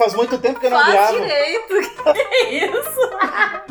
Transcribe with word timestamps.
faz 0.00 0.14
muito 0.14 0.38
tempo 0.38 0.58
que 0.58 0.66
eu 0.66 0.70
não 0.70 0.78
Faz 0.80 0.92
gravo. 0.92 1.20
direito. 1.20 1.90
Que 2.10 2.46
isso? 2.48 3.10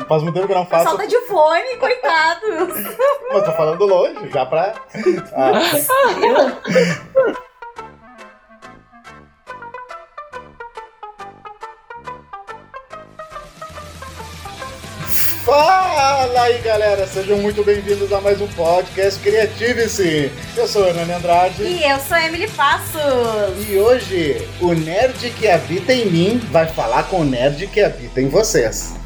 Faz 0.08 0.22
muito 0.22 0.34
tempo 0.36 0.46
que 0.46 0.52
eu 0.52 0.56
não 0.58 0.66
faço. 0.66 0.96
tá 0.96 1.04
de 1.04 1.18
fone, 1.26 1.76
coitado. 1.78 2.46
Mas 3.32 3.44
tô 3.44 3.52
falando 3.52 3.84
longe, 3.84 4.30
já 4.30 4.46
pra. 4.46 4.72
Ah, 5.34 5.60
Fala 16.10 16.42
aí, 16.42 16.58
galera! 16.58 17.06
Sejam 17.06 17.38
muito 17.38 17.62
bem-vindos 17.62 18.12
a 18.12 18.20
mais 18.20 18.40
um 18.40 18.48
podcast 18.48 19.20
Criative-se! 19.20 20.32
Eu 20.56 20.66
sou 20.66 20.84
Hernani 20.84 21.12
Andrade. 21.12 21.62
E 21.62 21.88
eu 21.88 22.00
sou 22.00 22.16
a 22.16 22.26
Emily 22.26 22.48
Passos. 22.48 23.68
E 23.68 23.78
hoje, 23.78 24.44
o 24.60 24.72
nerd 24.72 25.30
que 25.30 25.46
habita 25.46 25.92
em 25.92 26.06
mim 26.06 26.38
vai 26.50 26.66
falar 26.66 27.04
com 27.04 27.20
o 27.20 27.24
nerd 27.24 27.64
que 27.68 27.80
habita 27.80 28.20
em 28.20 28.28
vocês. 28.28 28.99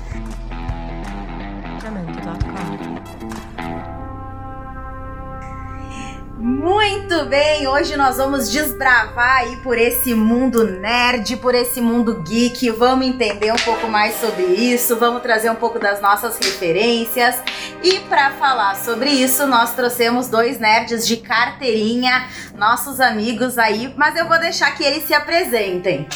Muito 6.65 7.27
bem, 7.27 7.69
hoje 7.69 7.95
nós 7.95 8.17
vamos 8.17 8.51
desbravar 8.51 9.41
aí 9.41 9.57
por 9.57 9.77
esse 9.77 10.15
mundo 10.15 10.65
nerd, 10.65 11.37
por 11.37 11.55
esse 11.55 11.79
mundo 11.79 12.23
geek. 12.27 12.71
Vamos 12.71 13.07
entender 13.07 13.53
um 13.53 13.57
pouco 13.57 13.87
mais 13.87 14.15
sobre 14.15 14.45
isso, 14.45 14.97
vamos 14.97 15.21
trazer 15.21 15.51
um 15.51 15.55
pouco 15.57 15.79
das 15.79 16.01
nossas 16.01 16.39
referências. 16.39 17.37
E 17.83 18.01
para 18.09 18.31
falar 18.31 18.77
sobre 18.77 19.11
isso, 19.11 19.47
nós 19.47 19.75
trouxemos 19.75 20.29
dois 20.29 20.59
nerds 20.59 21.07
de 21.07 21.19
carteirinha, 21.19 22.31
nossos 22.57 22.99
amigos 22.99 23.59
aí, 23.59 23.93
mas 23.95 24.17
eu 24.17 24.27
vou 24.27 24.41
deixar 24.41 24.75
que 24.75 24.83
eles 24.83 25.05
se 25.05 25.13
apresentem. 25.13 26.09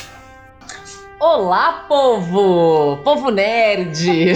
Olá, 1.21 1.85
povo! 1.87 2.97
Povo 3.05 3.31
nerd! 3.31 4.33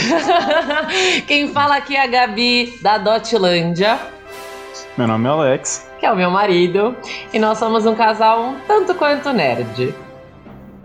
Quem 1.27 1.49
fala 1.55 1.77
aqui 1.77 1.97
é 1.97 2.03
a 2.03 2.07
Gabi, 2.07 2.79
da 2.83 2.99
Dotlândia, 2.99 3.99
Meu 4.99 5.09
nome 5.09 5.27
é 5.27 5.31
Alex. 5.31 5.92
Que 6.03 6.07
é 6.07 6.11
o 6.11 6.17
meu 6.17 6.33
marido, 6.33 6.97
e 7.33 7.39
nós 7.39 7.59
somos 7.59 7.87
um 7.87 7.95
casal 7.95 8.43
um 8.43 8.61
tanto 8.67 8.93
quanto 8.93 9.33
nerd. 9.33 9.95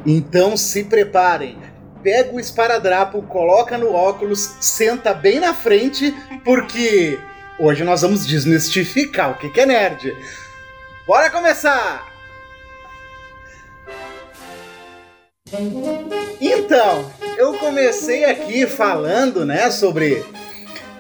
Então 0.05 0.55
se 0.55 0.83
preparem. 0.83 1.57
Pega 2.03 2.35
o 2.35 2.39
esparadrapo, 2.39 3.23
coloca 3.23 3.79
no 3.79 3.91
óculos, 3.91 4.57
senta 4.61 5.15
bem 5.15 5.39
na 5.39 5.55
frente, 5.55 6.15
porque 6.45 7.19
hoje 7.59 7.83
nós 7.83 8.03
vamos 8.03 8.27
desmistificar 8.27 9.31
o 9.31 9.33
que 9.39 9.59
é 9.59 9.65
nerd. 9.65 10.15
Bora 11.07 11.31
começar! 11.31 12.05
Então, 16.39 17.11
eu 17.39 17.57
comecei 17.57 18.23
aqui 18.23 18.67
falando, 18.67 19.43
né, 19.43 19.71
sobre 19.71 20.23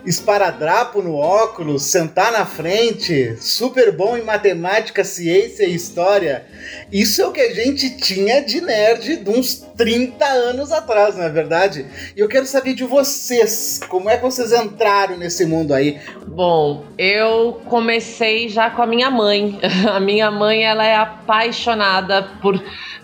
esparadrapo 0.05 1.01
no 1.01 1.15
óculos, 1.15 1.83
sentar 1.83 2.31
na 2.31 2.45
frente, 2.45 3.35
super 3.39 3.91
bom 3.91 4.17
em 4.17 4.23
matemática, 4.23 5.03
ciência 5.03 5.65
e 5.65 5.75
história. 5.75 6.45
Isso 6.91 7.21
é 7.21 7.27
o 7.27 7.31
que 7.31 7.41
a 7.41 7.53
gente 7.53 7.97
tinha 7.97 8.41
de 8.41 8.61
nerd 8.61 9.17
de 9.17 9.29
uns 9.29 9.65
30 9.77 10.25
anos 10.25 10.71
atrás, 10.71 11.15
não 11.15 11.23
é 11.23 11.29
verdade? 11.29 11.85
E 12.15 12.19
eu 12.19 12.27
quero 12.27 12.45
saber 12.45 12.73
de 12.73 12.83
vocês, 12.83 13.79
como 13.87 14.09
é 14.09 14.17
que 14.17 14.23
vocês 14.23 14.51
entraram 14.51 15.17
nesse 15.17 15.45
mundo 15.45 15.73
aí? 15.73 15.99
Bom, 16.27 16.85
eu 16.97 17.61
comecei 17.65 18.49
já 18.49 18.69
com 18.69 18.81
a 18.81 18.87
minha 18.87 19.09
mãe. 19.09 19.59
A 19.87 19.99
minha 19.99 20.29
mãe, 20.29 20.63
ela 20.63 20.85
é 20.85 20.95
apaixonada 20.95 22.23
por 22.41 22.61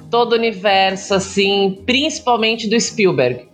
todo 0.09 0.34
o 0.34 0.35
universo, 0.35 1.16
assim, 1.16 1.81
principalmente 1.85 2.69
do 2.69 2.79
Spielberg. 2.79 3.47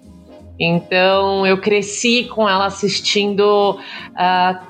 Então, 0.59 1.47
eu 1.47 1.59
cresci 1.59 2.25
com 2.25 2.47
ela 2.47 2.65
assistindo 2.65 3.79
ah, 4.15 4.61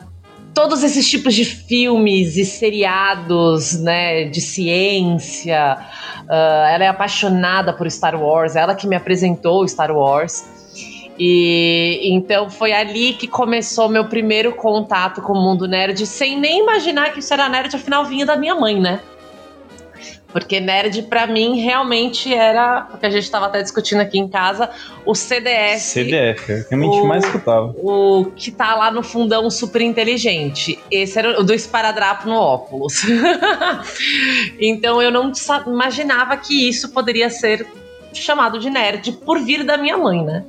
todos 0.54 0.84
esses 0.84 1.10
tipos 1.10 1.34
de 1.34 1.46
filmes 1.46 2.38
e 2.38 2.46
seriados, 2.46 3.82
né, 3.82 4.26
de 4.26 4.40
ciência. 4.40 5.78
Ah, 6.30 6.70
ela 6.72 6.84
é 6.84 6.88
apaixonada 6.88 7.74
por 7.74 7.90
Star 7.90 8.22
Wars, 8.22 8.56
ela 8.56 8.76
que 8.76 8.88
me 8.88 8.96
apresentou 8.96 9.68
Star 9.68 9.92
Wars. 9.92 10.60
E 11.18 12.00
então 12.04 12.50
foi 12.50 12.72
ali 12.72 13.12
que 13.14 13.28
começou 13.28 13.90
meu 13.90 14.06
primeiro 14.06 14.54
contato 14.54 15.22
com 15.22 15.34
o 15.34 15.42
mundo 15.42 15.68
nerd, 15.68 16.06
sem 16.06 16.40
nem 16.40 16.62
imaginar 16.62 17.12
que 17.12 17.20
isso 17.20 17.34
era 17.34 17.50
nerd, 17.50 17.76
afinal 17.76 18.06
vinha 18.06 18.26
da 18.26 18.38
minha 18.38 18.56
mãe, 18.56 18.80
né? 18.80 19.02
Porque 20.32 20.60
nerd 20.60 21.02
pra 21.04 21.26
mim 21.26 21.60
realmente 21.60 22.32
era, 22.32 22.88
o 22.94 22.98
que 23.00 23.06
a 23.06 23.10
gente 23.10 23.30
tava 23.32 23.48
até 23.48 23.64
discutindo 23.64 24.00
aqui 24.00 24.20
em 24.20 24.28
casa, 24.28 24.70
o 25.04 25.16
CDF. 25.16 25.80
CDF, 25.80 26.52
é 26.52 26.56
o 26.60 26.68
que 26.68 26.76
a 26.76 26.78
gente 26.78 27.00
O- 27.00 27.06
mais 27.08 27.24
escutava. 27.26 27.74
O 27.78 28.26
que 28.36 28.52
tá 28.52 28.76
lá 28.76 28.92
no 28.92 29.02
fundão 29.02 29.50
super 29.50 29.82
inteligente. 29.82 30.78
Esse 30.92 31.18
era 31.18 31.40
o 31.42 31.44
do 31.44 31.52
esparadrapo 31.54 32.28
no 32.30 32.36
óculos. 32.36 33.02
então 34.60 35.02
eu 35.02 35.12
não 35.12 35.32
imaginava 35.68 36.36
que 36.38 36.70
isso 36.70 36.90
poderia 36.90 37.30
ser 37.30 37.66
chamado 38.14 38.60
de 38.60 38.70
nerd 38.70 39.12
por 39.26 39.40
vir 39.40 39.64
da 39.64 39.78
minha 39.78 39.98
mãe, 39.98 40.24
né? 40.24 40.44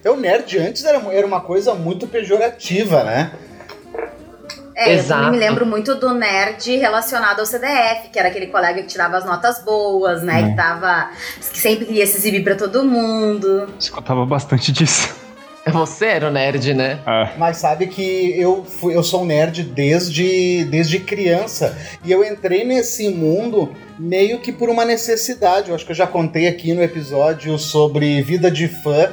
Então, 0.00 0.16
nerd 0.16 0.58
antes 0.58 0.84
era, 0.84 0.98
era 1.12 1.26
uma 1.26 1.40
coisa 1.40 1.74
muito 1.74 2.06
pejorativa, 2.06 3.04
né? 3.04 3.30
É, 4.80 4.94
eu 4.94 4.98
Exato. 4.98 5.24
também 5.24 5.38
me 5.38 5.46
lembro 5.46 5.66
muito 5.66 5.94
do 5.94 6.14
nerd 6.14 6.74
relacionado 6.78 7.40
ao 7.40 7.44
CDF, 7.44 8.08
que 8.10 8.18
era 8.18 8.28
aquele 8.28 8.46
colega 8.46 8.80
que 8.80 8.88
tirava 8.88 9.18
as 9.18 9.26
notas 9.26 9.62
boas, 9.62 10.22
né? 10.22 10.40
É. 10.40 10.48
Que 10.48 10.56
tava. 10.56 11.10
que 11.52 11.58
sempre 11.58 11.84
queria 11.84 12.06
se 12.06 12.16
exibir 12.16 12.42
pra 12.42 12.54
todo 12.54 12.82
mundo. 12.82 13.68
Escutava 13.78 14.24
bastante 14.24 14.72
disso. 14.72 15.14
Você 15.66 16.06
era 16.06 16.28
o 16.28 16.30
nerd, 16.30 16.72
né? 16.72 16.98
Ah, 17.06 17.32
Mas 17.36 17.58
sabe 17.58 17.88
que 17.88 18.34
eu, 18.40 18.64
fui, 18.64 18.96
eu 18.96 19.02
sou 19.02 19.20
um 19.22 19.26
nerd 19.26 19.62
desde, 19.62 20.64
desde 20.64 20.98
criança. 20.98 21.76
E 22.02 22.10
eu 22.10 22.24
entrei 22.24 22.64
nesse 22.64 23.10
mundo 23.10 23.70
meio 23.98 24.40
que 24.40 24.50
por 24.50 24.70
uma 24.70 24.86
necessidade. 24.86 25.68
Eu 25.68 25.74
acho 25.74 25.84
que 25.84 25.92
eu 25.92 25.96
já 25.96 26.06
contei 26.06 26.48
aqui 26.48 26.72
no 26.72 26.82
episódio 26.82 27.58
sobre 27.58 28.22
vida 28.22 28.50
de 28.50 28.66
fã 28.66 29.12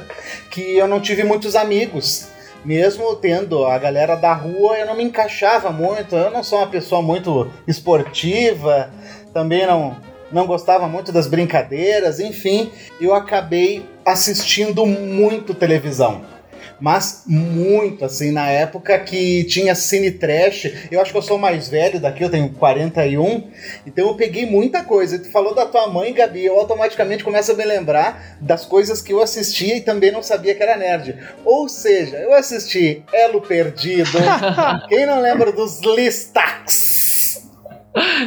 que 0.50 0.78
eu 0.78 0.88
não 0.88 0.98
tive 0.98 1.22
muitos 1.22 1.54
amigos. 1.54 2.28
Mesmo 2.64 3.14
tendo 3.16 3.64
a 3.64 3.78
galera 3.78 4.16
da 4.16 4.32
rua, 4.32 4.78
eu 4.78 4.86
não 4.86 4.96
me 4.96 5.04
encaixava 5.04 5.70
muito. 5.70 6.14
Eu 6.14 6.30
não 6.30 6.42
sou 6.42 6.58
uma 6.58 6.66
pessoa 6.66 7.00
muito 7.00 7.50
esportiva, 7.66 8.90
também 9.32 9.66
não, 9.66 9.96
não 10.32 10.46
gostava 10.46 10.88
muito 10.88 11.12
das 11.12 11.26
brincadeiras, 11.26 12.20
enfim, 12.20 12.70
eu 13.00 13.14
acabei 13.14 13.86
assistindo 14.04 14.84
muito 14.84 15.54
televisão 15.54 16.37
mas 16.80 17.22
muito, 17.26 18.04
assim, 18.04 18.30
na 18.30 18.48
época 18.48 18.98
que 18.98 19.44
tinha 19.44 19.74
Cine 19.74 20.10
Trash. 20.10 20.88
Eu 20.90 21.00
acho 21.00 21.12
que 21.12 21.18
eu 21.18 21.22
sou 21.22 21.38
mais 21.38 21.68
velho 21.68 22.00
daqui, 22.00 22.22
eu 22.22 22.30
tenho 22.30 22.48
41, 22.50 23.48
então 23.86 24.08
eu 24.08 24.14
peguei 24.14 24.46
muita 24.46 24.84
coisa. 24.84 25.16
E 25.16 25.18
tu 25.18 25.30
falou 25.30 25.54
da 25.54 25.66
tua 25.66 25.88
mãe, 25.88 26.12
Gabi, 26.12 26.44
eu 26.44 26.58
automaticamente 26.58 27.24
começo 27.24 27.52
a 27.52 27.54
me 27.54 27.64
lembrar 27.64 28.36
das 28.40 28.64
coisas 28.64 29.02
que 29.02 29.12
eu 29.12 29.22
assistia 29.22 29.76
e 29.76 29.80
também 29.80 30.10
não 30.10 30.22
sabia 30.22 30.54
que 30.54 30.62
era 30.62 30.76
nerd. 30.76 31.16
Ou 31.44 31.68
seja, 31.68 32.16
eu 32.16 32.32
assisti 32.34 33.02
Elo 33.12 33.40
Perdido, 33.40 34.18
quem 34.88 35.06
não 35.06 35.20
lembra 35.20 35.52
dos 35.52 35.80
Listax? 35.80 36.98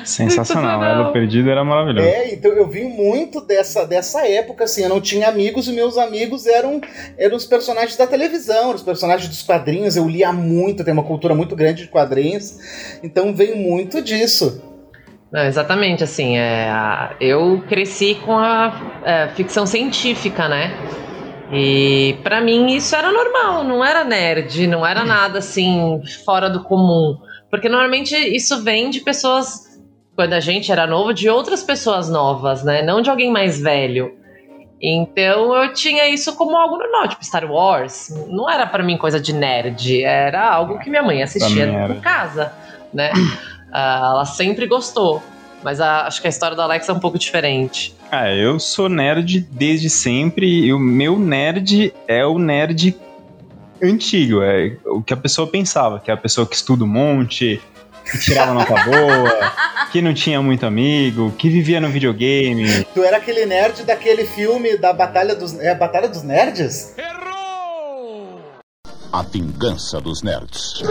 Sensacional. 0.04 0.84
Ela 0.84 1.12
perdido 1.12 1.50
era 1.50 1.64
maravilhoso. 1.64 2.08
É, 2.08 2.34
então 2.34 2.52
eu 2.52 2.68
vi 2.68 2.84
muito 2.84 3.42
dessa, 3.42 3.86
dessa 3.86 4.28
época, 4.28 4.64
assim, 4.64 4.84
eu 4.84 4.90
não 4.90 5.00
tinha 5.02 5.28
amigos 5.30 5.68
e 5.68 5.74
meus 5.74 5.98
amigos 5.98 6.46
eram, 6.48 6.82
eram 7.18 7.36
os 7.36 7.46
personagens 7.46 7.96
da 7.96 8.08
televisão, 8.08 8.74
os 8.74 8.82
personagens 8.82 9.30
dos 9.30 9.44
quadrinhos, 9.44 9.96
eu 9.96 10.08
lia 10.08 10.32
muito, 10.34 10.84
tem 10.84 10.94
uma 10.94 11.04
cultura 11.04 11.36
muito 11.36 11.56
grande 11.56 11.84
de 11.84 11.88
quadrinhos, 11.90 12.58
então 13.04 13.34
veio 13.34 13.56
muito 13.56 14.02
disso. 14.02 14.62
Não, 15.32 15.46
exatamente, 15.46 16.04
assim, 16.04 16.38
é, 16.38 16.70
a- 16.70 17.16
eu 17.22 17.64
cresci 17.70 18.16
com 18.26 18.38
a 18.38 19.00
é, 19.06 19.28
ficção 19.30 19.66
científica, 19.66 20.50
né? 20.50 20.74
E 21.54 22.18
pra 22.24 22.40
mim 22.42 22.74
isso 22.76 22.96
era 22.96 23.12
normal, 23.12 23.64
não 23.64 23.84
era 23.84 24.04
nerd, 24.06 24.68
não 24.68 24.86
era 24.86 25.04
nada 25.04 25.40
assim 25.40 26.02
fora 26.26 26.50
do 26.50 26.64
comum. 26.64 27.18
Porque 27.52 27.68
normalmente 27.70 28.16
isso 28.16 28.64
vem 28.64 28.90
de 28.90 29.02
pessoas, 29.02 29.78
quando 30.16 30.34
a 30.34 30.40
gente 30.40 30.72
era 30.72 30.88
novo, 30.88 31.14
de 31.14 31.30
outras 31.30 31.62
pessoas 31.64 32.10
novas, 32.10 32.64
né? 32.64 32.82
Não 32.82 33.02
de 33.02 33.10
alguém 33.10 33.30
mais 33.32 33.60
velho. 33.60 34.14
Então 34.82 35.54
eu 35.56 35.74
tinha 35.74 36.10
isso 36.10 36.36
como 36.36 36.58
algo 36.58 36.78
normal, 36.78 37.08
tipo 37.10 37.24
Star 37.24 37.46
Wars. 37.52 38.10
Não 38.30 38.50
era 38.50 38.66
pra 38.66 38.82
mim 38.84 38.98
coisa 38.98 39.20
de 39.20 39.34
nerd, 39.34 40.02
era 40.04 40.50
algo 40.50 40.80
que 40.80 40.90
minha 40.90 41.04
mãe 41.04 41.22
assistia 41.22 41.66
em 41.98 42.02
casa, 42.02 42.52
né? 42.94 43.12
Ah, 43.74 44.10
ela 44.12 44.26
sempre 44.26 44.68
gostou. 44.68 45.24
Mas 45.64 45.80
a- 45.80 46.06
acho 46.06 46.20
que 46.20 46.28
a 46.28 46.30
história 46.30 46.58
do 46.58 46.62
Alex 46.62 46.90
é 46.90 46.92
um 46.92 47.00
pouco 47.00 47.18
diferente. 47.18 47.96
Ah, 48.12 48.30
eu 48.30 48.60
sou 48.60 48.90
nerd 48.90 49.48
desde 49.50 49.90
sempre 49.90 50.46
e 50.66 50.74
o 50.74 50.78
meu 50.78 51.18
nerd 51.18 51.94
é 52.06 52.26
o 52.26 52.38
nerd 52.38 52.94
antigo, 53.82 54.42
é 54.42 54.78
o 54.86 55.02
que 55.02 55.14
a 55.14 55.18
pessoa 55.18 55.48
pensava, 55.48 56.00
que 56.00 56.12
é 56.12 56.14
a 56.14 56.18
pessoa 56.18 56.46
que 56.46 56.56
estuda 56.56 56.84
um 56.84 56.88
monte, 56.88 57.62
que 58.10 58.20
tirava 58.20 58.54
nota 58.54 58.76
boa, 58.84 59.52
que 59.92 60.02
não 60.02 60.14
tinha 60.14 60.42
muito 60.42 60.66
amigo, 60.66 61.32
que 61.38 61.50
vivia 61.50 61.80
no 61.80 61.90
videogame. 61.90 62.86
Tu 62.94 63.04
era 63.04 63.18
aquele 63.18 63.46
nerd 63.46 63.84
daquele 63.84 64.26
filme 64.26 64.78
da 64.78 64.94
Batalha 64.94 65.36
dos. 65.36 65.58
É 65.60 65.72
a 65.72 65.76
Batalha 65.76 66.08
dos 66.08 66.24
Nerds? 66.24 66.96
A 69.14 69.24
vingança 69.24 70.00
dos 70.00 70.22
nerds. 70.22 70.82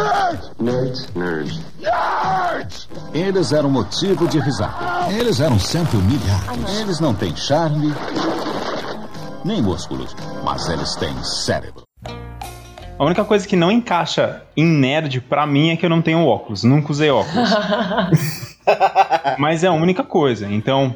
Nerds. 0.61 1.09
Nerds. 1.15 1.59
Eles 3.15 3.51
eram 3.51 3.71
motivo 3.71 4.29
de 4.29 4.39
risada. 4.39 5.11
Eles 5.11 5.41
eram 5.41 5.59
sempre 5.59 5.97
humilhados. 5.97 6.79
Eles 6.79 7.01
não 7.01 7.15
têm 7.15 7.35
charme, 7.35 7.95
nem 9.43 9.63
músculos, 9.63 10.15
mas 10.45 10.69
eles 10.69 10.95
têm 10.97 11.15
cérebro. 11.25 11.90
A 13.01 13.05
única 13.07 13.25
coisa 13.25 13.49
que 13.49 13.57
não 13.57 13.73
encaixa 13.73 14.43
em 14.55 14.67
nerd 14.67 15.23
pra 15.23 15.47
mim 15.47 15.71
é 15.71 15.77
que 15.77 15.87
eu 15.87 15.89
não 15.89 16.03
tenho 16.03 16.23
óculos. 16.27 16.65
Nunca 16.65 16.93
usei 16.93 17.09
óculos. 17.09 17.49
Mas 19.39 19.65
é 19.65 19.69
a 19.69 19.73
única 19.73 20.05
coisa. 20.05 20.47
Então, 20.47 20.95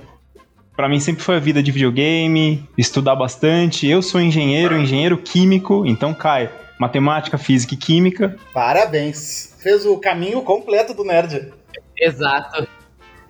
pra 0.77 0.87
mim 0.87 1.01
sempre 1.01 1.23
foi 1.23 1.37
a 1.37 1.41
vida 1.41 1.63
de 1.63 1.73
videogame, 1.73 2.69
estudar 2.77 3.17
bastante. 3.17 3.89
Eu 3.89 4.03
sou 4.03 4.21
engenheiro, 4.21 4.77
engenheiro 4.77 5.17
químico, 5.17 5.87
então 5.87 6.13
cai 6.13 6.51
matemática, 6.79 7.39
física 7.39 7.73
e 7.73 7.79
química. 7.79 8.37
Parabéns. 8.53 9.57
Fez 9.63 9.87
o 9.87 9.97
caminho 9.97 10.43
completo 10.43 10.93
do 10.93 11.05
nerd. 11.05 11.55
Exato. 11.99 12.69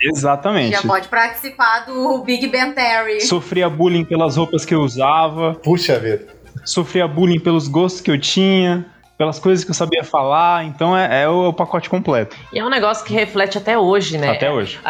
Exatamente. 0.00 0.72
Já 0.72 0.82
pode 0.82 1.06
participar 1.06 1.86
do 1.86 2.24
Big 2.24 2.48
Ben 2.48 2.72
Theory. 2.72 3.20
Sofria 3.20 3.70
bullying 3.70 4.04
pelas 4.04 4.36
roupas 4.36 4.64
que 4.64 4.74
eu 4.74 4.80
usava, 4.80 5.54
Puxa 5.62 5.96
vida. 6.00 6.42
Sofria 6.64 7.06
bullying 7.06 7.38
pelos 7.38 7.68
gostos 7.68 8.00
que 8.00 8.10
eu 8.10 8.18
tinha, 8.18 8.86
pelas 9.16 9.38
coisas 9.38 9.64
que 9.64 9.70
eu 9.70 9.74
sabia 9.74 10.02
falar, 10.02 10.64
então 10.64 10.96
é, 10.96 11.22
é 11.22 11.28
o 11.28 11.52
pacote 11.52 11.88
completo. 11.88 12.36
E 12.52 12.58
é 12.58 12.64
um 12.64 12.68
negócio 12.68 13.04
que 13.04 13.12
reflete 13.12 13.56
até 13.58 13.78
hoje, 13.78 14.18
né? 14.18 14.30
Até 14.30 14.50
hoje. 14.50 14.80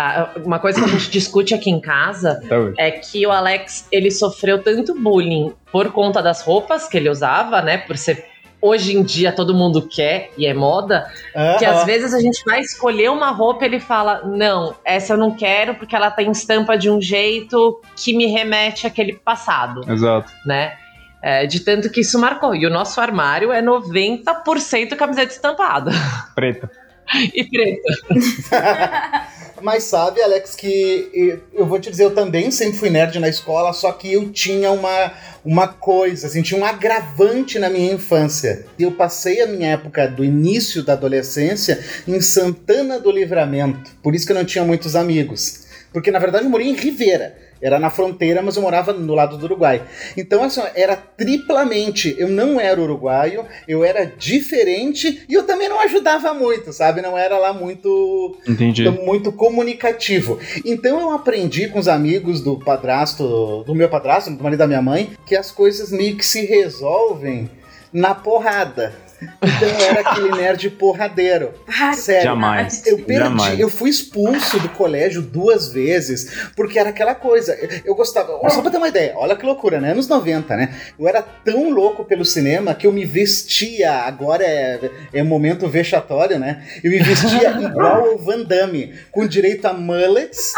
Uma 0.44 0.58
coisa 0.58 0.80
que 0.80 0.86
a 0.86 0.92
gente 0.92 1.10
discute 1.10 1.54
aqui 1.54 1.70
em 1.70 1.80
casa 1.80 2.40
é 2.78 2.90
que 2.90 3.26
o 3.26 3.30
Alex 3.30 3.86
ele 3.92 4.10
sofreu 4.10 4.62
tanto 4.62 4.94
bullying 4.94 5.52
por 5.70 5.92
conta 5.92 6.22
das 6.22 6.42
roupas 6.42 6.88
que 6.88 6.96
ele 6.96 7.10
usava, 7.10 7.60
né? 7.60 7.78
Por 7.78 7.96
ser 7.98 8.24
hoje 8.62 8.96
em 8.96 9.02
dia 9.02 9.30
todo 9.30 9.52
mundo 9.52 9.86
quer 9.86 10.30
e 10.38 10.46
é 10.46 10.54
moda, 10.54 11.06
que 11.58 11.66
às 11.66 11.84
vezes 11.84 12.14
a 12.14 12.20
gente 12.20 12.42
vai 12.46 12.60
escolher 12.60 13.10
uma 13.10 13.30
roupa 13.30 13.64
e 13.64 13.68
ele 13.68 13.80
fala: 13.80 14.22
"Não, 14.24 14.74
essa 14.82 15.12
eu 15.12 15.18
não 15.18 15.32
quero 15.32 15.74
porque 15.74 15.94
ela 15.94 16.10
tem 16.10 16.30
estampa 16.30 16.78
de 16.78 16.88
um 16.88 16.98
jeito 16.98 17.78
que 17.94 18.16
me 18.16 18.26
remete 18.26 18.86
àquele 18.86 19.12
passado", 19.12 19.82
Exato. 19.86 20.32
né? 20.46 20.78
É, 21.26 21.46
de 21.46 21.60
tanto 21.60 21.88
que 21.88 22.02
isso 22.02 22.18
marcou. 22.18 22.54
E 22.54 22.66
o 22.66 22.70
nosso 22.70 23.00
armário 23.00 23.50
é 23.50 23.62
90% 23.62 24.94
camiseta 24.94 25.32
estampada 25.32 25.90
Preta. 26.34 26.70
e 27.34 27.44
preta. 27.44 27.82
Mas 29.62 29.84
sabe, 29.84 30.20
Alex, 30.20 30.54
que 30.54 31.40
eu 31.54 31.64
vou 31.64 31.78
te 31.78 31.90
dizer, 31.90 32.04
eu 32.04 32.14
também 32.14 32.50
sempre 32.50 32.78
fui 32.78 32.90
nerd 32.90 33.18
na 33.18 33.28
escola, 33.28 33.72
só 33.72 33.90
que 33.92 34.12
eu 34.12 34.30
tinha 34.30 34.70
uma, 34.70 35.12
uma 35.42 35.66
coisa, 35.66 36.26
assim, 36.26 36.42
tinha 36.42 36.60
um 36.60 36.64
agravante 36.64 37.58
na 37.58 37.70
minha 37.70 37.94
infância. 37.94 38.66
Eu 38.78 38.92
passei 38.92 39.40
a 39.40 39.46
minha 39.46 39.70
época 39.70 40.06
do 40.06 40.22
início 40.22 40.82
da 40.82 40.92
adolescência 40.92 41.82
em 42.06 42.20
Santana 42.20 43.00
do 43.00 43.10
Livramento, 43.10 43.92
por 44.02 44.14
isso 44.14 44.26
que 44.26 44.32
eu 44.32 44.36
não 44.36 44.44
tinha 44.44 44.64
muitos 44.64 44.94
amigos. 44.94 45.64
Porque 45.90 46.10
na 46.10 46.18
verdade 46.18 46.44
eu 46.44 46.50
morei 46.50 46.68
em 46.68 46.74
Rivera. 46.74 47.44
Era 47.64 47.78
na 47.78 47.88
fronteira, 47.88 48.43
mas 48.43 48.56
eu 48.56 48.62
morava 48.62 48.93
no 48.93 49.14
lado 49.14 49.38
do 49.38 49.46
Uruguai. 49.46 49.81
Então, 50.19 50.44
assim, 50.44 50.61
era 50.75 50.94
triplamente. 50.94 52.14
Eu 52.19 52.28
não 52.28 52.61
era 52.61 52.78
uruguaio, 52.78 53.46
eu 53.66 53.82
era 53.82 54.05
diferente 54.05 55.25
e 55.26 55.32
eu 55.32 55.44
também 55.44 55.66
não 55.66 55.81
ajudava 55.81 56.34
muito, 56.34 56.75
sabe? 56.75 57.00
Não 57.00 57.16
era 57.16 57.38
lá 57.38 57.55
muito 57.55 58.37
Entendi. 58.46 58.82
então, 58.87 59.02
muito 59.02 59.32
comunicativo. 59.32 60.38
Então 60.62 61.00
eu 61.00 61.11
aprendi 61.12 61.66
com 61.69 61.78
os 61.78 61.88
amigos 61.88 62.43
do 62.43 62.58
padrasto, 62.58 63.64
do 63.64 63.75
meu 63.75 63.88
padrasto, 63.88 64.31
do 64.31 64.44
marido 64.44 64.58
da 64.58 64.67
minha 64.67 64.82
mãe, 64.82 65.12
que 65.25 65.34
as 65.34 65.50
coisas 65.50 65.90
meio 65.90 66.19
que 66.19 66.26
se 66.26 66.44
resolvem 66.44 67.49
na 67.90 68.14
porrada. 68.14 68.93
Então 69.42 69.68
eu 69.68 69.80
era 69.80 70.00
aquele 70.00 70.30
nerd 70.30 70.70
porradeiro. 70.70 71.52
Sério. 71.94 72.22
Jamais. 72.22 72.86
Eu 72.86 72.98
perdi, 72.98 73.24
Jamais. 73.24 73.60
eu 73.60 73.68
fui 73.68 73.90
expulso 73.90 74.58
do 74.60 74.68
colégio 74.70 75.22
duas 75.22 75.72
vezes, 75.72 76.48
porque 76.56 76.78
era 76.78 76.90
aquela 76.90 77.14
coisa. 77.14 77.56
Eu 77.84 77.94
gostava, 77.94 78.38
só 78.50 78.62
pra 78.62 78.70
ter 78.70 78.78
uma 78.78 78.88
ideia, 78.88 79.14
olha 79.16 79.36
que 79.36 79.44
loucura, 79.44 79.80
né? 79.80 79.92
Anos 79.92 80.08
90, 80.08 80.56
né? 80.56 80.74
Eu 80.98 81.08
era 81.08 81.22
tão 81.22 81.70
louco 81.70 82.04
pelo 82.04 82.24
cinema 82.24 82.74
que 82.74 82.86
eu 82.86 82.92
me 82.92 83.04
vestia, 83.04 83.92
agora 83.92 84.44
é, 84.44 84.90
é 85.12 85.22
momento 85.22 85.68
vexatório, 85.68 86.38
né? 86.38 86.64
Eu 86.82 86.90
me 86.90 86.98
vestia 86.98 87.50
igual 87.60 88.10
ao 88.10 88.18
Van 88.18 88.42
Damme, 88.42 88.94
com 89.10 89.26
direito 89.26 89.66
a 89.66 89.72
mullets, 89.72 90.52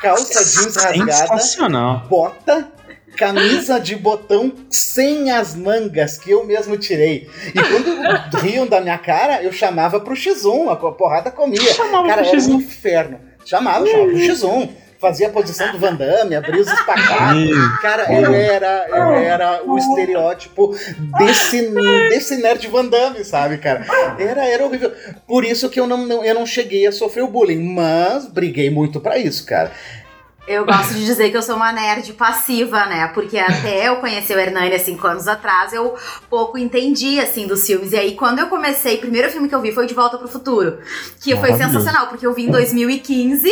calça 0.00 0.44
jeans 0.44 0.76
rasgada, 0.76 2.06
bota, 2.08 2.68
camisa 3.16 3.78
de 3.78 3.94
botão 3.96 4.52
sem 4.70 5.30
as 5.30 5.54
mangas 5.54 6.16
que 6.18 6.30
eu 6.30 6.44
mesmo 6.44 6.76
tirei. 6.76 7.28
E 7.48 7.52
quando 7.52 8.36
riam 8.42 8.66
da 8.66 8.80
minha 8.80 8.98
cara, 8.98 9.42
eu 9.42 9.52
chamava 9.52 10.00
pro 10.00 10.14
X1, 10.14 10.70
a 10.72 10.76
porrada 10.92 11.30
comia. 11.30 11.60
Chamava 11.74 12.08
cara, 12.08 12.22
pro 12.22 12.30
era 12.30 12.38
X1. 12.38 12.48
um 12.50 12.54
inferno. 12.56 13.20
Chamava, 13.44 13.86
chamava 13.86 14.08
pro 14.10 14.18
X1. 14.18 14.68
Fazia 15.00 15.26
a 15.26 15.30
posição 15.30 15.72
do 15.72 15.78
Van 15.80 15.96
Damme, 15.96 16.36
abria 16.36 16.60
os 16.60 16.68
espagados. 16.72 17.50
Cara, 17.82 18.04
eu 18.14 18.32
era, 18.32 18.86
eu 18.88 19.12
era 19.14 19.60
o 19.66 19.76
estereótipo 19.76 20.72
desse, 21.18 21.68
desse 22.08 22.36
nerd 22.36 22.68
Van 22.68 22.84
Damme, 22.86 23.24
sabe, 23.24 23.58
cara? 23.58 23.84
Era, 24.16 24.44
era 24.46 24.64
horrível. 24.64 24.92
Por 25.26 25.44
isso 25.44 25.68
que 25.68 25.80
eu 25.80 25.88
não, 25.88 26.06
não- 26.06 26.24
eu 26.24 26.32
não 26.36 26.46
cheguei 26.46 26.86
a 26.86 26.92
sofrer 26.92 27.24
o 27.24 27.26
bullying, 27.26 27.74
mas 27.74 28.26
briguei 28.28 28.70
muito 28.70 29.00
pra 29.00 29.18
isso, 29.18 29.44
cara. 29.44 29.72
Eu 30.46 30.64
gosto 30.66 30.94
de 30.94 31.04
dizer 31.04 31.30
que 31.30 31.36
eu 31.36 31.42
sou 31.42 31.54
uma 31.54 31.72
nerd 31.72 32.12
passiva, 32.14 32.84
né? 32.86 33.06
Porque 33.08 33.38
até 33.38 33.88
eu 33.88 33.96
conhecer 33.96 34.36
o 34.36 34.40
Hernani 34.40 34.74
há 34.74 34.78
cinco 34.78 35.06
anos 35.06 35.28
atrás, 35.28 35.72
eu 35.72 35.94
pouco 36.28 36.58
entendi, 36.58 37.20
assim, 37.20 37.46
dos 37.46 37.64
filmes. 37.64 37.92
E 37.92 37.96
aí, 37.96 38.16
quando 38.16 38.40
eu 38.40 38.48
comecei, 38.48 38.96
o 38.96 39.00
primeiro 39.00 39.30
filme 39.30 39.48
que 39.48 39.54
eu 39.54 39.60
vi 39.60 39.72
foi 39.72 39.86
De 39.86 39.94
Volta 39.94 40.18
pro 40.18 40.26
Futuro. 40.26 40.78
Que 41.20 41.36
foi 41.36 41.52
sensacional, 41.52 42.08
porque 42.08 42.26
eu 42.26 42.34
vi 42.34 42.46
em 42.46 42.50
2015, 42.50 43.48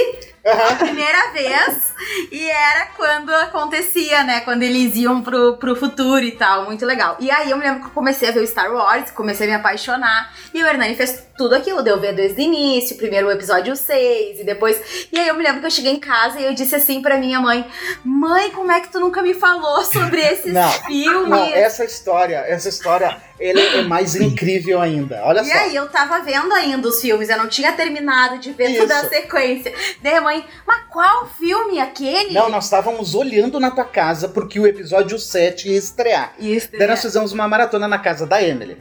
a 0.51 0.75
primeira 0.77 1.33
vez. 1.33 1.91
E 2.33 2.49
era 2.51 2.87
quando 2.97 3.31
acontecia, 3.35 4.23
né? 4.25 4.41
Quando 4.41 4.63
eles 4.63 4.95
iam 4.97 5.23
pro, 5.23 5.57
pro 5.59 5.77
futuro 5.77 6.21
e 6.25 6.33
tal. 6.33 6.65
Muito 6.65 6.85
legal. 6.87 7.17
E 7.21 7.31
aí, 7.31 7.51
eu 7.51 7.57
me 7.57 7.65
lembro 7.65 7.81
que 7.81 7.87
eu 7.87 7.91
comecei 7.93 8.29
a 8.29 8.33
ver 8.33 8.41
o 8.41 8.47
Star 8.47 8.73
Wars, 8.73 9.11
comecei 9.11 9.47
a 9.47 9.51
me 9.51 9.57
apaixonar. 9.57 10.33
E 10.55 10.63
o 10.63 10.67
Hernani 10.67 10.95
fez 10.97 11.25
tudo 11.37 11.55
aquilo. 11.55 11.83
Deu 11.83 12.01
ver 12.01 12.15
desde 12.15 12.41
o 12.41 12.45
início, 12.45 12.97
primeiro 12.97 13.27
o 13.29 13.31
episódio 13.31 13.75
6, 13.77 14.41
e 14.41 14.45
depois 14.45 14.81
e 15.13 15.19
aí 15.19 15.29
eu 15.29 15.35
me 15.35 15.43
lembro 15.43 15.61
que 15.61 15.67
eu 15.67 15.71
cheguei 15.71 15.93
em 15.93 16.01
casa 16.01 16.39
e 16.41 16.45
eu 16.45 16.55
disse 16.55 16.75
assim 16.75 17.03
pra 17.03 17.17
minha 17.19 17.41
mãe: 17.41 17.65
Mãe, 18.05 18.51
como 18.51 18.73
é 18.73 18.81
que 18.81 18.89
tu 18.91 18.99
nunca 19.01 19.23
me 19.23 19.35
falou 19.35 19.83
sobre 19.85 20.21
esses 20.25 20.53
Não, 20.53 20.71
filmes? 20.71 21.29
Não, 21.29 21.45
essa 21.55 21.85
história, 21.85 22.37
essa 22.49 22.69
história, 22.69 23.17
ele 23.39 23.61
é 23.61 23.83
mais 23.83 24.15
incrível 24.17 24.81
ainda. 24.81 25.21
Olha 25.25 25.41
E 25.41 25.47
só. 25.47 25.55
aí 25.55 25.75
eu 25.77 25.89
tava 25.89 26.21
vendo 26.21 26.53
ainda 26.53 26.89
os 26.89 27.01
filmes, 27.01 27.29
eu 27.29 27.37
não 27.39 27.49
tinha 27.49 27.73
terminado 27.73 28.39
de 28.39 28.53
ver 28.53 28.77
toda 28.79 28.95
a 28.95 29.01
Isso. 29.01 29.09
sequência. 29.11 29.73
Daí 30.03 30.15
a 30.17 30.21
mãe, 30.21 30.40
mas 30.67 30.83
qual 30.91 31.27
filme 31.29 31.81
aquele? 31.81 32.33
Não, 32.35 32.49
nós 32.49 32.65
estávamos 32.65 33.15
olhando 33.15 33.59
na 33.61 33.71
tua 33.71 33.85
casa 33.85 34.29
porque 34.29 34.59
o 34.61 34.67
episódio 34.67 35.19
7 35.19 35.69
ia 35.69 35.79
estrear. 35.79 36.33
Isso, 36.39 36.69
Daí 36.77 36.87
nós 36.89 37.01
fizemos 37.03 37.33
uma 37.33 37.47
maratona 37.49 37.87
na 37.89 37.99
casa 37.99 38.27
da 38.27 38.43
Emily. 38.43 38.77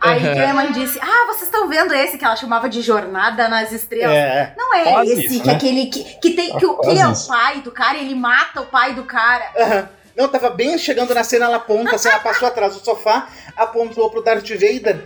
Aí 0.00 0.22
Uhum. 0.26 0.50
a 0.50 0.54
mãe 0.54 0.72
disse: 0.72 0.98
Ah, 1.02 1.26
vocês 1.26 1.42
estão 1.42 1.68
vendo 1.68 1.92
esse 1.92 2.16
que 2.16 2.24
ela 2.24 2.34
chamava 2.36 2.68
de 2.70 2.80
Jornada 2.80 3.48
nas 3.48 3.70
Estrelas? 3.70 4.16
É. 4.16 4.54
Não 4.56 4.74
é 4.74 4.84
Quase 4.84 5.12
esse, 5.12 5.26
isso, 5.26 5.40
que 5.42 5.46
né? 5.46 5.54
aquele 5.54 5.86
que, 5.86 6.04
que 6.20 6.30
tem 6.30 6.56
que, 6.56 6.64
o- 6.64 6.78
que 6.78 6.88
ele 6.90 7.00
é 7.00 7.06
o 7.06 7.26
pai 7.26 7.60
do 7.60 7.70
cara, 7.70 7.98
ele 7.98 8.14
mata 8.14 8.62
o 8.62 8.66
pai 8.66 8.94
do 8.94 9.04
cara. 9.04 9.44
aham. 9.56 9.88
Não, 10.16 10.28
tava 10.28 10.50
bem 10.50 10.76
chegando 10.76 11.14
na 11.14 11.22
cena, 11.22 11.44
ela 11.46 11.56
aponta, 11.56 11.94
assim, 11.96 12.08
ela 12.08 12.18
passou 12.20 12.48
atrás 12.48 12.74
do 12.74 12.84
sofá, 12.84 13.28
apontou 13.56 14.10
pro 14.10 14.22
Darth 14.22 14.48
Vader. 14.48 15.04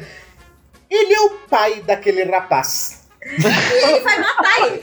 Ele 0.90 1.12
é 1.14 1.20
o 1.22 1.30
pai 1.48 1.80
daquele 1.82 2.22
rapaz. 2.24 3.03
E 3.25 3.85
ele 3.85 4.00
vai 4.00 4.19
matar 4.19 4.66
ele. 4.66 4.83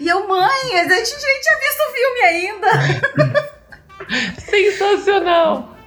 e 0.00 0.08
eu, 0.08 0.26
mãe, 0.26 0.74
a 0.74 0.82
gente 0.82 1.14
nem 1.16 1.40
tinha 1.40 1.58
visto 1.58 1.80
o 1.80 1.92
filme 1.92 2.20
ainda. 2.22 2.68
Sensacional! 4.40 5.77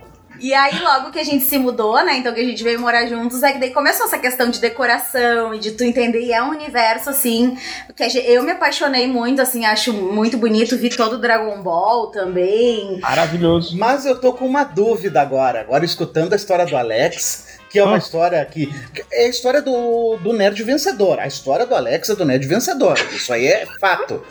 E 0.42 0.54
aí, 0.56 0.80
logo 0.80 1.12
que 1.12 1.20
a 1.20 1.24
gente 1.24 1.44
se 1.46 1.58
mudou, 1.60 2.04
né? 2.04 2.18
Então 2.18 2.34
que 2.34 2.42
a 2.42 2.44
gente 2.44 2.64
veio 2.64 2.80
morar 2.80 3.06
juntos, 3.06 3.44
é 3.44 3.52
que 3.54 3.60
daí 3.60 3.70
começou 3.70 4.08
essa 4.08 4.18
questão 4.18 4.50
de 4.50 4.60
decoração 4.60 5.54
e 5.54 5.60
de 5.60 5.72
tu 5.72 5.84
entender. 5.84 6.22
E 6.22 6.34
é 6.34 6.42
um 6.42 6.50
universo, 6.50 7.12
assim, 7.12 7.56
que 7.96 8.04
eu 8.26 8.42
me 8.42 8.52
apaixonei 8.52 9.08
muito, 9.08 9.40
assim, 9.42 9.66
acho 9.66 9.94
muito 9.94 10.38
bonito. 10.38 10.76
Vi 10.76 10.90
todo 10.90 11.14
o 11.14 11.18
Dragon 11.20 11.62
Ball 11.62 12.08
também. 12.08 13.00
Maravilhoso. 13.00 13.78
Mas 13.78 14.06
eu 14.06 14.20
tô 14.20 14.34
com 14.34 14.46
uma 14.48 14.64
dúvida 14.64 15.22
agora. 15.22 15.62
Agora, 15.62 15.86
escutando 15.86 16.34
a 16.34 16.36
história 16.36 16.66
do 16.66 16.76
Alex, 16.76 17.60
que 17.70 17.78
é 17.78 17.84
uma 17.84 17.96
Ah. 17.96 18.00
história 18.00 18.44
que. 18.44 18.66
que 18.94 19.06
É 19.12 19.26
a 19.26 19.30
história 19.30 19.62
do, 19.62 20.18
do 20.18 20.34
nerd 20.34 20.62
vencedor. 20.64 21.20
A 21.20 21.28
história 21.28 21.68
do 21.68 21.76
Alex 21.76 22.10
é 22.10 22.16
do 22.16 22.26
nerd 22.26 22.48
vencedor. 22.48 22.98
Isso 23.14 23.32
aí 23.32 23.46
é 23.46 23.68
fato. 23.80 24.26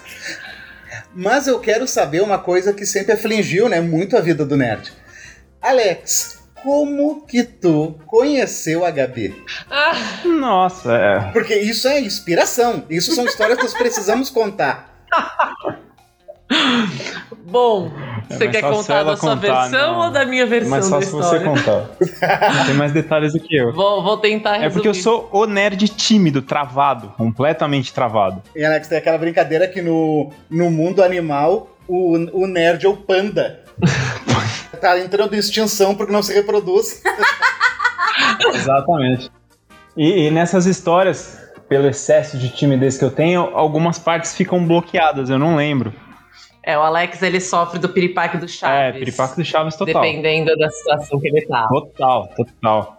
Mas 1.14 1.46
eu 1.46 1.58
quero 1.60 1.86
saber 1.86 2.20
uma 2.20 2.38
coisa 2.38 2.72
que 2.72 2.84
sempre 2.84 3.12
afligiu, 3.12 3.68
né, 3.68 3.80
muito 3.80 4.16
a 4.16 4.20
vida 4.20 4.44
do 4.44 4.56
nerd. 4.56 4.92
Alex, 5.62 6.42
como 6.62 7.26
que 7.26 7.42
tu 7.42 7.94
conheceu 8.06 8.84
a 8.84 8.90
Gabi? 8.90 9.34
Ah, 9.70 9.92
Nossa, 10.24 10.92
é. 10.94 11.20
Porque 11.32 11.54
isso 11.56 11.86
é 11.88 12.00
inspiração. 12.00 12.84
Isso 12.88 13.14
são 13.14 13.24
histórias 13.24 13.58
que 13.58 13.64
nós 13.64 13.74
precisamos 13.74 14.30
contar. 14.30 14.90
bom, 17.46 17.90
É 18.28 18.34
você 18.34 18.44
mais 18.46 18.56
quer 18.56 18.62
contar 18.62 19.02
da 19.04 19.16
sua 19.16 19.36
contar, 19.36 19.60
versão 19.68 19.92
não. 19.94 20.00
ou 20.06 20.10
da 20.10 20.24
minha 20.26 20.42
É 20.42 20.46
versão 20.46 20.70
mais 20.70 20.88
da 20.90 20.96
fácil 20.96 21.12
você 21.12 21.36
história? 21.36 21.46
contar. 21.46 22.64
Tem 22.66 22.74
mais 22.74 22.92
detalhes 22.92 23.32
do 23.32 23.40
que 23.40 23.54
eu. 23.56 23.72
Vou, 23.72 24.02
vou 24.02 24.16
tentar 24.18 24.52
resumir. 24.52 24.66
É 24.66 24.70
porque 24.70 24.88
eu 24.88 24.94
sou 24.94 25.28
o 25.32 25.46
nerd 25.46 25.88
tímido, 25.88 26.42
travado, 26.42 27.08
completamente 27.16 27.92
travado. 27.92 28.42
E 28.56 28.64
Alex, 28.64 28.88
tem 28.88 28.98
aquela 28.98 29.18
brincadeira 29.18 29.66
que 29.68 29.80
no, 29.80 30.30
no 30.50 30.70
mundo 30.70 31.02
animal, 31.02 31.70
o, 31.86 32.14
o 32.42 32.46
nerd 32.46 32.84
é 32.84 32.88
o 32.88 32.96
panda. 32.96 33.59
Tá 34.80 34.98
entrando 34.98 35.34
em 35.34 35.38
extinção 35.38 35.94
porque 35.94 36.12
não 36.12 36.22
se 36.22 36.32
reproduz. 36.32 37.02
Exatamente. 38.54 39.30
E, 39.96 40.26
e 40.26 40.30
nessas 40.30 40.66
histórias, 40.66 41.38
pelo 41.68 41.88
excesso 41.88 42.38
de 42.38 42.48
timidez 42.48 42.98
que 42.98 43.04
eu 43.04 43.10
tenho, 43.10 43.42
algumas 43.54 43.98
partes 43.98 44.34
ficam 44.34 44.64
bloqueadas, 44.66 45.30
eu 45.30 45.38
não 45.38 45.56
lembro. 45.56 45.92
É, 46.62 46.76
o 46.76 46.82
Alex 46.82 47.22
ele 47.22 47.40
sofre 47.40 47.78
do 47.78 47.88
piripaque 47.88 48.36
do 48.36 48.46
Chaves. 48.46 48.96
É, 48.96 48.98
piripaco 48.98 49.36
do 49.36 49.44
Chaves 49.44 49.76
total. 49.76 50.02
Dependendo 50.02 50.54
da 50.56 50.68
situação 50.70 51.18
que 51.18 51.28
ele 51.28 51.46
tá. 51.46 51.66
Total, 51.68 52.28
total. 52.36 52.98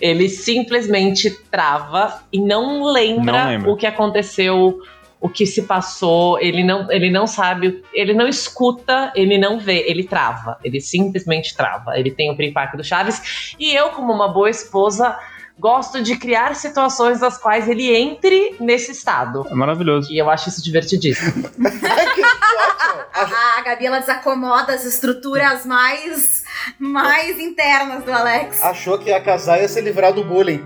Ele 0.00 0.28
simplesmente 0.28 1.30
trava 1.50 2.20
e 2.32 2.40
não 2.40 2.84
lembra, 2.84 3.32
Não 3.32 3.48
lembra. 3.48 3.70
o 3.70 3.76
que 3.76 3.86
aconteceu, 3.86 4.80
o 5.20 5.28
que 5.28 5.46
se 5.46 5.62
passou. 5.62 6.38
Ele 6.40 6.62
não, 6.62 6.90
ele 6.90 7.10
não 7.10 7.26
sabe, 7.26 7.82
ele 7.92 8.12
não 8.12 8.28
escuta, 8.28 9.12
ele 9.14 9.38
não 9.38 9.58
vê, 9.58 9.84
ele 9.88 10.04
trava. 10.04 10.58
Ele 10.62 10.80
simplesmente 10.80 11.56
trava. 11.56 11.98
Ele 11.98 12.10
tem 12.10 12.30
o 12.30 12.36
piripaque 12.36 12.76
do 12.76 12.84
Chaves. 12.84 13.54
E 13.58 13.74
eu, 13.74 13.90
como 13.90 14.12
uma 14.12 14.28
boa 14.28 14.50
esposa, 14.50 15.18
gosto 15.58 16.02
de 16.02 16.16
criar 16.16 16.54
situações 16.54 17.20
das 17.20 17.38
quais 17.38 17.68
ele 17.68 17.94
entre 17.94 18.56
nesse 18.60 18.92
estado. 18.92 19.46
É 19.50 19.54
maravilhoso. 19.54 20.12
E 20.12 20.18
eu 20.18 20.28
acho 20.28 20.48
isso 20.48 20.62
divertidíssimo. 20.62 21.48
que 21.48 22.20
ótimo! 22.22 23.02
A, 23.14 23.58
a 23.58 23.62
Gabi 23.62 23.86
ela 23.86 23.98
desacomoda 23.98 24.74
as 24.74 24.84
estruturas 24.84 25.64
mais, 25.64 26.44
mais 26.78 27.38
internas 27.40 28.04
do 28.04 28.12
Alex. 28.12 28.62
Achou 28.62 28.98
que 28.98 29.08
ia 29.08 29.20
casar 29.20 29.58
e 29.58 29.62
ia 29.62 29.68
se 29.68 29.80
livrar 29.80 30.12
do 30.12 30.22
bullying. 30.22 30.62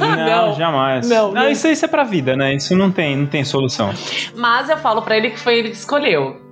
Não, 0.00 0.16
Não. 0.48 0.54
jamais. 0.54 1.08
Não, 1.08 1.30
não. 1.32 1.48
Isso, 1.48 1.68
isso 1.68 1.84
é 1.84 1.88
pra 1.88 2.02
vida, 2.02 2.36
né? 2.36 2.54
Isso 2.54 2.74
não 2.76 2.90
tem, 2.90 3.16
não 3.16 3.26
tem 3.26 3.44
solução. 3.44 3.92
Mas 4.34 4.68
eu 4.68 4.76
falo 4.78 5.02
pra 5.02 5.16
ele 5.16 5.30
que 5.30 5.38
foi 5.38 5.58
ele 5.58 5.70
que 5.70 5.76
escolheu. 5.76 6.44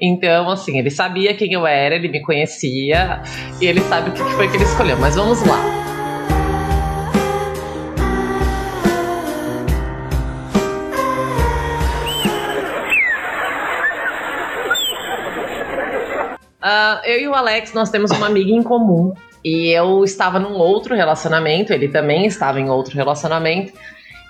Então, 0.00 0.50
assim, 0.50 0.78
ele 0.78 0.90
sabia 0.90 1.34
quem 1.34 1.52
eu 1.52 1.66
era, 1.66 1.94
ele 1.94 2.08
me 2.08 2.20
conhecia 2.22 3.22
e 3.60 3.66
ele 3.66 3.80
sabe 3.82 4.10
o 4.10 4.12
que 4.12 4.22
que 4.22 4.32
foi 4.32 4.48
que 4.48 4.56
ele 4.56 4.64
escolheu. 4.64 4.98
Mas 4.98 5.14
vamos 5.14 5.40
lá. 5.46 5.91
Ah, 16.62 17.02
eu 17.04 17.20
e 17.20 17.28
o 17.28 17.34
Alex, 17.34 17.72
nós 17.72 17.90
temos 17.90 18.10
uma 18.12 18.26
amiga 18.26 18.50
em 18.50 18.62
comum. 18.62 19.12
E 19.44 19.70
eu 19.70 20.04
estava 20.04 20.38
num 20.38 20.54
outro 20.54 20.94
relacionamento, 20.94 21.72
ele 21.72 21.88
também 21.88 22.26
estava 22.26 22.60
em 22.60 22.70
outro 22.70 22.94
relacionamento. 22.94 23.72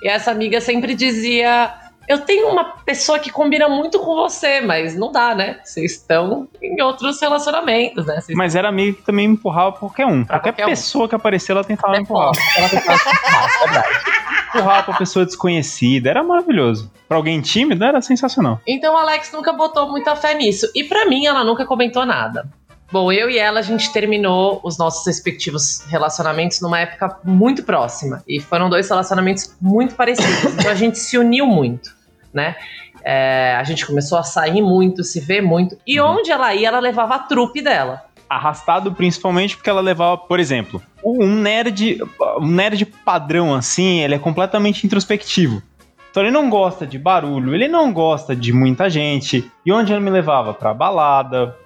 E 0.02 0.08
essa 0.08 0.30
amiga 0.30 0.60
sempre 0.60 0.94
dizia: 0.94 1.70
Eu 2.09 2.21
tenho 2.21 2.49
uma 2.49 2.64
pessoa 2.64 3.18
que 3.18 3.30
combina 3.30 3.68
muito 3.68 3.99
com 4.00 4.14
você, 4.14 4.61
mas 4.61 4.97
não 4.97 5.12
dá, 5.12 5.35
né? 5.35 5.61
Vocês 5.62 5.92
estão 5.92 6.49
em 6.61 6.80
outros 6.82 7.21
relacionamentos, 7.21 8.06
né? 8.06 8.21
Vocês 8.21 8.37
Mas 8.37 8.54
era 8.54 8.68
amigo 8.68 8.99
que 8.99 9.02
também 9.04 9.26
empurrava 9.26 9.73
qualquer 9.73 10.06
um. 10.06 10.25
Pra 10.25 10.38
qualquer 10.38 10.52
qualquer 10.52 10.66
um. 10.66 10.71
pessoa 10.71 11.09
que 11.09 11.14
aparecer, 11.14 11.52
ela 11.52 11.64
tentava 11.64 11.97
empurrar. 11.97 12.32
Ela 12.56 12.68
tentava 12.68 12.99
empurrar, 12.99 13.85
é. 13.85 14.12
Empurrar 14.59 14.85
pra 14.85 14.94
pessoa 14.99 15.25
desconhecida. 15.25 16.11
Era 16.11 16.23
maravilhoso. 16.23 16.90
Pra 17.09 17.16
alguém 17.16 17.40
tímido, 17.40 17.85
era 17.85 18.02
sensacional. 18.02 18.61
Então 18.66 18.97
Alex 18.97 19.32
nunca 19.32 19.52
botou 19.52 19.90
muita 19.90 20.14
fé 20.16 20.35
nisso. 20.35 20.71
E 20.75 20.85
pra 20.85 21.06
mim, 21.06 21.26
ela 21.26 21.44
nunca 21.44 21.64
comentou 21.64 22.04
nada. 22.04 22.49
Bom, 22.92 23.11
eu 23.11 23.30
e 23.30 23.38
ela, 23.38 23.61
a 23.61 23.62
gente 23.62 23.90
terminou 23.90 24.61
os 24.62 24.76
nossos 24.76 25.06
respectivos 25.06 25.82
relacionamentos 25.88 26.61
numa 26.61 26.78
época 26.78 27.18
muito 27.25 27.62
próxima. 27.62 28.22
E 28.28 28.38
foram 28.38 28.68
dois 28.68 28.87
relacionamentos 28.87 29.56
muito 29.58 29.94
parecidos. 29.94 30.52
Então 30.52 30.70
a 30.70 30.75
gente 30.75 30.99
se 30.99 31.16
uniu 31.16 31.46
muito, 31.46 31.90
né? 32.34 32.54
É, 33.02 33.56
a 33.58 33.64
gente 33.64 33.87
começou 33.87 34.18
a 34.18 34.22
sair 34.22 34.61
muito, 34.61 35.02
se 35.02 35.20
ver 35.20 35.40
muito. 35.40 35.75
E 35.87 35.99
onde 35.99 36.30
ela 36.30 36.54
ia, 36.54 36.68
ela 36.68 36.80
levava 36.80 37.14
a 37.14 37.18
trupe 37.20 37.62
dela. 37.62 38.04
Arrastado 38.28 38.92
principalmente 38.92 39.56
porque 39.56 39.70
ela 39.70 39.80
levava, 39.80 40.18
por 40.18 40.38
exemplo, 40.38 40.82
um 41.02 41.26
nerd, 41.26 41.99
um 42.38 42.46
nerd 42.46 42.84
padrão 42.84 43.54
assim, 43.54 44.00
ele 44.00 44.16
é 44.16 44.18
completamente 44.18 44.87
introspectivo. 44.87 45.62
Então 46.11 46.22
ele 46.22 46.30
não 46.30 46.50
gosta 46.50 46.87
de 46.87 46.99
barulho, 46.99 47.54
ele 47.54 47.68
não 47.68 47.90
gosta 47.90 48.37
de 48.37 48.52
muita 48.52 48.90
gente. 48.90 49.50
E 49.64 49.72
onde 49.72 49.94
ele 49.94 50.00
me 50.02 50.11
levava? 50.11 50.52
Pra 50.52 50.75
balada, 50.75 51.56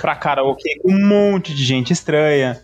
pra 0.00 0.16
karaokê 0.16 0.78
com 0.82 0.92
um 0.92 1.06
monte 1.06 1.54
de 1.54 1.64
gente 1.64 1.92
estranha. 1.92 2.60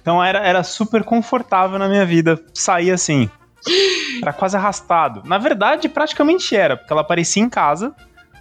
Então 0.00 0.22
era, 0.22 0.38
era 0.40 0.62
super 0.62 1.02
confortável 1.02 1.78
na 1.78 1.88
minha 1.88 2.06
vida 2.06 2.40
sair 2.52 2.90
assim. 2.90 3.28
Era 4.22 4.32
quase 4.32 4.56
arrastado. 4.56 5.22
Na 5.24 5.38
verdade, 5.38 5.88
praticamente 5.88 6.54
era, 6.54 6.76
porque 6.76 6.92
ela 6.92 7.02
aparecia 7.02 7.42
em 7.42 7.48
casa 7.48 7.94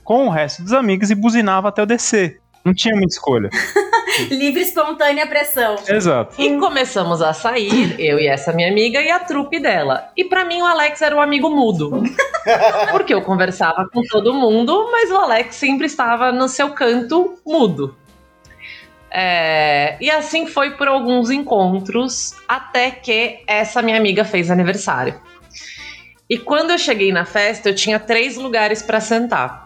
com 0.03 0.27
o 0.27 0.29
resto 0.29 0.62
dos 0.62 0.74
amigos 0.74 1.10
e 1.10 1.15
buzinava 1.15 1.70
até 1.70 1.82
eu 1.82 1.86
descer. 1.86 2.41
Não 2.63 2.74
tinha 2.74 2.96
muita 2.96 3.13
escolha. 3.13 3.50
Livre, 4.29 4.62
espontânea 4.62 5.27
pressão. 5.27 5.75
Exato. 5.88 6.39
E 6.39 6.58
começamos 6.58 7.22
a 7.22 7.34
sair, 7.34 8.00
eu 8.00 8.20
e 8.20 8.27
essa 8.27 8.53
minha 8.53 8.70
amiga 8.70 9.01
e 9.01 9.10
a 9.10 9.20
trupe 9.20 9.60
dela. 9.60 10.12
E 10.15 10.24
pra 10.24 10.46
mim 10.46 10.62
o 10.62 10.65
Alex 10.65 11.01
era 11.01 11.15
um 11.15 11.22
amigo 11.22 11.50
mudo. 11.50 12.03
Porque 12.91 13.13
eu 13.13 13.22
conversava 13.22 13.88
com 13.91 14.01
todo 14.03 14.34
mundo, 14.34 14.89
mas 14.91 15.10
o 15.10 15.15
Alex 15.15 15.55
sempre 15.55 15.88
estava 15.88 16.32
no 16.32 16.48
seu 16.48 16.70
canto 16.70 17.38
mudo. 17.46 17.96
É, 19.15 19.96
e 20.01 20.10
assim 20.10 20.48
foi 20.48 20.72
por 20.72 20.88
alguns 20.88 21.29
encontros, 21.29 22.34
até 22.48 22.89
que 22.89 23.43
essa 23.46 23.79
minha 23.82 23.98
amiga 23.98 24.25
fez 24.25 24.50
aniversário. 24.50 25.22
E 26.27 26.39
quando 26.39 26.72
eu 26.72 26.79
cheguei 26.79 27.12
na 27.12 27.24
festa, 27.24 27.70
eu 27.70 27.75
tinha 27.75 28.00
três 28.00 28.38
lugares 28.38 28.82
para 28.82 29.00
sentar. 29.00 29.62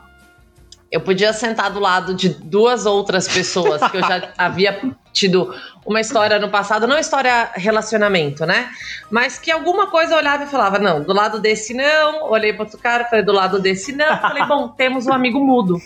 Eu 0.92 1.02
podia 1.02 1.34
sentar 1.34 1.72
do 1.72 1.80
lado 1.80 2.14
de 2.14 2.30
duas 2.30 2.86
outras 2.86 3.28
pessoas 3.28 3.82
que 3.90 3.98
eu 3.98 4.02
já 4.02 4.30
havia 4.38 4.80
tido 5.12 5.54
uma 5.86 6.00
história 6.00 6.38
no 6.38 6.50
passado, 6.50 6.86
não 6.86 6.98
história 6.98 7.50
relacionamento, 7.56 8.46
né? 8.46 8.70
Mas 9.10 9.40
que 9.40 9.50
alguma 9.50 9.88
coisa 9.88 10.14
eu 10.14 10.18
olhava 10.18 10.44
e 10.44 10.48
falava, 10.48 10.78
não, 10.78 11.02
do 11.02 11.14
lado 11.14 11.40
desse 11.40 11.74
não, 11.74 12.30
olhei 12.30 12.54
para 12.54 12.64
outro 12.64 12.78
cara, 12.78 13.06
falei 13.06 13.26
do 13.26 13.32
lado 13.32 13.60
desse 13.60 13.94
não, 13.94 14.18
falei, 14.20 14.46
bom, 14.46 14.68
temos 14.68 15.08
um 15.08 15.14
amigo 15.14 15.40
mudo. 15.40 15.78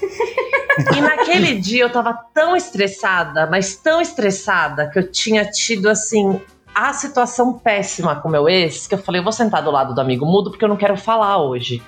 E 0.95 1.01
naquele 1.01 1.55
dia 1.55 1.83
eu 1.83 1.89
tava 1.89 2.13
tão 2.33 2.55
estressada, 2.55 3.47
mas 3.47 3.75
tão 3.75 4.01
estressada 4.01 4.89
que 4.89 4.99
eu 4.99 5.11
tinha 5.11 5.45
tido 5.45 5.89
assim 5.89 6.41
a 6.73 6.93
situação 6.93 7.53
péssima 7.53 8.15
com 8.15 8.29
meu 8.29 8.47
ex, 8.49 8.87
que 8.87 8.95
eu 8.95 8.99
falei, 8.99 9.19
eu 9.19 9.23
vou 9.23 9.33
sentar 9.33 9.61
do 9.61 9.71
lado 9.71 9.93
do 9.93 10.01
amigo 10.01 10.25
mudo 10.25 10.49
porque 10.49 10.63
eu 10.63 10.69
não 10.69 10.77
quero 10.77 10.97
falar 10.97 11.37
hoje. 11.37 11.81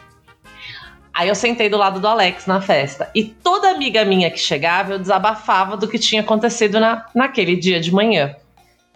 Aí 1.13 1.29
eu 1.29 1.35
sentei 1.35 1.69
do 1.69 1.77
lado 1.77 1.99
do 1.99 2.07
Alex 2.07 2.47
na 2.47 2.59
festa. 2.59 3.09
E 3.13 3.23
toda 3.23 3.69
amiga 3.69 4.03
minha 4.03 4.31
que 4.31 4.39
chegava, 4.39 4.93
eu 4.93 4.99
desabafava 4.99 5.77
do 5.77 5.87
que 5.87 5.99
tinha 5.99 6.21
acontecido 6.21 6.79
na, 6.79 7.05
naquele 7.13 7.55
dia 7.55 7.79
de 7.79 7.93
manhã. 7.93 8.35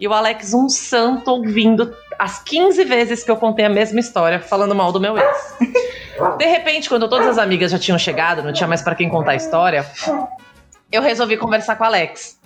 E 0.00 0.08
o 0.08 0.12
Alex, 0.12 0.52
um 0.52 0.68
santo, 0.68 1.30
ouvindo 1.30 1.94
as 2.18 2.42
15 2.42 2.84
vezes 2.84 3.22
que 3.22 3.30
eu 3.30 3.36
contei 3.36 3.64
a 3.64 3.68
mesma 3.68 4.00
história, 4.00 4.40
falando 4.40 4.74
mal 4.74 4.90
do 4.90 5.00
meu 5.00 5.16
ex. 5.16 5.56
De 6.36 6.46
repente, 6.46 6.88
quando 6.88 7.08
todas 7.08 7.28
as 7.28 7.38
amigas 7.38 7.70
já 7.70 7.78
tinham 7.78 7.98
chegado, 7.98 8.42
não 8.42 8.52
tinha 8.52 8.66
mais 8.66 8.82
para 8.82 8.96
quem 8.96 9.08
contar 9.08 9.32
a 9.32 9.36
história, 9.36 9.86
eu 10.90 11.00
resolvi 11.00 11.36
conversar 11.36 11.76
com 11.76 11.84
o 11.84 11.86
Alex. 11.86 12.38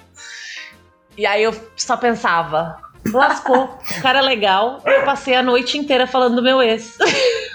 E 1.16 1.24
aí 1.26 1.42
eu 1.42 1.54
só 1.76 1.96
pensava, 1.96 2.78
lascou, 3.10 3.78
cara 4.00 4.18
é 4.18 4.22
legal, 4.22 4.80
eu 4.84 5.04
passei 5.04 5.34
a 5.34 5.42
noite 5.42 5.76
inteira 5.78 6.06
falando 6.06 6.36
do 6.36 6.42
meu 6.42 6.62
ex. 6.62 6.98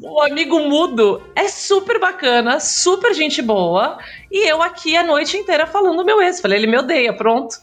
O 0.00 0.22
amigo 0.22 0.60
mudo 0.60 1.22
é 1.34 1.48
super 1.48 1.98
bacana, 1.98 2.60
super 2.60 3.12
gente 3.14 3.42
boa. 3.42 3.98
E 4.30 4.48
eu 4.48 4.62
aqui 4.62 4.96
a 4.96 5.02
noite 5.02 5.36
inteira 5.36 5.66
falando 5.66 5.98
do 5.98 6.04
meu 6.04 6.22
ex. 6.22 6.40
Falei, 6.40 6.58
ele 6.58 6.66
me 6.66 6.78
odeia, 6.78 7.12
pronto. 7.12 7.56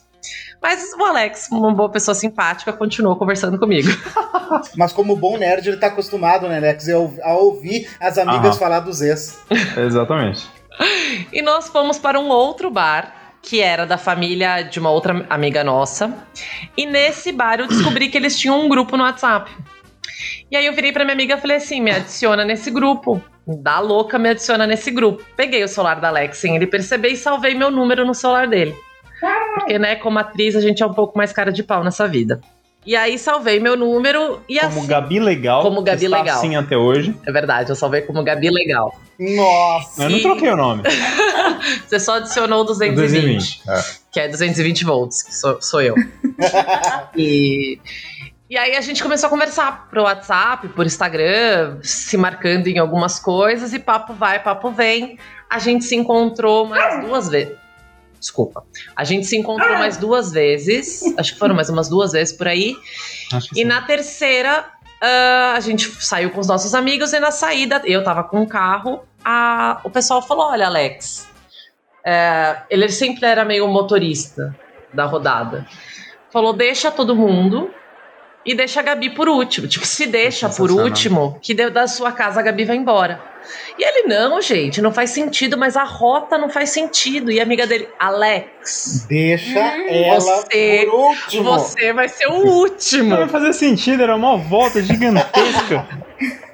Mas 0.62 0.94
o 0.94 1.03
Alex, 1.03 1.50
uma 1.51 1.74
boa 1.74 1.89
pessoa 1.89 2.15
simpática, 2.15 2.74
continuou 2.74 3.15
conversando 3.15 3.60
comigo. 3.60 3.89
Mas 4.75 4.91
como 4.91 5.15
bom 5.15 5.38
nerd, 5.38 5.67
ele 5.67 5.77
tá 5.77 5.88
acostumado, 5.88 6.48
né, 6.48 6.58
Alex, 6.58 6.88
a 6.89 7.34
ouvir 7.36 7.89
as 8.00 8.17
amigas 8.17 8.51
Aham. 8.51 8.60
falar 8.60 8.79
dos 8.79 9.01
ex. 9.01 9.39
Exatamente. 9.77 10.48
E 11.32 11.41
nós 11.41 11.70
fomos 11.70 11.98
para 11.98 12.20
um 12.20 12.29
outro 12.29 12.70
bar, 12.72 13.13
que 13.41 13.62
era 13.62 13.86
da 13.86 13.98
família 13.98 14.63
de 14.63 14.79
uma 14.79 14.89
outra 14.89 15.25
amiga 15.29 15.63
nossa. 15.63 16.13
E 16.75 16.86
nesse 16.86 17.32
bar 17.32 17.60
eu 17.60 17.67
descobri 17.67 18.10
que 18.10 18.17
eles 18.17 18.38
tinham 18.38 18.60
um 18.60 18.67
grupo 18.67 18.98
no 18.98 19.03
WhatsApp. 19.03 19.51
E 20.50 20.56
aí 20.56 20.66
eu 20.66 20.74
virei 20.74 20.92
pra 20.92 21.04
minha 21.04 21.13
amiga 21.13 21.36
e 21.36 21.42
falei 21.42 21.58
assim: 21.58 21.82
me 21.82 21.92
adiciona 21.92 22.44
nesse 22.46 22.72
grupo. 22.72 23.22
Dá 23.46 23.80
louca, 23.80 24.18
me 24.20 24.30
adiciona 24.30 24.68
nesse 24.68 24.92
grupo. 24.92 25.24
Peguei 25.36 25.63
o 25.63 25.68
celular 25.68 26.00
da 26.01 26.10
Alex 26.10 26.38
sem 26.38 26.56
ele 26.56 26.68
perceber 26.68 27.10
e 27.10 27.18
salvei 27.18 27.54
meu 27.56 27.72
número 27.72 28.06
no 28.06 28.13
celular 28.13 28.48
dele. 28.48 28.75
Porque, 29.56 29.80
né, 29.80 29.96
como 29.96 30.20
atriz, 30.20 30.56
a 30.56 30.62
gente 30.62 30.84
é 30.84 30.86
um 30.86 30.94
pouco 30.94 31.18
mais 31.18 31.32
cara 31.32 31.51
de 31.51 31.63
pau 31.63 31.84
nessa 31.84 32.08
vida. 32.08 32.39
E 32.86 32.96
aí 32.96 33.18
salvei 33.20 33.60
meu 33.60 33.75
número 33.75 34.39
e 34.48 34.58
Como 34.60 34.80
assim. 34.80 34.88
Gabi 34.88 35.20
Legal. 35.20 35.62
Como 35.62 35.82
Gabi 35.82 36.06
está 36.06 36.20
Legal. 36.20 36.38
assim 36.38 36.56
até 36.56 36.77
hoje. 36.77 37.13
É 37.25 37.32
verdade, 37.32 37.70
eu 37.70 37.75
salvei 37.75 38.01
como 38.01 38.24
Gabi 38.24 38.50
Legal. 38.50 38.94
Nossa! 39.20 40.04
Eu 40.04 40.10
não 40.10 40.18
E- 40.18 40.22
troquei 40.22 40.50
o 40.50 40.56
nome. 40.56 40.84
Você 41.86 42.00
só 42.00 42.16
adicionou 42.18 42.63
220, 42.63 42.96
220. 42.96 43.62
É. 43.70 43.84
que 44.12 44.20
é 44.22 44.27
220 44.30 44.86
volts, 44.86 45.22
que 45.24 45.36
sou, 45.36 45.62
sou 45.62 45.82
eu. 45.82 45.96
e, 47.18 47.77
e 48.50 48.58
aí 48.58 48.75
a 48.75 48.82
gente 48.82 49.01
começou 49.04 49.27
a 49.27 49.30
conversar 49.30 49.88
pro 49.89 50.04
WhatsApp, 50.04 50.68
por 50.70 50.86
Instagram, 50.86 51.80
se 51.82 52.16
marcando 52.18 52.68
em 52.68 52.77
algumas 52.77 53.20
coisas, 53.20 53.74
e 53.74 53.80
papo 53.80 54.13
vai, 54.13 54.42
papo 54.42 54.72
vem. 54.72 55.18
A 55.50 55.60
gente 55.60 55.84
se 55.86 55.96
encontrou 55.96 56.66
mais 56.66 57.06
duas 57.06 57.30
vezes. 57.30 57.58
Desculpa. 58.20 58.63
A 58.96 59.04
gente 59.04 59.27
se 59.27 59.38
encontrou 59.38 59.74
mais 59.77 59.98
duas 59.98 60.32
vezes. 60.32 61.01
Acho 61.18 61.34
que 61.34 61.39
foram 61.39 61.54
mais 61.56 61.70
umas 61.70 61.88
duas 61.88 62.12
vezes 62.13 62.34
por 62.36 62.48
aí. 62.48 62.75
Acho 63.32 63.50
que 63.50 63.60
E 63.60 63.63
sim. 63.63 63.66
na 63.66 63.82
terceira, 63.84 64.66
ah, 65.01 65.54
a 65.56 65.60
gente 65.60 65.88
saiu 66.04 66.32
com 66.32 66.39
os 66.39 66.48
nossos 66.48 66.74
amigos 66.74 67.13
e 67.13 67.20
na 67.20 67.32
saída, 67.32 67.82
eu 67.86 68.04
tava 68.04 68.24
com 68.24 68.42
o 68.42 68.48
carro, 68.48 69.04
a- 69.24 69.80
o 69.84 69.89
pessoal 69.89 70.22
falou: 70.22 70.48
Olha, 70.48 70.66
Alex, 70.66 71.27
é, 72.04 72.58
ele 72.70 72.89
sempre 72.89 73.25
era 73.25 73.44
meio 73.46 73.68
motorista 73.68 74.56
da 74.94 75.06
rodada. 75.06 75.68
Falou: 76.32 76.54
Deixa 76.54 76.89
todo 76.89 77.16
mundo 77.16 77.70
e 78.48 78.56
deixa 78.56 78.80
a 78.80 78.84
Gabi 78.84 79.10
por 79.12 79.27
último. 79.30 79.68
Tipo, 79.68 79.86
se 79.86 80.08
deixa 80.08 80.48
por 80.48 80.54
Sensacional. 80.70 80.86
último, 80.86 81.39
que 81.42 81.54
de- 81.54 81.70
da 81.70 81.86
sua 81.88 82.12
casa 82.12 82.39
a 82.39 82.44
Gabi 82.44 82.63
vai 82.66 82.77
embora. 82.77 83.22
E 83.77 83.84
ele: 83.84 84.08
Não, 84.08 84.42
gente, 84.42 84.82
não 84.82 84.92
faz 84.92 85.12
sentido, 85.12 85.58
mas 85.58 85.77
a 85.77 85.84
rota 85.84 86.38
não 86.38 86.50
faz 86.50 86.70
sentido. 86.72 87.32
E 87.32 87.39
a 87.39 87.44
amiga 87.44 87.68
dele: 87.68 87.88
Alex. 88.00 89.06
Deixa 89.08 89.60
Hum, 89.60 89.86
ela 89.89 90.20
você- 90.20 90.88
por 90.89 90.96
último. 91.00 91.44
Você 91.44 91.94
vai 91.94 92.10
ser 92.10 92.27
o 92.27 92.34
último. 92.46 93.10
Não 93.10 93.20
ia 93.22 93.27
fazer 93.27 93.54
sentido, 93.54 94.01
era 94.04 94.16
uma 94.16 94.38
volta 94.38 94.82
gigantesca. 94.82 95.86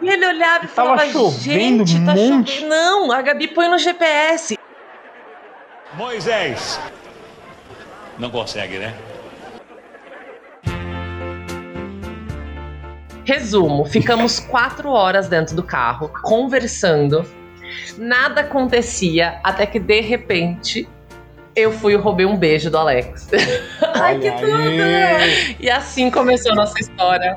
E 0.00 0.08
ele 0.08 0.24
olhava 0.24 0.64
e 0.64 0.68
Tava 0.68 0.96
falava, 0.96 1.10
chovendo 1.10 1.84
gente, 1.84 2.00
um 2.00 2.06
tá 2.06 2.14
monte." 2.14 2.52
chovendo. 2.52 2.68
Não, 2.70 3.10
a 3.10 3.20
Gabi 3.20 3.48
põe 3.48 3.68
no 3.68 3.76
GPS. 3.76 4.56
Moisés. 5.94 6.78
Não 8.18 8.30
consegue, 8.30 8.78
né? 8.78 8.94
Resumo, 13.26 13.84
ficamos 13.84 14.38
quatro 14.38 14.90
horas 14.90 15.28
dentro 15.28 15.56
do 15.56 15.62
carro, 15.64 16.08
conversando. 16.22 17.26
Nada 17.98 18.42
acontecia, 18.42 19.40
até 19.42 19.66
que 19.66 19.80
de 19.80 20.00
repente 20.00 20.88
eu 21.56 21.72
fui 21.72 21.94
e 21.94 21.96
roubei 21.96 22.24
um 22.24 22.36
beijo 22.36 22.70
do 22.70 22.78
Alex. 22.78 23.28
Ai, 24.00 24.20
que 24.20 24.30
tudo! 24.30 24.52
aí. 24.54 25.56
e 25.58 25.68
assim 25.68 26.08
começou 26.08 26.52
a 26.52 26.54
nossa 26.54 26.78
história 26.78 27.36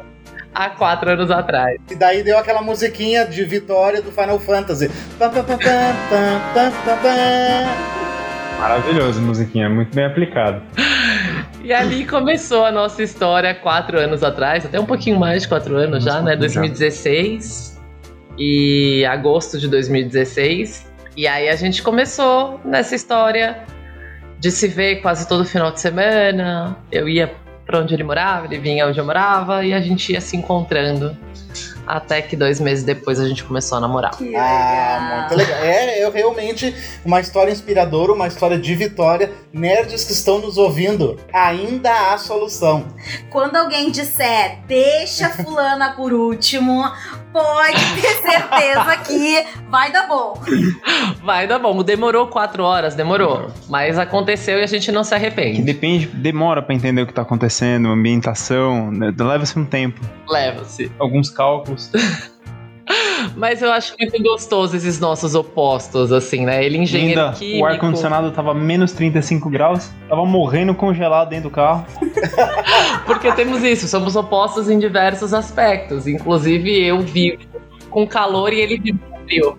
há 0.54 0.70
quatro 0.70 1.10
anos 1.10 1.32
atrás. 1.32 1.80
E 1.90 1.96
daí 1.96 2.22
deu 2.22 2.38
aquela 2.38 2.62
musiquinha 2.62 3.26
de 3.26 3.44
vitória 3.44 4.00
do 4.00 4.12
Final 4.12 4.40
Fantasy. 4.40 4.92
Maravilhoso, 8.60 9.22
musiquinha, 9.22 9.68
muito 9.70 9.96
bem 9.96 10.06
aplicado. 10.06 10.62
E 11.64 11.74
ali 11.74 12.06
começou 12.06 12.66
a 12.66 12.72
nossa 12.72 13.04
história 13.04 13.54
quatro 13.54 14.00
anos 14.00 14.24
atrás, 14.24 14.66
até 14.66 14.80
um 14.80 14.86
pouquinho 14.86 15.20
mais 15.20 15.44
de 15.44 15.50
quatro 15.50 15.76
anos 15.76 16.04
já, 16.04 16.22
né? 16.22 16.36
2016 16.36 17.80
e 18.38 19.06
agosto 19.06 19.60
de 19.60 19.68
2016. 19.68 20.90
E 21.18 21.28
aí 21.28 21.50
a 21.50 21.56
gente 21.56 21.84
começou 21.84 22.62
nessa 22.64 22.96
história 22.96 23.66
de 24.40 24.50
se 24.50 24.68
ver 24.70 25.02
quase 25.02 25.28
todo 25.28 25.44
final 25.44 25.72
de 25.72 25.82
semana. 25.82 26.78
Eu 26.92 27.10
ia 27.10 27.34
pra 27.66 27.80
onde 27.80 27.94
ele 27.94 28.04
morava, 28.04 28.46
ele 28.46 28.58
vinha 28.58 28.88
onde 28.88 28.98
eu 28.98 29.06
morava 29.06 29.64
e 29.66 29.74
a 29.74 29.82
gente 29.82 30.14
ia 30.14 30.22
se 30.22 30.38
encontrando. 30.38 31.16
Até 31.90 32.22
que 32.22 32.36
dois 32.36 32.60
meses 32.60 32.84
depois 32.84 33.20
a 33.20 33.28
gente 33.28 33.44
começou 33.44 33.80
a 33.80 33.82
namorar. 33.82 34.12
Que 34.12 34.36
Ah, 34.36 35.26
muito 35.28 35.36
legal. 35.38 35.60
É, 35.64 36.02
é 36.02 36.10
realmente 36.10 36.76
uma 37.04 37.20
história 37.20 37.52
inspiradora, 37.52 38.14
uma 38.14 38.28
história 38.28 38.60
de 38.60 38.76
vitória. 38.76 39.32
Nerds 39.52 40.04
que 40.04 40.14
estão 40.14 40.38
nos 40.40 40.58
ouvindo, 40.58 41.20
ainda 41.34 42.14
há 42.14 42.18
solução. 42.20 42.86
Quando 43.32 43.56
alguém 43.56 43.90
disser 43.90 44.60
deixa 44.68 45.30
fulana 45.30 45.94
por 45.94 46.14
último, 46.14 46.84
pode 47.34 48.02
ter 48.02 48.22
certeza 48.22 48.98
que 49.08 49.44
vai 49.70 49.92
dar 49.92 50.08
bom. 50.08 50.40
Vai 51.24 51.48
dar 51.48 51.58
bom. 51.58 51.82
Demorou 51.82 52.28
quatro 52.28 52.64
horas, 52.64 52.94
demorou. 52.96 53.50
Mas 53.68 53.98
aconteceu 53.98 54.60
e 54.60 54.64
a 54.64 54.68
gente 54.68 54.92
não 54.92 55.04
se 55.04 55.10
Que 55.10 55.16
arrepende. 55.16 55.62
depende, 55.64 56.06
demora 56.08 56.62
pra 56.62 56.76
entender 56.76 57.02
o 57.02 57.08
que 57.08 57.14
tá 57.14 57.24
acontecendo, 57.24 57.88
ambientação, 57.90 58.92
né, 58.92 59.12
leva-se 59.18 59.58
um 59.58 59.66
tempo, 59.66 60.00
Leva-se. 60.28 60.92
alguns 61.00 61.30
cálculos. 61.30 61.79
Mas 63.36 63.62
eu 63.62 63.72
acho 63.72 63.96
muito 64.00 64.22
gostoso 64.22 64.76
esses 64.76 65.00
nossos 65.00 65.36
opostos, 65.36 66.12
assim, 66.12 66.46
né? 66.46 66.64
Ele 66.64 66.78
engenheiro 66.78 67.22
Ainda 67.22 67.38
químico. 67.38 67.64
o 67.64 67.66
ar-condicionado 67.66 68.32
tava 68.32 68.54
menos 68.54 68.92
35 68.94 69.50
graus, 69.50 69.90
tava 70.08 70.26
morrendo 70.26 70.74
congelado 70.74 71.30
dentro 71.30 71.50
do 71.50 71.54
carro. 71.54 71.86
Porque 73.06 73.32
temos 73.34 73.64
isso, 73.64 73.88
somos 73.88 74.16
opostos 74.16 74.70
em 74.70 74.80
diversos 74.80 75.34
aspectos. 75.34 76.08
Inclusive, 76.08 76.84
eu 76.84 77.02
vivo 77.02 77.44
com 77.90 78.08
calor 78.08 78.52
e 78.54 78.62
ele 78.62 78.78
vive 78.80 79.00
com 79.00 79.20
frio. 79.26 79.58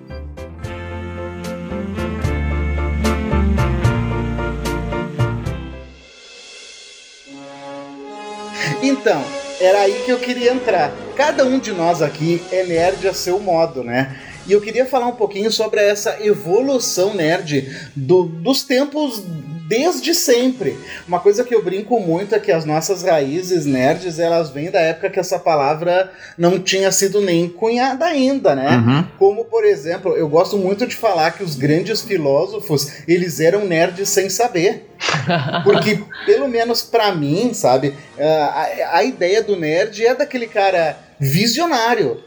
Então, 8.82 9.22
era 9.60 9.80
aí 9.80 10.02
que 10.04 10.10
eu 10.10 10.18
queria 10.18 10.52
entrar. 10.52 10.90
Cada 11.14 11.44
um 11.44 11.58
de 11.58 11.72
nós 11.72 12.00
aqui 12.00 12.42
é 12.50 12.64
nerd 12.64 13.06
a 13.06 13.12
seu 13.12 13.38
modo, 13.38 13.84
né? 13.84 14.16
E 14.50 14.52
eu 14.52 14.60
queria 14.60 14.84
falar 14.84 15.06
um 15.06 15.14
pouquinho 15.14 15.48
sobre 15.52 15.80
essa 15.80 16.16
evolução 16.20 17.14
nerd 17.14 17.70
do- 17.94 18.24
dos 18.24 18.64
tempos 18.64 19.22
desde 19.68 20.12
sempre. 20.12 20.76
Uma 21.06 21.20
coisa 21.20 21.44
que 21.44 21.54
eu 21.54 21.62
brinco 21.62 22.00
muito 22.00 22.34
é 22.34 22.40
que 22.40 22.50
as 22.50 22.64
nossas 22.64 23.04
raízes 23.04 23.64
nerds, 23.64 24.18
elas 24.18 24.50
vêm 24.50 24.68
da 24.68 24.80
época 24.80 25.08
que 25.08 25.20
essa 25.20 25.38
palavra 25.38 26.10
não 26.36 26.58
tinha 26.58 26.90
sido 26.90 27.20
nem 27.20 27.48
cunhada 27.48 28.04
ainda, 28.06 28.56
né? 28.56 28.76
Uhum. 28.78 29.04
Como, 29.16 29.44
por 29.44 29.64
exemplo, 29.64 30.16
eu 30.16 30.28
gosto 30.28 30.58
muito 30.58 30.84
de 30.84 30.96
falar 30.96 31.30
que 31.30 31.44
os 31.44 31.54
grandes 31.54 32.02
filósofos, 32.02 33.04
eles 33.06 33.38
eram 33.38 33.64
nerds 33.64 34.08
sem 34.08 34.28
saber. 34.28 34.88
Porque, 35.62 36.02
pelo 36.26 36.48
menos 36.48 36.82
pra 36.82 37.14
mim, 37.14 37.54
sabe, 37.54 37.94
a, 38.18 38.96
a 38.96 39.04
ideia 39.04 39.40
do 39.44 39.54
nerd 39.54 40.04
é 40.04 40.12
daquele 40.12 40.48
cara 40.48 40.98
visionário. 41.20 42.24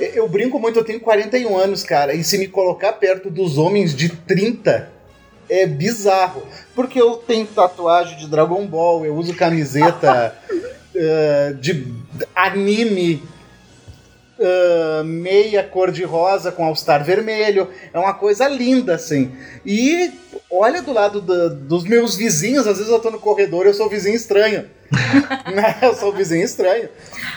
Eu- 0.00 0.28
brinco 0.28 0.58
muito, 0.58 0.78
eu 0.78 0.84
tenho 0.84 1.00
41 1.00 1.56
anos, 1.56 1.82
cara, 1.82 2.14
e 2.14 2.24
se 2.24 2.38
me 2.38 2.48
colocar 2.48 2.92
perto 2.94 3.30
dos 3.30 3.58
homens 3.58 3.94
de 3.94 4.08
30, 4.08 4.90
é 5.48 5.66
bizarro. 5.66 6.42
Porque 6.74 7.00
eu 7.00 7.16
tenho 7.16 7.46
tatuagem 7.46 8.16
de 8.18 8.28
Dragon 8.28 8.66
Ball, 8.66 9.04
eu 9.04 9.14
uso 9.16 9.34
camiseta 9.34 10.34
eh, 10.94 11.54
de 11.60 11.86
anime 12.34 13.22
ah, 14.40 15.02
meia 15.04 15.62
cor 15.62 15.90
de 15.90 16.02
rosa 16.04 16.50
com 16.50 16.64
all-star 16.64 17.04
vermelho. 17.04 17.68
É 17.92 17.98
uma 17.98 18.14
coisa 18.14 18.48
linda, 18.48 18.94
assim. 18.94 19.30
E 19.64 20.10
olha 20.50 20.82
do 20.82 20.92
lado 20.92 21.20
da- 21.20 21.48
dos 21.48 21.84
meus 21.84 22.16
vizinhos, 22.16 22.66
às 22.66 22.78
vezes 22.78 22.90
eu 22.92 22.98
tô 23.00 23.10
no 23.10 23.18
corredor 23.18 23.66
eu 23.66 23.74
sou 23.74 23.88
vizinho 23.88 24.16
estranho. 24.16 24.66
Né? 25.54 25.78
eu 25.82 25.94
sou 25.94 26.12
vizinho 26.12 26.44
estranho. 26.44 26.88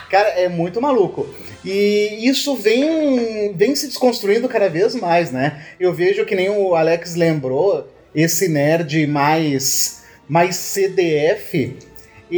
Cara, 0.09 0.29
é 0.29 0.47
muito 0.49 0.81
maluco. 0.81 1.27
E 1.65 2.19
isso 2.27 2.55
vem, 2.55 3.53
vem 3.55 3.75
se 3.75 3.87
desconstruindo 3.87 4.49
cada 4.49 4.67
vez 4.69 4.95
mais, 4.95 5.31
né? 5.31 5.63
Eu 5.79 5.93
vejo 5.93 6.25
que 6.25 6.35
nem 6.35 6.49
o 6.49 6.75
Alex 6.75 7.15
lembrou, 7.15 7.87
esse 8.13 8.47
nerd 8.47 9.05
mais, 9.07 10.03
mais 10.27 10.55
CDF, 10.55 11.77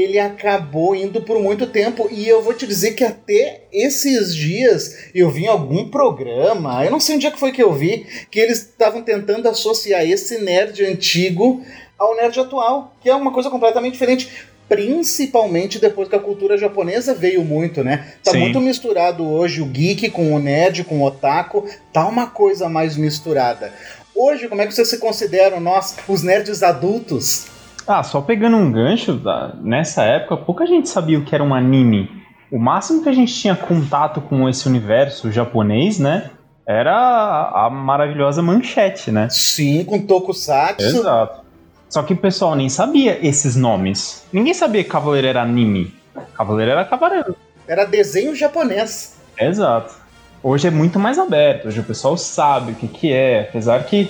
ele 0.02 0.20
acabou 0.20 0.96
indo 0.96 1.22
por 1.22 1.40
muito 1.40 1.68
tempo. 1.68 2.08
E 2.12 2.28
eu 2.28 2.42
vou 2.42 2.54
te 2.54 2.68
dizer 2.68 2.94
que 2.94 3.04
até 3.04 3.64
esses 3.72 4.36
dias 4.36 5.10
eu 5.14 5.30
vi 5.30 5.46
em 5.46 5.48
algum 5.48 5.90
programa, 5.90 6.84
eu 6.84 6.92
não 6.92 7.00
sei 7.00 7.16
onde 7.16 7.28
é 7.28 7.32
que 7.32 7.40
foi 7.40 7.52
que 7.52 7.64
eu 7.64 7.72
vi, 7.72 8.06
que 8.30 8.40
eles 8.40 8.60
estavam 8.60 9.02
tentando 9.02 9.48
associar 9.48 10.06
esse 10.06 10.40
nerd 10.40 10.84
antigo 10.86 11.64
ao 11.98 12.16
nerd 12.16 12.38
atual, 12.40 12.94
que 13.02 13.10
é 13.10 13.16
uma 13.16 13.32
coisa 13.32 13.50
completamente 13.50 13.94
diferente. 13.94 14.30
Principalmente 14.68 15.78
depois 15.78 16.10
que 16.10 16.16
a 16.16 16.20
cultura 16.20 16.58
japonesa 16.58 17.14
veio 17.14 17.46
muito, 17.46 17.84
né? 17.84 18.14
Tá 18.24 18.32
Sim. 18.32 18.40
muito 18.40 18.60
misturado 18.60 19.24
hoje 19.24 19.62
o 19.62 19.66
geek 19.66 20.10
com 20.10 20.34
o 20.34 20.40
nerd, 20.40 20.84
com 20.84 21.02
o 21.02 21.06
otaku, 21.06 21.70
tá 21.94 22.08
uma 22.08 22.28
coisa 22.28 22.68
mais 22.68 22.98
misturada. 22.98 23.72
Hoje, 24.16 24.48
como 24.48 24.62
é 24.62 24.66
que 24.66 24.74
vocês 24.74 24.88
se 24.88 24.98
consideram 24.98 25.60
nós, 25.60 25.96
os 26.08 26.24
nerds 26.24 26.64
adultos? 26.64 27.46
Ah, 27.88 28.02
só 28.04 28.20
pegando 28.22 28.58
um 28.58 28.72
gancho, 28.72 29.14
da- 29.14 29.54
nessa 29.62 30.04
época, 30.04 30.38
pouca 30.38 30.66
gente 30.66 30.90
sabia 30.90 31.20
o 31.20 31.24
que 31.24 31.36
era 31.36 31.44
um 31.44 31.54
anime. 31.54 32.10
O 32.52 32.58
máximo 32.60 33.04
que 33.04 33.10
a 33.10 33.14
gente 33.14 33.34
tinha 33.34 33.56
contato 33.56 34.22
com 34.22 34.48
esse 34.50 34.68
universo 34.68 35.32
japonês, 35.32 36.00
né? 36.00 36.30
Era 36.68 36.96
a, 36.96 37.66
a 37.66 37.70
maravilhosa 37.70 38.42
manchete, 38.42 39.12
né? 39.12 39.28
Sim, 39.30 39.84
com 39.84 40.00
Tokusatsu. 40.00 40.84
Exato. 40.84 41.46
Só 41.90 42.02
que 42.02 42.14
o 42.14 42.18
pessoal 42.18 42.56
nem 42.56 42.70
sabia 42.70 43.20
esses 43.26 43.56
nomes. 43.56 44.26
Ninguém 44.34 44.54
sabia 44.54 44.84
que 44.84 44.90
Cavaleiro 44.90 45.28
era 45.28 45.42
anime. 45.44 45.94
Cavaleiro 46.36 46.72
era 46.72 46.84
Cavaleiro. 46.86 47.36
Era 47.68 47.86
desenho 47.86 48.36
japonês. 48.36 49.16
Exato. 49.38 49.94
Hoje 50.42 50.68
é 50.68 50.72
muito 50.72 51.00
mais 51.00 51.18
aberto, 51.20 51.68
hoje 51.68 51.80
o 51.80 51.84
pessoal 51.84 52.16
sabe 52.18 52.72
o 52.74 52.76
que, 52.76 52.88
que 52.88 53.12
é, 53.12 53.42
apesar 53.42 53.84
que 53.84 54.10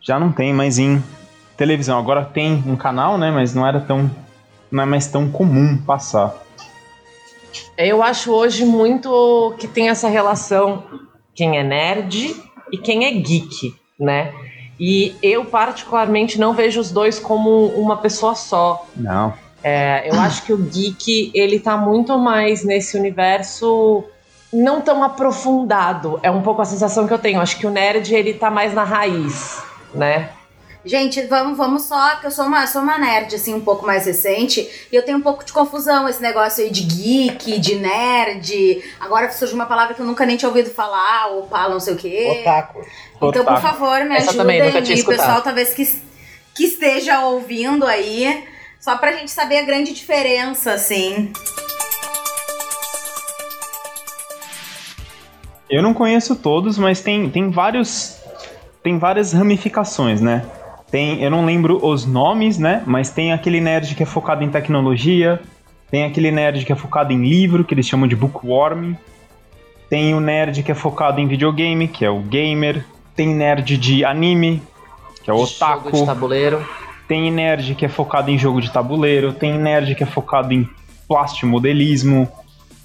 já 0.00 0.18
não 0.18 0.32
tem 0.32 0.52
mais 0.52 0.78
em 0.78 1.02
televisão. 1.58 1.98
Agora 1.98 2.24
tem 2.24 2.62
um 2.66 2.76
canal, 2.76 3.18
né? 3.18 3.30
Mas 3.30 3.52
não 3.52 3.66
era 3.66 3.80
tão. 3.80 4.10
não 4.70 4.84
é 4.84 4.86
mais 4.86 5.08
tão 5.08 5.28
comum 5.30 5.76
passar. 5.76 6.34
Eu 7.76 8.02
acho 8.02 8.32
hoje 8.32 8.64
muito 8.64 9.54
que 9.58 9.68
tem 9.68 9.90
essa 9.90 10.08
relação 10.08 10.84
quem 11.34 11.58
é 11.58 11.62
nerd 11.62 12.34
e 12.72 12.78
quem 12.78 13.04
é 13.04 13.10
geek, 13.12 13.74
né? 13.98 14.32
E 14.80 15.16
eu, 15.20 15.44
particularmente, 15.44 16.38
não 16.38 16.54
vejo 16.54 16.80
os 16.80 16.90
dois 16.90 17.18
como 17.18 17.66
uma 17.66 17.96
pessoa 17.96 18.34
só. 18.34 18.86
Não. 18.96 19.34
É, 19.62 20.08
eu 20.08 20.18
acho 20.22 20.44
que 20.44 20.52
o 20.52 20.56
geek, 20.56 21.32
ele 21.34 21.58
tá 21.58 21.76
muito 21.76 22.16
mais 22.16 22.64
nesse 22.64 22.96
universo 22.96 24.04
não 24.52 24.80
tão 24.80 25.02
aprofundado. 25.02 26.18
É 26.22 26.30
um 26.30 26.42
pouco 26.42 26.62
a 26.62 26.64
sensação 26.64 27.06
que 27.06 27.12
eu 27.12 27.18
tenho. 27.18 27.40
Acho 27.40 27.58
que 27.58 27.66
o 27.66 27.70
nerd, 27.70 28.14
ele 28.14 28.34
tá 28.34 28.50
mais 28.50 28.72
na 28.72 28.84
raiz, 28.84 29.62
né? 29.94 30.30
Gente, 30.84 31.20
vamos, 31.22 31.58
vamos 31.58 31.82
só, 31.82 32.16
que 32.16 32.26
eu 32.26 32.30
sou 32.30 32.46
uma, 32.46 32.66
sou 32.66 32.80
uma 32.82 32.96
nerd, 32.98 33.34
assim, 33.34 33.52
um 33.52 33.60
pouco 33.60 33.84
mais 33.84 34.06
recente, 34.06 34.68
e 34.90 34.94
eu 34.94 35.04
tenho 35.04 35.18
um 35.18 35.20
pouco 35.20 35.44
de 35.44 35.52
confusão 35.52 36.08
esse 36.08 36.22
negócio 36.22 36.62
aí 36.64 36.70
de 36.70 36.82
geek, 36.82 37.58
de 37.58 37.74
nerd. 37.74 38.82
Agora 39.00 39.30
surge 39.30 39.52
uma 39.54 39.66
palavra 39.66 39.94
que 39.94 40.00
eu 40.00 40.06
nunca 40.06 40.24
nem 40.24 40.36
tinha 40.36 40.48
ouvido 40.48 40.70
falar, 40.70 41.32
ou 41.32 41.42
pala 41.42 41.74
não 41.74 41.80
sei 41.80 41.94
o 41.94 41.96
quê. 41.96 42.38
Otaku. 42.40 42.86
Então, 43.16 43.30
por 43.32 43.40
Otaku. 43.40 43.60
favor, 43.60 44.04
me 44.04 44.16
Essa 44.16 44.34
também, 44.34 44.58
nunca 44.62 44.78
ajudem. 44.78 44.84
tinha 44.84 44.98
E 44.98 45.02
o 45.02 45.06
pessoal 45.06 45.42
talvez 45.42 45.74
que, 45.74 45.84
que 46.54 46.64
esteja 46.64 47.20
ouvindo 47.20 47.84
aí, 47.84 48.46
só 48.80 48.96
pra 48.96 49.12
gente 49.12 49.30
saber 49.32 49.58
a 49.58 49.62
grande 49.62 49.92
diferença, 49.92 50.72
assim. 50.72 51.32
Eu 55.68 55.82
não 55.82 55.92
conheço 55.92 56.34
todos, 56.36 56.78
mas 56.78 57.00
tem, 57.00 57.28
tem 57.28 57.50
vários. 57.50 58.16
Tem 58.82 58.96
várias 58.98 59.32
ramificações, 59.32 60.20
né? 60.20 60.46
Tem, 60.90 61.22
eu 61.22 61.30
não 61.30 61.44
lembro 61.44 61.84
os 61.84 62.06
nomes, 62.06 62.58
né? 62.58 62.82
Mas 62.86 63.10
tem 63.10 63.32
aquele 63.32 63.60
nerd 63.60 63.94
que 63.94 64.02
é 64.02 64.06
focado 64.06 64.42
em 64.42 64.48
tecnologia, 64.48 65.40
tem 65.90 66.04
aquele 66.04 66.30
nerd 66.30 66.64
que 66.64 66.72
é 66.72 66.76
focado 66.76 67.12
em 67.12 67.22
livro, 67.22 67.64
que 67.64 67.74
eles 67.74 67.86
chamam 67.86 68.08
de 68.08 68.16
bookworm. 68.16 68.94
Tem 69.88 70.14
o 70.14 70.20
nerd 70.20 70.62
que 70.62 70.72
é 70.72 70.74
focado 70.74 71.20
em 71.20 71.26
videogame, 71.26 71.88
que 71.88 72.04
é 72.04 72.10
o 72.10 72.20
gamer. 72.20 72.84
Tem 73.14 73.28
nerd 73.28 73.76
de 73.76 74.04
anime, 74.04 74.62
que 75.22 75.30
é 75.30 75.34
o 75.34 75.38
Jogo 75.38 75.50
de 75.50 75.56
otaku. 75.56 76.06
tabuleiro. 76.06 76.68
Tem 77.06 77.30
nerd 77.30 77.74
que 77.74 77.86
é 77.86 77.88
focado 77.88 78.30
em 78.30 78.38
jogo 78.38 78.60
de 78.60 78.70
tabuleiro, 78.70 79.32
tem 79.32 79.54
nerd 79.58 79.94
que 79.94 80.02
é 80.02 80.06
focado 80.06 80.52
em 80.52 80.68
plastimodelismo, 81.08 82.30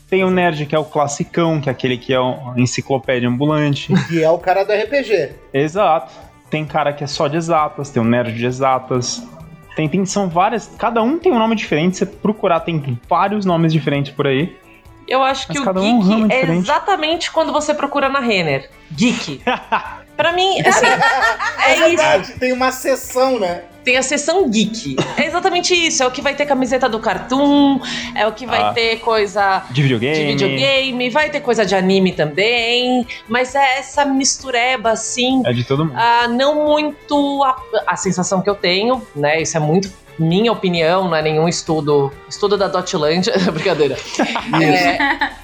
tem 0.09 0.23
o 0.23 0.29
nerd 0.29 0.65
que 0.65 0.73
é 0.73 0.79
o 0.79 0.85
classicão, 0.85 1.59
que 1.59 1.67
é 1.67 1.71
aquele 1.71 1.97
que 1.97 2.13
é 2.13 2.19
uma 2.19 2.57
enciclopédia 2.57 3.27
ambulante. 3.27 3.91
Que 4.07 4.23
é 4.23 4.29
o 4.29 4.37
cara 4.37 4.63
do 4.63 4.71
RPG. 4.71 5.31
Exato. 5.53 6.13
Tem 6.53 6.63
cara 6.63 6.93
que 6.93 7.03
é 7.03 7.07
só 7.07 7.27
de 7.27 7.35
exatas, 7.35 7.89
tem 7.89 7.99
um 7.99 8.05
nerd 8.05 8.31
de 8.31 8.45
exatas. 8.45 9.23
Tem, 9.75 9.89
tem, 9.89 10.05
são 10.05 10.29
várias, 10.29 10.69
cada 10.77 11.01
um 11.01 11.17
tem 11.17 11.31
um 11.31 11.39
nome 11.39 11.55
diferente, 11.55 11.97
você 11.97 12.05
procurar 12.05 12.59
tem 12.59 12.99
vários 13.09 13.43
nomes 13.43 13.73
diferentes 13.73 14.13
por 14.13 14.27
aí. 14.27 14.55
Eu 15.07 15.23
acho 15.23 15.47
que 15.47 15.57
o 15.57 15.63
cada 15.63 15.81
um 15.81 15.99
é 15.99 16.03
geek 16.03 16.21
é 16.21 16.27
diferente. 16.27 16.59
exatamente 16.59 17.31
quando 17.31 17.51
você 17.51 17.73
procura 17.73 18.07
na 18.07 18.19
Renner. 18.19 18.69
Geek. 18.91 19.41
Pra 20.15 20.31
mim, 20.31 20.61
assim, 20.61 20.85
é 21.65 21.71
isso. 21.71 21.87
Verdade, 21.87 22.33
tem 22.33 22.53
uma 22.53 22.71
sessão, 22.71 23.39
né? 23.39 23.63
Tem 23.83 23.97
a 23.97 24.03
seção 24.03 24.49
geek. 24.49 24.95
É 25.17 25.25
exatamente 25.25 25.73
isso. 25.75 26.01
É 26.03 26.07
o 26.07 26.11
que 26.11 26.21
vai 26.21 26.33
ter 26.35 26.45
camiseta 26.45 26.87
do 26.87 26.99
Cartoon, 26.99 27.79
é 28.15 28.25
o 28.25 28.31
que 28.31 28.45
vai 28.45 28.61
Ah. 28.61 28.73
ter 28.73 28.97
coisa 28.99 29.63
De 29.71 29.81
videogame. 29.81 30.15
de 30.15 30.25
videogame, 30.25 31.09
vai 31.09 31.29
ter 31.29 31.41
coisa 31.41 31.65
de 31.65 31.75
anime 31.75 32.11
também. 32.13 33.05
Mas 33.27 33.55
é 33.55 33.79
essa 33.79 34.05
mistureba, 34.05 34.91
assim, 34.91 35.41
É 35.45 35.51
de 35.51 35.63
todo 35.63 35.85
mundo. 35.85 35.95
ah, 35.97 36.27
não 36.27 36.65
muito 36.67 37.43
a, 37.43 37.55
a 37.87 37.95
sensação 37.95 38.41
que 38.41 38.49
eu 38.49 38.55
tenho, 38.55 39.05
né? 39.15 39.41
Isso 39.41 39.57
é 39.57 39.59
muito 39.59 39.91
minha 40.17 40.51
opinião, 40.51 41.05
não 41.09 41.15
é 41.15 41.21
nenhum 41.21 41.47
estudo. 41.47 42.11
Estudo 42.29 42.55
da 42.57 42.67
Dotland, 42.67 43.29
brincadeira. 43.51 43.97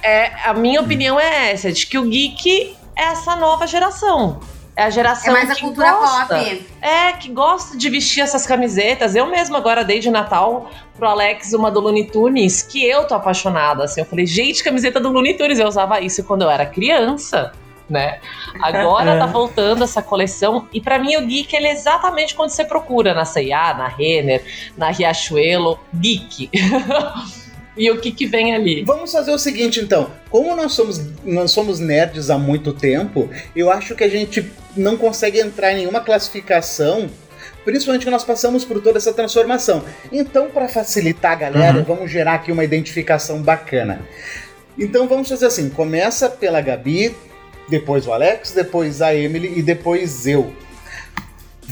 É, 0.02 0.24
é, 0.26 0.32
a 0.44 0.54
minha 0.54 0.80
opinião 0.80 1.18
é 1.18 1.50
essa, 1.52 1.72
de 1.72 1.86
que 1.86 1.98
o 1.98 2.04
geek 2.08 2.76
é 2.96 3.02
essa 3.04 3.34
nova 3.36 3.66
geração. 3.66 4.40
É 4.80 4.84
a 4.84 4.86
É 4.86 4.90
geração 4.90 5.32
mais 5.34 5.50
a 5.50 5.54
que 5.54 5.60
cultura 5.60 5.92
gosta. 5.92 6.36
pop. 6.38 6.66
É, 6.80 7.12
que 7.12 7.28
gosta 7.30 7.76
de 7.76 7.90
vestir 7.90 8.22
essas 8.22 8.46
camisetas. 8.46 9.14
Eu 9.14 9.26
mesmo 9.26 9.54
agora 9.54 9.84
dei 9.84 9.98
de 10.00 10.08
Natal 10.08 10.70
pro 10.96 11.06
Alex 11.06 11.52
uma 11.52 11.70
do 11.70 11.80
Looney 11.80 12.06
Tunes, 12.06 12.62
que 12.62 12.82
eu 12.82 13.06
tô 13.06 13.14
apaixonada, 13.14 13.84
assim. 13.84 14.00
Eu 14.00 14.06
falei, 14.06 14.24
gente, 14.24 14.64
camiseta 14.64 14.98
do 14.98 15.10
Looney 15.10 15.34
Tunes. 15.34 15.58
Eu 15.58 15.68
usava 15.68 16.00
isso 16.00 16.24
quando 16.24 16.42
eu 16.42 16.50
era 16.50 16.64
criança, 16.64 17.52
né? 17.90 18.20
Agora 18.62 19.16
tá 19.20 19.26
voltando 19.26 19.84
essa 19.84 20.00
coleção. 20.02 20.66
E 20.72 20.80
pra 20.80 20.98
mim 20.98 21.14
o 21.16 21.26
geek, 21.26 21.54
ele 21.54 21.66
é 21.66 21.72
exatamente 21.72 22.34
quando 22.34 22.48
você 22.48 22.64
procura 22.64 23.12
na 23.12 23.26
C&A, 23.26 23.74
na 23.74 23.86
Renner, 23.86 24.42
na 24.78 24.90
Riachuelo. 24.90 25.78
Geek. 25.94 26.48
e 27.76 27.90
o 27.90 28.00
que 28.00 28.10
que 28.10 28.26
vem 28.26 28.54
ali? 28.54 28.84
Vamos 28.84 29.12
fazer 29.12 29.30
o 29.32 29.38
seguinte, 29.38 29.80
então. 29.80 30.10
Como 30.28 30.54
nós 30.56 30.72
somos, 30.72 31.00
nós 31.24 31.50
somos 31.50 31.78
nerds 31.78 32.28
há 32.30 32.36
muito 32.38 32.72
tempo, 32.72 33.28
eu 33.54 33.70
acho 33.70 33.94
que 33.94 34.04
a 34.04 34.08
gente 34.08 34.50
não 34.76 34.96
consegue 34.96 35.38
entrar 35.40 35.72
em 35.72 35.76
nenhuma 35.76 36.00
classificação, 36.00 37.08
principalmente 37.64 38.04
que 38.04 38.10
nós 38.10 38.24
passamos 38.24 38.64
por 38.64 38.80
toda 38.82 38.98
essa 38.98 39.12
transformação. 39.12 39.84
Então, 40.12 40.50
para 40.50 40.68
facilitar 40.68 41.32
a 41.32 41.36
galera, 41.36 41.78
Uhum. 41.78 41.84
vamos 41.84 42.10
gerar 42.10 42.34
aqui 42.34 42.50
uma 42.52 42.64
identificação 42.64 43.40
bacana. 43.42 44.00
Então, 44.78 45.06
vamos 45.08 45.28
fazer 45.28 45.46
assim: 45.46 45.68
começa 45.70 46.28
pela 46.28 46.60
Gabi, 46.60 47.14
depois 47.68 48.06
o 48.06 48.12
Alex, 48.12 48.52
depois 48.52 49.00
a 49.00 49.14
Emily 49.14 49.58
e 49.58 49.62
depois 49.62 50.26
eu. 50.26 50.52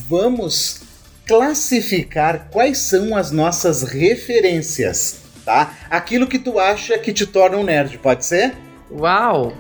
Vamos 0.08 0.80
classificar 1.26 2.48
quais 2.50 2.78
são 2.78 3.16
as 3.16 3.30
nossas 3.30 3.82
referências, 3.82 5.16
tá? 5.48 5.70
Aquilo 5.88 6.26
que 6.26 6.38
tu 6.38 6.58
acha 6.58 6.98
que 6.98 7.10
te 7.10 7.26
torna 7.26 7.56
um 7.56 7.64
nerd, 7.64 7.96
pode 7.98 8.22
ser? 8.26 8.54
Uau, 8.90 9.54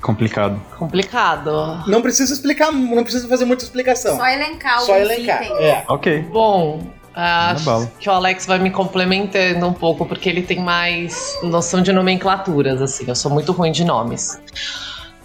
Complicado. 0.00 0.58
complicado. 0.78 1.84
Não 1.86 2.00
precisa 2.00 2.32
explicar, 2.32 2.72
não 2.72 3.02
precisa 3.02 3.28
fazer 3.28 3.44
muita 3.44 3.62
explicação. 3.62 4.16
Só 4.16 4.26
elencar 4.26 4.80
Só 4.80 4.96
elencar. 4.96 5.42
itens. 5.44 5.58
É. 5.60 5.84
Ok. 5.86 6.22
Bom, 6.32 6.80
acho 7.14 7.88
que 7.98 8.08
o 8.08 8.12
Alex 8.12 8.46
vai 8.46 8.58
me 8.58 8.70
complementando 8.70 9.66
um 9.66 9.72
pouco, 9.74 10.06
porque 10.06 10.28
ele 10.30 10.42
tem 10.42 10.60
mais 10.60 11.38
noção 11.42 11.82
de 11.82 11.92
nomenclaturas, 11.92 12.80
assim. 12.80 13.04
Eu 13.06 13.14
sou 13.14 13.30
muito 13.30 13.52
ruim 13.52 13.70
de 13.70 13.84
nomes. 13.84 14.40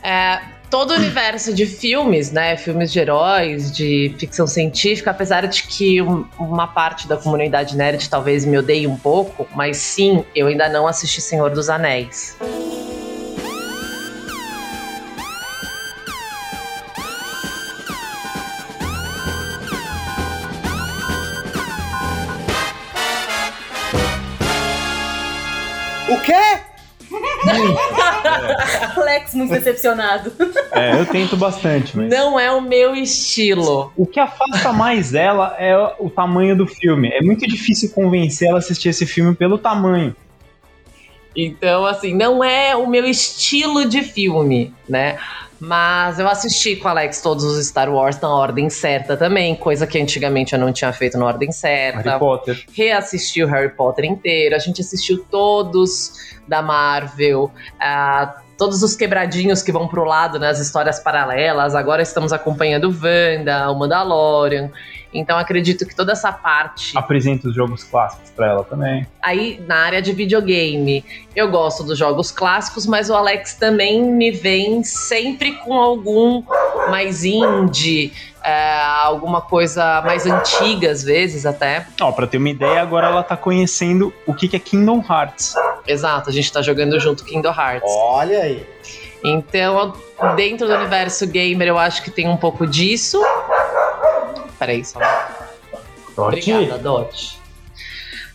É, 0.03 0.39
todo 0.69 0.91
o 0.91 0.95
universo 0.95 1.53
de 1.53 1.65
filmes, 1.65 2.31
né? 2.31 2.57
Filmes 2.57 2.91
de 2.91 2.99
heróis, 2.99 3.71
de 3.71 4.13
ficção 4.17 4.45
científica, 4.45 5.11
apesar 5.11 5.47
de 5.47 5.63
que 5.63 6.01
um- 6.01 6.25
uma 6.37 6.67
parte 6.67 7.07
da 7.07 7.15
comunidade 7.17 7.75
nerd 7.75 8.09
talvez 8.09 8.45
me 8.45 8.57
odeie 8.57 8.85
um 8.87 8.97
pouco, 8.97 9.47
mas 9.55 9.77
sim, 9.77 10.23
eu 10.35 10.47
ainda 10.47 10.67
não 10.69 10.87
assisti 10.87 11.21
Senhor 11.21 11.49
dos 11.51 11.69
Anéis. 11.69 12.35
O 26.09 26.17
quê? 26.21 26.59
Alex 29.07 29.33
muito 29.33 29.51
decepcionado. 29.51 30.31
É, 30.71 30.99
eu 30.99 31.05
tento 31.05 31.37
bastante, 31.37 31.95
mas. 31.95 32.09
Não 32.09 32.39
é 32.39 32.51
o 32.51 32.61
meu 32.61 32.95
estilo. 32.95 33.91
O 33.95 34.05
que 34.05 34.19
afasta 34.19 34.71
mais 34.73 35.13
ela 35.13 35.55
é 35.57 35.75
o 35.99 36.09
tamanho 36.09 36.55
do 36.55 36.67
filme. 36.67 37.09
É 37.09 37.21
muito 37.21 37.47
difícil 37.47 37.89
convencer 37.91 38.49
ela 38.49 38.57
a 38.57 38.59
assistir 38.59 38.89
esse 38.89 39.05
filme 39.05 39.35
pelo 39.35 39.57
tamanho. 39.57 40.15
Então, 41.35 41.85
assim, 41.85 42.15
não 42.15 42.43
é 42.43 42.75
o 42.75 42.87
meu 42.87 43.05
estilo 43.05 43.87
de 43.87 44.01
filme, 44.01 44.73
né? 44.89 45.17
Mas 45.59 46.19
eu 46.19 46.27
assisti 46.27 46.75
com 46.75 46.87
o 46.87 46.91
Alex 46.91 47.21
todos 47.21 47.43
os 47.43 47.65
Star 47.65 47.91
Wars 47.91 48.19
na 48.19 48.29
ordem 48.29 48.69
certa 48.69 49.17
também, 49.17 49.55
coisa 49.55 49.87
que 49.87 49.99
antigamente 49.99 50.53
eu 50.53 50.59
não 50.59 50.71
tinha 50.71 50.93
feito 50.93 51.17
na 51.17 51.25
ordem 51.25 51.51
certa. 51.51 52.01
Harry 52.01 52.19
Potter. 52.19 52.65
Reassisti 52.73 53.43
o 53.43 53.47
Harry 53.47 53.69
Potter 53.69 54.05
inteiro, 54.05 54.55
a 54.55 54.59
gente 54.59 54.81
assistiu 54.81 55.25
todos 55.29 56.13
da 56.47 56.61
Marvel, 56.61 57.51
ah, 57.79 58.41
todos 58.57 58.83
os 58.83 58.95
quebradinhos 58.95 59.61
que 59.61 59.71
vão 59.71 59.87
pro 59.87 60.03
lado 60.03 60.39
nas 60.39 60.59
histórias 60.59 60.99
paralelas. 60.99 61.75
Agora 61.75 62.01
estamos 62.01 62.31
acompanhando 62.33 62.87
Wanda, 62.89 63.69
o 63.71 63.77
Mandalorian. 63.77 64.71
Então 65.17 65.37
acredito 65.37 65.85
que 65.85 65.95
toda 65.95 66.11
essa 66.11 66.31
parte 66.31 66.97
Apresenta 66.97 67.47
os 67.47 67.55
jogos 67.55 67.83
clássicos 67.83 68.29
pra 68.29 68.47
ela 68.47 68.63
também. 68.63 69.07
Aí, 69.21 69.59
na 69.67 69.77
área 69.77 70.01
de 70.01 70.13
videogame, 70.13 71.03
eu 71.35 71.49
gosto 71.49 71.83
dos 71.83 71.97
jogos 71.97 72.31
clássicos, 72.31 72.85
mas 72.85 73.09
o 73.09 73.15
Alex 73.15 73.55
também 73.55 74.01
me 74.01 74.31
vem 74.31 74.83
sempre 74.83 75.53
com 75.53 75.73
algum 75.73 76.43
mais 76.89 77.25
indie, 77.25 78.13
é, 78.43 78.79
alguma 79.03 79.41
coisa 79.41 80.01
mais 80.03 80.25
antiga, 80.25 80.91
às 80.91 81.03
vezes 81.03 81.45
até. 81.45 81.85
Ó, 81.99 82.11
pra 82.11 82.27
ter 82.27 82.37
uma 82.37 82.49
ideia, 82.49 82.81
agora 82.81 83.07
ela 83.07 83.23
tá 83.23 83.35
conhecendo 83.35 84.13
o 84.25 84.33
que, 84.33 84.47
que 84.47 84.55
é 84.55 84.59
Kingdom 84.59 85.03
Hearts. 85.07 85.55
Exato, 85.85 86.29
a 86.29 86.33
gente 86.33 86.51
tá 86.51 86.61
jogando 86.61 86.99
junto 86.99 87.25
Kingdom 87.25 87.53
Hearts. 87.53 87.91
Olha 87.91 88.39
aí. 88.39 88.65
Então, 89.23 89.93
dentro 90.35 90.67
do 90.67 90.73
universo 90.73 91.27
gamer, 91.27 91.67
eu 91.67 91.77
acho 91.77 92.03
que 92.03 92.11
tem 92.11 92.27
um 92.27 92.37
pouco 92.37 92.65
disso. 92.67 93.19
Peraí, 94.57 94.83
só. 94.83 94.99
Obrigada, 96.17 96.77
Dot. 96.77 97.39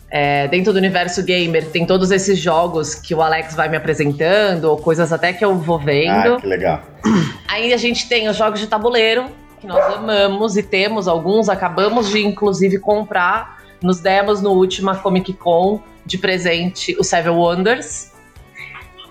É, 0.09 0.47
dentro 0.47 0.71
do 0.71 0.77
universo 0.77 1.23
gamer, 1.23 1.65
tem 1.71 1.87
todos 1.87 2.11
esses 2.11 2.37
jogos 2.37 2.93
que 2.93 3.15
o 3.15 3.21
Alex 3.21 3.55
vai 3.55 3.67
me 3.67 3.75
apresentando, 3.75 4.65
ou 4.65 4.77
coisas 4.77 5.11
até 5.11 5.33
que 5.33 5.43
eu 5.43 5.55
vou 5.55 5.79
vendo. 5.79 6.35
Ah, 6.35 6.39
que 6.39 6.45
legal. 6.45 6.81
Aí 7.47 7.73
a 7.73 7.77
gente 7.77 8.07
tem 8.07 8.29
os 8.29 8.37
jogos 8.37 8.59
de 8.59 8.67
tabuleiro, 8.67 9.25
que 9.59 9.65
nós 9.65 9.83
amamos 9.91 10.55
e 10.55 10.61
temos 10.61 11.07
alguns, 11.07 11.49
acabamos 11.49 12.09
de 12.09 12.19
inclusive 12.23 12.77
comprar. 12.77 13.63
Nos 13.81 13.99
demos 13.99 14.39
no 14.39 14.51
última 14.51 14.95
Comic 14.95 15.33
Con 15.33 15.81
de 16.05 16.17
presente 16.17 16.95
o 16.99 17.03
Seven 17.03 17.33
Wonders, 17.33 18.11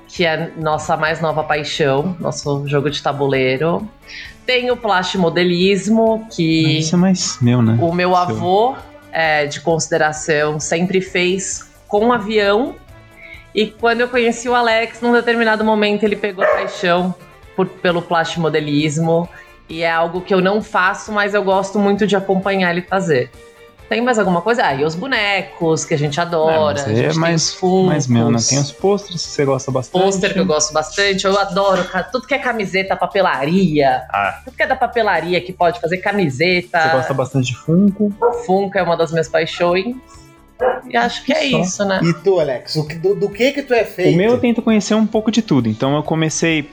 que 0.07 0.25
é 0.25 0.53
nossa 0.57 0.97
mais 0.97 1.21
nova 1.21 1.43
paixão, 1.43 2.17
nosso 2.21 2.69
jogo 2.69 2.91
de 2.91 3.03
tabuleiro. 3.03 3.89
Tem 4.47 4.71
o 4.71 4.77
plastimodelismo, 4.77 6.27
que 6.31 6.79
Isso 6.79 6.95
é 6.95 6.99
mais 6.99 7.39
meu, 7.41 7.63
né? 7.63 7.79
o 7.81 7.93
meu 7.93 8.17
avô 8.17 8.75
é, 9.13 9.47
de 9.47 9.61
consideração 9.61 10.59
sempre 10.59 11.01
fez 11.01 11.71
com 11.87 12.07
um 12.07 12.13
avião. 12.13 12.75
E 13.55 13.67
quando 13.67 14.01
eu 14.01 14.09
conheci 14.09 14.49
o 14.49 14.55
Alex, 14.55 15.01
num 15.01 15.13
determinado 15.13 15.63
momento 15.63 16.03
ele 16.03 16.17
pegou 16.17 16.45
paixão 16.45 17.15
por, 17.55 17.67
pelo 17.67 18.03
plastimodelismo. 18.03 19.29
E 19.69 19.83
é 19.83 19.91
algo 19.91 20.21
que 20.21 20.35
eu 20.35 20.41
não 20.41 20.61
faço, 20.61 21.13
mas 21.13 21.35
eu 21.35 21.43
gosto 21.43 21.79
muito 21.79 22.07
de 22.07 22.17
acompanhar 22.17 22.71
ele 22.71 22.83
fazer. 22.83 23.31
Tem 23.93 24.01
mais 24.01 24.19
alguma 24.19 24.41
coisa? 24.41 24.65
Ah, 24.65 24.75
e 24.75 24.85
os 24.87 24.95
bonecos 24.95 25.85
que 25.85 25.93
a 25.93 25.99
gente 25.99 26.19
adora. 26.19 26.55
É, 26.55 26.59
mas 26.73 26.81
a 26.85 26.87
aí 26.87 26.97
gente 26.97 27.05
é 27.05 27.11
tem 27.11 27.19
mais- 27.19 28.07
meu, 28.09 28.31
né? 28.31 28.39
Tem 28.49 28.59
os 28.59 28.73
pôsteres 28.73 29.23
que 29.23 29.29
você 29.33 29.45
gosta 29.45 29.71
bastante. 29.71 30.03
pôster 30.03 30.33
que 30.33 30.39
eu 30.39 30.47
gosto 30.47 30.73
bastante. 30.73 31.27
Eu 31.27 31.39
adoro 31.39 31.85
tudo 32.11 32.27
que 32.27 32.33
é 32.33 32.39
camiseta, 32.39 32.97
papelaria. 32.97 34.03
Ah. 34.09 34.41
Tudo 34.47 34.57
que 34.57 34.63
é 34.63 34.67
da 34.67 34.77
papelaria 34.77 35.39
que 35.43 35.53
pode 35.53 35.79
fazer 35.79 35.99
camiseta. 35.99 36.81
Você 36.81 36.89
gosta 36.89 37.13
bastante 37.13 37.47
de 37.49 37.57
Funko. 37.59 38.11
Funko 38.47 38.79
é 38.79 38.83
uma 38.83 38.97
das 38.97 39.13
minhas 39.13 39.29
paixões. 39.29 39.95
E 40.89 40.97
acho 40.97 41.23
que 41.25 41.33
é 41.35 41.51
Só. 41.51 41.61
isso, 41.61 41.85
né? 41.85 42.01
E 42.03 42.15
tu, 42.15 42.41
Alex, 42.41 42.77
o 42.77 42.87
que- 42.87 42.95
do, 42.95 43.15
do 43.15 43.29
que 43.29 43.53
que 43.53 43.61
tu 43.63 43.75
é 43.75 43.85
feito? 43.85 44.15
O 44.15 44.17
meu 44.17 44.31
eu 44.31 44.39
tento 44.41 44.63
conhecer 44.63 44.95
um 44.95 45.07
pouco 45.07 45.31
de 45.31 45.43
tudo. 45.43 45.69
Então 45.69 45.95
eu 45.97 46.03
comecei. 46.03 46.71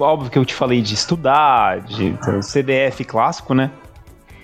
Óbvio 0.00 0.28
que 0.30 0.38
eu 0.38 0.44
te 0.44 0.54
falei 0.54 0.80
de 0.82 0.94
estudar, 0.94 1.80
de 1.82 2.16
o 2.36 2.42
CDF 2.42 3.04
clássico, 3.04 3.54
né? 3.54 3.70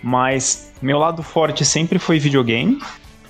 Mas 0.03 0.73
meu 0.83 0.99
lado 0.99 1.23
forte 1.23 1.65
sempre 1.65 1.99
foi 1.99 2.19
videogame. 2.19 2.81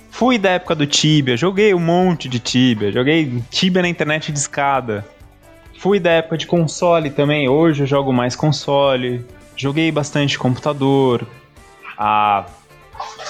Fui 0.09 0.37
da 0.37 0.51
época 0.51 0.75
do 0.75 0.85
Tibia, 0.85 1.35
joguei 1.35 1.73
um 1.73 1.79
monte 1.79 2.29
de 2.29 2.39
Tibia, 2.39 2.91
joguei 2.91 3.41
Tibia 3.49 3.81
na 3.81 3.89
internet 3.89 4.31
de 4.31 4.39
escada. 4.39 5.05
Fui 5.79 5.99
da 5.99 6.11
época 6.11 6.37
de 6.37 6.47
console 6.47 7.09
também, 7.09 7.49
hoje 7.49 7.83
eu 7.83 7.87
jogo 7.87 8.13
mais 8.13 8.35
console. 8.35 9.25
Joguei 9.55 9.91
bastante 9.91 10.37
computador, 10.37 11.27
a 11.97 12.45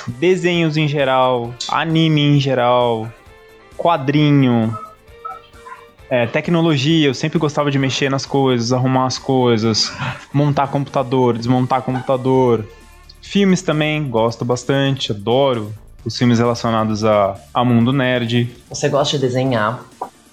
desenhos 0.07 0.77
em 0.77 0.87
geral, 0.87 1.53
anime 1.69 2.21
em 2.21 2.39
geral, 2.39 3.11
quadrinho, 3.77 4.77
é, 6.09 6.27
tecnologia, 6.27 7.07
eu 7.07 7.13
sempre 7.13 7.39
gostava 7.39 7.71
de 7.71 7.79
mexer 7.79 8.09
nas 8.09 8.25
coisas, 8.25 8.71
arrumar 8.71 9.07
as 9.07 9.17
coisas, 9.17 9.91
montar 10.31 10.67
computador, 10.67 11.37
desmontar 11.37 11.81
computador. 11.81 12.65
Filmes 13.23 13.61
também, 13.61 14.07
gosto 14.09 14.43
bastante, 14.43 15.11
adoro 15.11 15.73
os 16.05 16.17
filmes 16.17 16.39
relacionados 16.39 17.05
a, 17.05 17.35
a 17.53 17.63
mundo 17.63 17.93
nerd. 17.93 18.49
Você 18.69 18.89
gosta 18.89 19.17
de 19.17 19.25
desenhar. 19.25 19.83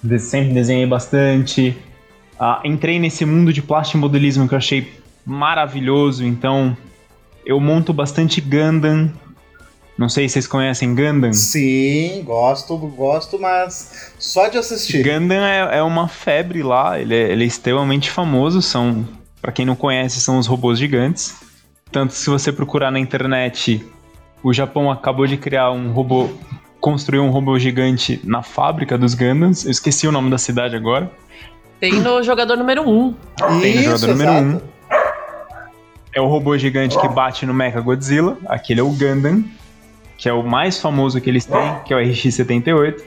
De- 0.03 0.19
sempre 0.19 0.53
desenhei 0.53 0.85
bastante. 0.85 1.75
Ah, 2.37 2.59
entrei 2.65 2.99
nesse 2.99 3.25
mundo 3.25 3.53
de 3.53 3.61
plastimodelismo 3.61 4.45
que 4.47 4.53
eu 4.53 4.57
achei 4.57 4.91
maravilhoso, 5.25 6.25
então 6.25 6.75
eu 7.45 7.59
monto 7.59 7.93
bastante 7.93 8.41
Gundam. 8.41 9.09
Não 9.97 10.09
sei 10.09 10.27
se 10.27 10.33
vocês 10.33 10.47
conhecem 10.47 10.93
Gundam. 10.93 11.31
Sim, 11.31 12.23
gosto, 12.25 12.75
gosto, 12.77 13.39
mas 13.39 14.13
só 14.19 14.47
de 14.49 14.57
assistir. 14.57 15.01
Gundam 15.03 15.37
é, 15.43 15.77
é 15.77 15.81
uma 15.83 16.07
febre 16.09 16.61
lá, 16.61 16.99
ele 16.99 17.15
é, 17.15 17.31
ele 17.31 17.43
é 17.45 17.47
extremamente 17.47 18.11
famoso, 18.11 18.61
são, 18.61 19.07
para 19.41 19.51
quem 19.53 19.65
não 19.65 19.75
conhece, 19.75 20.19
são 20.19 20.37
os 20.37 20.45
robôs 20.45 20.77
gigantes. 20.77 21.35
Tanto 21.91 22.13
se 22.13 22.29
você 22.29 22.51
procurar 22.51 22.91
na 22.91 22.99
internet, 22.99 23.85
o 24.41 24.53
Japão 24.53 24.89
acabou 24.89 25.27
de 25.27 25.37
criar 25.37 25.71
um 25.71 25.91
robô, 25.91 26.29
construiu 26.79 27.23
um 27.23 27.29
robô 27.29 27.59
gigante 27.59 28.19
na 28.23 28.41
fábrica 28.41 28.97
dos 28.97 29.13
Gundams, 29.13 29.65
eu 29.65 29.71
esqueci 29.71 30.07
o 30.07 30.11
nome 30.11 30.29
da 30.29 30.37
cidade 30.37 30.75
agora. 30.75 31.11
Tem 31.79 31.93
no 31.93 32.23
jogador 32.23 32.55
número 32.57 32.87
1. 32.87 33.15
Tem 33.61 33.75
no 33.75 33.83
jogador 33.83 34.07
número 34.07 34.31
exato. 34.31 34.45
um. 34.45 34.61
É 36.13 36.21
o 36.21 36.27
robô 36.27 36.57
gigante 36.57 36.99
que 36.99 37.07
bate 37.07 37.45
no 37.45 37.53
Mecha 37.53 37.79
Godzilla, 37.81 38.37
aquele 38.45 38.81
é 38.81 38.83
o 38.83 38.89
Gundam, 38.89 39.43
que 40.17 40.29
é 40.29 40.33
o 40.33 40.43
mais 40.43 40.79
famoso 40.79 41.19
que 41.19 41.29
eles 41.29 41.45
têm, 41.45 41.79
que 41.85 41.93
é 41.93 41.97
o 41.97 41.99
RX-78. 41.99 43.01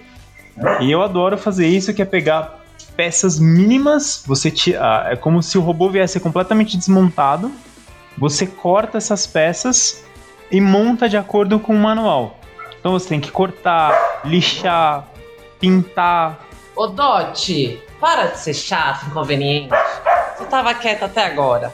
E 0.80 0.90
eu 0.90 1.02
adoro 1.02 1.36
fazer 1.36 1.66
isso, 1.66 1.92
que 1.92 2.00
é 2.00 2.04
pegar 2.04 2.64
peças 2.96 3.38
mínimas, 3.38 4.24
você 4.26 4.50
tira, 4.50 5.08
é 5.10 5.16
como 5.16 5.42
se 5.42 5.58
o 5.58 5.60
robô 5.60 5.90
viesse 5.90 6.18
completamente 6.18 6.76
desmontado, 6.76 7.50
você 8.18 8.46
corta 8.46 8.98
essas 8.98 9.26
peças 9.26 10.04
e 10.50 10.60
monta 10.60 11.08
de 11.08 11.16
acordo 11.16 11.58
com 11.58 11.74
o 11.74 11.78
manual. 11.78 12.38
Então 12.78 12.92
você 12.92 13.08
tem 13.08 13.20
que 13.20 13.30
cortar, 13.30 14.20
lixar, 14.24 15.04
pintar. 15.58 16.38
Ô, 16.76 16.86
Dot, 16.86 17.82
para 18.00 18.26
de 18.26 18.38
ser 18.38 18.54
chato, 18.54 19.06
inconveniente. 19.06 19.70
Você 20.36 20.44
tava 20.44 20.74
quieta 20.74 21.06
até 21.06 21.24
agora. 21.24 21.72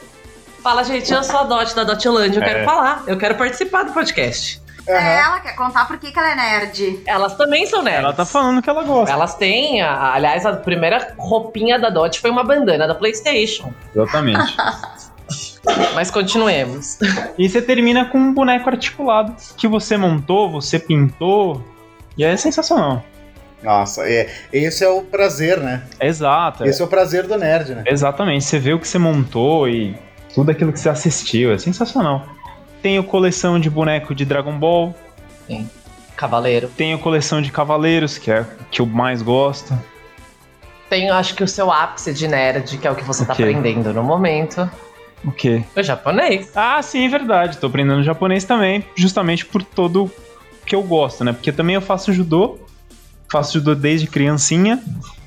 Fala, 0.63 0.83
gente, 0.83 1.11
eu 1.11 1.23
sou 1.23 1.39
a 1.39 1.43
Dot 1.43 1.75
da 1.75 1.83
Dotland, 1.83 2.35
eu 2.37 2.43
É. 2.43 2.45
quero 2.45 2.65
falar, 2.65 3.03
eu 3.07 3.17
quero 3.17 3.35
participar 3.35 3.83
do 3.83 3.93
podcast. 3.93 4.61
É, 4.87 4.97
Aham. 4.97 5.07
ela 5.07 5.39
quer 5.41 5.55
contar 5.55 5.85
por 5.85 5.97
que 5.99 6.11
que 6.11 6.17
ela 6.17 6.31
é 6.31 6.35
nerd. 6.35 7.03
Elas 7.05 7.35
também 7.35 7.65
são 7.67 7.81
nerds. 7.83 8.03
Ela 8.03 8.13
tá 8.13 8.25
falando 8.25 8.61
que 8.61 8.69
ela 8.69 8.83
gosta. 8.83 9.13
Elas 9.13 9.35
têm, 9.35 9.81
a- 9.81 10.13
aliás, 10.13 10.45
a 10.45 10.53
primeira 10.53 11.13
roupinha 11.17 11.77
da 11.79 11.89
Dot 11.89 12.19
foi 12.19 12.29
uma 12.31 12.43
bandana 12.43 12.87
da 12.87 12.95
PlayStation. 12.95 13.71
Exatamente. 13.95 14.55
Mas 15.93 16.09
continuemos. 16.09 16.97
E 17.37 17.47
você 17.47 17.61
termina 17.61 18.05
com 18.05 18.17
um 18.17 18.33
boneco 18.33 18.69
articulado 18.69 19.35
que 19.55 19.67
você 19.67 19.95
montou, 19.97 20.49
você 20.51 20.79
pintou. 20.79 21.63
E 22.17 22.23
é 22.23 22.35
sensacional. 22.35 23.03
Nossa, 23.63 24.09
é, 24.09 24.27
esse 24.51 24.83
é 24.83 24.89
o 24.89 25.03
prazer, 25.03 25.59
né? 25.59 25.83
Exato. 25.99 26.65
Esse 26.65 26.81
é 26.81 26.85
o 26.85 26.87
prazer 26.87 27.27
do 27.27 27.37
nerd, 27.37 27.75
né? 27.75 27.83
Exatamente. 27.85 28.43
Você 28.43 28.57
vê 28.57 28.73
o 28.73 28.79
que 28.79 28.87
você 28.87 28.97
montou 28.97 29.69
e 29.69 29.95
tudo 30.33 30.49
aquilo 30.49 30.73
que 30.73 30.79
você 30.79 30.89
assistiu. 30.89 31.51
É 31.53 31.57
sensacional. 31.57 32.25
Tenho 32.81 33.03
coleção 33.03 33.59
de 33.59 33.69
boneco 33.69 34.15
de 34.15 34.25
Dragon 34.25 34.57
Ball. 34.57 34.95
Cavaleiro. 36.15 36.69
Tenho 36.75 36.97
coleção 36.99 37.41
de 37.41 37.51
Cavaleiros, 37.51 38.17
que 38.17 38.31
é 38.31 38.41
o 38.41 38.45
que 38.69 38.81
eu 38.81 38.85
mais 38.85 39.21
gosto. 39.21 39.77
Tenho, 40.89 41.13
acho 41.13 41.35
que 41.35 41.43
o 41.43 41.47
seu 41.47 41.71
ápice 41.71 42.13
de 42.13 42.27
nerd, 42.27 42.77
que 42.77 42.87
é 42.87 42.91
o 42.91 42.95
que 42.95 43.03
você 43.03 43.25
tá 43.25 43.33
Ok. 43.33 43.45
aprendendo 43.45 43.93
no 43.93 44.03
momento. 44.03 44.69
O 45.23 45.31
quê? 45.31 45.63
O 45.75 45.83
japonês. 45.83 46.51
Ah, 46.55 46.81
sim, 46.81 47.07
verdade. 47.07 47.57
Tô 47.57 47.67
aprendendo 47.67 48.03
japonês 48.03 48.43
também, 48.43 48.83
justamente 48.95 49.45
por 49.45 49.63
todo 49.63 50.11
que 50.65 50.75
eu 50.75 50.81
gosto, 50.81 51.23
né? 51.23 51.33
Porque 51.33 51.51
também 51.51 51.75
eu 51.75 51.81
faço 51.81 52.13
judô. 52.13 52.59
Faço 53.31 53.53
judô 53.53 53.75
desde 53.75 54.07
criancinha. 54.07 54.81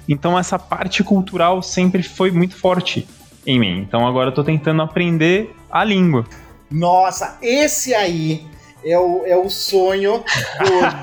Então 0.09 0.38
essa 0.38 0.59
parte 0.59 1.02
cultural 1.02 1.62
sempre 1.62 2.02
foi 2.02 2.30
muito 2.30 2.57
forte 2.57 3.07
em 3.46 3.59
mim. 3.59 3.78
Então 3.78 4.07
agora 4.07 4.30
eu 4.30 4.35
tô 4.35 4.44
tentando 4.44 4.83
aprender 4.83 5.54
a 5.70 5.85
língua. 5.85 6.26
Nossa, 6.70 7.38
esse 7.40 7.94
aí 7.94 8.44
é 8.85 8.99
o, 8.99 9.25
é 9.27 9.37
o 9.37 9.49
sonho 9.49 10.23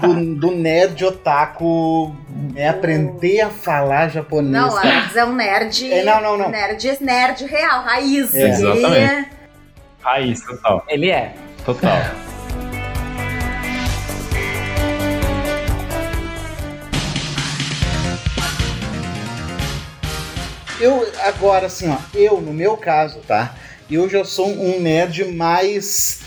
do, 0.02 0.08
do, 0.08 0.36
do 0.36 0.52
nerd 0.52 1.04
otaku. 1.04 2.16
É 2.56 2.70
aprender 2.70 3.42
a 3.42 3.50
falar 3.50 4.10
japonês. 4.10 4.52
Não, 4.52 4.78
Alex 4.78 5.16
é 5.16 5.26
um 5.26 5.34
nerd. 5.34 5.92
É, 5.92 6.04
não, 6.04 6.22
não, 6.22 6.38
não. 6.38 6.50
Nerd, 6.50 6.98
nerd 7.02 7.46
real, 7.46 7.84
raiz. 7.84 8.36
É, 8.36 8.50
exatamente. 8.50 9.30
Raiz, 10.02 10.46
total. 10.46 10.86
Ele 10.88 11.10
é. 11.10 11.34
Total. 11.66 11.98
Eu, 20.80 21.08
agora, 21.26 21.68
assim, 21.68 21.92
ó, 21.92 21.98
eu, 22.16 22.42
no 22.42 22.52
meu 22.52 22.76
caso, 22.76 23.20
tá? 23.20 23.54
Eu 23.90 24.10
já 24.10 24.26
sou 24.26 24.48
um 24.48 24.80
nerd 24.80 25.26
mais 25.26 26.21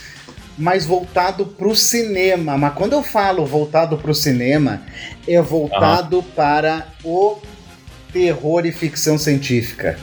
mais 0.56 0.86
voltado 0.86 1.46
pro 1.46 1.74
cinema, 1.74 2.56
mas 2.56 2.74
quando 2.74 2.92
eu 2.92 3.02
falo 3.02 3.44
voltado 3.44 3.98
pro 3.98 4.14
cinema, 4.14 4.82
é 5.26 5.40
voltado 5.42 6.22
para 6.22 6.86
o 7.04 7.38
terror 8.12 8.64
e 8.64 8.72
ficção 8.72 9.18
científica. 9.18 9.98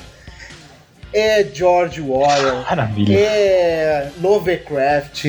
é 1.13 1.43
George 1.53 2.01
Orwell, 2.01 2.63
Maravilha. 2.69 3.13
é 3.17 4.11
Lovecraft, 4.21 5.25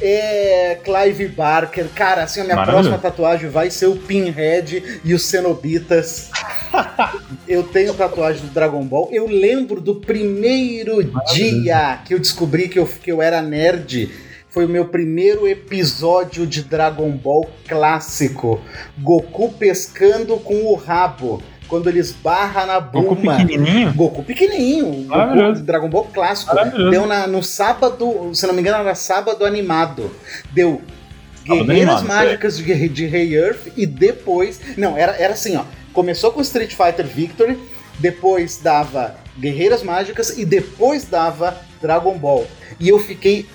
é 0.00 0.78
Clive 0.84 1.28
Barker. 1.28 1.86
Cara, 1.94 2.24
assim, 2.24 2.40
a 2.40 2.44
minha 2.44 2.56
Maravilha. 2.56 2.82
próxima 2.82 2.98
tatuagem 2.98 3.48
vai 3.48 3.70
ser 3.70 3.86
o 3.86 3.96
Pinhead 3.96 5.00
e 5.04 5.14
os 5.14 5.22
Cenobitas. 5.22 6.30
eu 7.48 7.62
tenho 7.62 7.94
tatuagem 7.94 8.42
do 8.42 8.52
Dragon 8.52 8.84
Ball. 8.84 9.08
Eu 9.12 9.26
lembro 9.26 9.80
do 9.80 9.96
primeiro 9.96 11.02
dia 11.32 12.00
que 12.04 12.12
eu 12.14 12.18
descobri 12.18 12.68
que 12.68 12.78
eu, 12.78 12.86
que 12.86 13.10
eu 13.10 13.22
era 13.22 13.40
nerd. 13.40 14.10
Foi 14.52 14.66
o 14.66 14.68
meu 14.68 14.84
primeiro 14.86 15.48
episódio 15.48 16.46
de 16.46 16.62
Dragon 16.62 17.10
Ball 17.10 17.48
clássico. 17.66 18.60
Goku 18.98 19.50
pescando 19.52 20.36
com 20.36 20.64
o 20.66 20.74
rabo. 20.74 21.42
Quando 21.68 21.88
ele 21.88 22.00
esbarra 22.00 22.66
na 22.66 22.78
Goku 22.78 23.14
Bulma. 23.14 23.36
pequenininho? 23.38 23.94
Goku 23.94 24.22
pequenininho, 24.22 25.06
Goku. 25.08 25.60
Dragon 25.62 25.88
Ball 25.88 26.04
clássico. 26.12 26.54
Deu 26.90 27.06
na- 27.06 27.26
no 27.26 27.42
sábado, 27.42 28.30
se 28.34 28.46
não 28.46 28.52
me 28.52 28.60
engano, 28.60 28.78
era 28.84 28.94
sábado 28.94 29.42
animado. 29.46 30.10
Deu 30.52 30.82
Guerreiras 31.44 32.00
animado, 32.00 32.06
Mágicas 32.06 32.58
de, 32.58 32.88
de 32.90 33.06
Rei 33.06 33.34
Earth 33.34 33.68
e 33.74 33.86
depois. 33.86 34.60
Não, 34.76 34.98
era, 34.98 35.12
era 35.16 35.32
assim, 35.32 35.56
ó. 35.56 35.64
Começou 35.94 36.30
com 36.30 36.42
Street 36.42 36.74
Fighter 36.74 37.06
Victory, 37.06 37.58
depois 37.98 38.58
dava 38.62 39.14
Guerreiras 39.38 39.82
Mágicas 39.82 40.36
e 40.38 40.44
depois 40.44 41.04
dava 41.04 41.56
Dragon 41.80 42.16
Ball. 42.18 42.46
E 42.78 42.88
eu 42.88 42.98
fiquei 42.98 43.46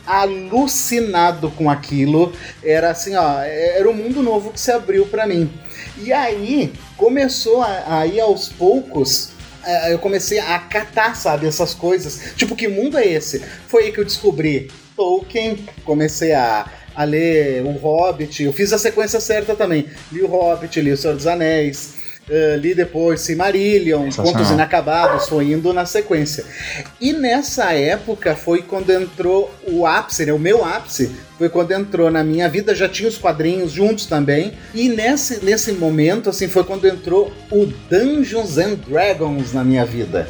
alucinado 0.52 1.52
com 1.52 1.70
aquilo. 1.70 2.34
Era 2.64 2.92
assim, 2.92 3.16
ó, 3.16 3.40
era 3.42 3.90
um 3.90 3.94
mundo 3.94 4.22
novo 4.24 4.52
que 4.52 4.60
se 4.60 4.72
abriu 4.72 5.06
pra 5.06 5.26
mim. 5.28 5.50
E 5.98 6.12
aí 6.14 6.74
começou 6.96 7.62
a, 7.62 8.00
a 8.00 8.08
ir 8.08 8.20
aos 8.20 8.50
poucos. 8.50 9.30
eh, 9.66 9.94
Eu 9.94 10.00
comecei 10.00 10.40
a 10.40 10.60
catar, 10.60 11.16
sabe, 11.16 11.48
essas 11.48 11.74
coisas. 11.74 12.34
Tipo, 12.36 12.56
que 12.56 12.68
mundo 12.68 12.98
é 12.98 13.06
esse? 13.08 13.40
Foi 13.68 13.86
aí 13.86 13.92
que 13.92 14.00
eu 14.00 14.06
descobri 14.06 14.70
Tolkien, 14.96 15.66
comecei 15.84 16.34
a, 16.34 16.66
a 16.96 17.04
ler 17.04 17.64
O 17.64 17.72
Hobbit. 17.72 18.44
Eu 18.44 18.54
fiz 18.54 18.72
a 18.74 18.78
sequência 18.78 19.20
certa 19.20 19.56
também. 19.56 19.88
Li 20.12 20.22
O 20.22 20.28
Hobbit, 20.28 20.80
li 20.82 20.92
O 20.92 20.98
Senhor 20.98 21.16
dos 21.16 21.28
Anéis. 21.28 21.97
Eh, 22.30 22.58
li 22.58 22.74
depois 22.74 23.22
Silmarillion, 23.22 24.04
Sensacional. 24.04 24.34
Contos 24.34 24.52
Inacabados, 24.52 25.28
foi 25.30 25.52
indo 25.52 25.72
na 25.72 25.86
sequência. 25.86 26.44
E 27.00 27.14
nessa 27.14 27.74
época 27.74 28.36
foi 28.36 28.62
quando 28.62 28.92
entrou 28.92 29.54
o 29.68 29.86
ápice, 29.86 30.26
né? 30.26 30.34
O 30.34 30.40
meu 30.40 30.64
ápice 30.64 31.12
foi 31.38 31.50
quando 31.50 31.72
entrou 31.72 32.12
na 32.12 32.24
minha 32.24 32.50
vida, 32.50 32.76
já 32.76 32.90
tinha 32.90 33.08
os 33.08 33.18
quadrinhos 33.18 33.72
juntos 33.72 34.06
também. 34.06 34.54
E 34.74 34.90
nesse, 34.90 35.44
nesse 35.44 35.72
momento, 35.72 36.30
assim, 36.30 36.48
foi 36.48 36.64
quando 36.64 36.88
entrou 36.88 37.32
o 37.52 37.66
Dungeons 37.90 38.58
and 38.58 38.76
Dragons 38.88 39.54
na 39.54 39.64
minha 39.64 39.86
vida. 39.86 40.28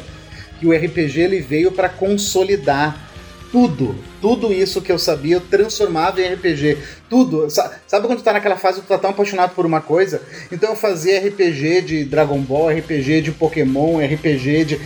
Que 0.60 0.66
o 0.66 0.72
RPG 0.72 1.20
ele 1.20 1.40
veio 1.40 1.72
para 1.72 1.88
consolidar 1.88 3.08
tudo, 3.50 3.96
tudo 4.20 4.52
isso 4.52 4.82
que 4.82 4.92
eu 4.92 4.98
sabia, 4.98 5.36
eu 5.36 5.40
transformava 5.40 6.20
em 6.20 6.34
RPG. 6.34 6.78
Tudo. 7.08 7.48
Sa- 7.50 7.72
Sabe 7.86 8.06
quando 8.06 8.18
tu 8.18 8.24
tá 8.24 8.32
naquela 8.34 8.56
fase 8.56 8.80
que 8.80 8.86
tu 8.86 8.88
tá 8.90 8.98
tão 8.98 9.10
apaixonado 9.10 9.54
por 9.54 9.64
uma 9.64 9.80
coisa? 9.80 10.20
Então 10.52 10.70
eu 10.70 10.76
fazia 10.76 11.18
RPG 11.26 11.80
de 11.82 12.04
Dragon 12.04 12.38
Ball, 12.40 12.68
RPG 12.70 13.22
de 13.22 13.32
Pokémon, 13.32 13.98
RPG 13.98 14.64
de. 14.64 14.76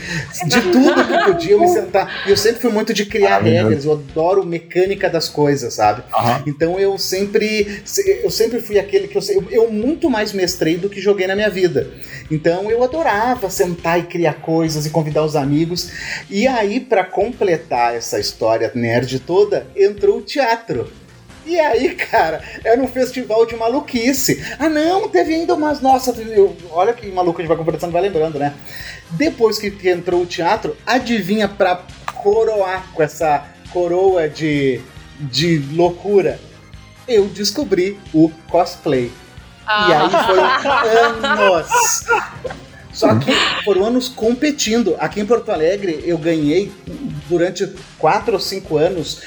de 0.46 0.62
tudo 0.70 1.04
que 1.06 1.24
podia 1.24 1.52
eu 1.52 1.60
me 1.60 1.68
sentar. 1.68 2.22
E 2.26 2.30
eu 2.30 2.36
sempre 2.36 2.60
fui 2.60 2.70
muito 2.70 2.94
de 2.94 3.06
criar 3.06 3.30
Maravilhoso. 3.42 3.64
regras, 3.68 3.84
eu 3.84 3.92
adoro 3.92 4.46
mecânica 4.46 5.10
das 5.10 5.28
coisas, 5.28 5.74
sabe? 5.74 6.02
Aham. 6.14 6.42
Então 6.46 6.78
eu 6.78 6.96
sempre 6.98 7.82
eu 8.22 8.30
sempre 8.30 8.60
fui 8.60 8.78
aquele 8.78 9.08
que 9.08 9.18
eu, 9.18 9.22
eu, 9.30 9.44
eu 9.50 9.70
muito 9.72 10.08
mais 10.08 10.32
mestrei 10.32 10.76
do 10.76 10.88
que 10.88 11.00
joguei 11.00 11.26
na 11.26 11.34
minha 11.34 11.50
vida. 11.50 11.90
Então 12.30 12.70
eu 12.70 12.82
adorava 12.84 13.50
sentar 13.50 13.98
e 13.98 14.04
criar 14.04 14.34
coisas 14.34 14.86
e 14.86 14.90
convidar 14.90 15.24
os 15.24 15.34
amigos. 15.34 15.90
E 16.30 16.46
aí 16.46 16.78
para 16.78 17.02
completar 17.04 17.96
essa 17.96 18.20
história 18.20 18.70
nerd 18.74 19.18
toda, 19.20 19.66
entrou 19.76 20.18
o 20.18 20.22
teatro. 20.22 20.88
E 21.44 21.58
aí, 21.58 21.94
cara, 21.94 22.42
era 22.64 22.80
um 22.80 22.88
festival 22.88 23.44
de 23.46 23.56
maluquice. 23.56 24.44
Ah, 24.58 24.68
não, 24.68 25.08
teve 25.08 25.34
ainda 25.34 25.54
umas. 25.54 25.80
Nossa, 25.80 26.14
olha 26.70 26.92
que 26.92 27.10
maluco 27.10 27.38
a 27.38 27.42
gente 27.42 27.48
vai 27.48 27.56
conversando, 27.56 27.92
vai 27.92 28.02
lembrando, 28.02 28.38
né? 28.38 28.54
Depois 29.10 29.58
que, 29.58 29.88
entrou 29.88 30.22
o 30.22 30.26
teatro, 30.26 30.76
adivinha 30.86 31.48
pra 31.48 31.82
coroar 32.14 32.92
com 32.94 33.02
essa 33.02 33.46
coroa 33.70 34.28
de, 34.28 34.80
de 35.18 35.58
loucura? 35.72 36.38
Eu 37.06 37.26
descobri 37.26 37.98
o 38.14 38.30
cosplay. 38.48 39.10
E 39.66 39.92
aí 39.92 40.10
foram 40.26 41.28
anos. 41.28 42.04
Só 42.92 43.18
que 43.18 43.32
foram 43.64 43.86
anos 43.86 44.08
competindo. 44.08 44.96
Aqui 44.98 45.20
em 45.20 45.26
Porto 45.26 45.50
Alegre 45.50 46.02
eu 46.04 46.18
ganhei 46.18 46.70
durante 47.28 47.66
4 47.98 48.34
ou 48.34 48.40
5 48.40 48.76
anos 48.76 49.22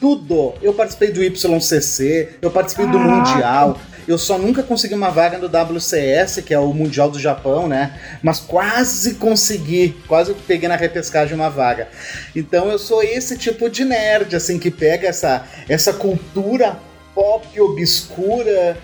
tudo. 0.00 0.54
Eu 0.62 0.72
participei 0.74 1.10
do 1.10 1.22
YCC, 1.22 2.36
eu 2.40 2.50
participei 2.50 2.86
do 2.86 2.98
Mundial. 2.98 3.78
Eu 4.06 4.16
só 4.16 4.38
nunca 4.38 4.62
consegui 4.62 4.94
uma 4.94 5.10
vaga 5.10 5.36
no 5.36 5.48
WCS, 5.48 6.40
que 6.40 6.54
é 6.54 6.58
o 6.58 6.72
Mundial 6.72 7.10
do 7.10 7.18
Japão, 7.18 7.68
né? 7.68 7.98
Mas 8.22 8.40
quase 8.40 9.16
consegui, 9.16 9.94
quase 10.06 10.32
peguei 10.46 10.68
na 10.68 10.76
repescagem 10.76 11.34
uma 11.34 11.50
vaga. 11.50 11.88
Então 12.34 12.70
eu 12.70 12.78
sou 12.78 13.02
esse 13.02 13.36
tipo 13.36 13.68
de 13.68 13.84
nerd, 13.84 14.34
assim, 14.34 14.58
que 14.58 14.70
pega 14.70 15.06
essa, 15.06 15.44
essa 15.68 15.92
cultura 15.92 16.78
pop 17.14 17.60
obscura 17.60 18.78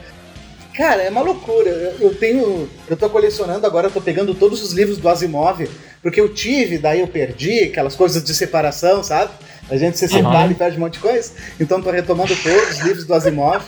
Cara, 0.75 1.03
é 1.03 1.09
uma 1.09 1.23
loucura. 1.23 1.71
Eu, 1.71 2.09
eu 2.09 2.15
tenho. 2.15 2.69
Eu 2.89 2.97
tô 2.97 3.09
colecionando 3.09 3.65
agora, 3.65 3.87
eu 3.87 3.93
tô 3.93 4.01
pegando 4.01 4.35
todos 4.35 4.61
os 4.61 4.73
livros 4.73 4.99
do 4.99 5.09
Asimov, 5.09 5.69
porque 6.03 6.21
eu 6.21 6.29
tive, 6.35 6.79
daí 6.79 6.99
eu 6.99 7.07
perdi, 7.07 7.61
aquelas 7.61 7.95
coisas 7.95 8.25
de 8.25 8.35
separação, 8.35 9.03
sabe? 9.03 9.31
A 9.71 9.77
gente 9.77 9.99
se 9.99 10.07
separa 10.07 10.51
e 10.51 10.55
perde 10.55 10.77
um 10.77 10.81
monte 10.81 10.95
de 10.95 10.99
coisa. 11.01 11.33
Então 11.59 11.81
tô 11.81 11.91
retomando 11.91 12.35
todos 12.37 12.71
os 12.71 12.79
livros 12.81 13.05
do 13.05 13.15
Asimov. 13.15 13.65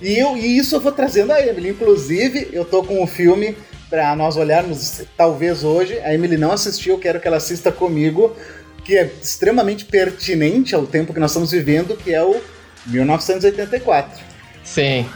E, 0.00 0.18
eu, 0.18 0.36
e 0.36 0.56
isso 0.56 0.76
eu 0.76 0.80
vou 0.80 0.92
trazendo 0.92 1.32
a 1.32 1.40
Emily. 1.40 1.70
Inclusive, 1.70 2.48
eu 2.52 2.64
tô 2.64 2.82
com 2.82 3.02
o 3.02 3.06
filme 3.06 3.56
pra 3.90 4.16
nós 4.16 4.36
olharmos, 4.36 5.02
talvez 5.16 5.62
hoje. 5.62 5.98
A 6.00 6.14
Emily 6.14 6.36
não 6.36 6.52
assistiu, 6.52 6.94
eu 6.94 7.00
quero 7.00 7.20
que 7.20 7.28
ela 7.28 7.36
assista 7.36 7.70
comigo, 7.70 8.34
que 8.84 8.96
é 8.96 9.10
extremamente 9.20 9.84
pertinente 9.84 10.74
ao 10.74 10.86
tempo 10.86 11.12
que 11.12 11.20
nós 11.20 11.30
estamos 11.30 11.50
vivendo, 11.50 11.96
que 11.96 12.14
é 12.14 12.22
o 12.22 12.40
1984. 12.86 14.24
Sim. 14.64 15.06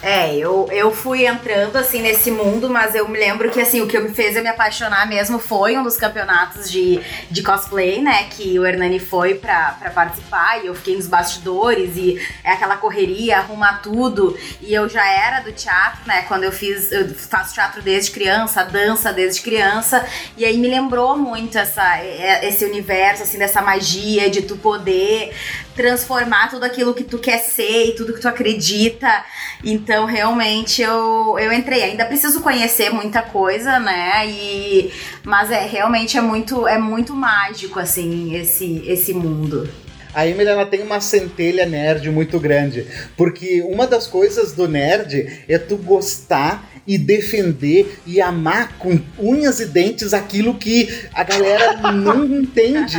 É, 0.00 0.34
eu, 0.36 0.68
eu 0.72 0.92
fui 0.92 1.26
entrando 1.26 1.76
assim 1.76 2.02
nesse 2.02 2.30
mundo, 2.30 2.68
mas 2.68 2.94
eu 2.94 3.06
me 3.08 3.18
lembro 3.18 3.50
que 3.50 3.60
assim, 3.60 3.80
o 3.80 3.86
que 3.86 3.98
me 3.98 4.12
fez 4.14 4.36
eu 4.36 4.42
me 4.42 4.48
apaixonar 4.48 5.06
mesmo 5.06 5.38
foi 5.38 5.76
um 5.76 5.82
dos 5.82 5.96
campeonatos 5.96 6.70
de, 6.70 7.00
de 7.30 7.42
cosplay, 7.42 8.00
né? 8.00 8.24
Que 8.30 8.58
o 8.58 8.66
Hernani 8.66 8.98
foi 8.98 9.34
pra, 9.34 9.76
pra 9.78 9.90
participar 9.90 10.62
e 10.62 10.66
eu 10.66 10.74
fiquei 10.74 10.96
nos 10.96 11.06
bastidores 11.06 11.96
e 11.96 12.20
é 12.42 12.52
aquela 12.52 12.76
correria, 12.76 13.38
arrumar 13.38 13.80
tudo. 13.82 14.36
E 14.60 14.74
eu 14.74 14.88
já 14.88 15.06
era 15.06 15.40
do 15.40 15.52
teatro, 15.52 16.00
né? 16.06 16.22
Quando 16.22 16.44
eu 16.44 16.52
fiz, 16.52 16.90
eu 16.90 17.08
faço 17.14 17.54
teatro 17.54 17.82
desde 17.82 18.10
criança, 18.10 18.64
dança 18.64 19.12
desde 19.12 19.40
criança, 19.40 20.04
e 20.36 20.44
aí 20.44 20.58
me 20.58 20.68
lembrou 20.68 21.16
muito 21.16 21.58
essa, 21.58 22.04
esse 22.42 22.64
universo, 22.64 23.22
assim, 23.22 23.38
dessa 23.38 23.62
magia 23.62 24.28
de 24.30 24.42
tu 24.42 24.56
poder 24.56 25.32
transformar 25.74 26.50
tudo 26.50 26.64
aquilo 26.64 26.94
que 26.94 27.04
tu 27.04 27.18
quer 27.18 27.38
ser 27.38 27.86
e 27.86 27.94
tudo 27.94 28.12
que 28.12 28.20
tu 28.20 28.28
acredita. 28.28 29.24
Então, 29.64 29.81
realmente, 29.86 30.82
eu, 30.82 31.38
eu 31.38 31.52
entrei. 31.52 31.82
Ainda 31.82 32.04
preciso 32.04 32.40
conhecer 32.40 32.90
muita 32.90 33.22
coisa, 33.22 33.78
né? 33.78 34.26
E, 34.28 34.92
mas 35.24 35.50
é, 35.50 35.66
realmente 35.66 36.16
é 36.16 36.20
muito, 36.20 36.66
é 36.66 36.78
muito 36.78 37.14
mágico, 37.14 37.78
assim, 37.78 38.34
esse, 38.34 38.82
esse 38.86 39.12
mundo. 39.12 39.68
A 40.14 40.26
Emily 40.26 40.48
ela 40.48 40.66
tem 40.66 40.82
uma 40.82 41.00
centelha 41.00 41.64
nerd 41.64 42.10
muito 42.10 42.38
grande, 42.38 42.86
porque 43.16 43.62
uma 43.62 43.86
das 43.86 44.06
coisas 44.06 44.52
do 44.52 44.68
nerd 44.68 45.44
é 45.48 45.58
tu 45.58 45.76
gostar 45.76 46.70
e 46.86 46.98
defender 46.98 47.98
e 48.04 48.20
amar 48.20 48.76
com 48.78 49.00
unhas 49.18 49.60
e 49.60 49.66
dentes 49.66 50.12
aquilo 50.12 50.54
que 50.54 50.88
a 51.14 51.22
galera 51.22 51.92
não 51.92 52.24
entende. 52.26 52.98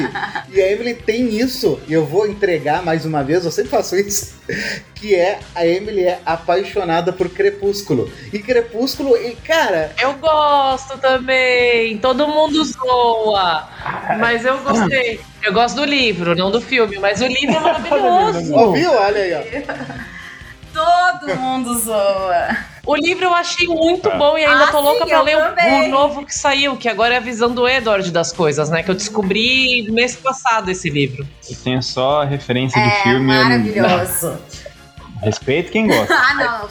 E 0.52 0.62
a 0.62 0.72
Emily 0.72 0.94
tem 0.94 1.38
isso, 1.38 1.80
e 1.88 1.94
eu 1.94 2.06
vou 2.06 2.28
entregar 2.28 2.84
mais 2.84 3.06
uma 3.06 3.24
vez, 3.24 3.46
eu 3.46 3.52
sempre 3.52 3.72
faço 3.72 3.96
isso, 3.96 4.34
que 5.04 5.14
é 5.16 5.40
a 5.54 5.68
Emily 5.68 6.06
é 6.06 6.22
apaixonada 6.26 7.12
por 7.12 7.28
Crepúsculo. 7.28 8.10
E 8.32 8.40
Crepúsculo, 8.40 9.18
e 9.18 9.36
cara, 9.36 9.92
Eu 10.02 10.14
gosto 10.14 10.98
também. 10.98 11.98
Todo 11.98 12.26
mundo 12.26 12.64
zoa. 12.64 13.68
Mas 14.18 14.46
eu 14.46 14.58
gostei. 14.60 15.20
Eu 15.44 15.52
gosto 15.52 15.76
do 15.76 15.84
livro, 15.84 16.34
não 16.36 16.50
do 16.50 16.62
filme, 16.62 16.98
mas 17.00 17.20
o 17.20 17.28
livro 17.28 17.54
é 17.54 17.60
maravilhoso. 17.60 18.54
ouviu? 18.56 18.94
Olha 18.94 19.22
aí, 19.24 19.34
ó. 19.34 19.42
Todo 20.74 21.36
mundo 21.36 21.78
zoa. 21.80 22.48
O 22.86 22.96
livro 22.96 23.26
eu 23.26 23.34
achei 23.34 23.68
muito 23.68 24.10
bom 24.18 24.38
e 24.38 24.46
ainda 24.46 24.64
Ah, 24.66 24.72
tô 24.72 24.80
louca 24.80 25.04
sim, 25.04 25.10
pra 25.10 25.18
eu 25.20 25.24
ler 25.24 25.38
o- 25.38 25.42
também. 25.42 25.86
o 25.86 25.90
novo 25.90 26.26
que 26.26 26.34
saiu, 26.34 26.76
que 26.78 26.88
agora 26.90 27.14
é 27.14 27.18
a 27.18 27.20
visão 27.22 27.54
do 27.54 27.68
Edward 27.68 28.10
das 28.10 28.32
coisas, 28.32 28.70
né? 28.70 28.82
Que 28.84 28.90
eu 28.90 28.96
descobri 28.96 29.86
mês 29.92 30.16
passado 30.16 30.72
esse 30.72 30.90
livro. 30.90 31.28
Eu 31.50 31.56
tenho 31.64 31.84
só 31.84 32.24
referência 32.24 32.82
de 32.82 32.88
É 32.88 33.04
filme. 33.04 33.34
eu- 33.36 33.44
maravilhoso. 33.44 34.38
Respeito 35.24 35.72
quem 35.72 35.88
gosta. 35.88 36.14
ah, 36.16 36.34
não. 36.36 36.70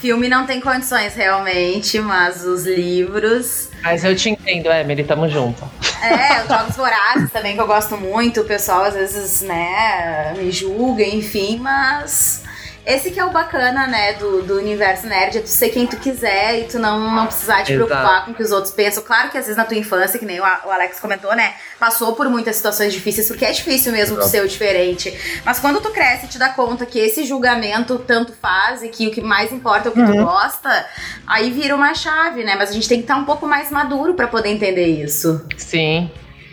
Filme 0.00 0.28
não 0.28 0.44
tem 0.46 0.60
condições 0.60 1.14
realmente, 1.14 2.00
mas 2.00 2.44
os 2.44 2.64
livros. 2.64 3.68
Mas 3.82 4.02
eu 4.02 4.16
te 4.16 4.30
entendo, 4.30 4.68
Emily, 4.68 5.04
tamo 5.04 5.28
junto. 5.28 5.62
É, 6.02 6.42
os 6.42 6.48
Jogos 6.48 6.76
Vorazes 6.76 7.30
também, 7.30 7.54
que 7.54 7.60
eu 7.60 7.66
gosto 7.68 7.96
muito. 7.96 8.40
O 8.40 8.44
pessoal 8.44 8.82
às 8.82 8.94
vezes, 8.94 9.42
né, 9.42 10.34
me 10.36 10.50
julga, 10.50 11.04
enfim, 11.04 11.58
mas 11.60 12.42
esse 12.84 13.12
que 13.12 13.20
é 13.20 13.24
o 13.24 13.30
bacana, 13.30 13.86
né, 13.86 14.14
do, 14.14 14.42
do 14.42 14.56
universo 14.56 15.06
nerd, 15.06 15.38
é 15.38 15.40
tu 15.40 15.48
ser 15.48 15.68
quem 15.68 15.86
tu 15.86 15.96
quiser 15.96 16.60
e 16.60 16.64
tu 16.64 16.80
não, 16.80 16.98
não 17.14 17.26
precisar 17.26 17.62
te 17.62 17.72
Exato. 17.72 17.86
preocupar 17.86 18.24
com 18.24 18.32
o 18.32 18.34
que 18.34 18.42
os 18.42 18.50
outros 18.50 18.72
pensam. 18.72 19.04
Claro 19.04 19.30
que 19.30 19.38
às 19.38 19.44
vezes 19.44 19.56
na 19.56 19.64
tua 19.64 19.76
infância, 19.76 20.18
que 20.18 20.26
nem 20.26 20.40
o, 20.40 20.42
o 20.42 20.70
Alex 20.70 20.98
comentou, 20.98 21.34
né, 21.36 21.54
passou 21.78 22.14
por 22.14 22.28
muitas 22.28 22.56
situações 22.56 22.92
difíceis, 22.92 23.28
porque 23.28 23.44
é 23.44 23.52
difícil 23.52 23.92
mesmo 23.92 24.16
tu 24.16 24.26
ser 24.26 24.42
o 24.42 24.48
diferente. 24.48 25.16
Mas 25.44 25.60
quando 25.60 25.80
tu 25.80 25.90
cresce 25.90 26.26
e 26.26 26.28
te 26.28 26.38
dá 26.38 26.48
conta 26.48 26.84
que 26.84 26.98
esse 26.98 27.24
julgamento 27.24 27.98
tanto 28.00 28.32
faz 28.32 28.82
e 28.82 28.88
que 28.88 29.06
o 29.06 29.10
que 29.12 29.20
mais 29.20 29.52
importa 29.52 29.88
é 29.88 29.90
o 29.90 29.94
que 29.94 30.04
tu 30.04 30.24
gosta, 30.24 30.86
aí 31.24 31.52
vira 31.52 31.76
uma 31.76 31.94
chave, 31.94 32.42
né? 32.42 32.56
Mas 32.56 32.70
a 32.70 32.72
gente 32.72 32.88
tem 32.88 32.98
que 32.98 33.04
estar 33.04 33.16
um 33.16 33.24
pouco 33.24 33.46
mais 33.46 33.70
maduro 33.70 34.14
pra 34.14 34.26
poder 34.26 34.48
entender 34.48 34.86
isso. 34.86 35.44
Sim. 35.56 36.10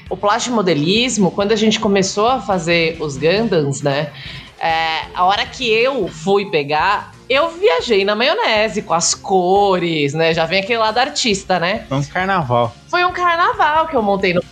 O 0.10 0.18
plastimodelismo, 0.18 1.32
quando 1.32 1.52
a 1.52 1.56
gente 1.56 1.80
começou 1.80 2.28
a 2.28 2.42
fazer 2.42 2.98
os 3.00 3.16
Gundams, 3.16 3.82
né? 3.82 4.12
É, 4.60 5.06
a 5.14 5.26
hora 5.26 5.46
que 5.46 5.68
eu 5.68 6.08
fui 6.08 6.50
pegar, 6.50 7.14
eu 7.30 7.50
viajei 7.50 8.04
na 8.04 8.16
maionese 8.16 8.82
com 8.82 8.94
as 8.94 9.14
cores, 9.14 10.14
né? 10.14 10.34
Já 10.34 10.46
vem 10.46 10.60
aquele 10.60 10.80
lado 10.80 10.98
artista, 10.98 11.60
né? 11.60 11.86
É 11.90 11.96
um 11.96 12.04
carnaval. 12.04 12.76
Foi 12.90 13.06
um 13.06 13.12
carnaval 13.12 13.88
que 13.88 13.96
eu 13.96 14.02
montei 14.02 14.34
no. 14.34 14.44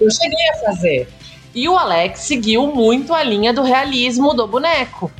Eu 0.00 0.10
cheguei 0.10 0.48
a 0.50 0.66
fazer. 0.66 1.08
E 1.54 1.68
o 1.68 1.76
Alex 1.76 2.20
seguiu 2.20 2.66
muito 2.66 3.14
a 3.14 3.22
linha 3.22 3.52
do 3.52 3.62
realismo 3.62 4.34
do 4.34 4.46
boneco. 4.46 5.10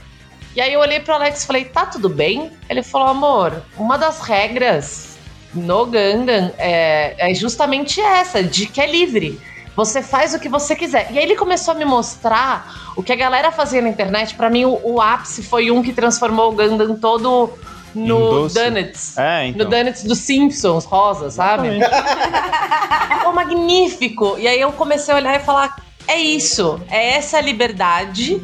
E 0.56 0.60
aí 0.60 0.72
eu 0.72 0.80
olhei 0.80 1.00
pro 1.00 1.14
Alex 1.14 1.42
e 1.42 1.46
falei, 1.46 1.64
tá 1.64 1.86
tudo 1.86 2.08
bem? 2.08 2.50
Ele 2.68 2.82
falou, 2.82 3.08
amor, 3.08 3.62
uma 3.76 3.96
das 3.96 4.20
regras 4.20 5.16
no 5.54 5.86
Gundam 5.86 6.52
é, 6.58 7.30
é 7.30 7.34
justamente 7.34 8.00
essa, 8.00 8.42
de 8.42 8.66
que 8.66 8.80
é 8.80 8.90
livre. 8.90 9.40
Você 9.74 10.02
faz 10.02 10.34
o 10.34 10.38
que 10.38 10.48
você 10.48 10.76
quiser. 10.76 11.10
E 11.10 11.18
aí 11.18 11.24
ele 11.24 11.36
começou 11.36 11.72
a 11.72 11.74
me 11.76 11.84
mostrar 11.84 12.92
o 12.96 13.02
que 13.02 13.12
a 13.12 13.16
galera 13.16 13.50
fazia 13.50 13.80
na 13.80 13.88
internet. 13.88 14.34
Pra 14.34 14.50
mim, 14.50 14.64
o, 14.64 14.78
o 14.82 15.00
ápice 15.00 15.42
foi 15.42 15.70
um 15.70 15.82
que 15.82 15.92
transformou 15.92 16.52
o 16.52 16.54
Gundam 16.54 16.94
todo 16.96 17.50
no. 17.94 18.48
Donuts. 18.48 19.16
É, 19.16 19.44
No 19.44 19.48
então. 19.48 19.70
Donuts 19.70 20.04
dos 20.04 20.18
Simpsons, 20.18 20.84
rosa, 20.84 21.30
sabe? 21.30 21.68
Ficou 23.18 23.32
magnífico. 23.32 24.36
E 24.38 24.46
aí 24.46 24.60
eu 24.60 24.72
comecei 24.72 25.14
a 25.14 25.16
olhar 25.16 25.36
e 25.36 25.44
falar: 25.44 25.76
é 26.06 26.18
isso, 26.18 26.80
é 26.90 27.14
essa 27.14 27.40
liberdade 27.40 28.42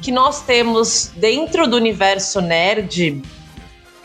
que 0.00 0.12
nós 0.12 0.42
temos 0.42 1.10
dentro 1.16 1.66
do 1.66 1.76
universo 1.76 2.40
nerd. 2.40 3.20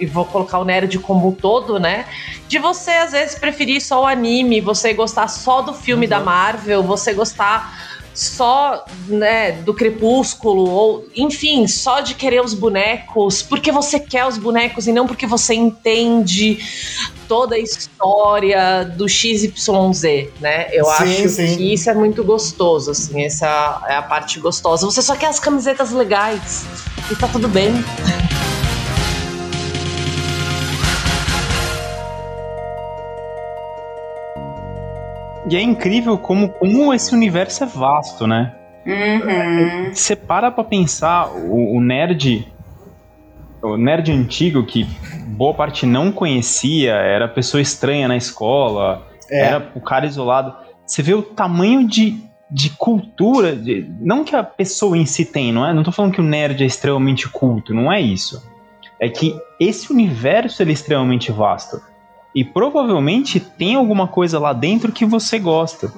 E 0.04 0.06
vou 0.06 0.26
colocar 0.26 0.60
o 0.60 0.66
nerd 0.66 1.00
como 1.00 1.30
um 1.30 1.32
todo, 1.32 1.80
né? 1.80 2.06
De 2.48 2.60
você, 2.60 2.92
às 2.92 3.12
vezes, 3.12 3.36
preferir 3.36 3.82
só 3.82 4.04
o 4.04 4.06
anime, 4.06 4.62
você 4.62 4.94
gostar 4.94 5.28
só 5.28 5.62
do 5.62 5.74
filme 5.74 6.06
da 6.06 6.20
Marvel, 6.20 6.84
você 6.84 7.14
gostar 7.14 7.94
só 8.14 8.86
né, 9.08 9.54
do 9.54 9.74
Crepúsculo, 9.74 10.70
ou 10.70 11.08
enfim, 11.16 11.68
só 11.68 12.00
de 12.00 12.14
querer 12.14 12.44
os 12.44 12.54
bonecos, 12.54 13.42
porque 13.42 13.72
você 13.72 14.00
quer 14.00 14.26
os 14.26 14.38
bonecos 14.38 14.88
e 14.88 14.92
não 14.92 15.08
porque 15.08 15.26
você 15.26 15.56
entende 15.56 16.60
toda 17.28 17.56
a 17.56 17.60
história 17.60 18.86
do 18.86 19.10
XYZ, 19.10 20.30
né? 20.40 20.68
Eu 20.72 20.86
Sim, 20.86 20.92
acho 20.92 21.30
sim. 21.30 21.58
que 21.58 21.74
isso 21.74 21.90
é 21.90 21.94
muito 21.94 22.24
gostoso, 22.24 22.92
assim, 22.92 23.24
essa 23.24 23.82
é 23.88 23.96
a 23.96 24.02
parte 24.04 24.40
gostosa. 24.40 24.86
Você 24.86 25.02
só 25.02 25.16
quer 25.16 25.28
as 25.28 25.40
camisetas 25.40 25.92
legais 25.92 26.66
e 27.12 27.16
tá 27.16 27.28
tudo 27.28 27.48
bem. 27.48 27.72
E 35.54 35.56
é 35.56 35.62
incrível 35.62 36.18
como, 36.18 36.50
como 36.50 36.92
esse 36.94 37.14
universo 37.14 37.64
é 37.64 37.68
vasto, 37.68 38.26
né? 38.26 38.56
Uhum. 38.88 39.94
Você 39.94 40.16
para 40.16 40.50
pra 40.50 40.64
pensar, 40.64 41.28
o, 41.30 41.78
o 41.78 41.80
nerd. 41.80 42.48
O 43.62 43.78
nerd 43.78 44.12
antigo 44.12 44.66
que 44.66 44.84
boa 45.28 45.54
parte 45.54 45.86
não 45.86 46.12
conhecia, 46.12 46.94
era 46.94 47.28
pessoa 47.28 47.62
estranha 47.62 48.08
na 48.08 48.18
escola, 48.18 49.08
É. 49.30 49.42
era 49.46 49.72
o 49.76 49.80
cara 49.80 50.08
isolado. 50.08 50.56
Você 50.86 51.04
vê 51.04 51.14
o 51.14 51.22
tamanho 51.22 51.88
de, 51.88 52.18
de 52.50 52.72
cultura, 52.72 53.56
de- 53.56 53.88
não 54.02 54.24
que 54.24 54.36
a 54.36 54.44
pessoa 54.44 54.98
em 54.98 55.06
si 55.06 55.24
tem, 55.24 55.54
não 55.54 55.66
é? 55.68 55.72
Não 55.72 55.84
tô 55.84 55.92
falando 55.92 56.14
que 56.14 56.20
o 56.20 56.24
nerd 56.26 56.62
é 56.64 56.66
extremamente 56.66 57.30
culto, 57.30 57.74
não 57.76 57.94
é 57.94 58.02
isso. 58.02 58.44
É 59.00 59.08
que 59.08 59.34
esse 59.60 59.94
universo 59.94 60.62
ele 60.64 60.72
é 60.72 60.74
extremamente 60.74 61.32
vasto. 61.32 61.80
E 62.36 62.44
provavelmente 62.44 63.40
tem 63.40 63.76
alguma 63.76 64.08
coisa 64.08 64.40
lá 64.40 64.54
dentro 64.54 64.92
que 64.92 65.06
você 65.06 65.38
gosta. 65.38 65.92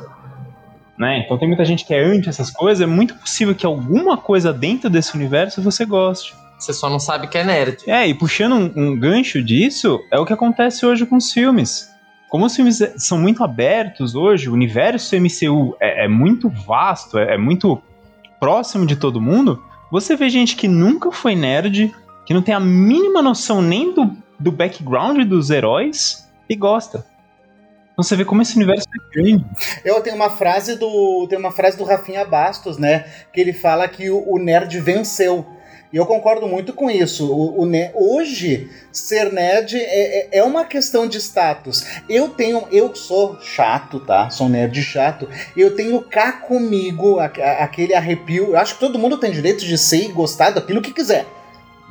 Né? 0.98 1.20
Então 1.20 1.38
tem 1.38 1.48
muita 1.48 1.66
gente 1.66 1.86
que 1.86 1.94
é 1.94 2.04
anti 2.04 2.30
essas 2.30 2.50
coisas, 2.50 2.82
é 2.82 2.86
muito 2.86 3.16
possível 3.16 3.54
que 3.54 3.66
alguma 3.66 4.18
coisa 4.18 4.54
dentro 4.54 4.90
desse 4.90 5.16
universo 5.16 5.62
você 5.62 5.86
goste. 5.86 6.34
Você 6.58 6.74
só 6.74 6.90
não 6.90 7.00
sabe 7.00 7.28
que 7.28 7.38
é 7.38 7.44
nerd. 7.44 7.78
É, 7.86 8.08
e 8.08 8.14
puxando 8.14 8.54
um, 8.54 8.72
um 8.76 9.00
gancho 9.00 9.44
disso, 9.44 10.00
é 10.10 10.18
o 10.18 10.26
que 10.26 10.32
acontece 10.32 10.86
hoje 10.86 11.06
com 11.06 11.18
os 11.18 11.32
filmes. 11.32 11.94
Como 12.30 12.46
os 12.46 12.56
filmes 12.56 12.80
são 12.98 13.18
muito 13.18 13.44
abertos 13.44 14.16
hoje, 14.16 14.50
o 14.50 14.54
universo 14.54 15.16
MCU 15.16 15.76
é, 15.80 16.06
é 16.06 16.08
muito 16.08 16.50
vasto, 16.50 17.18
é, 17.18 17.36
é 17.36 17.38
muito 17.38 17.82
próximo 18.40 18.86
de 18.86 18.96
todo 18.96 19.22
mundo, 19.22 19.62
você 19.92 20.16
vê 20.16 20.30
gente 20.30 20.56
que 20.56 20.68
nunca 20.68 21.12
foi 21.12 21.36
nerd, 21.36 21.94
que 22.26 22.34
não 22.34 22.42
tem 22.42 22.56
a 22.56 22.60
mínima 22.60 23.22
noção 23.22 23.62
nem 23.62 23.94
do, 23.94 24.12
do 24.40 24.52
background 24.52 25.24
dos 25.26 25.50
heróis 25.50 26.25
e 26.50 26.56
gosta. 26.56 27.06
Então 27.94 28.04
você 28.04 28.16
vê 28.16 28.26
como 28.26 28.42
esse 28.42 28.56
universo 28.58 28.86
é 28.94 29.14
grande. 29.22 29.46
Eu 29.86 30.02
tenho 30.02 30.16
uma 30.18 30.30
frase 30.30 30.76
do. 30.78 31.26
Tem 31.30 31.40
uma 31.40 31.52
frase 31.52 31.78
do 31.78 31.86
Rafinha 31.86 32.26
Bastos, 32.26 32.78
né? 32.78 33.06
Que 33.32 33.40
ele 33.40 33.54
fala 33.54 33.88
que 33.88 34.10
o, 34.10 34.22
o 34.30 34.38
nerd 34.38 34.80
venceu. 34.82 35.46
E 35.94 35.98
eu 35.98 36.06
concordo 36.06 36.46
muito 36.46 36.74
com 36.74 36.92
isso. 36.92 37.32
O, 37.32 37.62
o 37.62 37.66
ne- 37.66 37.92
hoje, 37.96 38.70
ser 38.92 39.32
nerd 39.32 39.78
é, 39.78 39.80
é- 40.36 40.40
é 40.40 40.44
uma 40.44 40.66
questão 40.66 41.08
de 41.08 41.18
status. 41.22 41.86
Eu 42.10 42.28
tenho. 42.28 42.68
Eu 42.70 42.94
sou 42.94 43.40
chato, 43.40 44.02
tá? 44.02 44.30
Sou 44.30 44.50
nerd 44.50 44.84
chato. 44.84 45.30
Eu 45.56 45.74
tenho 45.74 46.02
cá 46.02 46.34
comigo 46.34 47.20
a- 47.20 47.28
a- 47.38 47.64
aquele 47.64 47.94
arrepio. 47.94 48.48
Eu 48.48 48.58
acho 48.58 48.74
que 48.74 48.80
todo 48.82 49.00
mundo 49.00 49.18
tem 49.18 49.32
direito 49.32 49.64
de 49.64 49.78
ser 49.78 50.04
e 50.04 50.12
gostar 50.12 50.50
daquilo 50.50 50.82
que 50.82 50.92
quiser. 50.92 51.26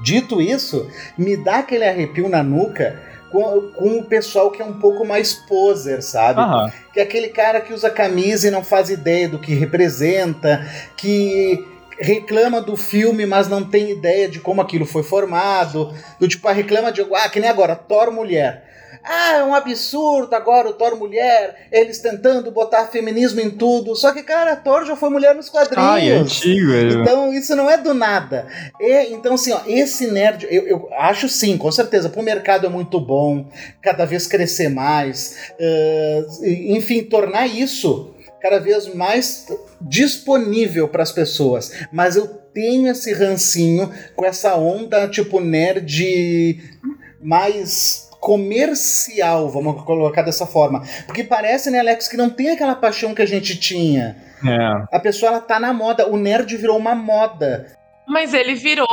Dito 0.03 0.43
isso, 0.43 0.91
me 1.17 1.35
dá 1.35 1.61
aquele 1.61 1.85
arrepio 1.85 2.29
na 2.29 2.43
nuca 2.43 3.01
com, 3.35 3.63
com 3.73 3.99
o 3.99 4.05
pessoal 4.05 4.49
que 4.53 4.63
é 4.63 4.65
um 4.65 4.75
pouco 4.75 5.05
mais 5.05 5.35
poser, 5.35 6.01
sabe? 6.05 6.41
Aham. 6.41 6.73
que 6.93 7.01
é 7.01 7.03
aquele 7.03 7.29
cara 7.29 7.61
que 7.61 7.75
usa 7.75 7.91
camisa 7.91 8.47
e 8.47 8.51
não 8.51 8.63
faz 8.63 8.91
ideia 8.91 9.29
do 9.29 9.41
que 9.41 9.53
representa, 9.55 10.65
que 10.97 11.67
reclama 11.99 12.61
do 12.61 12.77
filme, 12.77 13.27
mas 13.27 13.49
não 13.49 13.65
tem 13.65 13.91
ideia 13.91 14.29
de 14.29 14.39
como 14.39 14.61
aquilo 14.61 14.87
foi 14.87 15.03
formado, 15.03 15.93
do 16.21 16.29
tipo, 16.29 16.47
ah, 16.47 16.53
reclama 16.53 16.93
de, 16.93 17.01
ah, 17.03 17.29
que 17.29 17.41
nem 17.41 17.51
agora, 17.51 17.75
Thor 17.75 18.13
mulher. 18.13 18.73
Ah, 19.05 19.37
é 19.39 19.45
um 19.45 19.55
absurdo 19.55 20.35
agora 20.35 20.69
o 20.69 20.73
Thor 20.73 20.97
mulher, 20.97 21.69
eles 21.71 21.99
tentando 21.99 22.51
botar 22.51 22.87
feminismo 22.87 23.41
em 23.41 23.51
tudo. 23.51 23.95
Só 23.95 24.13
que, 24.13 24.23
cara, 24.23 24.57
Thor 24.57 24.85
já 24.87 24.97
foi 24.97 25.11
mulher 25.11 25.35
nos 25.35 25.49
quadrinhos. 25.51 25.85
Ai, 25.91 26.11
é 26.11 26.17
antigo. 26.17 26.73
é- 26.73 26.89
Então, 26.89 27.33
isso 27.33 27.55
não 27.55 27.69
é 27.69 27.77
do 27.77 27.93
nada. 27.93 28.47
E, 28.81 29.13
então, 29.13 29.35
assim, 29.35 29.53
ó, 29.53 29.61
esse 29.67 30.07
nerd, 30.07 30.47
eu, 30.51 30.67
eu 30.67 30.89
acho 30.99 31.29
sim, 31.29 31.59
com 31.59 31.71
certeza, 31.71 32.09
pro 32.09 32.23
mercado 32.23 32.67
é 32.67 32.71
muito 32.71 32.99
bom, 32.99 33.49
cada 33.83 34.05
vez 34.07 34.27
crescer 34.27 34.69
mais, 34.71 35.53
eh, 35.59 36.25
enfim, 36.69 37.03
tornar 37.03 37.47
isso 37.47 38.15
cada 38.41 38.59
vez 38.59 38.95
mais 38.95 39.47
disponível 39.81 40.89
para 40.89 41.03
as 41.03 41.13
pessoas. 41.13 41.73
Mas 41.93 42.17
eu 42.17 42.27
tenho 42.55 42.89
esse 42.91 43.13
rancinho 43.13 43.91
com 44.15 44.25
essa 44.25 44.55
onda, 44.55 45.09
tipo, 45.09 45.41
nerd 45.41 46.59
mais 47.21 48.04
comercial, 48.25 49.51
vamos 49.51 49.83
colocar 49.83 50.23
dessa 50.23 50.47
forma. 50.47 50.83
Porque 51.05 51.23
parece, 51.23 51.71
né, 51.71 51.81
Alex, 51.81 52.09
que 52.09 52.17
não 52.17 52.31
tem 52.31 52.49
aquela 52.49 52.75
paixão 52.75 53.15
que 53.15 53.21
a 53.21 53.27
gente 53.27 53.55
tinha. 53.61 54.17
é. 54.43 54.97
A 54.97 54.99
pessoa 54.99 55.33
ela 55.33 55.41
tá 55.43 55.61
na 55.61 55.75
moda, 55.75 56.09
o 56.09 56.17
nerd 56.17 56.57
virou 56.57 56.79
uma 56.79 56.95
moda. 56.95 57.67
Mas 58.09 58.33
ele 58.33 58.55
virou 58.55 58.89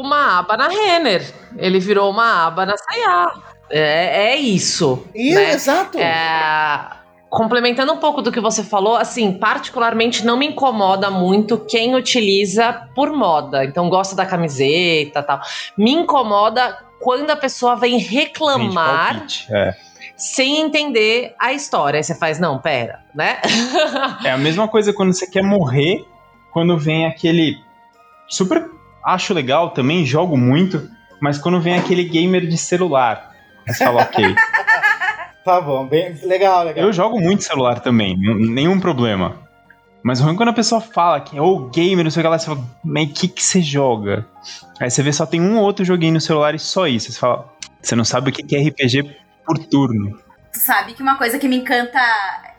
uma 0.00 0.38
aba 0.38 0.56
na 0.56 0.68
Renner. 0.68 1.30
Ele 1.58 1.78
virou 1.78 2.10
uma 2.10 2.46
aba 2.46 2.64
na 2.64 2.74
Sayá. 2.74 3.32
É, 3.70 4.32
é 4.32 4.36
isso. 4.36 5.06
E 5.14 5.34
né? 5.34 5.50
exato. 5.50 5.98
É, 5.98 6.88
complementando 7.28 7.92
um 7.92 7.98
pouco 7.98 8.22
do 8.22 8.32
que 8.32 8.40
você 8.40 8.62
falou, 8.62 8.96
assim, 8.96 9.32
particularmente 9.32 10.24
não 10.24 10.38
me 10.38 10.46
incomoda 10.46 11.10
muito 11.10 11.58
quem 11.58 11.94
utiliza 11.94 12.72
por 12.94 13.12
moda. 13.12 13.62
Então 13.62 13.90
gosta 13.90 14.16
da 14.16 14.24
camiseta 14.24 15.20
e 15.20 15.22
tal. 15.22 15.40
Me 15.76 15.92
incomoda 15.92 16.78
quando 17.04 17.30
a 17.30 17.36
pessoa 17.36 17.76
vem 17.76 17.98
reclamar 17.98 19.26
É. 19.50 19.74
sem 20.16 20.62
entender 20.62 21.34
a 21.38 21.52
história. 21.52 21.98
Aí 21.98 22.02
você 22.02 22.14
faz, 22.14 22.40
não, 22.40 22.58
pera, 22.58 23.00
né? 23.14 23.36
É 24.24 24.30
a 24.30 24.38
mesma 24.38 24.66
coisa 24.66 24.90
quando 24.90 25.12
você 25.12 25.26
quer 25.30 25.42
morrer, 25.42 26.02
quando 26.50 26.78
vem 26.78 27.04
aquele. 27.06 27.58
Super 28.26 28.64
acho 29.04 29.34
legal 29.34 29.70
também, 29.70 30.06
jogo 30.06 30.34
muito, 30.34 30.88
mas 31.20 31.36
quando 31.36 31.60
vem 31.60 31.76
aquele 31.76 32.04
gamer 32.04 32.46
de 32.46 32.56
celular. 32.56 33.32
Você 33.68 33.84
fala, 33.84 34.02
ok. 34.02 34.24
Tá 35.44 35.60
bom, 35.60 35.86
bem 35.86 36.14
legal, 36.22 36.64
legal. 36.64 36.86
Eu 36.86 36.90
jogo 36.90 37.20
muito 37.20 37.44
celular 37.44 37.80
também, 37.80 38.16
nenhum 38.16 38.80
problema. 38.80 39.43
Mas 40.04 40.20
ruim 40.20 40.34
é 40.34 40.36
quando 40.36 40.50
a 40.50 40.52
pessoa 40.52 40.82
fala 40.82 41.18
que 41.18 41.34
é 41.34 41.40
o 41.40 41.70
gamer, 41.70 42.04
não 42.04 42.10
sei 42.10 42.20
o 42.20 42.24
que 42.24 42.28
lá, 42.28 42.38
você 42.38 42.44
fala, 42.44 42.62
mas 42.84 43.08
o 43.08 43.12
que, 43.14 43.26
que 43.26 43.42
você 43.42 43.62
joga? 43.62 44.26
Aí 44.78 44.90
você 44.90 45.02
vê 45.02 45.10
só 45.10 45.24
tem 45.24 45.40
um 45.40 45.56
ou 45.56 45.64
outro 45.64 45.82
joguinho 45.82 46.12
no 46.12 46.20
celular 46.20 46.54
e 46.54 46.58
só 46.58 46.86
isso. 46.86 47.10
Você 47.10 47.18
fala, 47.18 47.50
você 47.80 47.96
não 47.96 48.04
sabe 48.04 48.28
o 48.28 48.32
que 48.32 48.54
é 48.54 48.68
RPG 48.68 49.16
por 49.46 49.58
turno. 49.58 50.20
Tu 50.52 50.58
sabe 50.58 50.92
que 50.92 51.02
uma 51.02 51.16
coisa 51.16 51.38
que 51.38 51.48
me 51.48 51.56
encanta, 51.56 51.98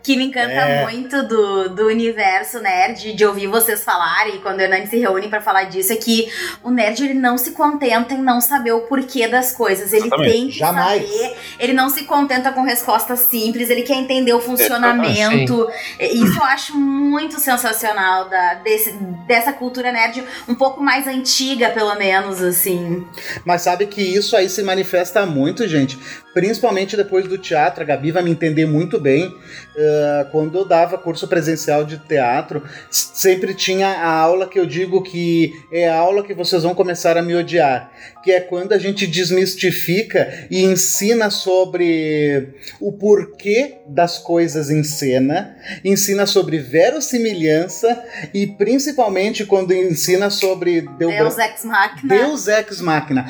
que 0.06 0.16
me 0.16 0.26
encanta 0.26 0.52
É. 0.52 0.82
muito 0.84 1.20
do, 1.24 1.68
do 1.70 1.86
universo 1.88 2.60
nerd, 2.60 3.12
de 3.12 3.26
ouvir 3.26 3.48
vocês 3.48 3.82
falarem, 3.82 4.38
quando 4.40 4.58
o 4.58 4.62
Hernani 4.62 4.86
se 4.86 4.96
reúne 4.96 5.26
pra 5.26 5.40
falar 5.40 5.64
disso, 5.64 5.92
é 5.92 5.96
que 5.96 6.30
o 6.62 6.70
nerd 6.70 7.02
ele 7.04 7.14
não 7.14 7.36
se 7.36 7.50
contenta 7.50 8.14
em 8.14 8.22
não 8.22 8.40
saber 8.40 8.70
o 8.70 8.82
porquê 8.82 9.26
das 9.26 9.50
coisas. 9.50 9.92
Ele 9.92 10.06
Exatamente. 10.06 10.32
tem 10.32 10.46
que 10.46 10.58
Jamais. 10.58 11.02
saber, 11.02 11.36
ele 11.58 11.72
não 11.72 11.88
se 11.90 12.04
contenta 12.04 12.52
com 12.52 12.62
respostas 12.62 13.18
simples, 13.20 13.68
ele 13.68 13.82
quer 13.82 13.94
entender 13.96 14.32
o 14.32 14.38
funcionamento. 14.40 15.68
E 15.98 16.22
Isso 16.22 16.38
eu 16.38 16.44
acho 16.44 16.76
muito 16.78 17.40
sensacional 17.40 18.28
da, 18.28 18.54
desse, 18.54 18.92
dessa 19.26 19.52
cultura 19.52 19.90
nerd, 19.90 20.22
um 20.48 20.54
pouco 20.54 20.80
mais 20.80 21.08
antiga, 21.08 21.70
pelo 21.70 21.96
menos, 21.96 22.40
assim. 22.40 23.04
Mas 23.44 23.62
sabe 23.62 23.86
que 23.86 24.02
isso 24.02 24.36
aí 24.36 24.48
se 24.48 24.62
manifesta 24.62 25.26
muito, 25.26 25.66
gente. 25.66 25.98
Principalmente 26.36 26.98
depois 26.98 27.26
do 27.26 27.38
teatro. 27.38 27.82
A 27.82 27.86
Gabi 27.86 28.10
vai 28.12 28.22
me 28.22 28.30
entender 28.30 28.66
muito 28.66 29.00
bem. 29.00 29.34
Ah, 29.78 30.28
quando 30.30 30.58
eu 30.58 30.66
dava 30.66 30.98
curso 30.98 31.26
presencial 31.26 31.82
de 31.82 31.96
teatro, 31.96 32.62
sempre 32.90 33.54
tinha 33.54 33.88
a 33.88 34.10
aula 34.10 34.46
que 34.46 34.60
eu 34.60 34.66
digo 34.66 35.02
que 35.02 35.50
é 35.72 35.88
a 35.88 35.96
aula 35.96 36.22
que 36.22 36.34
vocês 36.34 36.62
vão 36.62 36.74
começar 36.74 37.16
a 37.16 37.22
me 37.22 37.34
odiar. 37.34 37.90
Que 38.22 38.32
é 38.32 38.40
quando 38.40 38.74
a 38.74 38.78
gente 38.78 39.06
desmistifica 39.06 40.46
e 40.50 40.62
ensina 40.62 41.30
sobre 41.30 42.50
o 42.82 42.92
porquê 42.92 43.78
das 43.86 44.18
coisas 44.18 44.68
em 44.68 44.84
cena, 44.84 45.56
ensina 45.82 46.26
sobre 46.26 46.58
verossimilhança 46.58 47.98
e 48.34 48.46
principalmente 48.46 49.46
quando 49.46 49.72
ensina 49.72 50.28
sobre 50.28 50.82
deu 50.98 51.08
Deus 51.08 51.34
bran- 51.36 51.44
Ex 51.46 51.64
Machina. 51.64 52.14
Deus 52.14 52.46
Ex 52.46 52.80
Machina. 52.82 53.24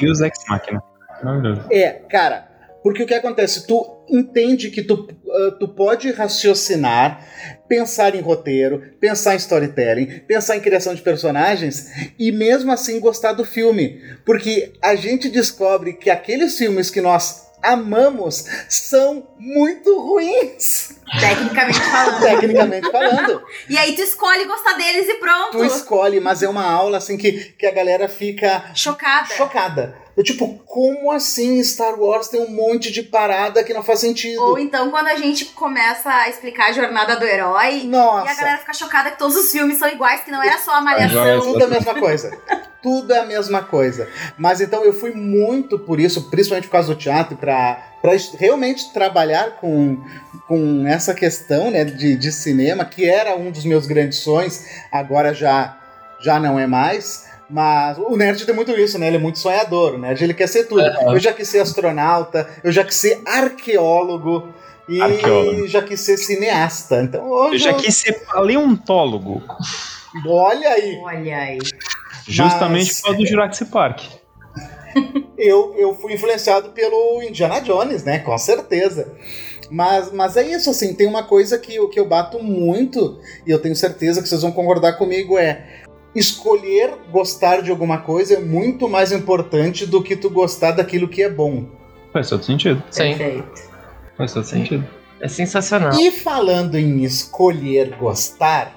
Deus 0.00 0.20
Ex 0.20 0.38
Machina. 0.48 0.84
É, 1.70 1.90
cara, 2.08 2.51
porque 2.82 3.02
o 3.02 3.06
que 3.06 3.14
acontece? 3.14 3.66
Tu 3.66 4.04
entende 4.08 4.70
que 4.70 4.82
tu, 4.82 5.08
ah, 5.30 5.56
tu 5.58 5.68
pode 5.68 6.10
raciocinar, 6.10 7.26
pensar 7.68 8.14
em 8.14 8.20
roteiro, 8.20 8.82
pensar 9.00 9.34
em 9.34 9.38
storytelling, 9.38 10.20
pensar 10.26 10.56
em 10.56 10.60
criação 10.60 10.94
de 10.94 11.02
personagens 11.02 11.88
e 12.18 12.32
mesmo 12.32 12.72
assim 12.72 12.98
gostar 13.00 13.32
do 13.32 13.44
filme. 13.44 14.00
Porque 14.24 14.72
a 14.82 14.94
gente 14.94 15.28
descobre 15.28 15.94
que 15.94 16.10
aqueles 16.10 16.58
filmes 16.58 16.90
que 16.90 17.00
nós 17.00 17.51
amamos 17.62 18.44
são 18.68 19.26
muito 19.38 19.98
ruins, 20.00 20.96
Tecnicamente 21.20 21.80
falando. 21.80 22.20
tecnicamente 22.22 22.90
falando. 22.90 23.42
E 23.68 23.76
aí 23.76 23.94
tu 23.94 24.02
escolhe 24.02 24.44
gostar 24.46 24.72
deles 24.74 25.06
e 25.08 25.14
pronto. 25.14 25.58
Tu 25.58 25.64
escolhe, 25.64 26.20
mas 26.20 26.42
é 26.42 26.48
uma 26.48 26.64
aula 26.64 26.98
assim 26.98 27.16
que, 27.16 27.32
que 27.58 27.66
a 27.66 27.70
galera 27.70 28.08
fica 28.08 28.64
Chocada. 28.74 29.26
chocada. 29.34 30.02
Eu, 30.16 30.22
tipo, 30.22 30.58
como 30.66 31.10
assim 31.10 31.62
Star 31.64 31.98
Wars 31.98 32.28
tem 32.28 32.38
um 32.40 32.50
monte 32.50 32.90
de 32.92 33.02
parada 33.02 33.64
que 33.64 33.72
não 33.72 33.82
faz 33.82 34.00
sentido? 34.00 34.42
Ou 34.42 34.58
então 34.58 34.90
quando 34.90 35.08
a 35.08 35.16
gente 35.16 35.46
começa 35.46 36.10
a 36.10 36.28
explicar 36.28 36.68
a 36.68 36.72
jornada 36.72 37.16
do 37.16 37.24
herói 37.24 37.84
Nossa, 37.84 38.26
e 38.26 38.30
a 38.30 38.34
galera 38.34 38.58
fica 38.58 38.74
chocada 38.74 39.10
que 39.10 39.18
todos 39.18 39.34
os 39.36 39.50
filmes 39.50 39.78
são 39.78 39.88
iguais, 39.88 40.22
que 40.22 40.30
não 40.30 40.42
era 40.42 40.58
só 40.58 40.72
a 40.74 40.80
malhação. 40.82 41.22
Agora- 41.22 41.40
tudo 41.40 41.64
a 41.64 41.68
mesma 41.68 41.94
coisa. 41.94 42.30
tudo 42.82 43.12
é 43.12 43.20
a 43.20 43.24
mesma 43.24 43.62
coisa. 43.62 44.08
Mas 44.36 44.60
então 44.60 44.84
eu 44.84 44.92
fui 44.92 45.12
muito 45.12 45.78
por 45.78 46.00
isso, 46.00 46.28
principalmente 46.30 46.66
por 46.66 46.72
causa 46.72 46.94
do 46.94 46.98
teatro, 46.98 47.36
pra, 47.36 47.82
pra 48.00 48.12
realmente 48.38 48.92
trabalhar 48.92 49.52
com, 49.60 49.98
com 50.48 50.86
essa 50.86 51.14
questão 51.14 51.70
né, 51.70 51.84
de, 51.84 52.16
de 52.16 52.32
cinema, 52.32 52.84
que 52.84 53.08
era 53.08 53.36
um 53.36 53.50
dos 53.50 53.64
meus 53.64 53.86
grandes 53.86 54.18
sonhos, 54.18 54.64
agora 54.90 55.32
já, 55.32 55.78
já 56.20 56.38
não 56.40 56.58
é 56.58 56.66
mais. 56.66 57.30
Mas 57.48 57.98
o 57.98 58.16
nerd 58.16 58.46
tem 58.46 58.54
muito 58.54 58.72
isso, 58.72 58.98
né? 58.98 59.08
Ele 59.08 59.16
é 59.16 59.20
muito 59.20 59.38
sonhador. 59.38 59.94
O 59.94 59.98
nerd 59.98 60.24
ele 60.24 60.32
quer 60.32 60.46
ser 60.48 60.64
tudo. 60.64 60.80
Eu 60.80 61.18
já 61.18 61.32
quis 61.34 61.48
ser 61.48 61.60
astronauta, 61.60 62.48
eu 62.64 62.72
já 62.72 62.82
quis 62.82 62.96
ser 62.96 63.20
arqueólogo 63.26 64.48
e 64.88 65.00
Arqueólogo. 65.00 65.68
já 65.68 65.82
quis 65.82 66.00
ser 66.00 66.16
cineasta. 66.16 67.02
Então 67.02 67.28
hoje. 67.28 67.54
Eu 67.54 67.58
já 67.58 67.74
quis 67.74 67.96
ser 67.96 68.24
paleontólogo, 68.24 69.42
Olha 70.26 70.68
aí. 70.68 70.98
Olha 71.02 71.36
aí. 71.38 71.58
Justamente 72.26 72.86
Mas- 72.88 72.96
por 73.00 73.02
causa 73.08 73.18
do 73.18 73.26
Jurassic 73.26 73.70
Park. 73.70 74.00
eu, 75.38 75.74
eu 75.76 75.94
fui 75.94 76.12
influenciado 76.14 76.70
pelo 76.70 77.22
Indiana 77.22 77.60
Jones, 77.60 78.04
né? 78.04 78.18
Com 78.18 78.36
certeza. 78.38 79.14
Mas, 79.70 80.12
mas 80.12 80.36
é 80.36 80.42
isso, 80.46 80.68
assim, 80.70 80.94
tem 80.94 81.06
uma 81.06 81.22
coisa 81.22 81.58
que, 81.58 81.74
eu- 81.76 81.88
que 81.88 81.98
eu 81.98 82.06
bato 82.06 82.42
muito, 82.42 83.18
e 83.46 83.50
eu 83.50 83.58
tenho 83.58 83.74
certeza 83.74 84.20
que 84.22 84.28
vocês 84.28 84.42
vão 84.42 84.52
concordar 84.52 84.94
comigo, 84.98 85.38
é 85.38 85.80
escolher 86.14 86.92
gostar 87.10 87.62
de 87.62 87.70
alguma 87.70 87.96
coisa 87.98 88.34
é 88.34 88.38
muito 88.38 88.86
mais 88.86 89.12
importante 89.12 89.86
do 89.86 90.02
que 90.02 90.14
tu 90.14 90.28
gostar 90.28 90.72
daquilo 90.72 91.08
que 91.08 91.22
é 91.22 91.30
bom. 91.30 91.64
Faz 92.12 92.28
todo 92.28 92.44
sentido. 92.44 92.82
Sim, 92.90 93.16
Perfeito. 93.16 93.62
Faz 94.18 94.34
todo 94.34 94.44
sentido. 94.44 94.86
é 95.22 95.26
sensacional. 95.28 95.98
E 95.98 96.10
falando 96.10 96.76
em 96.76 97.02
escolher 97.02 97.96
gostar, 97.96 98.76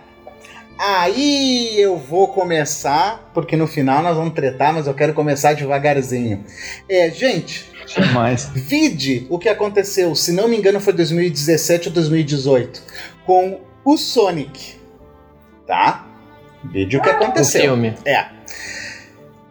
aí 0.77 1.79
eu 1.79 1.97
vou 1.97 2.27
começar, 2.27 3.29
porque 3.33 3.55
no 3.55 3.67
final 3.67 4.01
nós 4.03 4.15
vamos 4.17 4.33
tretar, 4.33 4.73
mas 4.73 4.87
eu 4.87 4.93
quero 4.93 5.13
começar 5.13 5.53
devagarzinho. 5.53 6.43
É, 6.89 7.09
gente, 7.11 7.71
Mas, 8.13 8.49
Vide 8.53 9.25
o 9.29 9.37
que 9.39 9.47
aconteceu, 9.49 10.13
se 10.15 10.31
não 10.31 10.47
me 10.47 10.57
engano 10.57 10.79
foi 10.79 10.93
2017 10.93 11.89
ou 11.89 11.93
2018, 11.93 12.81
com 13.25 13.61
o 13.83 13.97
Sonic. 13.97 14.75
Tá? 15.67 16.07
Vide 16.63 16.97
o 16.97 17.01
que 17.01 17.09
O 17.09 17.11
aconteceu. 17.11 17.61
filme. 17.61 17.93
É. 18.05 18.25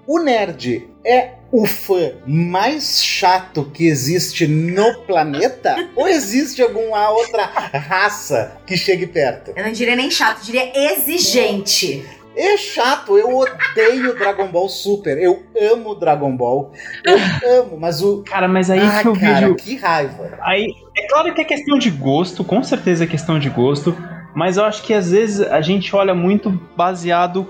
O 0.06 0.18
nerd 0.20 0.88
é 1.04 1.34
o 1.52 1.66
fã 1.66 2.12
mais 2.26 3.02
chato 3.02 3.70
que 3.72 3.86
existe 3.86 4.46
no 4.46 5.02
planeta? 5.02 5.76
ou 5.94 6.08
existe 6.08 6.62
alguma 6.62 7.10
outra 7.10 7.44
raça 7.44 8.56
que 8.66 8.76
chegue 8.76 9.06
perto? 9.06 9.52
Eu 9.54 9.64
não 9.64 9.72
diria 9.72 9.94
nem 9.94 10.10
chato, 10.10 10.38
eu 10.38 10.44
diria 10.44 10.72
exigente. 10.92 12.04
É 12.36 12.56
chato, 12.56 13.16
eu 13.16 13.36
odeio 13.36 14.18
Dragon 14.18 14.48
Ball 14.48 14.68
Super. 14.68 15.16
Eu 15.18 15.44
amo 15.72 15.94
Dragon 15.94 16.36
Ball. 16.36 16.72
Eu 17.04 17.16
amo, 17.60 17.78
mas 17.78 18.02
o. 18.02 18.24
cara, 18.24 18.48
mas 18.48 18.70
aí 18.70 18.80
ah, 18.80 19.02
que 19.02 19.08
eu 19.08 19.12
cara, 19.14 19.46
vejo. 19.46 19.54
que 19.54 19.76
raiva. 19.76 20.36
Aí, 20.40 20.66
é 20.96 21.06
claro 21.06 21.32
que 21.32 21.40
é 21.40 21.44
questão 21.44 21.78
de 21.78 21.90
gosto, 21.90 22.42
com 22.42 22.60
certeza 22.64 23.04
é 23.04 23.06
questão 23.06 23.38
de 23.38 23.48
gosto, 23.48 23.96
mas 24.34 24.56
eu 24.56 24.64
acho 24.64 24.82
que 24.82 24.92
às 24.92 25.12
vezes 25.12 25.40
a 25.42 25.60
gente 25.60 25.94
olha 25.94 26.12
muito 26.12 26.50
baseado 26.76 27.48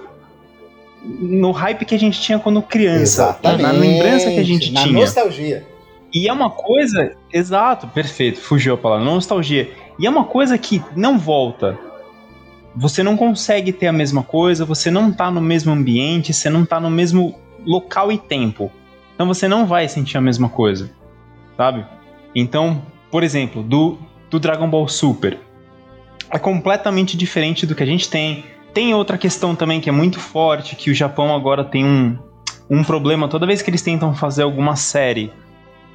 no 1.05 1.51
hype 1.51 1.85
que 1.85 1.95
a 1.95 1.99
gente 1.99 2.21
tinha 2.21 2.39
quando 2.39 2.63
criança, 2.63 3.39
na 3.43 3.71
lembrança 3.71 4.31
que 4.31 4.39
a 4.39 4.45
gente 4.45 4.73
na 4.73 4.83
tinha. 4.83 5.01
nostalgia. 5.01 5.67
E 6.13 6.29
é 6.29 6.33
uma 6.33 6.51
coisa. 6.51 7.15
Exato, 7.33 7.89
perfeito, 7.89 8.41
fugiu 8.41 8.75
a 8.75 8.79
palavra, 8.79 9.05
nostalgia. 9.05 9.71
E 9.99 10.07
é 10.07 10.11
uma 10.11 10.25
coisa 10.25 10.57
que 10.57 10.83
não 10.97 11.19
volta. 11.19 11.79
Você 12.77 13.03
não 13.03 13.17
consegue 13.17 13.73
ter 13.73 13.87
a 13.87 13.93
mesma 13.93 14.23
coisa, 14.23 14.65
você 14.65 14.91
não 14.91 15.13
tá 15.13 15.31
no 15.31 15.41
mesmo 15.41 15.73
ambiente, 15.73 16.33
você 16.33 16.51
não 16.51 16.65
tá 16.65 16.81
no 16.81 16.91
mesmo 16.91 17.39
local 17.65 18.11
e 18.11 18.19
tempo. 18.19 18.71
Então 19.15 19.27
você 19.27 19.47
não 19.47 19.67
vai 19.67 19.89
sentir 19.89 20.17
a 20.19 20.21
mesma 20.21 20.49
coisa, 20.49 20.91
sabe? 21.57 21.85
Então, 22.35 22.83
por 23.11 23.23
exemplo, 23.23 23.63
do, 23.63 23.99
do 24.29 24.41
Dragon 24.41 24.69
Ball 24.69 24.89
Super. 24.89 25.39
É 26.31 26.39
completamente 26.39 27.17
diferente 27.17 27.65
do 27.65 27.75
que 27.75 27.83
a 27.83 27.87
gente 27.87 28.09
tem. 28.09 28.45
Tem 28.75 28.93
outra 28.93 29.17
questão 29.17 29.55
também 29.55 29.81
que 29.81 29.89
é 29.89 29.93
muito 29.93 30.19
forte, 30.21 30.75
que 30.77 30.91
o 30.91 30.95
Japão 30.95 31.35
agora 31.35 31.65
tem 31.65 31.85
um, 31.85 32.19
um 32.69 32.83
problema 32.83 33.29
toda 33.29 33.47
vez 33.47 33.63
que 33.63 33.71
eles 33.71 33.83
tentam 33.83 34.13
fazer 34.15 34.43
alguma 34.43 34.75
série 34.77 35.33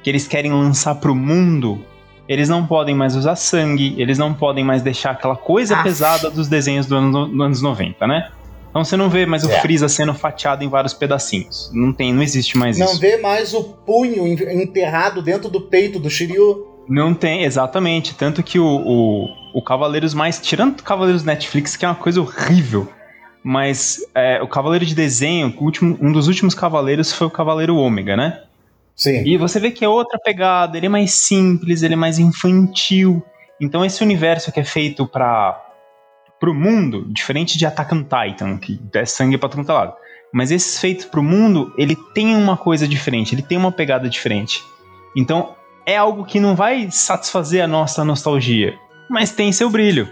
que 0.02 0.08
eles 0.08 0.26
querem 0.26 0.50
lançar 0.50 0.94
pro 0.94 1.14
mundo, 1.14 1.84
eles 2.26 2.48
não 2.48 2.66
podem 2.66 2.94
mais 2.94 3.14
usar 3.14 3.36
sangue, 3.36 3.94
eles 3.98 4.16
não 4.16 4.32
podem 4.32 4.64
mais 4.64 4.80
deixar 4.82 5.10
aquela 5.10 5.36
coisa 5.36 5.76
Ah. 5.76 5.82
pesada 5.82 6.30
dos 6.30 6.48
desenhos 6.48 6.86
do 6.86 6.96
ano, 6.96 7.26
dos 7.28 7.40
anos 7.40 7.60
90, 7.62 8.06
né? 8.06 8.30
Então 8.70 8.82
você 8.84 8.96
não 8.96 9.10
vê 9.10 9.26
mais 9.26 9.44
o 9.44 9.50
É. 9.50 9.60
Freeza 9.60 9.88
sendo 9.88 10.14
fatiado 10.14 10.64
em 10.64 10.68
vários 10.68 10.94
pedacinhos. 10.94 11.70
Não 11.74 11.92
tem, 11.92 12.14
não 12.14 12.22
existe 12.22 12.56
mais 12.56 12.78
Não 12.78 12.86
isso. 12.86 13.00
vê 13.00 13.16
mais 13.18 13.52
o 13.52 13.62
punho 13.64 14.26
en- 14.26 14.62
enterrado 14.62 15.20
dentro 15.20 15.50
do 15.50 15.60
peito 15.60 15.98
do 15.98 16.08
Shiryu. 16.08 16.68
Não 16.90 17.14
tem, 17.14 17.44
exatamente. 17.44 18.16
Tanto 18.16 18.42
que 18.42 18.58
o, 18.58 18.66
o, 18.66 19.28
o 19.54 19.62
Cavaleiros 19.62 20.12
mais. 20.12 20.40
Tirando 20.40 20.82
Cavaleiros 20.82 21.22
Netflix, 21.22 21.76
que 21.76 21.84
é 21.84 21.88
uma 21.88 21.94
coisa 21.94 22.20
horrível. 22.20 22.88
Mas 23.44 24.00
é, 24.12 24.42
o 24.42 24.48
Cavaleiro 24.48 24.84
de 24.84 24.94
desenho, 24.94 25.54
último, 25.60 25.96
um 26.02 26.10
dos 26.10 26.26
últimos 26.26 26.52
Cavaleiros 26.52 27.12
foi 27.12 27.28
o 27.28 27.30
Cavaleiro 27.30 27.76
Ômega, 27.76 28.16
né? 28.16 28.42
Sim. 28.96 29.22
E 29.24 29.38
você 29.38 29.60
vê 29.60 29.70
que 29.70 29.84
é 29.84 29.88
outra 29.88 30.18
pegada, 30.18 30.76
ele 30.76 30.86
é 30.86 30.88
mais 30.88 31.12
simples, 31.12 31.82
ele 31.82 31.94
é 31.94 31.96
mais 31.96 32.18
infantil. 32.18 33.22
Então 33.60 33.84
esse 33.84 34.02
universo 34.02 34.50
que 34.50 34.60
é 34.60 34.64
feito 34.64 35.06
para 35.06 35.68
pro 36.40 36.52
mundo, 36.52 37.06
diferente 37.08 37.56
de 37.56 37.66
Attack 37.66 37.94
on 37.94 38.02
Titan, 38.02 38.58
que 38.58 38.80
é 38.94 39.04
sangue 39.04 39.38
pra 39.38 39.48
todo 39.48 39.66
lado. 39.68 39.94
Mas 40.32 40.50
esses 40.50 40.80
feitos 40.80 41.04
pro 41.04 41.22
mundo, 41.22 41.72
ele 41.78 41.96
tem 42.14 42.34
uma 42.34 42.56
coisa 42.56 42.88
diferente, 42.88 43.34
ele 43.34 43.42
tem 43.42 43.56
uma 43.56 43.70
pegada 43.70 44.08
diferente. 44.08 44.62
Então 45.16 45.54
é 45.90 45.96
algo 45.96 46.24
que 46.24 46.38
não 46.38 46.54
vai 46.54 46.88
satisfazer 46.90 47.62
a 47.62 47.66
nossa 47.66 48.04
nostalgia, 48.04 48.74
mas 49.08 49.32
tem 49.32 49.52
seu 49.52 49.68
brilho. 49.68 50.08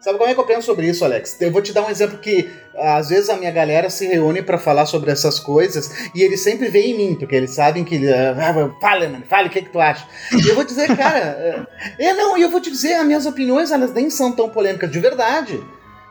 Sabe 0.00 0.16
como 0.16 0.30
é 0.30 0.34
que 0.34 0.40
eu 0.40 0.46
penso 0.46 0.62
sobre 0.62 0.88
isso, 0.88 1.04
Alex? 1.04 1.40
Eu 1.40 1.50
vou 1.52 1.60
te 1.60 1.72
dar 1.72 1.84
um 1.84 1.90
exemplo 1.90 2.18
que 2.18 2.48
às 2.76 3.08
vezes 3.08 3.28
a 3.28 3.36
minha 3.36 3.50
galera 3.50 3.90
se 3.90 4.06
reúne 4.06 4.42
para 4.42 4.56
falar 4.56 4.86
sobre 4.86 5.10
essas 5.10 5.40
coisas 5.40 6.10
e 6.14 6.22
eles 6.22 6.40
sempre 6.40 6.68
veem 6.68 6.92
em 6.92 6.96
mim, 6.96 7.14
porque 7.14 7.34
eles 7.34 7.50
sabem 7.50 7.84
que. 7.84 7.96
Uh, 7.96 8.80
fala, 8.80 9.08
mano, 9.08 9.24
fala 9.28 9.48
o 9.48 9.50
que, 9.50 9.62
que 9.62 9.70
tu 9.70 9.80
acha. 9.80 10.06
E 10.32 10.48
eu 10.48 10.54
vou 10.54 10.64
dizer, 10.64 10.96
cara. 10.96 11.18
é, 11.18 11.66
é 12.06 12.14
não, 12.14 12.38
e 12.38 12.42
eu 12.42 12.50
vou 12.50 12.60
te 12.60 12.70
dizer, 12.70 12.94
as 12.94 13.06
minhas 13.06 13.26
opiniões 13.26 13.70
elas 13.72 13.92
nem 13.92 14.08
são 14.08 14.32
tão 14.32 14.48
polêmicas, 14.48 14.90
de 14.90 15.00
verdade. 15.00 15.60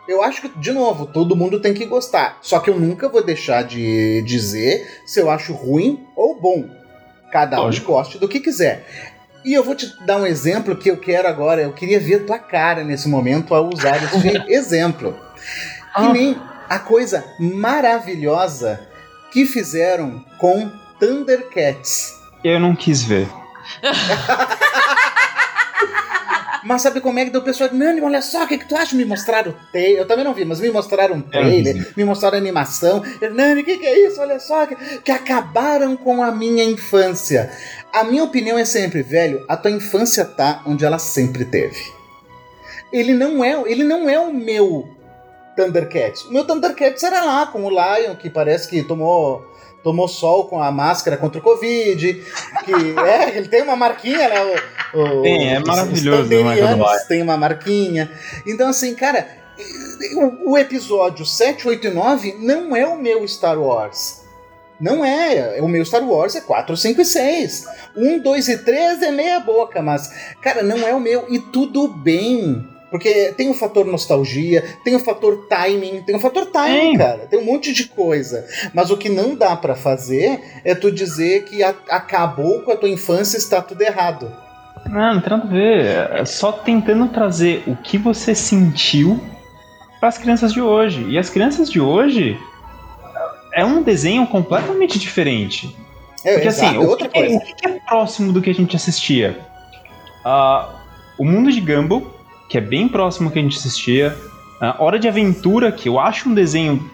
Eu 0.07 0.21
acho 0.21 0.41
que, 0.41 0.49
de 0.59 0.71
novo, 0.71 1.05
todo 1.05 1.35
mundo 1.35 1.59
tem 1.59 1.73
que 1.73 1.85
gostar. 1.85 2.38
Só 2.41 2.59
que 2.59 2.69
eu 2.69 2.79
nunca 2.79 3.09
vou 3.09 3.21
deixar 3.21 3.63
de 3.63 4.21
dizer 4.21 5.01
se 5.05 5.19
eu 5.19 5.29
acho 5.29 5.53
ruim 5.53 6.05
ou 6.15 6.39
bom. 6.39 6.76
Cada 7.32 7.61
um 7.63 7.69
goste 7.82 8.17
do 8.17 8.28
que 8.28 8.39
quiser. 8.39 8.86
E 9.45 9.53
eu 9.53 9.63
vou 9.63 9.75
te 9.75 9.93
dar 10.05 10.17
um 10.17 10.25
exemplo 10.25 10.75
que 10.75 10.89
eu 10.89 10.97
quero 10.97 11.28
agora. 11.28 11.61
Eu 11.61 11.73
queria 11.73 11.99
ver 11.99 12.25
tua 12.25 12.39
cara 12.39 12.84
nesse 12.84 13.07
momento 13.07 13.53
ao 13.55 13.69
usar 13.71 13.97
esse 14.03 14.28
exemplo. 14.51 15.13
Que 15.95 16.01
Ah. 16.03 16.11
nem 16.13 16.38
a 16.69 16.80
coisa 16.80 17.23
maravilhosa 17.39 18.80
que 19.32 19.45
fizeram 19.45 20.23
com 20.38 20.69
Thundercats. 20.99 22.13
Eu 22.43 22.59
não 22.59 22.75
quis 22.75 23.03
ver. 23.03 23.28
Mas 26.68 26.82
sabe 26.82 26.99
como 26.99 27.18
é 27.18 27.24
que 27.24 27.32
deu 27.32 27.39
o 27.39 27.43
pessoal? 27.45 27.70
Nani, 27.72 28.01
olha 28.01 28.22
só, 28.22 28.43
o 28.43 28.47
que, 28.47 28.57
que 28.57 28.68
tu 28.68 28.76
acha? 28.76 28.93
Me 28.93 29.05
mostraram 29.05 29.55
trailer. 29.72 29.99
Eu 29.99 30.05
também 30.05 30.26
não 30.26 30.34
vi, 30.34 30.43
mas 30.43 30.59
me 30.59 30.70
mostraram 30.70 31.15
um 31.15 31.22
trailer, 31.22 31.93
me 31.95 32.03
mostraram 32.03 32.38
animação. 32.38 33.01
Eu, 33.22 33.34
Nani, 33.34 33.61
o 33.61 33.63
que, 33.63 33.78
que 33.78 33.86
é 33.86 34.05
isso? 34.05 34.20
Olha 34.20 34.38
só, 34.38 34.65
que, 34.65 34.76
que 34.99 35.09
acabaram 35.09 35.95
com 35.95 36.22
a 36.22 36.30
minha 36.30 36.65
infância. 36.65 37.49
A 37.93 38.03
minha 38.03 38.22
opinião 38.22 38.57
é 38.57 38.65
sempre, 38.65 39.01
velho, 39.01 39.45
a 39.47 39.55
tua 39.55 39.72
infância 39.72 40.26
tá 40.26 40.61
onde 40.65 40.84
ela 40.84 40.99
sempre 40.99 41.45
teve. 41.45 41.80
Ele 42.91 43.13
não 43.13 43.41
é, 43.41 43.53
ele 43.65 43.86
não 43.86 44.09
é 44.09 44.20
o 44.20 44.34
meu 44.34 44.89
Thundercats. 45.55 46.26
O 46.26 46.34
meu 46.34 46.43
Thundercats 46.43 47.01
era 47.01 47.24
lá 47.24 47.47
com 47.47 47.63
o 47.63 47.70
Lion, 47.70 48.13
que 48.18 48.30
parece 48.30 48.68
que 48.68 48.84
tomou 48.84 49.41
tomou 49.88 50.07
sol 50.07 50.45
com 50.47 50.61
a 50.61 50.69
máscara 50.71 51.15
contra 51.15 51.39
o 51.39 51.43
Covid, 51.43 52.21
que 52.65 52.99
é, 52.99 53.38
ele 53.38 53.47
tem 53.47 53.61
uma 53.61 53.75
marquinha, 53.77 54.27
né? 54.27 54.61
O, 54.93 54.99
o- 54.99 55.21
Tem, 55.21 55.53
é 55.55 55.59
os- 55.59 55.63
maravilhoso 55.67 56.23
Os 56.23 56.29
Lion. 56.29 57.07
tem 57.07 57.21
uma 57.21 57.38
marquinha. 57.38 58.11
Então, 58.45 58.67
assim, 58.67 58.93
cara, 58.93 59.25
o, 60.45 60.51
o 60.51 60.57
episódio 60.57 61.25
7, 61.25 61.67
8 61.67 61.88
e 61.88 61.89
9 61.89 62.35
não 62.39 62.75
é 62.75 62.85
o 62.85 62.97
meu 62.97 63.25
Star 63.27 63.57
Wars. 63.59 64.25
Não 64.79 65.03
é. 65.03 65.59
O 65.61 65.67
meu 65.67 65.83
Star 65.85 66.03
Wars 66.07 66.35
é 66.35 66.41
4, 66.41 66.75
5 66.77 67.01
e 67.01 67.05
6. 67.05 67.65
1, 67.95 68.19
2 68.19 68.47
e 68.49 68.57
3 68.59 69.01
é 69.01 69.09
meia 69.11 69.39
boca, 69.39 69.81
mas, 69.81 70.11
cara, 70.41 70.61
não 70.61 70.85
é 70.88 70.93
o 70.93 70.99
meu. 70.99 71.25
E 71.29 71.39
tudo 71.39 71.88
bem. 71.88 72.67
Porque 72.89 73.33
tem 73.35 73.49
o 73.49 73.53
fator 73.53 73.85
nostalgia, 73.85 74.63
tem 74.83 74.95
o 74.95 74.99
fator 74.99 75.45
timing, 75.49 76.01
tem 76.03 76.15
o 76.15 76.19
fator 76.19 76.45
timing, 76.45 76.79
Tem. 76.79 76.97
cara. 76.97 77.27
Tem 77.29 77.38
um 77.39 77.43
monte 77.45 77.73
de 77.73 77.85
coisa. 77.85 78.45
Mas 78.73 78.89
o 78.89 78.95
que 78.97 79.09
não 79.09 79.35
dá 79.35 79.55
pra 79.57 79.75
fazer 79.75 80.39
é 80.63 80.73
tu 80.73 80.89
dizer 80.91 81.43
que 81.43 81.61
a- 81.63 81.75
acabou 81.89 82.61
com 82.61 82.71
a 82.71 82.77
tua 82.77 82.88
infância 82.89 83.35
e 83.35 83.39
está 83.39 83.61
tudo 83.61 83.81
errado. 83.81 84.31
Não, 84.89 85.15
não 85.15 85.21
tem 85.21 85.29
nada 85.31 85.43
a 85.43 85.51
ver. 85.51 86.11
É 86.21 86.23
só 86.25 86.51
tentando 86.53 87.09
trazer 87.09 87.61
o 87.67 87.75
que 87.75 87.97
você 87.97 88.33
sentiu 88.33 89.19
para 89.99 90.07
as 90.07 90.17
crianças 90.17 90.53
de 90.53 90.61
hoje. 90.61 91.03
E 91.09 91.17
as 91.17 91.29
crianças 91.29 91.69
de 91.69 91.81
hoje 91.81 92.39
é 93.53 93.65
um 93.65 93.83
desenho 93.83 94.25
completamente 94.27 94.97
diferente. 94.97 95.75
É, 96.23 96.33
Porque 96.35 96.47
exato, 96.47 96.67
assim, 96.69 96.75
é 96.77 96.79
o, 96.79 96.89
outra 96.89 97.09
que, 97.09 97.17
é- 97.17 97.21
coisa. 97.27 97.38
o 97.38 97.55
que 97.55 97.67
é 97.67 97.79
próximo 97.81 98.31
do 98.31 98.41
que 98.41 98.49
a 98.49 98.53
gente 98.53 98.75
assistia? 98.77 99.38
Ah, 100.23 100.69
o 101.17 101.25
Mundo 101.25 101.51
de 101.51 101.59
Gumball, 101.59 102.15
que 102.49 102.57
é 102.57 102.61
bem 102.61 102.87
próximo 102.87 103.29
do 103.29 103.33
que 103.33 103.39
a 103.39 103.41
gente 103.41 103.57
assistia. 103.57 104.15
A 104.59 104.81
Hora 104.83 104.97
de 104.97 105.07
Aventura, 105.07 105.71
que 105.71 105.87
eu 105.89 105.99
acho 105.99 106.29
um 106.29 106.33
desenho 106.33 106.89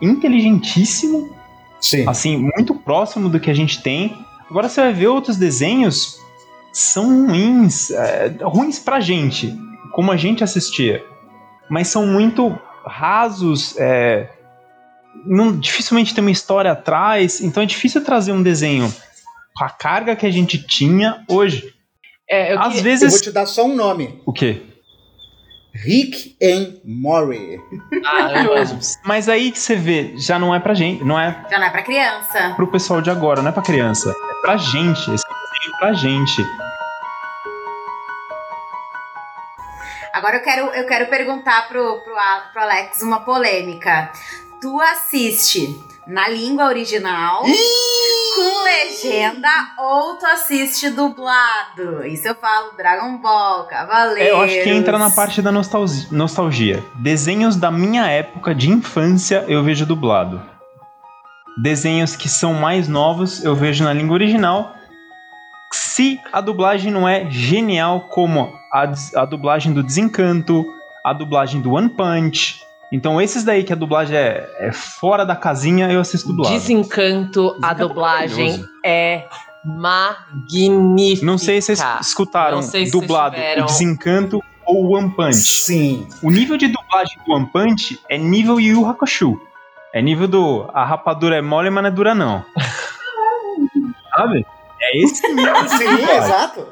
inteligentíssimo, 0.00 1.34
Sim. 1.80 2.04
assim, 2.08 2.36
muito 2.56 2.74
próximo 2.74 3.28
do 3.28 3.40
que 3.40 3.50
a 3.50 3.54
gente 3.54 3.82
tem. 3.82 4.16
Agora 4.48 4.68
você 4.68 4.80
vai 4.80 4.92
ver 4.92 5.08
outros 5.08 5.36
desenhos 5.36 6.20
são 6.72 7.26
ruins, 7.26 7.90
é, 7.90 8.34
ruins 8.42 8.78
pra 8.78 8.98
gente, 8.98 9.54
como 9.92 10.10
a 10.10 10.16
gente 10.16 10.42
assistia, 10.42 11.04
mas 11.68 11.88
são 11.88 12.06
muito 12.06 12.58
rasos, 12.86 13.76
é, 13.78 14.30
não, 15.26 15.54
dificilmente 15.58 16.14
tem 16.14 16.24
uma 16.24 16.30
história 16.30 16.72
atrás, 16.72 17.42
então 17.42 17.62
é 17.62 17.66
difícil 17.66 18.02
trazer 18.02 18.32
um 18.32 18.42
desenho 18.42 18.90
com 19.54 19.64
a 19.64 19.68
carga 19.68 20.16
que 20.16 20.24
a 20.24 20.30
gente 20.30 20.66
tinha 20.66 21.22
hoje. 21.28 21.74
É, 22.28 22.54
eu 22.54 22.58
Às 22.58 22.68
queria- 22.68 22.80
Eu 22.80 22.84
vezes. 22.84 23.10
vou 23.12 23.20
te 23.20 23.30
dar 23.32 23.44
só 23.44 23.66
um 23.66 23.76
nome. 23.76 24.22
O 24.24 24.32
quê? 24.32 24.62
Rick 25.74 26.36
and 26.42 26.80
Morty. 26.84 27.58
Ah, 28.04 28.42
eu 28.44 28.54
amo. 28.56 28.78
Mas 29.04 29.28
aí 29.28 29.50
que 29.50 29.58
você 29.58 29.74
vê, 29.74 30.12
já 30.16 30.38
não 30.38 30.54
é 30.54 30.60
pra 30.60 30.74
gente, 30.74 31.02
não 31.02 31.18
é 31.18 31.46
Já 31.50 31.58
não 31.58 31.66
é 31.66 31.70
pra 31.70 31.82
criança. 31.82 32.52
pro 32.56 32.66
pessoal 32.66 33.00
de 33.00 33.10
agora, 33.10 33.40
não 33.40 33.48
é 33.48 33.52
pra 33.52 33.62
criança, 33.62 34.10
é 34.10 34.40
pra 34.42 34.56
gente, 34.58 35.10
esse 35.14 35.24
é 35.24 35.78
pra 35.78 35.92
gente. 35.94 36.44
Agora 40.12 40.36
eu 40.36 40.42
quero, 40.42 40.66
eu 40.74 40.86
quero 40.86 41.06
perguntar 41.08 41.68
pro, 41.68 42.00
pro, 42.00 42.14
pro 42.52 42.62
Alex 42.62 43.00
uma 43.00 43.20
polêmica. 43.20 44.12
Tu 44.60 44.80
assiste 44.82 45.74
na 46.06 46.28
língua 46.28 46.66
original 46.66 47.42
com 48.34 48.64
legenda 48.64 49.48
ou 49.78 50.14
tu 50.14 50.26
assiste 50.26 50.90
dublado? 50.90 52.04
Isso 52.06 52.26
eu 52.26 52.34
falo 52.34 52.72
Dragon 52.76 53.18
Ball, 53.18 53.64
Cavaleiros. 53.64 54.20
É, 54.20 54.30
eu 54.30 54.40
acho 54.40 54.62
que 54.62 54.70
entra 54.70 54.98
na 54.98 55.10
parte 55.10 55.40
da 55.40 55.52
nostalgia, 55.52 56.08
nostalgia. 56.10 56.84
Desenhos 56.94 57.56
da 57.56 57.70
minha 57.70 58.06
época 58.06 58.54
de 58.54 58.70
infância 58.70 59.44
eu 59.48 59.62
vejo 59.62 59.86
dublado. 59.86 60.42
Desenhos 61.62 62.16
que 62.16 62.28
são 62.28 62.54
mais 62.54 62.88
novos 62.88 63.44
eu 63.44 63.54
vejo 63.54 63.84
na 63.84 63.92
língua 63.92 64.14
original. 64.14 64.74
Se 65.70 66.20
a 66.32 66.40
dublagem 66.40 66.90
não 66.90 67.08
é 67.08 67.30
genial 67.30 68.08
como 68.10 68.52
a, 68.72 68.92
a 69.16 69.24
dublagem 69.24 69.72
do 69.72 69.82
Desencanto, 69.82 70.66
a 71.04 71.12
dublagem 71.12 71.60
do 71.60 71.72
One 71.72 71.90
Punch. 71.90 72.60
Então 72.92 73.20
esses 73.20 73.42
daí 73.42 73.64
que 73.64 73.72
a 73.72 73.76
dublagem 73.76 74.16
é, 74.16 74.48
é 74.58 74.70
fora 74.72 75.24
da 75.24 75.34
casinha, 75.34 75.90
eu 75.90 75.98
assisto 76.00 76.28
dublado. 76.28 76.54
Desencanto, 76.54 77.56
a 77.62 77.72
Desencanto 77.72 77.82
é 77.82 77.88
dublagem 77.88 78.64
é 78.84 79.24
magnífica. 79.64 81.24
Não 81.26 81.38
sei 81.38 81.60
se 81.62 81.74
vocês 81.76 81.82
escutaram 82.02 82.60
sei 82.62 82.86
se 82.86 82.92
dublado 82.92 83.34
vocês 83.36 83.48
tiveram. 83.48 83.64
o 83.64 83.66
Desencanto 83.66 84.40
ou 84.66 84.84
o 84.84 84.96
One 84.96 85.10
Punch. 85.10 85.34
Sim. 85.36 86.06
O 86.22 86.30
nível 86.30 86.56
de 86.56 86.68
dublagem 86.68 87.16
do 87.26 87.32
One 87.32 87.46
Punch 87.46 87.98
é 88.10 88.18
nível 88.18 88.60
Yu 88.60 88.80
Yu 88.80 88.86
Hakusho. 88.86 89.40
É 89.94 90.00
nível 90.02 90.28
do 90.28 90.68
a 90.72 90.84
rapadura 90.84 91.36
é 91.36 91.42
mole, 91.42 91.70
mas 91.70 91.82
não 91.82 91.88
é 91.88 91.92
dura 91.92 92.14
não. 92.14 92.44
Sabe? 94.16 94.46
É 94.80 94.98
esse 95.02 95.26
nível 95.32 95.54
Sim, 95.68 96.02
exato. 96.16 96.66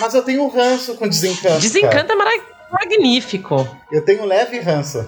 Mas 0.00 0.14
eu 0.14 0.22
tenho 0.24 0.48
ranço 0.48 0.94
com 0.96 1.08
Desencanto. 1.08 1.42
cara. 1.42 1.60
Desencanto 1.60 2.12
é 2.12 2.14
mara- 2.14 2.40
magnífico. 2.72 3.68
Eu 3.92 4.04
tenho 4.04 4.24
leve 4.24 4.58
ranço. 4.60 5.06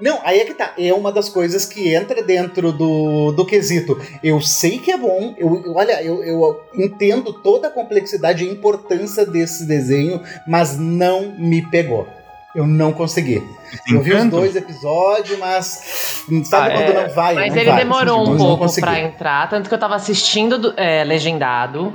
Não, 0.00 0.20
aí 0.22 0.38
é 0.40 0.44
que 0.44 0.54
tá. 0.54 0.72
É 0.78 0.92
uma 0.94 1.10
das 1.10 1.28
coisas 1.28 1.64
que 1.64 1.92
entra 1.92 2.22
dentro 2.22 2.72
do, 2.72 3.32
do 3.32 3.44
quesito. 3.44 4.00
Eu 4.22 4.40
sei 4.40 4.78
que 4.78 4.92
é 4.92 4.96
bom. 4.96 5.34
Eu, 5.36 5.62
eu- 5.66 5.74
olha, 5.74 6.02
eu, 6.02 6.22
eu 6.22 6.60
entendo 6.74 7.32
toda 7.32 7.68
a 7.68 7.70
complexidade 7.70 8.44
e 8.44 8.48
a 8.48 8.52
importância 8.52 9.26
desse 9.26 9.66
desenho, 9.66 10.22
mas 10.46 10.78
não 10.78 11.32
me 11.36 11.62
pegou. 11.68 12.06
Eu 12.54 12.66
não 12.66 12.92
consegui. 12.92 13.42
Eu 13.86 14.00
vi 14.00 14.14
os 14.14 14.24
dois 14.24 14.56
episódios, 14.56 15.38
mas 15.38 16.24
sabe 16.44 16.72
Ah, 16.72 16.76
quando 16.76 16.90
é. 16.90 17.02
não 17.06 17.14
vai? 17.14 17.34
Mas 17.34 17.52
não 17.54 17.60
ele 17.60 17.70
vai. 17.70 17.78
demorou 17.80 18.22
um 18.30 18.36
pouco 18.38 18.74
pra 18.80 19.00
entrar, 19.00 19.50
tanto 19.50 19.68
que 19.68 19.74
eu 19.74 19.78
tava 19.78 19.94
assistindo 19.94 20.58
do- 20.58 20.74
é, 20.76 21.04
legendado. 21.04 21.94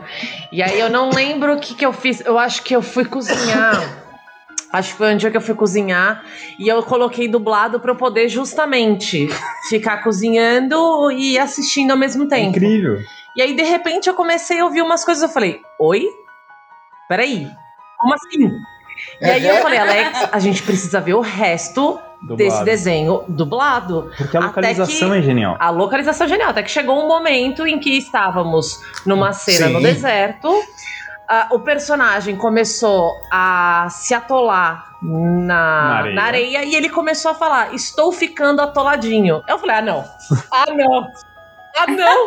E 0.52 0.62
aí 0.62 0.80
eu 0.80 0.90
não 0.90 1.10
lembro 1.10 1.56
o 1.56 1.60
que, 1.60 1.74
que 1.74 1.86
eu 1.86 1.92
fiz. 1.92 2.22
Eu 2.22 2.38
acho 2.38 2.62
que 2.64 2.76
eu 2.76 2.82
fui 2.82 3.04
cozinhar. 3.04 4.03
Acho 4.74 4.92
que 4.94 4.98
foi 4.98 5.14
um 5.14 5.18
dia 5.18 5.30
que 5.30 5.38
eu 5.38 5.42
fui 5.42 5.54
cozinhar 5.54 6.24
e 6.60 6.68
eu 6.68 6.82
coloquei 6.82 7.28
dublado 7.28 7.80
pra 7.80 7.92
eu 7.92 7.96
poder 7.96 8.28
justamente 8.28 9.28
ficar 9.70 9.98
cozinhando 10.04 11.12
e 11.12 11.38
assistindo 11.38 11.92
ao 11.92 11.98
mesmo 11.98 12.24
É 12.24 12.28
tempo. 12.28 12.50
incrível. 12.58 12.98
E 13.38 13.42
aí, 13.42 13.56
de 13.56 13.64
repente, 13.64 14.08
eu 14.10 14.16
comecei 14.16 14.60
a 14.60 14.66
ouvir 14.66 14.82
umas 14.82 15.06
coisas. 15.06 15.22
Eu 15.24 15.30
falei, 15.30 15.62
oi? 15.80 16.08
Peraí, 17.08 17.48
como 18.00 18.14
assim? 18.16 18.52
E 19.22 19.26
aí 19.26 19.48
eu 19.48 19.58
falei, 19.58 19.80
Alex, 19.80 20.30
a 20.32 20.40
gente 20.40 20.62
precisa 20.64 21.00
ver 21.02 21.14
o 21.16 21.20
resto 21.22 22.00
desse 22.22 22.50
Dublado. 22.50 22.66
desenho 22.66 23.24
dublado. 23.28 24.12
Porque 24.18 24.38
a 24.38 24.40
localização 24.40 25.12
que- 25.12 25.18
é 25.18 25.22
genial. 25.22 25.58
A 25.60 25.70
localização 25.70 26.26
é 26.26 26.30
genial. 26.30 26.50
Até 26.52 26.64
que 26.64 26.72
chegou 26.72 27.04
um 27.04 27.08
momento 27.08 27.68
em 27.68 27.80
que 27.80 27.98
estávamos 27.98 28.80
numa 29.06 29.34
cena 29.34 29.68
Sim. 29.68 29.74
no 29.74 29.82
deserto. 29.82 30.50
Ah, 31.34 31.48
o 31.52 31.60
personagem 31.60 32.36
começou 32.36 33.20
a 33.32 33.88
se 33.90 34.14
atolar 34.14 34.96
na, 35.02 36.04
Na 36.04 36.12
na 36.14 36.24
areia. 36.24 36.60
areia. 36.60 36.64
e 36.66 36.76
ele 36.76 36.90
começou 36.90 37.32
a 37.32 37.34
falar: 37.34 37.74
Estou 37.74 38.12
ficando 38.12 38.62
atoladinho. 38.62 39.42
Eu 39.48 39.58
falei: 39.58 39.78
Ah, 39.78 39.82
não. 39.82 40.06
Ah, 40.52 40.66
não. 40.72 41.08
ah, 41.76 41.88
não! 41.88 42.26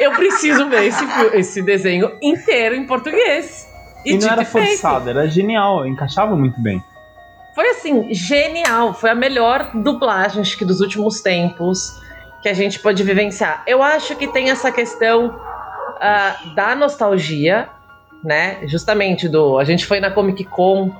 Eu 0.00 0.12
preciso 0.12 0.68
ver 0.68 0.84
esse, 0.86 1.04
esse 1.34 1.62
desenho 1.62 2.18
inteiro 2.20 2.74
em 2.74 2.84
português. 2.86 3.72
E, 4.04 4.12
não 4.12 4.18
dito 4.18 4.32
era 4.32 4.42
e 4.42 4.44
forçado, 4.44 5.08
era 5.08 5.26
genial, 5.28 5.86
encaixava 5.86 6.34
muito 6.34 6.60
bem. 6.60 6.82
Foi 7.54 7.68
assim, 7.70 8.12
genial. 8.12 8.92
Foi 8.94 9.10
a 9.10 9.14
melhor 9.14 9.70
dublagem, 9.74 10.40
acho 10.40 10.58
que 10.58 10.64
dos 10.64 10.80
últimos 10.80 11.20
tempos 11.20 12.02
que 12.42 12.48
a 12.48 12.52
gente 12.52 12.80
pôde 12.80 13.02
vivenciar. 13.04 13.62
Eu 13.64 13.80
acho 13.80 14.16
que 14.16 14.26
tem 14.26 14.50
essa 14.50 14.72
questão 14.72 15.40
ah, 16.00 16.36
da 16.54 16.74
nostalgia, 16.74 17.68
né? 18.24 18.58
Justamente 18.64 19.28
do. 19.28 19.58
A 19.58 19.64
gente 19.64 19.84
foi 19.84 20.00
na 20.00 20.10
Comic 20.10 20.44
Con 20.44 20.90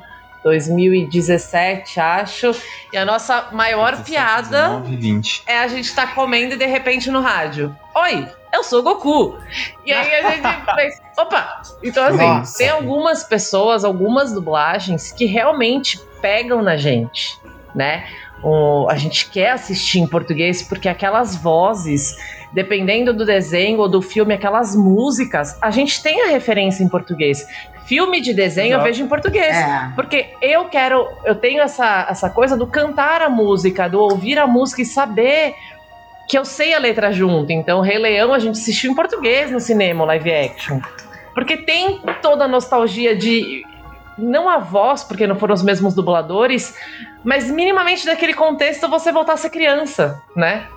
2017, 0.44 1.98
acho. 1.98 2.54
E 2.92 2.96
a 2.96 3.04
nossa 3.04 3.48
maior 3.50 3.92
17, 3.92 4.10
piada 4.10 4.68
19, 4.68 4.96
20. 4.96 5.42
é 5.46 5.58
a 5.58 5.66
gente 5.66 5.92
tá 5.94 6.06
comendo 6.08 6.54
e 6.54 6.58
de 6.58 6.66
repente 6.66 7.10
no 7.10 7.20
rádio. 7.20 7.74
Oi, 7.94 8.28
eu 8.52 8.62
sou 8.62 8.80
o 8.80 8.82
Goku. 8.82 9.38
E 9.84 9.92
aí 9.92 10.14
a 10.14 10.30
gente 10.30 10.46
fez. 10.76 11.00
Opa! 11.18 11.62
Então, 11.82 12.04
assim, 12.04 12.16
Nossa. 12.18 12.58
tem 12.58 12.68
algumas 12.68 13.24
pessoas, 13.24 13.84
algumas 13.84 14.32
dublagens 14.32 15.10
que 15.10 15.24
realmente 15.24 15.98
pegam 16.20 16.62
na 16.62 16.76
gente, 16.76 17.38
né? 17.74 18.06
O, 18.42 18.86
a 18.90 18.96
gente 18.96 19.30
quer 19.30 19.52
assistir 19.52 20.00
em 20.00 20.06
português 20.06 20.62
porque 20.62 20.88
aquelas 20.88 21.34
vozes, 21.34 22.14
dependendo 22.54 23.12
do 23.12 23.26
desenho 23.26 23.80
ou 23.80 23.88
do 23.88 24.00
filme, 24.00 24.32
aquelas 24.32 24.76
músicas, 24.76 25.58
a 25.60 25.70
gente 25.70 26.00
tem 26.00 26.22
a 26.22 26.28
referência 26.28 26.84
em 26.84 26.88
português. 26.88 27.44
Filme 27.84 28.20
de 28.20 28.32
desenho 28.32 28.68
eu 28.68 28.76
Exato. 28.76 28.84
vejo 28.84 29.04
em 29.04 29.08
português. 29.08 29.54
É. 29.54 29.92
Porque 29.96 30.28
eu 30.40 30.66
quero, 30.66 31.08
eu 31.24 31.34
tenho 31.34 31.60
essa, 31.60 32.06
essa 32.08 32.30
coisa 32.30 32.56
do 32.56 32.66
cantar 32.66 33.20
a 33.20 33.28
música, 33.28 33.88
do 33.88 34.00
ouvir 34.00 34.38
a 34.38 34.46
música 34.46 34.80
e 34.82 34.86
saber 34.86 35.54
que 36.28 36.38
eu 36.38 36.44
sei 36.44 36.72
a 36.72 36.78
letra 36.78 37.12
junto. 37.12 37.50
Então, 37.50 37.80
Rei 37.80 37.98
Leão 37.98 38.32
a 38.32 38.38
gente 38.38 38.58
assistiu 38.58 38.92
em 38.92 38.94
português 38.94 39.50
no 39.50 39.58
cinema, 39.58 40.04
live 40.04 40.32
action. 40.32 40.80
Porque 41.34 41.56
tem 41.56 42.00
toda 42.22 42.44
a 42.44 42.48
nostalgia 42.48 43.16
de. 43.16 43.64
Não 44.16 44.48
a 44.48 44.58
voz, 44.58 45.02
porque 45.02 45.26
não 45.26 45.34
foram 45.34 45.54
os 45.54 45.62
mesmos 45.62 45.92
dubladores, 45.92 46.72
mas 47.24 47.50
minimamente 47.50 48.06
daquele 48.06 48.32
contexto 48.32 48.88
você 48.88 49.10
voltar 49.10 49.32
a 49.32 49.36
ser 49.36 49.50
criança, 49.50 50.22
né? 50.36 50.68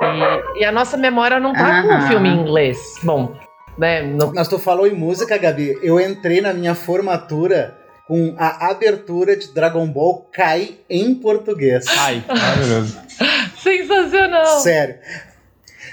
E, 0.00 0.60
e 0.60 0.64
a 0.64 0.72
nossa 0.72 0.96
memória 0.96 1.38
não 1.40 1.52
tá 1.52 1.82
com 1.82 1.96
o 1.96 2.00
filme 2.08 2.28
em 2.28 2.40
inglês. 2.40 2.78
Bom, 3.02 3.34
né? 3.78 4.02
não- 4.02 4.32
Mas 4.34 4.48
tu 4.48 4.58
falou 4.58 4.86
em 4.86 4.94
música, 4.94 5.36
Gabi. 5.38 5.78
Eu 5.82 6.00
entrei 6.00 6.40
na 6.40 6.52
minha 6.52 6.74
formatura 6.74 7.76
com 8.06 8.34
a 8.38 8.70
abertura 8.70 9.36
de 9.36 9.52
Dragon 9.54 9.86
Ball 9.86 10.28
Kai 10.32 10.76
em 10.90 11.14
português. 11.14 11.86
Ai, 11.88 12.22
maravilhoso. 12.28 12.98
Sensacional! 13.56 14.46
Sério. 14.60 14.96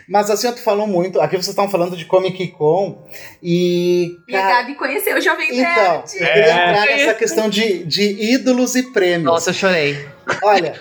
Mas 0.10 0.30
assim, 0.30 0.52
tu 0.52 0.62
falou 0.62 0.86
muito. 0.88 1.22
Aqui 1.22 1.36
vocês 1.38 1.48
estão 1.48 1.70
falando 1.70 1.96
de 1.96 2.04
Comic 2.04 2.48
Con 2.50 3.08
e. 3.42 4.18
E 4.28 4.36
a 4.36 4.42
Gabi 4.58 4.76
conheceu 4.76 5.16
o 5.16 5.22
Jovem 5.22 5.48
então, 5.52 5.64
Nerd. 5.64 6.04
eu 6.16 6.28
queria 6.28 6.46
É. 6.46 6.70
entrar 6.70 6.86
nessa 6.86 7.14
questão 7.14 7.50
de, 7.50 7.86
de 7.86 8.34
ídolos 8.34 8.76
e 8.76 8.92
prêmios. 8.92 9.24
Nossa, 9.24 9.52
eu 9.52 9.54
chorei. 9.54 10.06
Olha, 10.44 10.74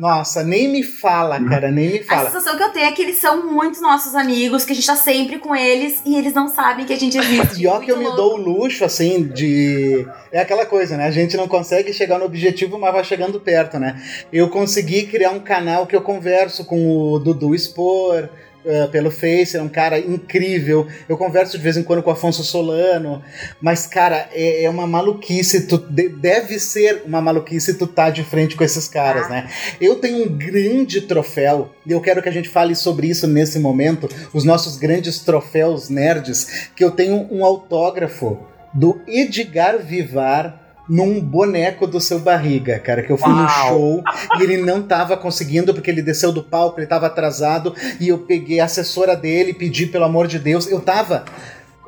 nossa, 0.00 0.42
nem 0.42 0.68
me 0.68 0.82
fala, 0.82 1.42
cara, 1.44 1.70
nem 1.70 1.90
me 1.92 1.98
A 2.00 2.04
fala. 2.04 2.26
sensação 2.30 2.56
que 2.56 2.62
eu 2.62 2.70
tenho 2.70 2.86
é 2.86 2.92
que 2.92 3.02
eles 3.02 3.16
são 3.16 3.50
muitos 3.50 3.80
nossos 3.80 4.14
amigos, 4.14 4.64
que 4.64 4.72
a 4.72 4.74
gente 4.74 4.86
tá 4.86 4.96
sempre 4.96 5.38
com 5.38 5.54
eles 5.54 6.00
e 6.04 6.16
eles 6.16 6.34
não 6.34 6.48
sabem 6.48 6.84
que 6.84 6.92
a 6.92 6.98
gente 6.98 7.16
existe. 7.18 7.56
Pior 7.56 7.80
que 7.80 7.90
eu 7.90 7.96
me 7.96 8.04
Muito 8.04 8.16
dou 8.16 8.34
o 8.34 8.36
luxo, 8.36 8.84
assim, 8.84 9.24
de. 9.26 10.06
É 10.30 10.40
aquela 10.40 10.66
coisa, 10.66 10.96
né? 10.96 11.06
A 11.06 11.10
gente 11.10 11.36
não 11.36 11.48
consegue 11.48 11.92
chegar 11.92 12.18
no 12.18 12.24
objetivo, 12.24 12.78
mas 12.78 12.92
vai 12.92 13.04
chegando 13.04 13.40
perto, 13.40 13.78
né? 13.78 14.00
Eu 14.32 14.48
consegui 14.50 15.06
criar 15.06 15.30
um 15.30 15.40
canal 15.40 15.86
que 15.86 15.96
eu 15.96 16.02
converso 16.02 16.64
com 16.64 17.12
o 17.12 17.18
Dudu 17.18 17.54
Spor. 17.54 18.28
Eh, 18.66 18.86
pelo 18.88 19.10
Face, 19.10 19.56
é 19.56 19.62
um 19.62 19.68
cara 19.68 19.98
incrível. 19.98 20.86
Eu 21.08 21.16
converso 21.16 21.56
de 21.56 21.62
vez 21.62 21.76
em 21.76 21.82
quando 21.82 22.02
com 22.02 22.10
o 22.10 22.12
Afonso 22.12 22.42
Solano, 22.44 23.22
mas, 23.60 23.86
cara, 23.86 24.28
é, 24.32 24.64
é 24.64 24.70
uma 24.70 24.86
maluquice. 24.86 25.66
Tu, 25.66 25.78
de- 25.78 26.08
deve 26.08 26.58
ser 26.58 27.02
uma 27.06 27.20
maluquice 27.22 27.74
tu 27.78 27.86
tá 27.86 28.10
de 28.10 28.22
frente 28.24 28.56
com 28.56 28.64
esses 28.64 28.88
caras, 28.88 29.28
né? 29.30 29.48
Eu 29.80 29.96
tenho 29.96 30.24
um 30.24 30.28
grande 30.36 31.02
troféu, 31.02 31.70
e 31.86 31.92
eu 31.92 32.00
quero 32.00 32.20
que 32.22 32.28
a 32.28 32.32
gente 32.32 32.48
fale 32.48 32.74
sobre 32.74 33.06
isso 33.08 33.26
nesse 33.26 33.58
momento, 33.58 34.08
os 34.34 34.44
nossos 34.44 34.76
grandes 34.76 35.20
troféus 35.20 35.88
nerds, 35.88 36.68
que 36.74 36.82
eu 36.84 36.90
tenho 36.90 37.28
um 37.30 37.44
autógrafo 37.44 38.38
do 38.74 39.00
Edgar 39.06 39.78
Vivar 39.78 40.65
num 40.88 41.20
boneco 41.20 41.86
do 41.86 42.00
seu 42.00 42.18
barriga, 42.18 42.78
cara, 42.78 43.02
que 43.02 43.10
eu 43.10 43.18
fui 43.18 43.32
no 43.32 43.42
Uau. 43.42 43.48
show 43.48 44.04
e 44.38 44.42
ele 44.42 44.58
não 44.58 44.82
tava 44.82 45.16
conseguindo 45.16 45.74
porque 45.74 45.90
ele 45.90 46.02
desceu 46.02 46.32
do 46.32 46.42
palco, 46.42 46.78
ele 46.78 46.86
tava 46.86 47.06
atrasado 47.06 47.74
e 48.00 48.08
eu 48.08 48.18
peguei 48.18 48.60
a 48.60 48.64
assessora 48.66 49.16
dele, 49.16 49.52
pedi 49.52 49.86
pelo 49.86 50.04
amor 50.04 50.26
de 50.26 50.38
Deus, 50.38 50.70
eu 50.70 50.80
tava 50.80 51.24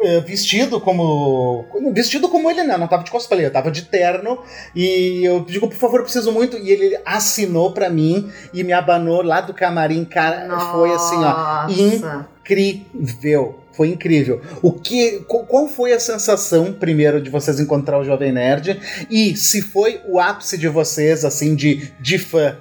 eh, 0.00 0.20
vestido 0.20 0.80
como 0.80 1.64
vestido 1.92 2.28
como 2.28 2.50
ele 2.50 2.62
não, 2.62 2.78
não 2.78 2.86
tava 2.88 3.02
de 3.02 3.10
cosplay, 3.10 3.44
eu 3.44 3.52
tava 3.52 3.70
de 3.70 3.82
terno 3.82 4.38
e 4.74 5.24
eu 5.24 5.40
digo, 5.40 5.68
por 5.68 5.76
favor, 5.76 6.02
preciso 6.02 6.30
muito 6.30 6.56
e 6.56 6.70
ele 6.70 7.00
assinou 7.04 7.72
pra 7.72 7.90
mim 7.90 8.30
e 8.52 8.62
me 8.62 8.72
abanou 8.72 9.22
lá 9.22 9.40
do 9.40 9.52
camarim, 9.54 10.04
cara, 10.04 10.48
foi 10.72 10.92
assim, 10.92 11.16
ó, 11.16 11.66
Nossa. 11.66 12.26
incrível. 12.40 13.60
Foi 13.78 13.90
incrível. 13.90 14.42
O 14.60 14.72
que, 14.72 15.24
qual, 15.28 15.68
foi 15.68 15.92
a 15.92 16.00
sensação 16.00 16.72
primeiro 16.72 17.22
de 17.22 17.30
vocês 17.30 17.60
encontrar 17.60 17.96
o 18.00 18.04
Jovem 18.04 18.32
Nerd 18.32 19.06
e 19.08 19.36
se 19.36 19.62
foi 19.62 20.00
o 20.04 20.18
ápice 20.18 20.58
de 20.58 20.66
vocês 20.66 21.24
assim 21.24 21.54
de, 21.54 21.92
de 22.00 22.18
fã? 22.18 22.56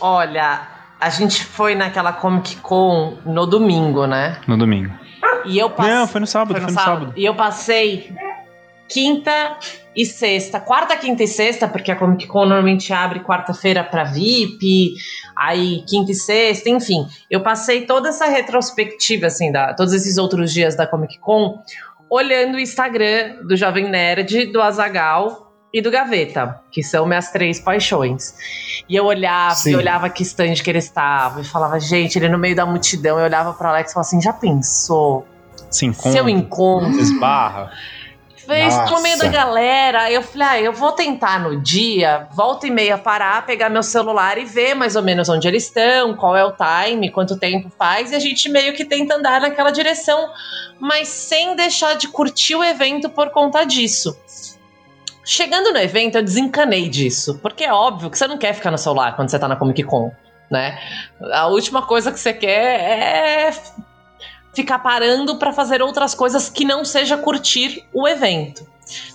Olha, 0.00 0.68
a 1.00 1.10
gente 1.10 1.44
foi 1.44 1.74
naquela 1.74 2.12
Comic 2.12 2.58
Con 2.58 3.18
no 3.26 3.44
domingo, 3.44 4.06
né? 4.06 4.38
No 4.46 4.56
domingo. 4.56 4.94
E 5.46 5.58
eu 5.58 5.68
passei. 5.68 5.92
Não, 5.92 6.06
foi 6.06 6.20
no 6.20 6.26
sábado, 6.28 6.60
foi 6.60 6.70
no, 6.70 6.72
sábado. 6.72 7.12
E 7.16 7.24
eu 7.24 7.34
passei 7.34 8.14
quinta 8.88 9.56
e 9.96 10.06
sexta. 10.06 10.60
Quarta, 10.60 10.96
quinta 10.96 11.24
e 11.24 11.26
sexta, 11.26 11.66
porque 11.66 11.90
a 11.90 11.96
Comic 11.96 12.28
Con 12.28 12.46
normalmente 12.46 12.92
abre 12.92 13.18
quarta-feira 13.18 13.82
pra 13.82 14.04
VIP, 14.04 14.94
aí 15.46 15.82
quinta 15.86 16.12
e 16.12 16.14
sexta, 16.14 16.68
enfim. 16.70 17.06
Eu 17.30 17.40
passei 17.42 17.86
toda 17.86 18.08
essa 18.10 18.26
retrospectiva, 18.26 19.26
assim, 19.26 19.50
da, 19.50 19.74
todos 19.74 19.92
esses 19.92 20.18
outros 20.18 20.52
dias 20.52 20.74
da 20.76 20.86
Comic 20.86 21.18
Con, 21.18 21.58
olhando 22.10 22.56
o 22.56 22.60
Instagram 22.60 23.44
do 23.46 23.56
Jovem 23.56 23.88
Nerd, 23.88 24.46
do 24.46 24.60
Azagal 24.60 25.52
e 25.72 25.80
do 25.80 25.90
Gaveta, 25.90 26.60
que 26.70 26.82
são 26.82 27.06
minhas 27.06 27.30
três 27.30 27.58
paixões. 27.58 28.34
E 28.88 28.94
eu 28.94 29.06
olhava, 29.06 29.54
Sim. 29.54 29.70
e 29.70 29.76
olhava 29.76 30.10
que 30.10 30.22
stand 30.22 30.54
que 30.54 30.68
eles 30.68 30.84
estavam, 30.84 31.40
e 31.40 31.44
falava, 31.44 31.80
gente, 31.80 32.18
ele 32.18 32.28
no 32.28 32.38
meio 32.38 32.54
da 32.54 32.66
multidão, 32.66 33.18
eu 33.18 33.24
olhava 33.24 33.54
pro 33.54 33.68
Alex 33.68 33.90
e 33.90 33.94
falava 33.94 34.06
assim, 34.06 34.20
já 34.20 34.32
pensou? 34.32 35.26
Se 35.70 35.86
encontra, 35.86 36.12
Seu 36.12 36.28
encontro. 36.28 37.00
esbarra. 37.00 37.70
Fez 38.52 38.90
no 38.90 39.00
meio 39.00 39.16
Nossa. 39.16 39.30
da 39.30 39.32
galera. 39.32 40.10
Eu 40.10 40.22
falei, 40.22 40.48
ah, 40.48 40.60
eu 40.60 40.72
vou 40.72 40.92
tentar 40.92 41.40
no 41.40 41.60
dia, 41.60 42.28
volta 42.32 42.66
e 42.66 42.70
meia 42.70 42.98
parar, 42.98 43.46
pegar 43.46 43.70
meu 43.70 43.82
celular 43.82 44.36
e 44.38 44.44
ver 44.44 44.74
mais 44.74 44.96
ou 44.96 45.02
menos 45.02 45.28
onde 45.28 45.48
eles 45.48 45.64
estão, 45.64 46.14
qual 46.14 46.36
é 46.36 46.44
o 46.44 46.52
time, 46.52 47.10
quanto 47.10 47.38
tempo 47.38 47.70
faz, 47.78 48.12
e 48.12 48.14
a 48.14 48.18
gente 48.18 48.48
meio 48.48 48.74
que 48.74 48.84
tenta 48.84 49.14
andar 49.14 49.40
naquela 49.40 49.70
direção, 49.70 50.30
mas 50.78 51.08
sem 51.08 51.56
deixar 51.56 51.94
de 51.94 52.08
curtir 52.08 52.54
o 52.54 52.62
evento 52.62 53.08
por 53.08 53.30
conta 53.30 53.64
disso. 53.64 54.16
Chegando 55.24 55.72
no 55.72 55.78
evento, 55.78 56.16
eu 56.16 56.22
desencanei 56.22 56.88
disso, 56.88 57.38
porque 57.40 57.64
é 57.64 57.72
óbvio 57.72 58.10
que 58.10 58.18
você 58.18 58.26
não 58.26 58.36
quer 58.36 58.52
ficar 58.52 58.70
no 58.70 58.78
celular 58.78 59.14
quando 59.14 59.30
você 59.30 59.38
tá 59.38 59.46
na 59.46 59.56
Comic 59.56 59.82
Con, 59.84 60.12
né? 60.50 60.78
A 61.32 61.46
última 61.46 61.82
coisa 61.82 62.10
que 62.10 62.18
você 62.18 62.32
quer 62.32 62.80
é 62.80 63.54
ficar 64.54 64.78
parando 64.80 65.36
para 65.36 65.52
fazer 65.52 65.82
outras 65.82 66.14
coisas 66.14 66.48
que 66.48 66.64
não 66.64 66.84
seja 66.84 67.16
curtir 67.16 67.84
o 67.92 68.06
evento. 68.06 68.66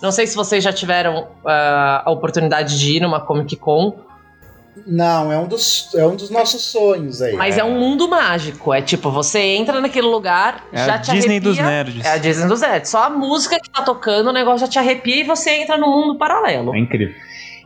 Não 0.02 0.12
sei 0.12 0.26
se 0.26 0.36
vocês 0.36 0.64
já 0.64 0.74
tiveram 0.74 1.28
ah, 1.46 2.04
a 2.06 2.12
oportunidade 2.12 2.80
de 2.80 2.98
ir 2.98 3.00
numa 3.02 3.20
Comic 3.20 3.56
Con, 3.58 3.94
Não, 4.86 5.32
é 5.32 5.38
um 5.38 5.48
dos, 5.48 5.94
é 5.96 6.06
um 6.06 6.16
dos 6.16 6.30
nossos 6.30 6.62
sonhos 6.64 7.22
aí. 7.22 7.34
mas 7.34 7.58
é. 7.58 7.64
um 7.64 7.78
mundo 7.80 8.08
mágico. 8.08 8.74
É 8.74 8.82
tipo, 8.82 9.12
você 9.12 9.40
entra 9.40 9.82
naquele 9.82 10.08
lugar, 10.08 10.64
É 10.72 10.86
já 10.86 10.96
a 10.96 11.00
te 11.00 11.12
Disney 11.12 11.38
arrepia. 11.38 11.50
dos 11.52 11.58
nerds. 11.58 12.06
É 12.06 12.10
a 12.14 12.18
Disney 12.18 12.48
dos 12.48 12.62
nerds. 12.62 12.90
Só 12.90 13.04
a 13.04 13.10
música 13.10 13.60
que 13.60 13.70
tá 13.70 13.82
tocando, 13.82 14.30
o 14.30 14.34
negócio 14.34 14.60
já 14.62 14.68
te 14.68 14.80
arrepia 14.80 15.18
e 15.18 15.24
você 15.24 15.52
entra 15.52 15.78
no 15.78 15.88
mundo 15.88 16.16
paralelo. 16.18 16.74
É 16.76 16.80
incrível. 16.80 17.16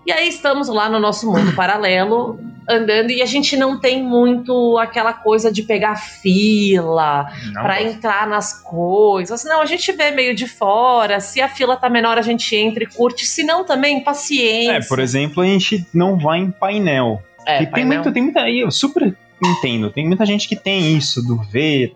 E 0.06 0.12
aí 0.12 0.28
estamos 0.28 0.68
lá 0.68 0.90
no 0.90 1.00
nosso 1.00 1.32
mundo 1.32 1.54
paralelo, 1.56 2.40
andando, 2.68 3.12
e 3.12 3.22
a 3.22 3.26
gente 3.26 3.56
não 3.56 3.80
tem 3.80 4.04
muito 4.04 4.78
aquela 4.78 5.14
coisa 5.14 5.52
de 5.52 5.62
pegar 5.64 5.96
fila, 5.96 7.32
gosto. 7.54 7.84
entrar 7.84 8.28
nas 8.28 8.62
coisas. 8.62 9.44
Não, 9.44 9.62
a 9.62 9.66
gente 9.66 9.92
vê 9.92 10.12
meio 10.12 10.34
de 10.34 10.48
fora. 10.48 11.20
Se 11.20 11.42
a 11.42 11.48
fila 11.48 11.78
tá 11.78 11.90
menor, 11.90 12.18
a 12.18 12.22
gente 12.22 12.56
entra 12.56 12.84
e 12.84 12.88
curte. 12.88 13.26
Se 13.26 13.44
não, 13.44 13.64
também, 13.64 14.04
paciência. 14.04 14.72
É, 14.72 14.82
por 14.82 15.00
exemplo, 15.00 15.44
a 15.44 15.46
gente 15.46 15.86
não 15.94 16.18
vai 16.18 16.40
em 16.40 16.52
painel. 16.52 17.22
É, 17.46 17.58
e 17.58 17.66
tem, 17.66 17.72
painel. 17.72 18.04
muito, 18.04 18.12
tem 18.12 18.24
muita. 18.24 18.50
Eu 18.50 18.72
super 18.72 19.16
entendo. 19.44 19.92
Tem 19.92 20.08
muita 20.08 20.26
gente 20.26 20.48
que 20.48 20.56
tem 20.56 20.96
isso, 20.96 21.22
do 21.26 21.38
ver 21.38 21.96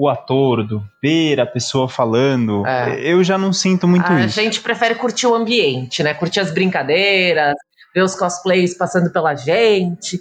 o 0.00 0.08
ator, 0.08 0.66
do 0.66 0.82
ver 1.02 1.38
a 1.38 1.44
pessoa 1.44 1.86
falando. 1.86 2.66
É. 2.66 3.00
Eu 3.02 3.22
já 3.22 3.36
não 3.36 3.52
sinto 3.52 3.86
muito 3.86 4.10
A 4.10 4.22
isso. 4.22 4.34
gente 4.34 4.58
prefere 4.62 4.94
curtir 4.94 5.26
o 5.26 5.34
ambiente, 5.34 6.02
né? 6.02 6.14
Curtir 6.14 6.40
as 6.40 6.50
brincadeiras, 6.50 7.54
ver 7.94 8.02
os 8.02 8.14
cosplays 8.14 8.74
passando 8.74 9.12
pela 9.12 9.34
gente. 9.34 10.18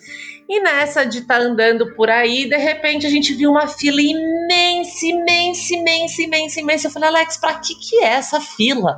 E 0.50 0.60
nessa 0.60 1.06
de 1.06 1.20
estar 1.20 1.40
tá 1.40 1.42
andando 1.42 1.96
por 1.96 2.10
aí, 2.10 2.50
de 2.50 2.58
repente 2.58 3.08
a 3.08 3.10
gente 3.10 3.34
viu 3.34 3.52
uma 3.52 3.68
fila 3.68 4.02
imensa, 4.02 5.06
imensa, 5.06 5.74
imensa, 5.74 6.22
imensa, 6.24 6.60
imensa. 6.60 6.88
Eu 6.88 6.92
falei, 6.92 7.08
Alex, 7.08 7.38
pra 7.38 7.54
que 7.54 7.74
que 7.76 8.04
é 8.04 8.16
essa 8.16 8.42
fila? 8.42 8.98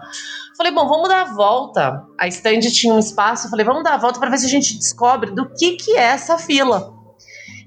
Falei, 0.57 0.73
bom, 0.73 0.87
vamos 0.87 1.09
dar 1.09 1.21
a 1.21 1.33
volta. 1.33 2.03
A 2.19 2.27
stand 2.27 2.61
tinha 2.71 2.91
um 2.91 2.99
espaço. 2.99 3.45
Eu 3.45 3.51
falei, 3.51 3.63
vamos 3.63 3.83
dar 3.83 3.93
a 3.93 3.97
volta 3.97 4.19
para 4.19 4.31
ver 4.31 4.39
se 4.39 4.47
a 4.47 4.49
gente 4.49 4.75
descobre 4.75 5.29
do 5.29 5.47
que 5.53 5.73
que 5.73 5.95
é 5.95 6.01
essa 6.01 6.39
fila. 6.39 7.00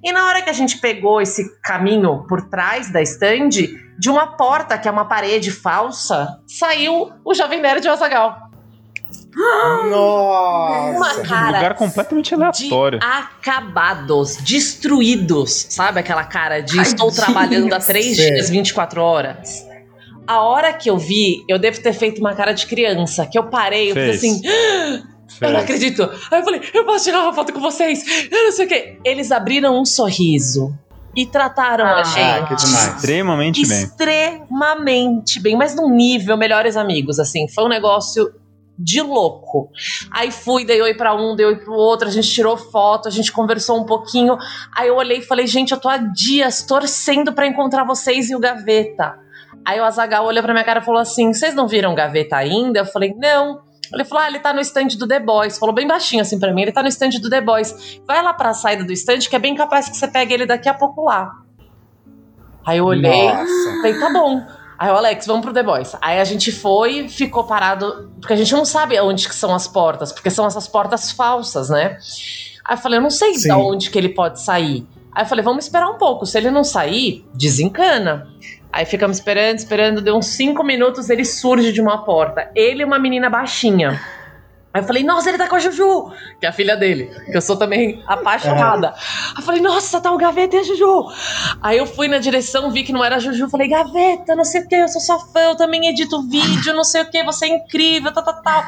E 0.05 0.13
na 0.13 0.27
hora 0.27 0.43
que 0.43 0.51
a 0.51 0.53
gente 0.53 0.79
pegou 0.79 1.19
esse 1.23 1.59
caminho 1.63 2.27
por 2.29 2.43
trás 2.43 2.93
da 2.93 3.01
stand, 3.01 3.49
de 3.99 4.11
uma 4.11 4.37
porta, 4.37 4.77
que 4.77 4.87
é 4.87 4.91
uma 4.91 5.07
parede 5.07 5.51
falsa, 5.51 6.29
saiu 6.47 7.11
o 7.25 7.33
Jovem 7.33 7.63
Nerd 7.63 7.89
Azagal. 7.89 8.51
Nossa! 9.35 10.97
Uma 10.97 11.27
cara 11.27 11.45
um 11.45 11.55
lugar 11.55 11.75
completamente 11.75 12.35
aleatório. 12.35 12.99
De 12.99 13.07
acabados, 13.07 14.37
destruídos. 14.37 15.69
Sabe 15.71 16.01
aquela 16.01 16.25
cara 16.25 16.61
de 16.61 16.79
estou 16.83 17.11
trabalhando 17.11 17.73
há 17.73 17.81
três 17.81 18.15
dias, 18.15 18.51
24 18.51 19.01
horas? 19.01 19.67
A 20.27 20.41
hora 20.43 20.73
que 20.73 20.89
eu 20.89 20.99
vi, 20.99 21.45
eu 21.49 21.59
devo 21.59 21.81
ter 21.81 21.95
feito 21.95 22.19
uma 22.21 22.35
cara 22.35 22.53
de 22.53 22.67
criança, 22.67 23.27
que 23.27 23.39
eu 23.39 23.45
parei, 23.45 23.91
eu 23.91 23.95
Fez. 23.95 24.21
fiz 24.21 24.43
Eu 25.41 25.51
não 25.51 25.61
acredito. 25.61 26.03
Aí 26.31 26.41
eu 26.41 26.45
falei, 26.45 26.61
eu 26.73 26.85
posso 26.85 27.05
tirar 27.05 27.23
uma 27.23 27.33
foto 27.33 27.53
com 27.53 27.61
vocês? 27.61 28.29
Eu 28.31 28.45
não 28.45 28.53
sei 28.53 28.67
o 28.67 28.69
quê. 28.69 28.99
Eles 29.05 29.31
abriram 29.33 29.79
um 29.81 29.85
sorriso 29.85 30.73
e 31.17 31.27
trataram 31.27 31.85
a 31.87 32.01
Ah, 32.01 32.03
gente 32.05 32.21
Ah, 32.21 32.47
que 32.47 32.55
demais. 32.57 32.95
Extremamente 32.97 33.67
bem. 33.67 33.83
extremamente 33.85 35.41
bem, 35.41 35.57
mas 35.57 35.75
num 35.75 35.89
nível 35.91 36.37
melhores 36.37 36.77
amigos, 36.77 37.19
assim, 37.19 37.49
foi 37.49 37.65
um 37.65 37.69
negócio 37.69 38.33
de 38.77 39.01
louco. 39.01 39.71
Aí 40.11 40.33
fui, 40.33 40.65
dei 40.65 40.83
oi 40.83 40.95
pra 40.95 41.15
um, 41.15 41.37
dei 41.37 41.47
oi 41.47 41.57
pro 41.57 41.73
outro, 41.75 42.09
a 42.09 42.11
gente 42.11 42.29
tirou 42.29 42.57
foto, 42.57 43.07
a 43.07 43.11
gente 43.11 43.31
conversou 43.31 43.81
um 43.81 43.85
pouquinho. 43.87 44.37
Aí 44.77 44.89
eu 44.89 44.97
olhei 44.97 45.19
e 45.19 45.23
falei, 45.23 45.47
gente, 45.47 45.71
eu 45.73 45.79
tô 45.79 45.89
há 45.89 45.97
dias 45.97 46.63
torcendo 46.63 47.33
pra 47.33 47.47
encontrar 47.47 47.85
vocês 47.85 48.31
e 48.31 48.35
o 48.35 48.41
Gaveta. 48.41 49.15
Aí 49.65 49.79
o 49.81 49.85
Azagal 49.85 50.27
olhou 50.27 50.43
pra 50.43 50.53
minha 50.53 50.65
cara 50.65 50.81
e 50.81 50.85
falou 50.85 51.01
assim: 51.01 51.33
vocês 51.33 51.55
não 51.55 51.67
viram 51.69 51.95
Gaveta 51.95 52.37
ainda? 52.37 52.81
Eu 52.81 52.85
falei, 52.87 53.15
não. 53.17 53.63
Ele 53.93 54.05
falou: 54.05 54.25
ah, 54.25 54.29
ele 54.29 54.39
tá 54.39 54.53
no 54.53 54.61
stand 54.61 54.89
do 54.99 55.07
The 55.07 55.21
Boys. 55.21 55.59
Falou 55.59 55.75
bem 55.75 55.87
baixinho 55.87 56.23
assim 56.23 56.39
pra 56.39 56.53
mim: 56.53 56.63
ele 56.63 56.73
tá 56.73 56.83
no 56.83 56.89
stand 56.89 57.11
do 57.21 57.29
The 57.29 57.41
Boys. 57.41 58.01
Vai 58.07 58.23
lá 58.23 58.33
pra 58.33 58.55
saída 58.55 58.85
do 58.85 58.93
stand, 58.93 59.21
que 59.21 59.37
é 59.37 59.39
bem 59.39 59.55
capaz 59.55 59.89
que 59.89 59.97
você 59.97 60.09
pegue 60.09 60.35
ele 60.35 60.47
daqui 60.47 60.69
a 60.69 60.75
pouco 60.75 61.05
lá. 61.05 61.33
Aí 62.65 62.79
eu 62.79 62.87
olhei, 62.87 63.29
Nossa. 63.29 63.77
falei, 63.77 63.99
tá 63.99 64.11
bom. 64.11 64.43
Aí 64.79 64.91
o 64.91 64.97
Alex, 64.97 65.27
vamos 65.27 65.43
pro 65.43 65.53
The 65.53 65.63
Boys. 65.63 65.95
Aí 66.01 66.19
a 66.19 66.25
gente 66.25 66.51
foi, 66.51 67.09
ficou 67.09 67.45
parado, 67.45 68.11
porque 68.21 68.33
a 68.33 68.37
gente 68.37 68.53
não 68.53 68.65
sabe 68.65 68.99
onde 69.01 69.29
que 69.29 69.35
são 69.35 69.55
as 69.55 69.69
portas, 69.69 70.13
porque 70.13 70.31
são 70.31 70.47
essas 70.47 70.67
portas 70.67 71.13
falsas, 71.13 71.69
né? 71.71 71.99
Aí 72.65 72.75
eu 72.75 72.79
falei, 72.79 72.99
eu 72.99 73.03
não 73.03 73.11
sei 73.11 73.35
Sim. 73.35 73.49
de 73.49 73.55
onde 73.55 73.91
que 73.91 73.99
ele 73.99 74.09
pode 74.09 74.41
sair. 74.41 74.87
Aí 75.13 75.23
eu 75.23 75.29
falei, 75.29 75.45
vamos 75.45 75.65
esperar 75.65 75.89
um 75.89 75.99
pouco. 75.99 76.27
Se 76.27 76.37
ele 76.39 76.51
não 76.51 76.65
sair, 76.65 77.25
desencana. 77.35 78.27
Aí 78.75 78.85
ficamos 78.85 79.19
esperando, 79.19 79.57
esperando, 79.57 80.01
deu 80.01 80.17
uns 80.17 80.27
cinco 80.27 80.65
minutos, 80.65 81.09
ele 81.09 81.25
surge 81.25 81.71
de 81.71 81.81
uma 81.81 82.05
porta. 82.05 82.51
Ele 82.57 82.83
e 82.83 82.85
uma 82.85 82.99
menina 82.99 83.31
baixinha. 83.31 84.01
Aí 84.75 84.83
eu 84.83 84.87
falei, 84.89 85.05
nossa, 85.05 85.29
ele 85.29 85.39
tá 85.39 85.47
com 85.47 85.55
a 85.55 85.61
Juju, 85.61 86.11
que 86.41 86.45
é 86.45 86.49
a 86.49 86.53
filha 86.53 86.77
dele, 86.77 87.09
que 87.31 87.37
eu 87.37 87.41
sou 87.41 87.57
também 87.57 88.03
apaixonada. 88.09 88.89
Aí 88.89 89.35
eu 89.37 89.43
falei, 89.43 89.61
nossa, 89.61 90.01
tá 90.01 90.11
o 90.11 90.19
Gaveta 90.19 90.57
e 90.57 90.59
a 90.59 90.63
Juju. 90.65 91.13
Aí 91.63 91.79
eu 91.79 91.87
fui 91.87 92.09
na 92.09 92.19
direção, 92.19 92.73
vi 92.73 92.83
que 92.83 92.93
não 92.93 93.05
era 93.05 93.15
a 93.15 93.19
Juju, 93.21 93.49
falei, 93.49 93.69
Gaveta, 93.69 94.35
não 94.35 94.45
sei 94.45 94.63
o 94.63 94.69
que, 94.69 94.75
eu 94.75 94.89
sou 94.89 95.01
sua 95.01 95.21
fã, 95.21 95.51
eu 95.51 95.57
também 95.57 95.87
edito 95.87 96.21
vídeo, 96.29 96.75
não 96.75 96.83
sei 96.83 97.03
o 97.03 97.05
que, 97.09 97.23
você 97.23 97.47
é 97.47 97.51
incrível, 97.51 98.13
tal, 98.13 98.25
tal, 98.25 98.43
tal. 98.43 98.65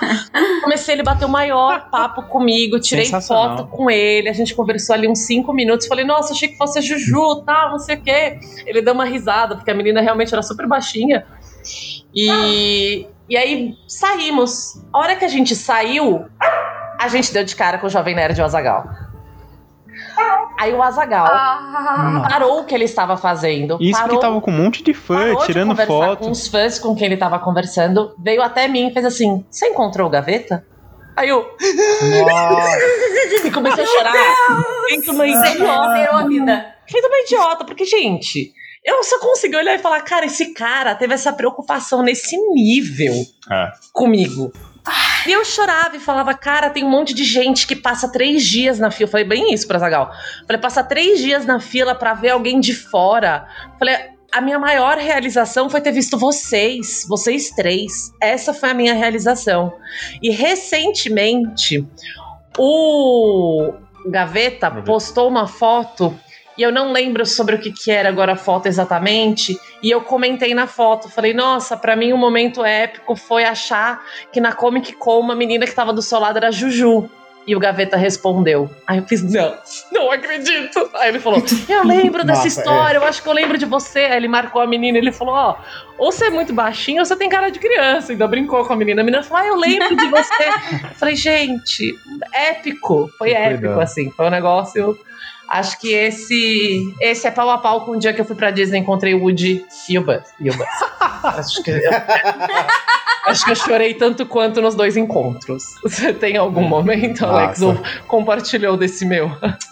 Comecei, 0.62 0.94
ele 0.94 1.02
bateu 1.02 1.26
o 1.26 1.30
maior 1.30 1.90
papo 1.90 2.22
comigo, 2.22 2.78
tirei 2.78 3.07
foto 3.07 3.66
com 3.66 3.90
ele, 3.90 4.28
a 4.28 4.32
gente 4.32 4.54
conversou 4.54 4.94
ali 4.94 5.09
uns 5.09 5.26
cinco 5.26 5.52
minutos, 5.52 5.88
falei, 5.88 6.04
nossa, 6.04 6.32
achei 6.32 6.50
que 6.50 6.57
fosse 6.57 6.78
a 6.78 6.82
Juju, 6.82 7.42
tal, 7.44 7.72
não 7.72 7.80
sei 7.80 7.96
o 7.96 8.00
que. 8.00 8.38
Ele 8.64 8.80
deu 8.80 8.94
uma 8.94 9.04
risada, 9.04 9.57
porque 9.57 9.72
a 9.72 9.74
menina 9.74 10.00
realmente 10.00 10.32
era 10.32 10.42
super 10.42 10.68
baixinha. 10.68 11.26
E, 12.14 13.07
e 13.29 13.37
aí 13.37 13.74
saímos. 13.87 14.81
A 14.93 14.99
hora 14.99 15.16
que 15.16 15.24
a 15.24 15.29
gente 15.29 15.55
saiu, 15.55 16.27
a 17.01 17.09
gente 17.09 17.33
deu 17.33 17.45
de 17.45 17.55
cara 17.55 17.79
com 17.79 17.87
o 17.87 17.91
Jovem 17.91 18.14
Nerd 18.14 18.39
e 18.39 18.43
o 18.43 18.45
Azagal. 18.45 18.85
Aí 20.59 20.72
o 20.72 20.83
Azagal 20.83 21.27
Ah, 21.31 22.27
parou 22.31 22.61
o 22.61 22.64
que 22.64 22.74
ele 22.74 22.85
estava 22.85 23.16
fazendo. 23.16 23.77
Isso 23.81 24.01
parou, 24.01 24.16
que 24.16 24.22
tava 24.22 24.41
com 24.41 24.51
um 24.51 24.57
monte 24.57 24.83
de 24.83 24.95
fã 24.95 25.16
parou 25.18 25.39
de 25.41 25.47
tirando 25.47 25.68
conversar 25.68 25.93
foto. 25.93 26.18
com 26.24 26.31
os 26.31 26.49
fãs 26.49 26.79
com 26.79 26.95
quem 26.95 27.07
ele 27.07 27.14
estava 27.14 27.39
conversando, 27.39 28.14
veio 28.18 28.43
até 28.43 28.66
mim 28.66 28.89
e 28.89 28.93
fez 28.93 29.05
assim: 29.05 29.45
Você 29.51 29.66
encontrou 29.68 30.07
o 30.07 30.11
gaveta? 30.11 30.64
Aí 31.14 31.29
eu 31.29 31.47
Nossa. 32.27 33.51
comecei 33.53 33.85
a 33.85 33.87
chorar. 33.87 34.12
Feito 34.89 35.12
uma 35.12 35.27
idiota. 35.27 36.66
Feito 36.89 37.07
uma 37.07 37.18
idiota, 37.20 37.64
porque, 37.64 37.85
gente, 37.85 38.53
eu 38.87 39.03
só 39.05 39.18
consegui 39.18 39.57
olhar 39.57 39.74
e 39.74 39.78
falar: 39.78 40.01
Cara, 40.03 40.24
esse 40.26 40.55
cara 40.55 40.95
teve 40.95 41.12
essa 41.12 41.32
preocupação 41.32 42.03
nesse 42.03 42.37
nível 42.55 43.14
É. 43.51 43.68
comigo. 43.93 44.53
E 45.26 45.32
eu 45.32 45.45
chorava 45.45 45.97
e 45.97 45.99
falava, 45.99 46.32
cara, 46.32 46.70
tem 46.70 46.84
um 46.84 46.89
monte 46.89 47.12
de 47.12 47.24
gente 47.24 47.66
que 47.66 47.74
passa 47.74 48.07
três 48.12 48.45
dias 48.45 48.78
na 48.78 48.89
fila. 48.89 49.09
Eu 49.09 49.11
falei 49.11 49.26
bem 49.26 49.53
isso 49.53 49.66
pra 49.66 49.80
Zagal. 49.80 50.12
Falei, 50.47 50.62
passa 50.62 50.84
três 50.84 51.18
dias 51.18 51.45
na 51.45 51.59
fila 51.59 51.93
pra 51.93 52.14
ver 52.14 52.30
alguém 52.30 52.61
de 52.61 52.72
fora. 52.72 53.49
Falei, 53.80 53.97
a 54.32 54.41
minha 54.41 54.61
maior 54.61 54.97
realização 54.97 55.68
foi 55.68 55.80
ter 55.80 55.91
visto 55.91 56.16
vocês, 56.16 57.05
vocês 57.09 57.51
três. 57.51 58.12
Essa 58.22 58.55
foi 58.55 58.70
a 58.70 58.74
minha 58.74 58.95
realização. 58.95 59.72
E 60.22 60.30
recentemente, 60.30 61.84
o 62.57 63.72
Gaveta. 64.09 64.70
postou 64.70 65.28
uma 65.28 65.49
foto. 65.49 66.16
E 66.57 66.62
eu 66.62 66.72
não 66.72 66.92
lembro 66.92 67.26
sobre 67.26 67.57
o 67.57 67.59
que, 67.59 67.70
que 67.70 67.90
era 67.90 68.09
agora 68.09 68.32
a 68.32 68.36
foto 68.36 68.66
exatamente. 68.66 69.59
E 69.82 69.90
eu 69.90 70.00
comentei 70.00 70.54
na 70.54 70.66
foto. 70.66 71.09
Falei, 71.11 71.34
nossa, 71.34 71.76
pra 71.76 71.94
mim 71.94 72.12
o 72.12 72.16
momento 72.16 72.64
épico 72.64 73.14
foi 73.14 73.44
achar 73.44 74.02
que 74.32 74.40
na 74.40 74.52
Comic 74.52 74.94
Con 74.94 75.20
uma 75.20 75.34
menina 75.34 75.66
que 75.66 75.74
tava 75.74 75.92
do 75.92 76.00
seu 76.02 76.18
lado 76.18 76.38
era 76.38 76.50
Juju. 76.50 77.11
E 77.46 77.54
o 77.54 77.61
Gaveta 77.61 77.96
respondeu. 77.96 78.68
Aí 78.84 78.98
eu 78.98 79.04
fiz, 79.04 79.22
não, 79.22 79.57
não 79.92 80.11
acredito. 80.11 80.90
Aí 80.94 81.11
ele 81.11 81.20
falou, 81.20 81.40
eu 81.68 81.84
lembro 81.84 82.24
dessa 82.24 82.42
Nossa, 82.42 82.48
história, 82.48 82.98
eu 82.98 83.04
acho 83.04 83.22
que 83.22 83.28
eu 83.28 83.32
lembro 83.32 83.57
de 83.57 83.64
você. 83.64 84.00
Aí 84.00 84.16
ele 84.16 84.26
marcou 84.26 84.61
a 84.61 84.66
menina, 84.66 84.98
ele 84.98 85.12
falou, 85.12 85.32
ó, 85.34 85.57
ou 85.96 86.11
você 86.11 86.24
é 86.24 86.30
muito 86.30 86.52
baixinho 86.52 86.98
ou 86.98 87.04
você 87.04 87.14
tem 87.14 87.28
cara 87.28 87.48
de 87.48 87.61
criança. 87.61 88.11
Ainda 88.11 88.26
brincou 88.26 88.64
com 88.64 88.72
a 88.72 88.76
menina. 88.76 89.00
A 89.00 89.04
menina 89.04 89.22
falou, 89.22 89.44
ah, 89.44 89.46
eu 89.46 89.54
lembro 89.54 89.94
de 89.94 90.09
você. 90.09 90.44
eu 90.82 90.88
falei, 90.98 91.14
gente, 91.14 91.94
épico. 92.32 93.09
Foi 93.16 93.28
Que 93.28 93.36
épico, 93.36 93.61
cuidado. 93.61 93.80
assim. 93.80 94.11
Foi 94.11 94.26
um 94.26 94.30
negócio... 94.30 94.98
Acho 95.49 95.78
que 95.78 95.92
esse 95.92 96.94
esse 97.01 97.26
é 97.26 97.30
pau 97.30 97.49
a 97.51 97.59
pau 97.59 97.84
com 97.84 97.92
o 97.92 97.99
dia 97.99 98.12
que 98.12 98.20
eu 98.20 98.24
fui 98.24 98.34
pra 98.34 98.51
Disney 98.51 98.78
e 98.78 98.82
encontrei 98.82 99.14
o 99.14 99.22
Woody 99.22 99.64
e 99.88 99.99
o 99.99 100.05
Buzz. 100.05 100.24
E 100.40 100.51
o 100.51 100.57
Buzz. 100.57 100.68
acho, 101.22 101.62
que 101.62 101.70
eu, 101.70 101.80
acho 103.26 103.44
que 103.44 103.51
eu 103.51 103.55
chorei 103.55 103.94
tanto 103.94 104.26
quanto 104.26 104.61
nos 104.61 104.74
dois 104.74 104.97
encontros. 104.97 105.74
Você 105.82 106.12
tem 106.12 106.36
algum 106.36 106.66
momento, 106.66 107.24
Alex, 107.24 107.61
Nossa. 107.61 107.78
ou 107.78 108.07
compartilhou 108.07 108.76
desse 108.76 109.05
meu? 109.05 109.30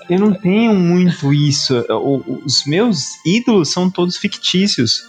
Eu 0.08 0.18
não 0.18 0.32
tenho 0.32 0.74
muito 0.74 1.32
isso. 1.32 1.84
Os 2.44 2.64
meus 2.66 3.08
ídolos 3.26 3.72
são 3.72 3.90
todos 3.90 4.16
fictícios. 4.16 5.02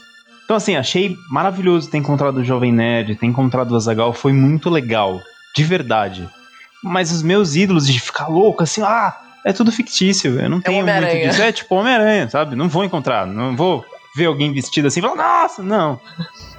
Então, 0.44 0.58
assim, 0.58 0.76
achei 0.76 1.18
maravilhoso 1.30 1.90
ter 1.90 1.98
encontrado 1.98 2.38
o 2.38 2.44
Jovem 2.44 2.72
Nerd, 2.72 3.16
ter 3.16 3.26
encontrado 3.26 3.72
o 3.72 3.76
Azagal, 3.76 4.14
foi 4.14 4.32
muito 4.32 4.70
legal. 4.70 5.20
De 5.56 5.64
verdade. 5.64 6.30
Mas 6.84 7.12
os 7.12 7.24
meus 7.24 7.56
ídolos 7.56 7.88
de 7.88 8.00
ficar 8.00 8.28
louco, 8.28 8.62
assim, 8.62 8.82
ah, 8.84 9.16
é 9.46 9.54
tudo 9.54 9.72
fictício. 9.72 10.40
Eu 10.40 10.50
não 10.50 10.60
tenho 10.60 10.84
muito 10.84 11.06
disso. 11.06 11.42
É 11.42 11.52
tipo 11.52 11.76
Homem-Aranha, 11.76 12.28
sabe? 12.30 12.56
Não 12.56 12.68
vou 12.68 12.84
encontrar, 12.84 13.28
não 13.28 13.56
vou 13.56 13.86
ver 14.16 14.26
alguém 14.26 14.52
vestido 14.52 14.88
assim 14.88 15.00
e 15.00 15.04
falar, 15.04 15.16
nossa, 15.16 15.62
não. 15.62 16.00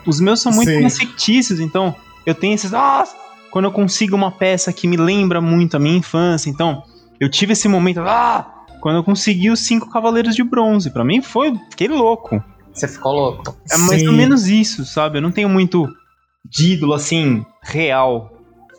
Os 0.07 0.20
meus 0.20 0.41
são 0.41 0.53
muito 0.53 0.80
mais 0.80 0.97
fictícios, 0.97 1.59
então 1.59 1.95
eu 2.24 2.34
tenho 2.34 2.55
esses, 2.55 2.70
nossa, 2.70 3.16
quando 3.51 3.64
eu 3.64 3.72
consigo 3.72 4.14
uma 4.14 4.30
peça 4.30 4.72
que 4.72 4.87
me 4.87 4.97
lembra 4.97 5.41
muito 5.41 5.76
a 5.76 5.80
minha 5.80 5.97
infância, 5.97 6.49
então 6.49 6.84
eu 7.18 7.28
tive 7.28 7.55
esse 7.55 7.66
momento, 7.66 8.01
ah, 8.01 8.47
quando 8.80 8.97
eu 8.97 9.05
consegui 9.05 9.51
os 9.51 9.61
cinco 9.61 9.91
Cavaleiros 9.91 10.37
de 10.37 10.45
Bronze. 10.45 10.91
Pra 10.91 11.05
mim 11.05 11.20
foi, 11.20 11.53
fiquei 11.70 11.89
louco. 11.89 12.43
Você 12.72 12.87
ficou 12.87 13.12
louco? 13.12 13.57
É 13.70 13.76
mais 13.78 14.03
Sim. 14.03 14.09
ou 14.09 14.14
menos 14.14 14.47
isso, 14.47 14.84
sabe? 14.84 15.18
Eu 15.18 15.22
não 15.22 15.32
tenho 15.32 15.49
muito 15.49 15.89
de 16.45 16.74
ídolo 16.74 16.93
assim, 16.93 17.45
real. 17.62 18.30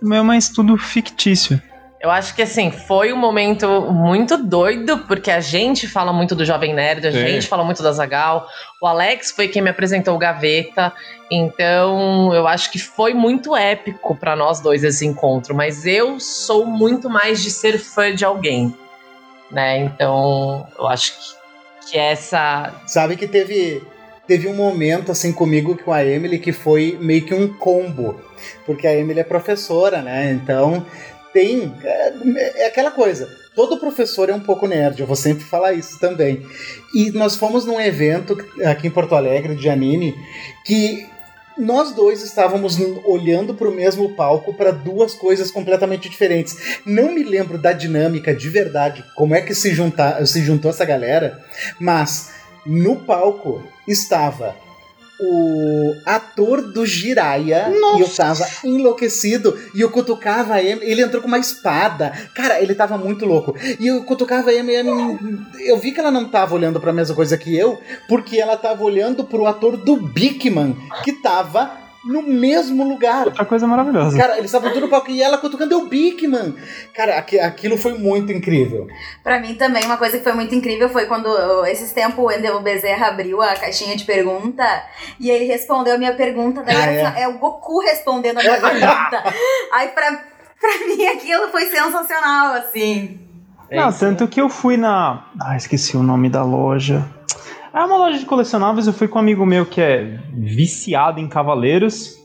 Meu 0.01 0.20
é 0.20 0.24
mais 0.24 0.49
tudo 0.49 0.78
fictício. 0.78 1.60
Eu 2.00 2.12
acho 2.12 2.36
que 2.36 2.43
assim, 2.43 2.70
foi 2.70 3.12
um 3.12 3.18
momento 3.18 3.68
muito 3.91 4.38
doido, 4.38 5.00
porque 5.08 5.32
a 5.32 5.39
gente 5.39 5.88
fala 5.88 6.14
muito 6.14 6.36
do 6.36 6.45
Jovem 6.45 6.74
Nerd, 6.74 7.08
a 7.08 7.12
Sim. 7.12 7.18
gente 7.20 7.48
fala 7.48 7.64
muito 7.64 7.82
da 7.82 7.91
Zagal. 7.91 8.48
O 8.80 8.86
Alex 8.86 9.32
foi 9.32 9.48
quem 9.48 9.64
me 9.64 9.72
apresentou 9.72 10.16
o 10.16 10.20
Gaveta. 10.20 10.93
Então, 11.32 12.34
eu 12.36 12.48
acho 12.48 12.72
que 12.72 12.78
foi 12.78 13.16
muito 13.16 13.56
épico 13.56 14.16
pra 14.16 14.36
nós 14.36 14.60
dois 14.60 14.84
esse 14.84 15.08
encontro, 15.08 15.56
mas 15.56 15.88
eu 15.88 16.20
sou 16.20 16.66
muito 16.68 17.10
mais 17.10 17.41
de 17.41 17.50
ser 17.50 17.80
fã 17.80 18.14
de 18.14 18.24
alguém, 18.24 18.74
né? 19.52 19.80
Então, 19.80 20.68
eu 20.78 20.88
acho 20.88 21.14
que, 21.14 21.91
que 21.91 21.98
essa 21.98 22.76
Sabe 22.86 23.16
que 23.16 23.28
teve, 23.28 23.82
teve 24.28 24.48
um 24.48 24.54
momento 24.54 25.12
assim 25.12 25.34
comigo 25.34 25.76
com 25.84 25.91
a 25.91 26.06
Emily 26.06 26.38
que 26.38 26.52
foi 26.52 26.95
meio 27.02 27.26
que 27.26 27.34
um 27.34 27.52
combo. 27.52 28.22
Porque 28.68 28.86
a 28.86 28.95
Emily 28.95 29.20
é 29.20 29.24
professora, 29.24 30.04
né? 30.04 30.32
Então 30.32 30.86
tem. 31.38 31.71
É, 31.83 32.63
é 32.63 32.67
aquela 32.67 32.89
coisa. 32.89 33.29
Todo 33.55 33.77
professor 33.77 34.27
é 34.29 34.33
um 34.33 34.39
pouco 34.39 34.65
nerd, 34.65 34.99
eu 34.99 35.05
vou 35.05 35.15
sempre 35.15 35.43
falar 35.43 35.73
isso 35.73 35.99
também. 35.99 36.43
E 36.95 37.11
nós 37.11 37.35
fomos 37.35 37.63
num 37.63 37.79
evento 37.79 38.35
aqui 38.65 38.88
em 38.88 38.91
Porto 38.91 39.13
Alegre 39.13 39.55
de 39.55 39.69
anime 39.69 40.15
que 40.65 41.07
nós 41.57 41.91
dois 41.91 42.23
estávamos 42.23 42.77
olhando 43.05 43.53
para 43.53 43.69
o 43.69 43.73
mesmo 43.73 44.15
palco 44.15 44.53
para 44.53 44.71
duas 44.71 45.13
coisas 45.13 45.51
completamente 45.51 46.09
diferentes. 46.09 46.79
Não 46.85 47.13
me 47.13 47.23
lembro 47.23 47.57
da 47.57 47.71
dinâmica 47.71 48.33
de 48.33 48.49
verdade, 48.49 49.03
como 49.15 49.35
é 49.35 49.41
que 49.41 49.53
se, 49.53 49.73
juntar, 49.73 50.25
se 50.25 50.43
juntou 50.43 50.69
essa 50.69 50.85
galera, 50.85 51.43
mas 51.79 52.31
no 52.65 52.97
palco 52.97 53.63
estava 53.88 54.55
o 55.20 55.95
ator 56.05 56.61
do 56.61 56.86
Jiraya 56.86 57.70
Nossa. 57.70 57.97
e 57.97 58.01
eu 58.01 58.09
tava 58.09 58.47
enlouquecido 58.63 59.57
e 59.74 59.82
eu 59.82 59.89
cutucava 59.89 60.61
ele, 60.61 60.86
ele 60.86 61.01
entrou 61.01 61.22
com 61.22 61.28
uma 61.28 61.39
espada. 61.39 62.11
Cara, 62.34 62.61
ele 62.61 62.76
tava 62.76 62.97
muito 62.97 63.26
louco. 63.26 63.55
E 63.80 63.88
eu 63.88 64.03
cutucava 64.03 64.51
ele, 64.51 64.72
eu 65.59 65.78
vi 65.78 65.91
que 65.91 65.99
ela 65.99 66.11
não 66.11 66.26
tava 66.26 66.55
olhando 66.55 66.80
pra 66.80 66.93
mesma 66.93 67.15
coisa 67.15 67.38
que 67.38 67.55
eu, 67.55 67.80
porque 68.07 68.38
ela 68.38 68.57
tava 68.57 68.84
olhando 68.84 69.24
pro 69.24 69.47
ator 69.47 69.78
do 69.78 69.97
Bigman, 69.97 70.76
que 71.03 71.13
tava 71.13 71.86
no 72.06 72.22
mesmo 72.22 72.88
lugar. 72.88 73.26
Outra 73.28 73.43
coisa 73.45 73.68
maravilhosa. 73.68 74.18
Cara, 74.18 74.34
eles 74.38 74.45
estavam 74.45 74.70
tudo 74.72 74.82
no 74.82 74.89
palco 74.89 75.10
e 75.12 75.22
ela 75.22 75.38
cutucando 75.38 75.78
o 75.78 75.88
Bigman. 75.88 76.56
Cara, 76.93 77.18
aqui- 77.18 77.39
aquilo 77.39 77.78
foi 77.78 77.93
muito 77.98 78.32
incrível. 78.32 78.88
Pra 79.24 79.39
mim 79.39 79.56
também, 79.56 79.84
uma 79.86 79.98
coisa 79.98 80.18
que 80.18 80.24
foi 80.24 80.34
muito 80.34 80.54
incrível 80.56 80.88
foi 80.89 81.06
quando 81.06 81.28
esses 81.66 81.91
tempos 81.91 82.20
o 82.20 82.28
Wendel 82.28 82.62
Bezerra 82.62 83.08
abriu 83.08 83.41
a 83.41 83.54
caixinha 83.56 83.95
de 83.95 84.06
pergunta 84.06 84.64
e 85.20 85.30
ele 85.30 85.45
respondeu 85.45 85.95
a 85.95 85.98
minha 85.98 86.14
pergunta, 86.14 86.64
daí 86.64 86.76
Ah, 86.76 86.86
era- 86.86 87.20
é? 87.20 87.28
o 87.28 87.38
Goku 87.38 87.80
respondendo 87.82 88.39
a 88.39 88.43
minha 88.43 88.58
pergunta. 88.62 89.24
Aí 89.74 89.89
pra, 89.89 90.12
pra 90.60 90.88
mim 90.88 91.06
aquilo 91.08 91.50
foi 91.50 91.66
sensacional, 91.66 92.54
assim. 92.54 93.20
Não, 93.70 93.91
tanto 93.91 94.28
que 94.30 94.39
eu 94.39 94.48
fui 94.48 94.78
na. 94.78 95.26
Ah, 95.41 95.58
esqueci 95.58 95.98
o 95.98 96.02
nome 96.04 96.30
da 96.30 96.41
loja. 96.43 97.06
É 97.78 97.86
uma 97.86 97.95
loja 97.95 98.17
de 98.17 98.25
colecionáveis, 98.25 98.88
eu 98.88 98.93
fui 98.93 99.07
com 99.07 99.19
um 99.19 99.21
amigo 99.21 99.45
meu 99.45 99.63
que 99.63 99.80
é 99.80 100.17
viciado 100.34 101.19
em 101.19 101.30
cavaleiros, 101.30 102.17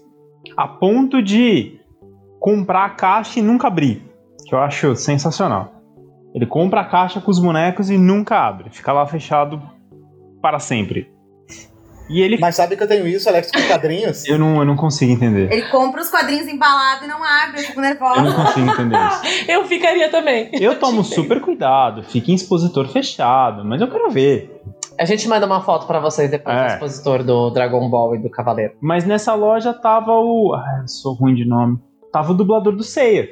a 0.57 0.67
ponto 0.67 1.23
de 1.23 1.79
comprar 2.41 2.87
a 2.87 2.91
caixa 2.91 3.39
e 3.39 3.43
nunca 3.43 3.67
abrir. 3.67 4.03
Que 4.47 4.55
eu 4.55 4.59
acho 4.59 4.97
sensacional. 4.97 5.75
Ele 6.35 6.47
compra 6.47 6.81
a 6.81 6.85
caixa 6.87 7.21
com 7.21 7.31
os 7.31 7.39
bonecos 7.39 7.91
e 7.91 7.99
nunca 7.99 8.39
abre. 8.39 8.71
Fica 8.71 8.95
lá 8.95 9.07
fechado 9.07 9.61
para 10.41 10.59
sempre. 10.59 11.13
E 12.09 12.23
ele. 12.23 12.39
Mas 12.39 12.57
sabe 12.57 12.75
que 12.75 12.83
eu 12.83 12.89
tenho 12.89 13.07
isso, 13.07 13.29
Alex, 13.29 13.51
com 13.51 13.61
quadrinhos? 13.69 14.27
Eu 14.27 14.39
não, 14.39 14.57
eu 14.57 14.65
não 14.65 14.75
consigo 14.75 15.13
entender. 15.13 15.53
Ele 15.53 15.69
compra 15.69 16.01
os 16.01 16.09
quadrinhos 16.09 16.49
embalados 16.49 17.05
e 17.05 17.09
não 17.09 17.23
abre, 17.23 17.61
eu 17.61 17.65
fico 17.65 17.79
Eu 17.79 17.83
não 17.83 17.89
nervosa. 17.91 18.35
consigo 18.35 18.71
entender 18.71 18.97
isso. 18.97 19.45
Eu 19.53 19.65
ficaria 19.67 20.11
também. 20.11 20.49
Eu 20.55 20.79
tomo 20.79 21.05
super 21.05 21.43
cuidado, 21.43 22.03
fica 22.05 22.31
em 22.31 22.35
expositor 22.35 22.89
fechado, 22.89 23.63
mas 23.67 23.83
eu 23.83 23.91
quero 23.91 24.11
ver. 24.11 24.63
A 24.99 25.05
gente 25.05 25.29
manda 25.29 25.47
uma 25.47 25.61
foto 25.63 25.87
pra 25.87 25.99
vocês 26.01 26.31
depois 26.31 26.57
É. 26.57 26.67
do 26.67 26.73
expositor 26.75 27.25
do 27.25 27.51
Dragon 27.51 27.89
Ball 27.89 28.15
e 28.17 28.19
do 28.19 28.31
Cavaleiro. 28.31 28.75
Mas 28.81 29.05
nessa 29.05 29.35
loja 29.35 29.73
tava 29.73 30.13
o. 30.13 30.55
Ah, 30.55 30.85
sou 30.87 31.15
ruim 31.15 31.35
de 31.35 31.45
nome. 31.45 31.79
Tava 32.13 32.33
o 32.33 32.35
dublador 32.35 32.75
do 32.77 32.83
Seiya. 32.83 33.29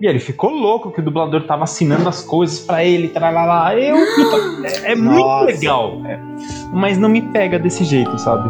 E 0.00 0.06
ele 0.06 0.18
ficou 0.18 0.50
louco 0.50 0.90
que 0.90 1.00
o 1.00 1.02
dublador 1.04 1.46
tava 1.46 1.64
assinando 1.64 2.08
as 2.08 2.22
coisas 2.24 2.58
pra 2.60 2.84
ele, 2.84 3.08
tralalá. 3.08 3.74
Eu. 3.76 3.96
puta, 3.96 4.66
é, 4.86 4.92
é 4.92 4.94
muito 4.94 5.44
legal. 5.44 6.00
é. 6.06 6.18
mas 6.72 6.96
não 6.98 7.08
me 7.08 7.22
pega 7.22 7.58
desse 7.58 7.84
jeito, 7.84 8.16
sabe? 8.18 8.48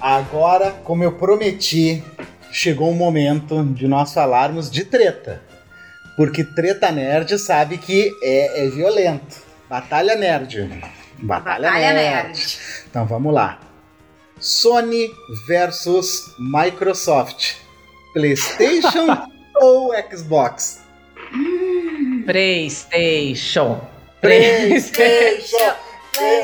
Agora, 0.00 0.70
como 0.84 1.04
eu 1.04 1.12
prometi, 1.12 2.02
chegou 2.52 2.90
o 2.90 2.94
momento 2.94 3.64
de 3.64 3.86
nós 3.86 4.12
falarmos 4.12 4.70
de 4.70 4.84
treta. 4.84 5.42
Porque 6.16 6.44
treta 6.44 6.90
nerd 6.90 7.38
sabe 7.38 7.78
que 7.78 8.12
é, 8.22 8.66
é 8.66 8.68
violento. 8.68 9.36
Batalha 9.68 10.16
nerd. 10.16 10.68
Batalha, 11.18 11.70
Batalha 11.70 11.92
nerd. 11.92 12.28
nerd. 12.28 12.58
Então 12.88 13.06
vamos 13.06 13.32
lá. 13.32 13.60
Sony 14.38 15.08
versus 15.46 16.34
Microsoft. 16.38 17.56
PlayStation 18.12 19.06
ou 19.60 19.92
Xbox? 20.10 20.80
PlayStation. 22.26 23.80
PlayStation! 24.20 25.74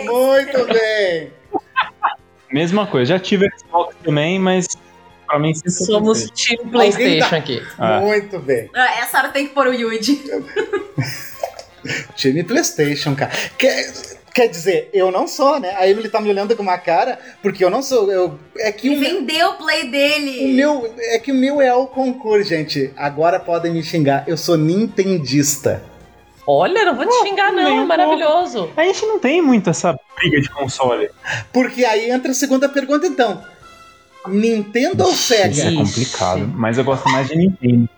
Muito 0.05 0.67
bem! 0.67 1.33
Mesma 2.53 2.87
coisa. 2.87 3.15
Já 3.15 3.19
tive 3.19 3.49
Xbox 3.59 3.95
também, 4.03 4.39
mas 4.39 4.67
pra 5.27 5.39
mim 5.39 5.53
foi 5.55 5.71
Somos 5.71 6.31
time 6.31 6.71
PlayStation 6.71 7.25
Alguém 7.25 7.39
aqui. 7.39 7.63
Ah. 7.79 8.01
Muito 8.01 8.39
bem. 8.39 8.71
Ah, 8.75 9.01
Essa 9.01 9.19
hora 9.19 9.29
tem 9.29 9.47
que 9.49 9.55
pôr 9.55 9.67
o 9.67 9.73
Yuji. 9.75 10.23
Time 12.17 12.43
PlayStation, 12.43 13.15
cara. 13.15 13.31
Quer, 13.57 13.93
quer 14.35 14.49
dizer, 14.49 14.91
eu 14.93 15.11
não 15.11 15.29
sou, 15.29 15.61
né? 15.61 15.75
A 15.77 15.89
Emily 15.89 16.09
tá 16.09 16.21
me 16.21 16.29
olhando 16.29 16.57
com 16.57 16.63
uma 16.63 16.79
cara, 16.79 17.19
porque 17.43 17.65
eu 17.65 17.71
não 17.71 17.81
sou. 17.83 18.11
Eu, 18.11 18.39
é 18.59 18.73
que 18.73 18.89
Ele 18.89 18.97
o 18.97 19.01
vendeu 19.01 19.51
o 19.51 19.55
play 19.55 19.89
dele. 19.89 20.45
o 20.47 20.49
meu. 20.55 20.95
É 20.99 21.19
que 21.19 21.31
o 21.31 21.35
meu 21.35 21.61
é 21.61 21.73
o 21.75 21.87
concurso, 21.87 22.49
gente. 22.49 22.93
Agora 22.97 23.39
podem 23.39 23.73
me 23.73 23.83
xingar. 23.83 24.25
Eu 24.27 24.37
sou 24.37 24.57
nintendista. 24.57 25.83
Olha, 26.49 26.85
não 26.85 26.95
vou 26.95 27.07
te 27.07 27.29
xingar, 27.29 27.53
nem 27.53 27.65
não. 27.65 27.83
É 27.83 27.87
maravilhoso. 27.87 28.71
A 28.77 28.85
gente 28.85 29.05
não 29.05 29.19
tem 29.19 29.43
muito 29.43 29.69
essa 29.69 29.99
briga 30.17 30.41
de 30.41 30.49
console. 30.49 31.11
Porque 31.53 31.85
aí 31.85 32.11
entra 32.11 32.31
a 32.31 32.35
segunda 32.35 32.69
pergunta, 32.69 33.07
então. 33.07 33.43
Nintendo 34.29 35.05
ou 35.05 35.13
Isso 35.13 35.35
é 35.35 35.53
Sega? 35.53 35.77
complicado. 35.77 36.53
Mas 36.55 36.79
eu 36.79 36.85
gosto 36.85 37.09
mais 37.11 37.29
de 37.29 37.37
Nintendo. 37.37 37.89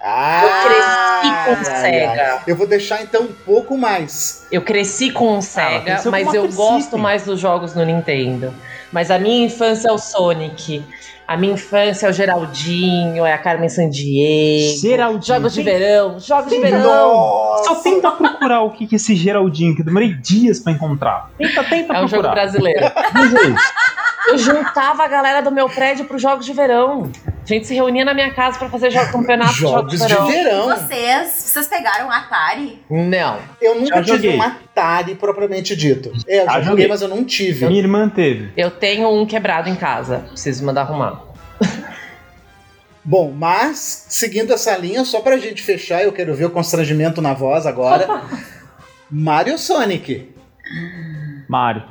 Ah, 0.00 0.42
Eu 0.44 0.68
cresci 0.68 1.44
com 1.44 1.50
ai, 1.70 1.80
Sega. 1.80 2.22
ai. 2.34 2.40
Eu 2.46 2.56
vou 2.56 2.66
deixar 2.66 3.02
então 3.02 3.22
um 3.22 3.32
pouco 3.44 3.76
mais. 3.76 4.46
Eu 4.52 4.62
cresci 4.62 5.10
com 5.10 5.38
o 5.38 5.42
Sega, 5.42 5.80
cresceu 5.80 6.04
com 6.04 6.10
mas 6.10 6.34
eu 6.34 6.48
gosto 6.52 6.96
mais 6.98 7.24
dos 7.24 7.40
jogos 7.40 7.74
no 7.74 7.84
Nintendo. 7.84 8.52
Mas 8.92 9.10
a 9.10 9.18
minha 9.18 9.44
infância 9.46 9.88
é 9.88 9.92
o 9.92 9.98
Sonic. 9.98 10.84
A 11.26 11.36
minha 11.36 11.54
infância 11.54 12.06
é 12.06 12.10
o 12.10 12.12
Geraldinho, 12.12 13.26
é 13.26 13.32
a 13.32 13.38
Carmen 13.38 13.68
Sandiego. 13.68 14.78
Geraldinho. 14.80 15.24
Jogos 15.24 15.54
de 15.54 15.62
verão, 15.62 16.20
jogos 16.20 16.52
de 16.52 16.60
verão. 16.60 16.82
Nossa! 16.84 17.64
Só 17.64 17.74
tenta 17.82 18.12
procurar 18.12 18.62
o 18.62 18.70
que 18.70 18.86
que 18.86 18.94
é 18.94 18.96
esse 18.96 19.16
Geraldinho, 19.16 19.74
que 19.74 19.80
eu 19.80 19.84
demorei 19.86 20.14
dias 20.14 20.60
pra 20.60 20.70
encontrar. 20.72 21.28
Tenta, 21.36 21.64
tenta 21.64 21.94
É 21.94 22.04
um 22.04 22.06
jogo 22.06 22.22
procurar. 22.22 22.32
brasileiro. 22.32 22.92
Eu 24.28 24.38
juntava 24.38 25.04
a 25.04 25.08
galera 25.08 25.40
do 25.42 25.50
meu 25.50 25.68
prédio 25.68 26.04
pros 26.06 26.20
jogos 26.20 26.44
de 26.46 26.52
verão. 26.52 27.10
A 27.26 27.46
gente 27.46 27.66
se 27.66 27.74
reunia 27.74 28.04
na 28.04 28.12
minha 28.12 28.32
casa 28.34 28.58
pra 28.58 28.68
fazer 28.68 28.90
jogo, 28.90 29.12
campeonato 29.12 29.52
de 29.54 29.60
jogos 29.60 29.92
Jogos 29.92 29.92
de 29.92 29.98
de 29.98 30.04
verão. 30.14 30.26
verão. 30.26 30.76
Vocês, 30.76 31.32
vocês 31.32 31.68
pegaram 31.68 32.10
Atari? 32.10 32.82
Não. 32.90 33.38
Eu 33.60 33.80
nunca 33.80 34.02
tive 34.02 34.30
um 34.30 34.42
Atari 34.42 35.14
propriamente 35.14 35.76
dito. 35.76 36.10
É, 36.26 36.40
eu 36.40 36.44
já 36.46 36.52
Já 36.52 36.58
joguei, 36.60 36.68
joguei. 36.70 36.88
mas 36.88 37.02
eu 37.02 37.08
não 37.08 37.24
tive. 37.24 37.66
Minha 37.66 37.80
irmã 37.80 38.08
teve. 38.08 38.52
Eu 38.56 38.70
tenho 38.70 39.08
um 39.08 39.24
quebrado 39.24 39.68
em 39.68 39.76
casa. 39.76 40.24
Preciso 40.30 40.64
mandar 40.66 40.82
arrumar. 40.82 41.22
Bom, 43.04 43.30
mas, 43.30 44.06
seguindo 44.08 44.52
essa 44.52 44.76
linha, 44.76 45.04
só 45.04 45.20
pra 45.20 45.38
gente 45.38 45.62
fechar, 45.62 46.02
eu 46.02 46.10
quero 46.12 46.34
ver 46.34 46.46
o 46.46 46.50
constrangimento 46.50 47.22
na 47.22 47.32
voz 47.32 47.64
agora. 47.64 48.22
Mario 49.08 49.56
Sonic. 49.56 50.34
Mário. 51.48 51.84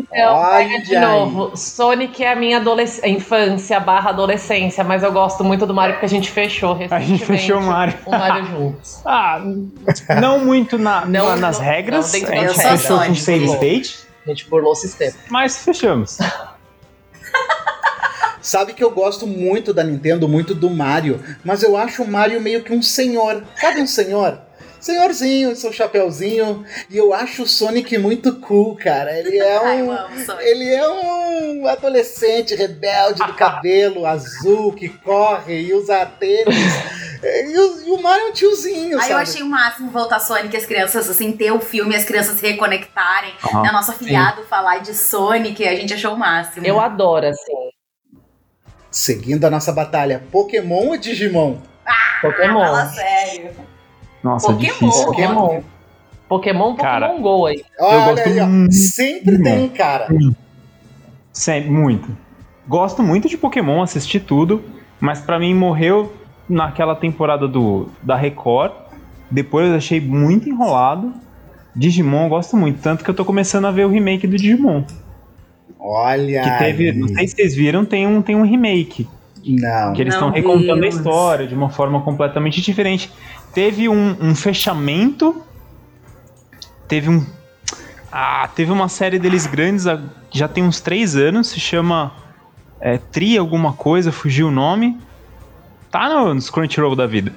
Então, 0.00 0.34
Olha 0.36 0.68
pega 0.68 0.82
de 0.84 0.96
aí. 0.96 1.00
novo. 1.02 1.56
Sonic 1.56 2.22
é 2.24 2.32
a 2.32 2.36
minha 2.36 2.58
adolesc- 2.58 3.04
infância 3.06 3.78
barra 3.80 4.10
adolescência, 4.10 4.82
mas 4.84 5.02
eu 5.02 5.12
gosto 5.12 5.42
muito 5.44 5.66
do 5.66 5.74
Mario 5.74 5.94
porque 5.94 6.06
a 6.06 6.08
gente 6.08 6.30
fechou 6.30 6.76
A 6.90 7.00
gente 7.00 7.24
fechou 7.24 7.58
o 7.58 7.62
Mario. 7.62 7.94
O 8.06 8.10
Mario 8.10 8.44
juntos. 8.46 9.00
Ah, 9.06 9.40
não 10.20 10.44
muito 10.44 10.78
na, 10.78 11.04
Não, 11.06 11.26
na- 11.30 11.36
nas 11.36 11.58
não, 11.58 11.64
regras. 11.64 12.12
não 12.12 12.20
gente 12.20 12.30
das 12.30 12.56
fechou 12.80 12.96
regras. 12.98 13.06
com 13.06 13.14
save 13.24 13.38
Burlou. 13.46 13.54
state, 13.64 13.98
A 14.24 14.28
gente 14.30 14.48
burlou 14.50 14.72
o 14.72 14.76
sistema. 14.76 15.14
mas 15.30 15.58
fechamos. 15.64 16.18
Sabe 18.40 18.72
que 18.72 18.82
eu 18.82 18.90
gosto 18.90 19.26
muito 19.26 19.74
da 19.74 19.82
Nintendo, 19.84 20.28
muito 20.28 20.54
do 20.54 20.70
Mario, 20.70 21.20
mas 21.44 21.62
eu 21.62 21.76
acho 21.76 22.02
o 22.02 22.08
Mario 22.10 22.40
meio 22.40 22.62
que 22.62 22.72
um 22.72 22.80
senhor. 22.80 23.42
Sabe 23.56 23.80
um 23.82 23.86
senhor? 23.86 24.38
Senhorzinho, 24.80 25.54
seu 25.56 25.72
chapéuzinho. 25.72 26.64
E 26.88 26.96
eu 26.96 27.12
acho 27.12 27.42
o 27.42 27.48
Sonic 27.48 27.96
muito 27.98 28.36
cool, 28.40 28.76
cara. 28.76 29.16
Ele 29.18 29.38
é 29.38 29.58
Ai, 29.64 29.80
eu 29.80 29.90
um. 29.90 30.24
Sonic. 30.24 30.44
Ele 30.44 30.74
é 30.74 30.88
um 30.88 31.66
adolescente 31.66 32.54
rebelde 32.54 33.22
do 33.24 33.34
cabelo 33.34 34.06
azul 34.06 34.72
que 34.72 34.88
corre 34.88 35.60
e 35.62 35.74
usa 35.74 36.06
tênis. 36.06 36.56
E 37.22 37.58
o, 37.58 37.88
e 37.88 37.90
o 37.90 38.00
Mario 38.00 38.26
é 38.26 38.30
um 38.30 38.32
tiozinho, 38.32 38.96
Aí 38.96 39.02
sabe? 39.02 39.12
eu 39.12 39.18
achei 39.18 39.42
o 39.42 39.46
máximo 39.46 39.90
voltar 39.90 40.20
Sonic 40.20 40.56
as 40.56 40.64
crianças, 40.64 41.10
assim, 41.10 41.32
ter 41.32 41.50
o 41.50 41.58
filme, 41.58 41.96
as 41.96 42.04
crianças 42.04 42.38
se 42.38 42.46
reconectarem. 42.46 43.34
Aham. 43.44 43.62
né, 43.62 43.72
nosso 43.72 43.90
afilhado 43.90 44.42
falar 44.44 44.78
de 44.78 44.94
Sonic, 44.94 45.66
a 45.66 45.74
gente 45.74 45.92
achou 45.92 46.14
o 46.14 46.16
máximo. 46.16 46.64
Eu 46.64 46.78
adoro, 46.78 47.26
assim, 47.26 47.70
Seguindo 48.90 49.44
a 49.44 49.50
nossa 49.50 49.72
batalha, 49.72 50.22
Pokémon 50.32 50.88
ou 50.88 50.96
Digimon? 50.96 51.58
Ah, 51.84 52.18
Pokémon. 52.22 52.60
fala 52.60 52.86
sério. 52.86 53.50
Nossa, 54.22 54.52
Pokémon. 54.52 54.72
difícil. 54.72 55.06
Pokémon. 55.06 55.34
Pokémon, 55.36 55.62
Pokémon 56.28 56.74
Cara, 56.76 57.14
Go 57.18 57.46
aí. 57.46 57.64
Olha 57.80 58.04
gosto 58.06 58.28
aí, 58.28 58.40
ó. 58.40 58.46
muito. 58.46 58.74
Sempre 58.74 59.42
tem 59.42 59.64
um 59.64 59.68
cara. 59.68 60.08
Sempre, 61.32 61.70
muito. 61.70 62.16
Gosto 62.66 63.02
muito 63.02 63.28
de 63.28 63.38
Pokémon, 63.38 63.82
assisti 63.82 64.20
tudo, 64.20 64.62
mas 65.00 65.20
pra 65.20 65.38
mim 65.38 65.54
morreu 65.54 66.12
naquela 66.48 66.94
temporada 66.94 67.48
do 67.48 67.88
da 68.02 68.16
Record. 68.16 68.72
Depois 69.30 69.68
eu 69.68 69.76
achei 69.76 70.00
muito 70.00 70.48
enrolado. 70.48 71.12
Digimon 71.74 72.24
eu 72.24 72.28
gosto 72.28 72.56
muito, 72.56 72.80
tanto 72.82 73.04
que 73.04 73.10
eu 73.10 73.14
tô 73.14 73.24
começando 73.24 73.66
a 73.66 73.70
ver 73.70 73.86
o 73.86 73.88
remake 73.88 74.26
do 74.26 74.36
Digimon. 74.36 74.82
Olha. 75.78 76.42
Que 76.42 76.58
teve, 76.58 76.90
aí. 76.90 76.96
não 76.96 77.08
sei 77.08 77.28
se 77.28 77.36
vocês 77.36 77.54
viram, 77.54 77.84
tem 77.84 78.06
um, 78.06 78.20
tem 78.20 78.34
um 78.34 78.42
remake. 78.42 79.06
Não. 79.46 79.92
Que 79.92 80.02
eles 80.02 80.14
estão 80.14 80.30
recontando 80.30 80.84
a 80.84 80.88
história 80.88 81.46
de 81.46 81.54
uma 81.54 81.70
forma 81.70 82.02
completamente 82.02 82.60
diferente. 82.60 83.10
Teve 83.58 83.88
um, 83.88 84.16
um 84.20 84.36
fechamento. 84.36 85.42
Teve 86.86 87.10
um. 87.10 87.26
Ah, 88.12 88.48
teve 88.54 88.70
uma 88.70 88.88
série 88.88 89.18
deles 89.18 89.48
grandes, 89.48 89.84
já 90.30 90.46
tem 90.46 90.62
uns 90.62 90.80
três 90.80 91.16
anos, 91.16 91.48
se 91.48 91.58
chama 91.58 92.14
é, 92.80 92.98
Tri 92.98 93.36
alguma 93.36 93.72
coisa, 93.72 94.12
fugiu 94.12 94.46
o 94.46 94.50
nome. 94.52 94.96
Tá 95.90 96.08
no, 96.08 96.34
nos 96.34 96.48
Crunchyroll 96.48 96.94
da 96.94 97.04
vida. 97.04 97.34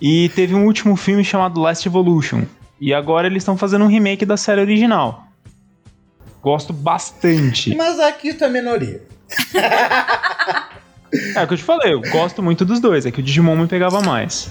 E 0.00 0.30
teve 0.30 0.54
um 0.54 0.64
último 0.64 0.96
filme 0.96 1.22
chamado 1.22 1.60
Last 1.60 1.86
Evolution. 1.86 2.44
E 2.80 2.94
agora 2.94 3.26
eles 3.26 3.42
estão 3.42 3.54
fazendo 3.54 3.84
um 3.84 3.88
remake 3.88 4.24
da 4.24 4.38
série 4.38 4.62
original. 4.62 5.26
Gosto 6.40 6.72
bastante. 6.72 7.76
Mas 7.76 8.00
aqui 8.00 8.32
tu 8.32 8.42
é 8.42 8.48
minoria. 8.48 9.02
É 11.36 11.42
o 11.42 11.46
que 11.46 11.52
eu 11.52 11.58
te 11.58 11.62
falei, 11.62 11.92
eu 11.92 12.00
gosto 12.00 12.42
muito 12.42 12.64
dos 12.64 12.80
dois, 12.80 13.04
é 13.04 13.10
que 13.10 13.20
o 13.20 13.22
Digimon 13.22 13.54
me 13.54 13.66
pegava 13.66 14.00
mais. 14.00 14.50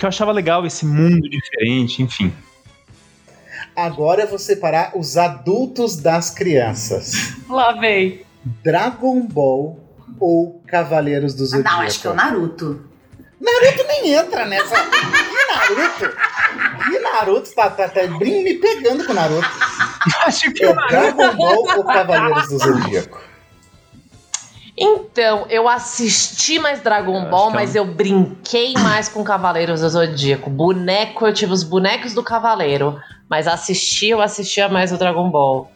Que 0.00 0.06
eu 0.06 0.08
achava 0.08 0.32
legal 0.32 0.64
esse 0.64 0.86
mundo 0.86 1.28
diferente, 1.28 2.02
enfim. 2.02 2.32
Agora 3.76 4.22
eu 4.22 4.28
vou 4.28 4.38
separar 4.38 4.92
os 4.96 5.18
adultos 5.18 5.94
das 5.96 6.30
crianças. 6.30 7.34
Lá 7.46 7.72
vem. 7.72 8.22
Dragon 8.64 9.20
Ball 9.26 9.78
ou 10.18 10.62
Cavaleiros 10.66 11.34
do 11.34 11.42
Ah, 11.44 11.46
Zodíaco? 11.48 11.70
não, 11.76 11.80
acho 11.82 12.00
que 12.00 12.06
é 12.06 12.10
o 12.10 12.14
Naruto. 12.14 12.82
Naruto 13.38 13.84
nem 13.88 14.12
entra 14.14 14.46
nessa. 14.46 14.74
Que 14.74 15.54
Naruto? 15.54 16.16
Que 16.90 16.98
Naruto 16.98 17.54
tá, 17.54 17.68
tá, 17.68 17.88
tá 17.90 18.06
me 18.06 18.54
pegando 18.54 19.04
com 19.04 19.12
o 19.12 19.14
Naruto. 19.14 19.48
Acho 20.24 20.50
que 20.52 20.64
É 20.64 20.72
Dragon 20.72 21.36
Ball 21.36 21.76
ou 21.76 21.84
Cavaleiros 21.84 22.48
do 22.48 22.58
Zodíaco? 22.58 23.20
Então, 24.82 25.44
eu 25.50 25.68
assisti 25.68 26.58
mais 26.58 26.80
Dragon 26.80 27.26
Ball, 27.26 27.50
é 27.50 27.52
mas 27.52 27.74
um- 27.74 27.78
eu 27.78 27.84
brinquei 27.84 28.72
mais 28.74 29.08
com 29.10 29.22
Cavaleiros 29.22 29.82
do 29.82 29.88
Zodíaco. 29.90 30.48
Boneco, 30.48 31.26
eu 31.26 31.34
tive 31.34 31.52
os 31.52 31.62
bonecos 31.62 32.14
do 32.14 32.22
Cavaleiro. 32.22 32.98
Mas 33.28 33.46
assistir, 33.46 34.08
eu 34.08 34.22
assistia 34.22 34.68
mais 34.70 34.90
o 34.90 34.96
Dragon 34.96 35.28
Ball. 35.30 35.70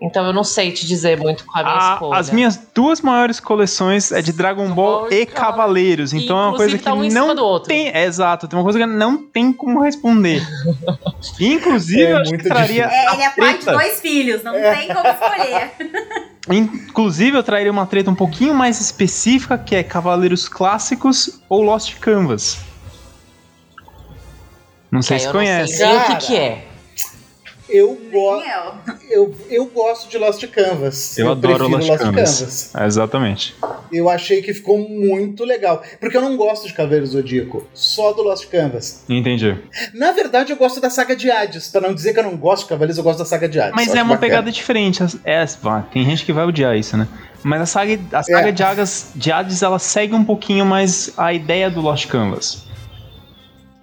Então 0.00 0.26
eu 0.26 0.32
não 0.32 0.42
sei 0.42 0.72
te 0.72 0.84
dizer 0.86 1.16
muito 1.16 1.44
com 1.44 1.56
a 1.58 1.62
minha 1.62 1.74
A- 1.76 1.92
escolha. 1.94 2.18
as 2.18 2.30
minhas 2.30 2.56
duas 2.74 3.00
maiores 3.00 3.38
coleções 3.38 4.10
é 4.10 4.20
de 4.20 4.32
Dragon 4.32 4.68
Ball 4.72 5.02
Ball 5.02 5.12
e 5.12 5.24
Cavaleiros. 5.26 6.12
Então 6.12 6.36
é 6.36 6.40
uma 6.46 6.56
coisa 6.56 6.74
Inclusive, 6.74 6.78
que 6.78 6.84
tá 6.84 6.94
um 6.94 7.04
em 7.04 7.10
cima 7.10 7.26
não 7.26 7.34
do 7.36 7.44
outro. 7.44 7.68
tem. 7.68 7.88
É, 7.88 8.04
exato, 8.04 8.48
tem 8.48 8.58
uma 8.58 8.64
coisa 8.64 8.78
que 8.80 8.86
não 8.86 9.16
tem 9.18 9.52
como 9.52 9.80
responder. 9.80 10.42
Inclusive, 11.38 12.02
É 12.02 12.12
eu 12.12 12.16
acho 12.18 12.32
que 12.32 12.42
traria. 12.42 12.84
É, 12.86 13.12
ele 13.14 13.22
é 13.22 13.30
pai 13.30 13.58
de 13.58 13.64
dois 13.64 14.00
filhos, 14.00 14.42
não 14.42 14.52
tem 14.54 14.88
como 14.88 15.06
escolher. 15.06 15.70
Inclusive, 16.50 17.36
eu 17.36 17.42
traria 17.42 17.70
uma 17.70 17.86
treta 17.86 18.10
um 18.10 18.14
pouquinho 18.14 18.52
mais 18.54 18.80
específica, 18.80 19.56
que 19.56 19.76
é 19.76 19.82
Cavaleiros 19.82 20.48
Clássicos 20.48 21.40
ou 21.48 21.62
Lost 21.62 21.98
Canvas. 22.00 22.58
Não 24.90 25.00
sei 25.02 25.16
Que 25.16 25.22
se 25.22 25.28
aí 25.28 25.30
eu 25.30 25.34
não 25.34 25.40
conhece. 25.40 25.76
sei 25.76 25.96
o 25.96 26.04
que, 26.06 26.16
que 26.26 26.36
é. 26.36 26.66
Eu, 27.72 27.98
go 28.12 28.36
Nem 28.36 28.50
eu. 28.50 28.74
eu, 29.10 29.34
eu 29.50 29.64
gosto 29.66 30.08
de 30.10 30.18
Lost 30.18 30.44
Canvas. 30.48 31.16
Eu, 31.16 31.30
adoro 31.30 31.56
prefiro 31.70 31.86
Lost, 31.86 32.02
Canvas. 32.02 32.74
É, 32.74 32.86
exatamente. 32.86 33.54
Eu 33.90 34.08
achei 34.08 34.42
que 34.42 34.52
ficou 34.52 34.78
muito 34.78 35.44
legal. 35.44 35.82
Porque 36.00 36.16
eu 36.16 36.20
não 36.20 36.36
gosto 36.36 36.66
de 36.66 36.74
Cavaleiros 36.74 37.10
Zodíaco, 37.10 37.66
só 37.72 38.12
do 38.12 38.22
Lost 38.22 38.46
Canvas. 38.48 39.04
Entendi. 39.08 39.56
Na 39.94 40.12
verdade, 40.12 40.52
eu 40.52 40.56
gosto 40.56 40.80
da 40.80 40.90
saga 40.90 41.16
de 41.16 41.30
Hades. 41.30 41.68
Pra 41.68 41.80
não 41.80 41.94
dizer 41.94 42.12
que 42.12 42.20
eu 42.20 42.24
não 42.24 42.36
gosto 42.36 42.64
de 42.64 42.68
Cavaleiros, 42.68 42.98
eu 42.98 43.04
gosto 43.04 43.18
da 43.20 43.24
saga 43.24 43.48
de 43.48 43.58
Hades. 43.58 43.74
Mas 43.74 43.88
Eu 43.88 43.96
é 43.96 44.02
uma 44.02 44.14
bacana. 44.14 44.20
pegada 44.20 44.50
diferente. 44.52 45.02
É, 45.24 45.44
tem 45.92 46.04
gente 46.04 46.24
que 46.24 46.32
vai 46.32 46.44
odiar 46.44 46.76
isso, 46.76 46.96
né? 46.96 47.08
Mas 47.42 47.60
a 47.62 47.66
saga, 47.66 47.98
a 48.12 48.22
saga 48.22 48.48
É. 48.48 48.52
de, 48.52 48.62
Hades, 48.62 49.10
de 49.14 49.32
Hades, 49.32 49.62
ela 49.62 49.78
segue 49.78 50.14
um 50.14 50.24
pouquinho 50.24 50.64
mais 50.64 51.12
a 51.16 51.32
ideia 51.32 51.70
do 51.70 51.80
Lost 51.80 52.06
Canvas. 52.06 52.64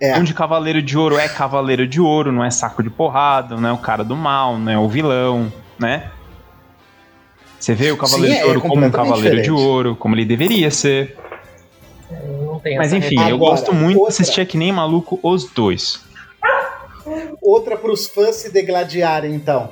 É. 0.01 0.17
Onde 0.17 0.33
Cavaleiro 0.33 0.81
de 0.81 0.97
Ouro 0.97 1.17
é 1.17 1.27
Cavaleiro 1.27 1.85
de 1.85 1.99
Ouro, 1.99 2.31
não 2.31 2.43
é 2.43 2.49
saco 2.49 2.81
de 2.81 2.89
porrada, 2.89 3.57
não 3.57 3.67
é 3.69 3.73
o 3.73 3.77
cara 3.77 4.03
do 4.03 4.15
mal, 4.15 4.57
não 4.57 4.71
é 4.71 4.77
o 4.77 4.87
vilão, 4.87 5.51
né? 5.77 6.09
Você 7.59 7.73
vê 7.75 7.91
o 7.91 7.97
Cavaleiro 7.97 8.33
Sim, 8.33 8.39
de 8.39 8.45
é 8.45 8.47
Ouro 8.47 8.61
como 8.61 8.85
um 8.85 8.89
Cavaleiro 8.91 9.35
de 9.35 9.41
diferente. 9.41 9.51
Ouro, 9.51 9.95
como 9.97 10.15
ele 10.15 10.23
deveria 10.23 10.71
ser. 10.71 11.17
Mas 12.77 12.93
enfim, 12.93 13.15
eu 13.15 13.35
Agora, 13.35 13.51
gosto 13.51 13.73
muito 13.73 13.99
outra. 13.99 14.15
de 14.15 14.21
assistir 14.21 14.45
que 14.45 14.57
nem 14.57 14.71
maluco 14.71 15.19
os 15.21 15.45
dois. 15.51 15.99
Outra 17.41 17.75
pros 17.77 18.07
fãs 18.07 18.37
se 18.37 18.51
degladiarem, 18.51 19.33
então. 19.35 19.71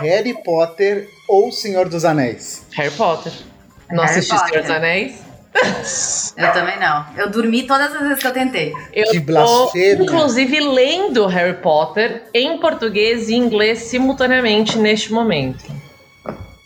Harry 0.00 0.34
Potter 0.44 1.08
ou 1.26 1.50
Senhor 1.50 1.88
dos 1.88 2.04
Anéis? 2.04 2.66
Harry 2.72 2.90
Potter. 2.90 3.32
Não 3.90 4.04
Harry 4.04 4.18
assisti 4.18 4.36
Senhor 4.36 4.44
Potter. 4.44 4.62
dos 4.62 4.70
Anéis? 4.70 5.22
Eu 6.36 6.52
também 6.52 6.78
não. 6.80 7.04
Eu 7.16 7.30
dormi 7.30 7.64
todas 7.64 7.94
as 7.94 8.00
vezes 8.00 8.18
que 8.20 8.26
eu 8.26 8.32
tentei. 8.32 8.72
Eu 8.92 9.04
Que 9.10 9.20
tô, 9.20 9.26
blasfêmia. 9.26 10.02
inclusive, 10.04 10.60
lendo 10.60 11.26
Harry 11.26 11.56
Potter 11.58 12.22
em 12.32 12.56
português 12.58 13.28
e 13.28 13.34
inglês 13.34 13.80
simultaneamente 13.80 14.78
neste 14.78 15.12
momento. 15.12 15.64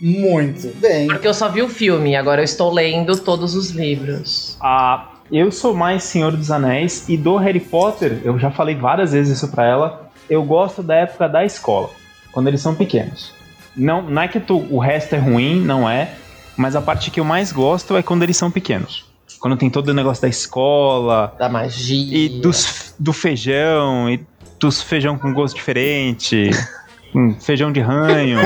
Muito 0.01 0.69
bem. 0.77 1.07
Porque 1.09 1.27
eu 1.27 1.35
só 1.35 1.49
vi 1.49 1.63
o 1.63 1.69
filme, 1.69 2.15
agora 2.15 2.41
eu 2.41 2.45
estou 2.45 2.73
lendo 2.73 3.17
todos 3.19 3.55
os 3.55 3.71
livros. 3.71 4.57
Ah, 4.61 5.09
eu 5.33 5.51
sou 5.51 5.75
mais 5.75 6.05
Senhor 6.05 6.37
dos 6.37 6.51
Anéis 6.51 7.09
e 7.09 7.17
do 7.17 7.37
Harry 7.37 7.61
Potter, 7.61 8.21
eu 8.25 8.39
já 8.39 8.51
falei 8.51 8.75
várias 8.75 9.13
vezes 9.13 9.39
isso 9.39 9.49
pra 9.49 9.65
ela, 9.67 10.11
eu 10.29 10.43
gosto 10.45 10.83
da 10.83 10.95
época 10.97 11.29
da 11.29 11.45
escola, 11.45 11.91
quando 12.31 12.49
eles 12.49 12.61
são 12.61 12.75
pequenos. 12.75 13.33
Não, 13.75 14.03
não 14.03 14.23
é 14.23 14.29
que 14.29 14.39
tu- 14.39 14.67
o 14.71 14.79
resto 14.79 15.15
é 15.15 15.19
ruim, 15.19 15.61
não 15.65 15.89
é, 15.89 16.11
mas 16.57 16.75
a 16.77 16.81
parte 16.81 17.11
que 17.11 17.21
eu 17.21 17.25
mais 17.25 17.53
gosto 17.53 17.97
é 17.97 18.03
quando 18.03 18.23
eles 18.23 18.37
são 18.37 18.51
pequenos. 18.51 19.05
Quando 19.41 19.57
tem 19.57 19.69
todo 19.69 19.89
o 19.89 19.95
negócio 19.95 20.23
da 20.23 20.29
escola 20.29 21.35
Da 21.39 21.49
magia. 21.49 22.17
e 22.17 22.29
dos, 22.41 22.95
do 22.99 23.13
feijão 23.13 24.09
e 24.11 24.25
dos 24.59 24.81
feijão 24.83 25.19
com 25.19 25.33
gosto 25.33 25.55
diferente, 25.55 26.51
feijão 27.41 27.71
de 27.71 27.81
ranho. 27.81 28.39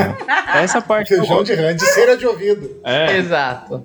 Essa 0.55 0.81
parte 0.83 1.13
eu 1.13 1.19
Feijão 1.21 1.37
gosto. 1.39 1.55
de 1.55 1.61
rã, 1.61 1.75
de 1.75 1.85
cera 1.87 2.17
de 2.17 2.27
ouvido. 2.27 2.71
É, 2.85 3.17
Exato. 3.17 3.85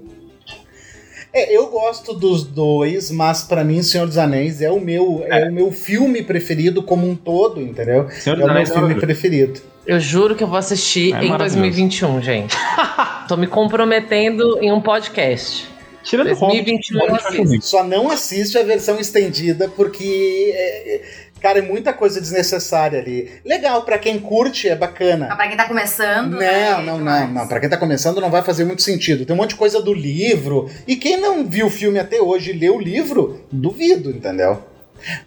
É, 1.31 1.55
eu 1.55 1.67
gosto 1.67 2.13
dos 2.13 2.43
dois, 2.45 3.11
mas 3.11 3.43
pra 3.43 3.61
mim 3.63 3.83
Senhor 3.83 4.07
dos 4.07 4.17
Anéis 4.17 4.61
é 4.61 4.71
o 4.71 4.79
meu 4.79 5.23
é. 5.27 5.49
o 5.49 5.51
meu 5.51 5.69
filme 5.69 6.23
preferido 6.23 6.81
como 6.81 7.07
um 7.09 7.13
todo, 7.15 7.61
entendeu? 7.61 8.09
Senhor 8.09 8.35
É 8.35 8.37
dos 8.37 8.43
o 8.45 8.47
meu 8.47 8.49
Anéis 8.51 8.71
é 8.71 8.73
filme 8.73 8.95
preferido. 8.95 9.59
Eu 9.85 9.99
juro 9.99 10.35
que 10.35 10.43
eu 10.43 10.47
vou 10.47 10.57
assistir 10.57 11.13
É 11.13 11.23
em 11.23 11.29
maravilhoso. 11.29 11.55
2021, 11.59 12.21
gente. 12.21 12.55
Tô 13.27 13.37
me 13.37 13.47
comprometendo 13.47 14.59
em 14.61 14.71
um 14.71 14.81
podcast. 14.81 15.67
Tirando 16.03 16.27
o 16.31 16.35
Hobbit, 16.35 16.63
2021 16.63 16.97
o 16.97 17.01
eu 17.01 17.11
Hobbit 17.11 17.37
eu 17.37 17.43
assisto. 17.43 17.65
Só 17.65 17.83
não 17.83 18.09
assiste 18.09 18.57
a 18.57 18.63
versão 18.63 18.99
estendida 18.99 19.67
porque 19.75 20.53
é, 20.55 20.95
é, 20.95 21.01
cara, 21.41 21.59
é 21.59 21.61
muita 21.61 21.93
coisa 21.93 22.21
desnecessária 22.21 22.99
ali. 22.99 23.31
Legal 23.43 23.83
pra 23.83 23.97
quem 23.97 24.19
curte, 24.19 24.69
é 24.69 24.75
bacana. 24.75 25.35
Pra 25.35 25.47
quem 25.47 25.57
tá 25.57 25.65
começando. 25.65 26.31
Não, 26.31 26.39
né, 26.39 26.81
não, 26.83 26.99
não, 26.99 27.27
não. 27.27 27.47
Pra 27.47 27.59
quem 27.59 27.69
tá 27.69 27.77
começando 27.77 28.21
não 28.21 28.29
vai 28.29 28.43
fazer 28.43 28.65
muito 28.65 28.83
sentido. 28.83 29.25
Tem 29.25 29.35
um 29.35 29.37
monte 29.37 29.49
de 29.51 29.55
coisa 29.55 29.81
do 29.81 29.93
livro. 29.93 30.69
E 30.87 30.95
quem 30.95 31.17
não 31.19 31.45
viu 31.45 31.67
o 31.67 31.71
filme 31.71 31.97
até 31.97 32.21
hoje 32.21 32.51
e 32.51 32.53
leu 32.57 32.75
o 32.75 32.81
livro, 32.81 33.41
duvido, 33.51 34.11
entendeu? 34.11 34.63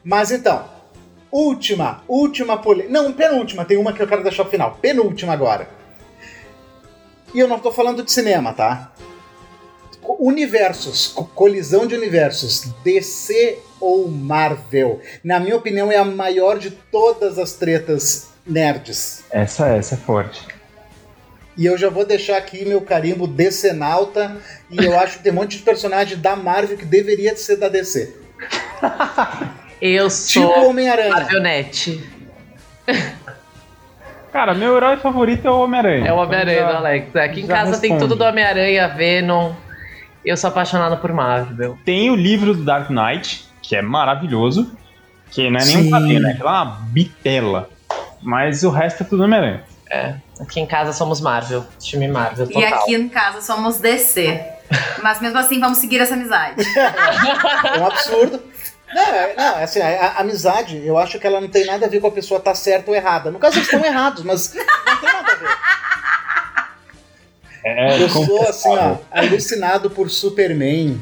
Mas 0.05 0.31
então, 0.31 0.65
última, 1.31 2.03
última 2.09 2.57
polêmica. 2.59 2.93
Não, 2.93 3.13
penúltima, 3.13 3.65
tem 3.65 3.77
uma 3.77 3.93
que 3.93 4.03
eu 4.03 4.07
quero 4.09 4.23
deixar 4.23 4.43
pro 4.45 4.51
final. 4.51 4.79
Penúltima 4.81 5.33
agora. 5.33 5.69
E 7.35 7.39
eu 7.41 7.47
não 7.49 7.59
tô 7.59 7.71
falando 7.71 8.03
de 8.03 8.11
cinema, 8.11 8.53
tá? 8.53 8.91
Universos, 10.19 11.09
co- 11.09 11.25
colisão 11.35 11.87
de 11.87 11.95
universos, 11.95 12.63
DC 12.83 13.59
ou 13.79 14.09
Marvel? 14.09 15.01
Na 15.23 15.39
minha 15.39 15.57
opinião, 15.57 15.93
é 15.93 15.97
a 15.97 16.05
maior 16.05 16.59
de 16.59 16.71
todas 16.71 17.39
as 17.39 17.53
tretas 17.53 18.29
nerds. 18.47 19.23
Essa, 19.31 19.69
essa 19.69 19.95
é 19.95 19.99
forte. 19.99 20.47
E 21.57 21.67
eu 21.67 21.77
já 21.77 21.91
vou 21.91 22.07
deixar 22.07 22.39
aqui 22.39 22.65
meu 22.65 22.81
carimbo 22.81 23.27
Decenalta. 23.27 24.41
E 24.71 24.83
eu 24.83 24.99
acho 24.99 25.19
que 25.19 25.25
tem 25.25 25.33
um 25.33 25.37
monte 25.37 25.59
de 25.59 25.63
personagem 25.63 26.17
da 26.17 26.35
Marvel 26.35 26.79
que 26.79 26.87
deveria 26.87 27.37
ser 27.37 27.57
da 27.57 27.69
DC. 27.69 28.17
Eu 29.81 30.09
Tipo 30.09 30.11
sou 30.11 30.71
Homem-Aranha. 30.71 31.11
Marionete. 31.11 32.05
Cara, 34.33 34.55
meu 34.55 34.77
herói 34.77 34.97
favorito 34.99 35.47
é 35.47 35.51
o 35.51 35.61
Homem-Aranha. 35.61 36.07
É 36.09 36.13
o 36.13 36.17
Homem-Aranha 36.17 36.59
Então 36.59 36.71
do 36.71 36.77
Alex. 36.77 37.17
Aqui 37.17 37.41
em 37.41 37.47
casa 37.47 37.79
tem 37.79 37.93
responde. 37.93 37.99
tudo 37.99 38.19
do 38.19 38.25
Homem-Aranha, 38.25 38.89
Venom. 38.89 39.53
Eu 40.25 40.37
sou 40.37 40.49
apaixonada 40.49 40.97
por 40.97 41.13
Marvel. 41.13 41.79
Tem 41.85 42.11
o 42.11 42.15
livro 42.17 42.55
do 42.55 42.63
Dark 42.65 42.91
Knight, 42.91 43.47
que 43.63 43.75
é 43.75 43.83
maravilhoso. 43.83 44.71
Que 45.31 45.51
não 45.51 45.61
é 45.61 45.65
nenhum 45.65 45.91
quadrinho, 45.91 46.21
né? 46.21 46.33
Aquela 46.33 46.51
é 46.51 46.55
uma 46.63 46.65
bitela. 46.91 47.71
Mas 48.23 48.63
o 48.65 48.71
resto 48.71 49.03
é 49.03 49.07
tudo 49.07 49.25
Homem-Aranha. 49.25 49.63
É, 49.91 50.15
aqui 50.39 50.61
em 50.61 50.67
casa 50.67 50.93
somos 50.93 51.21
Marvel, 51.21 51.65
time 51.79 52.07
Marvel 52.09 52.47
total. 52.47 52.61
E 52.61 52.65
aqui 52.67 52.95
em 52.95 53.09
casa 53.09 53.41
somos 53.41 53.79
DC. 53.79 54.39
Mas 55.03 55.21
mesmo 55.21 55.39
assim, 55.39 55.59
vamos 55.59 55.79
seguir 55.79 56.01
essa 56.01 56.15
amizade. 56.15 56.63
É 57.75 57.79
um 57.79 57.87
absurdo. 57.87 58.43
Não, 58.95 59.03
é- 59.03 59.35
não, 59.37 59.57
assim, 59.63 59.81
a, 59.81 60.07
a 60.07 60.21
amizade, 60.21 60.81
eu 60.85 60.97
acho 60.99 61.19
que 61.19 61.27
ela 61.27 61.41
não 61.41 61.49
tem 61.49 61.67
nada 61.67 61.87
a 61.87 61.89
ver 61.89 62.01
com 62.01 62.07
a 62.07 62.13
pessoa 62.13 62.39
estar 62.39 62.55
certa 62.55 62.91
ou 62.91 62.97
errada. 62.97 63.31
No 63.31 63.39
caso, 63.39 63.57
eles 63.59 63.69
estão 63.69 63.85
errados, 63.85 64.23
mas 64.25 64.55
não 64.55 64.97
tem 65.01 65.13
nada 65.13 65.33
a 65.33 65.35
ver. 65.37 65.49
É, 67.65 68.03
Eu 68.03 68.09
sou, 68.09 68.49
assim, 68.49 68.71
ó, 68.77 68.97
alucinado 69.11 69.91
por 69.91 70.09
Superman. 70.11 70.99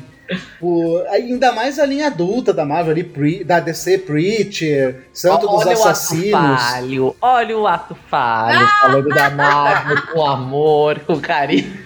Por, 0.58 1.06
ainda 1.06 1.52
mais 1.52 1.78
a 1.78 1.86
linha 1.86 2.08
adulta 2.08 2.52
da 2.52 2.64
Marvel 2.64 2.90
ali, 2.90 3.04
Pre- 3.04 3.44
da 3.44 3.60
DC 3.60 3.98
Preacher, 3.98 5.04
Santo 5.12 5.46
dos 5.46 5.60
olha 5.64 5.68
o 5.68 5.80
ato 5.80 5.88
Assassinos. 5.88 6.32
falho, 6.62 7.16
olha 7.20 7.56
o 7.58 7.66
ato 7.68 7.96
falho, 8.10 8.66
falando 8.80 9.08
da 9.10 9.30
Marvel 9.30 10.02
com 10.12 10.26
amor, 10.26 10.98
com 11.06 11.20
carinho. 11.20 11.78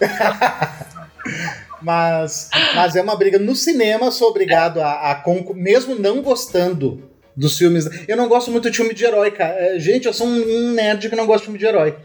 Mas, 1.82 2.50
mas 2.74 2.96
é 2.96 3.02
uma 3.02 3.16
briga. 3.16 3.38
No 3.38 3.54
cinema, 3.54 4.10
sou 4.10 4.28
obrigado 4.28 4.80
a, 4.80 5.10
a 5.10 5.22
mesmo 5.54 5.94
não 5.94 6.22
gostando 6.22 7.09
dos 7.40 7.56
filmes. 7.56 7.88
Eu 8.06 8.16
não 8.16 8.28
gosto 8.28 8.50
muito 8.50 8.70
de 8.70 8.76
filme 8.76 8.92
de 8.92 9.04
herói, 9.04 9.30
cara. 9.30 9.54
É, 9.54 9.78
Gente, 9.78 10.06
eu 10.06 10.12
sou 10.12 10.26
um, 10.26 10.36
um 10.42 10.72
nerd 10.72 11.08
que 11.08 11.16
não 11.16 11.24
gosta 11.26 11.40
de 11.40 11.44
filme 11.44 11.58
de 11.58 11.64
herói. 11.66 11.96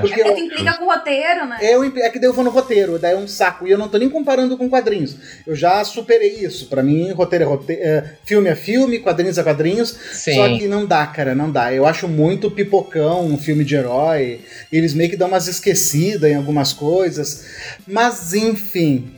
Porque 0.00 0.20
É 0.20 0.28
eu, 0.28 0.34
que 0.34 0.40
implica 0.42 0.74
com 0.74 0.84
o 0.84 0.88
roteiro, 0.88 1.46
né? 1.46 1.58
eu, 1.62 1.82
é 1.82 2.10
que 2.10 2.18
daí 2.18 2.28
eu 2.28 2.34
vou 2.34 2.44
no 2.44 2.50
roteiro, 2.50 2.98
daí 2.98 3.14
é 3.14 3.16
um 3.16 3.26
saco. 3.26 3.66
E 3.66 3.70
eu 3.70 3.78
não 3.78 3.88
tô 3.88 3.96
nem 3.96 4.10
comparando 4.10 4.56
com 4.58 4.68
quadrinhos. 4.68 5.16
Eu 5.46 5.56
já 5.56 5.82
superei 5.84 6.34
isso. 6.44 6.66
Pra 6.66 6.82
mim, 6.82 7.10
roteiro 7.12 7.44
é 7.44 7.46
roteiro. 7.48 7.82
é, 7.82 8.04
filme 8.24 8.48
é 8.50 8.54
filme, 8.54 8.98
quadrinhos 8.98 9.38
é 9.38 9.42
quadrinhos. 9.42 9.96
Sim. 10.12 10.34
Só 10.34 10.48
que 10.58 10.68
não 10.68 10.84
dá, 10.84 11.06
cara, 11.06 11.34
não 11.34 11.50
dá. 11.50 11.72
Eu 11.72 11.86
acho 11.86 12.06
muito 12.06 12.50
pipocão 12.50 13.24
um 13.26 13.38
filme 13.38 13.64
de 13.64 13.74
herói. 13.74 14.40
Eles 14.70 14.92
meio 14.92 15.08
que 15.08 15.16
dão 15.16 15.28
umas 15.28 15.48
esquecidas 15.48 16.30
em 16.30 16.34
algumas 16.34 16.72
coisas. 16.74 17.46
Mas, 17.86 18.34
enfim. 18.34 19.10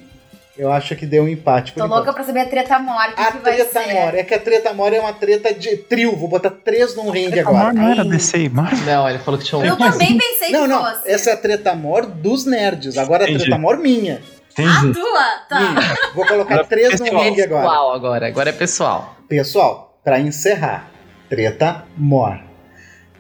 Eu 0.59 0.73
acho 0.73 0.97
que 0.97 1.05
deu 1.05 1.25
um 1.25 1.29
empate. 1.29 1.73
por 1.73 1.81
Tô 1.81 1.85
enquanto. 1.87 1.99
louca 1.99 2.13
pra 2.15 2.25
saber 2.25 2.41
a 2.41 2.47
treta 2.47 2.79
mora. 2.79 3.13
Que, 3.13 3.21
A 3.21 3.33
que 3.33 3.39
treta 3.41 3.81
mora. 3.93 4.19
É 4.21 4.23
que 4.25 4.35
a 4.35 4.39
treta 4.41 4.73
mora 4.73 4.97
é 4.97 5.01
uma 5.01 5.13
treta 5.13 5.53
de 5.53 5.77
trio. 5.77 6.17
Vou 6.17 6.29
botar 6.29 6.51
três 6.51 6.97
num 6.97 7.11
ringue 7.11 7.41
agora. 7.41 7.73
não 7.75 7.89
era. 7.91 8.05
DC 8.05 8.39
e 8.39 8.49
Marvel. 8.49 8.79
Não, 8.87 9.09
ele 9.09 9.19
falou 9.19 9.39
que 9.39 9.45
tinha 9.47 9.59
um. 9.59 9.65
Eu 9.65 9.77
também 9.77 10.17
pensei 10.17 10.51
Não, 10.53 10.63
que 10.63 10.69
não. 10.69 10.83
fosse. 10.85 11.11
Essa 11.11 11.31
é 11.31 11.33
a 11.35 11.37
treta 11.37 11.75
mor 11.75 12.07
dos 12.07 12.47
nerds. 12.47 12.97
Agora 12.97 13.25
a 13.25 13.29
Entendi. 13.29 13.45
treta 13.45 13.59
mor 13.59 13.77
minha. 13.77 14.23
Entendi. 14.59 14.95
Tua, 14.95 15.27
tá. 15.49 15.61
Minha. 15.61 15.97
Vou 16.15 16.27
colocar 16.27 16.55
Agora 16.55 16.67
três 16.69 16.99
no 17.01 17.07
É 17.07 17.11
ringue 17.11 17.43
agora. 17.43 17.63
pessoal 17.63 17.93
agora, 17.93 18.27
agora 18.27 18.49
é 18.49 18.53
pessoal. 18.55 19.17
Pessoal, 19.29 19.99
pra 20.03 20.19
encerrar, 20.19 20.89
treta 21.29 21.85
mor. 21.99 22.41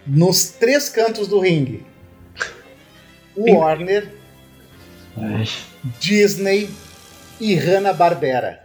Nos 0.07 0.45
três 0.53 0.89
cantos 0.89 1.29
do 1.29 1.39
ringue. 1.39 1.85
Warner, 3.37 4.09
Ai. 5.19 5.45
Disney 6.01 6.71
e 7.41 7.55
Hanna-Barbera. 7.55 8.61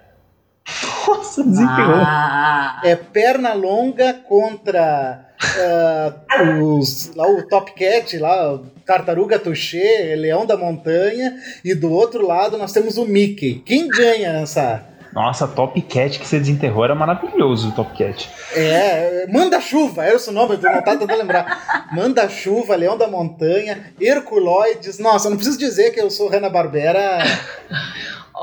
Nossa, 1.07 1.43
desenterrou. 1.43 1.95
Ah, 1.95 2.81
É 2.83 2.95
perna 2.95 3.53
longa 3.53 4.13
contra 4.13 5.25
ah, 5.59 6.13
os, 6.61 7.13
lá 7.15 7.27
o 7.27 7.47
Top 7.47 7.73
Cat, 7.73 8.17
lá, 8.17 8.53
o 8.53 8.59
Tartaruga 8.85 9.39
Touché, 9.39 10.15
Leão 10.17 10.45
da 10.45 10.57
Montanha, 10.57 11.35
e 11.63 11.73
do 11.73 11.91
outro 11.91 12.25
lado 12.25 12.57
nós 12.57 12.71
temos 12.71 12.97
o 12.97 13.05
Mickey. 13.05 13.61
Quem 13.65 13.87
ganha 13.87 14.33
nessa? 14.33 14.83
Nossa, 15.13 15.45
Top 15.45 15.79
Cat 15.81 16.17
que 16.19 16.25
você 16.27 16.39
desenterrou 16.39 16.85
era 16.85 16.95
maravilhoso, 16.95 17.69
o 17.69 17.71
Top 17.73 17.97
Cat. 17.97 18.29
É, 18.55 19.27
Manda-Chuva, 19.29 20.05
era 20.05 20.15
esse 20.15 20.29
o 20.29 20.33
nome, 20.33 20.55
eu 20.55 20.61
não 20.61 20.81
tá 20.81 20.95
tentando 20.95 21.17
lembrar. 21.17 21.89
Manda-Chuva, 21.91 22.75
Leão 22.75 22.97
da 22.97 23.07
Montanha, 23.07 23.93
Herculoides. 23.99 24.99
Nossa, 24.99 25.27
eu 25.27 25.31
não 25.31 25.37
preciso 25.37 25.59
dizer 25.59 25.91
que 25.91 25.99
eu 25.99 26.09
sou 26.09 26.29
Hanna-Barbera. 26.29 27.17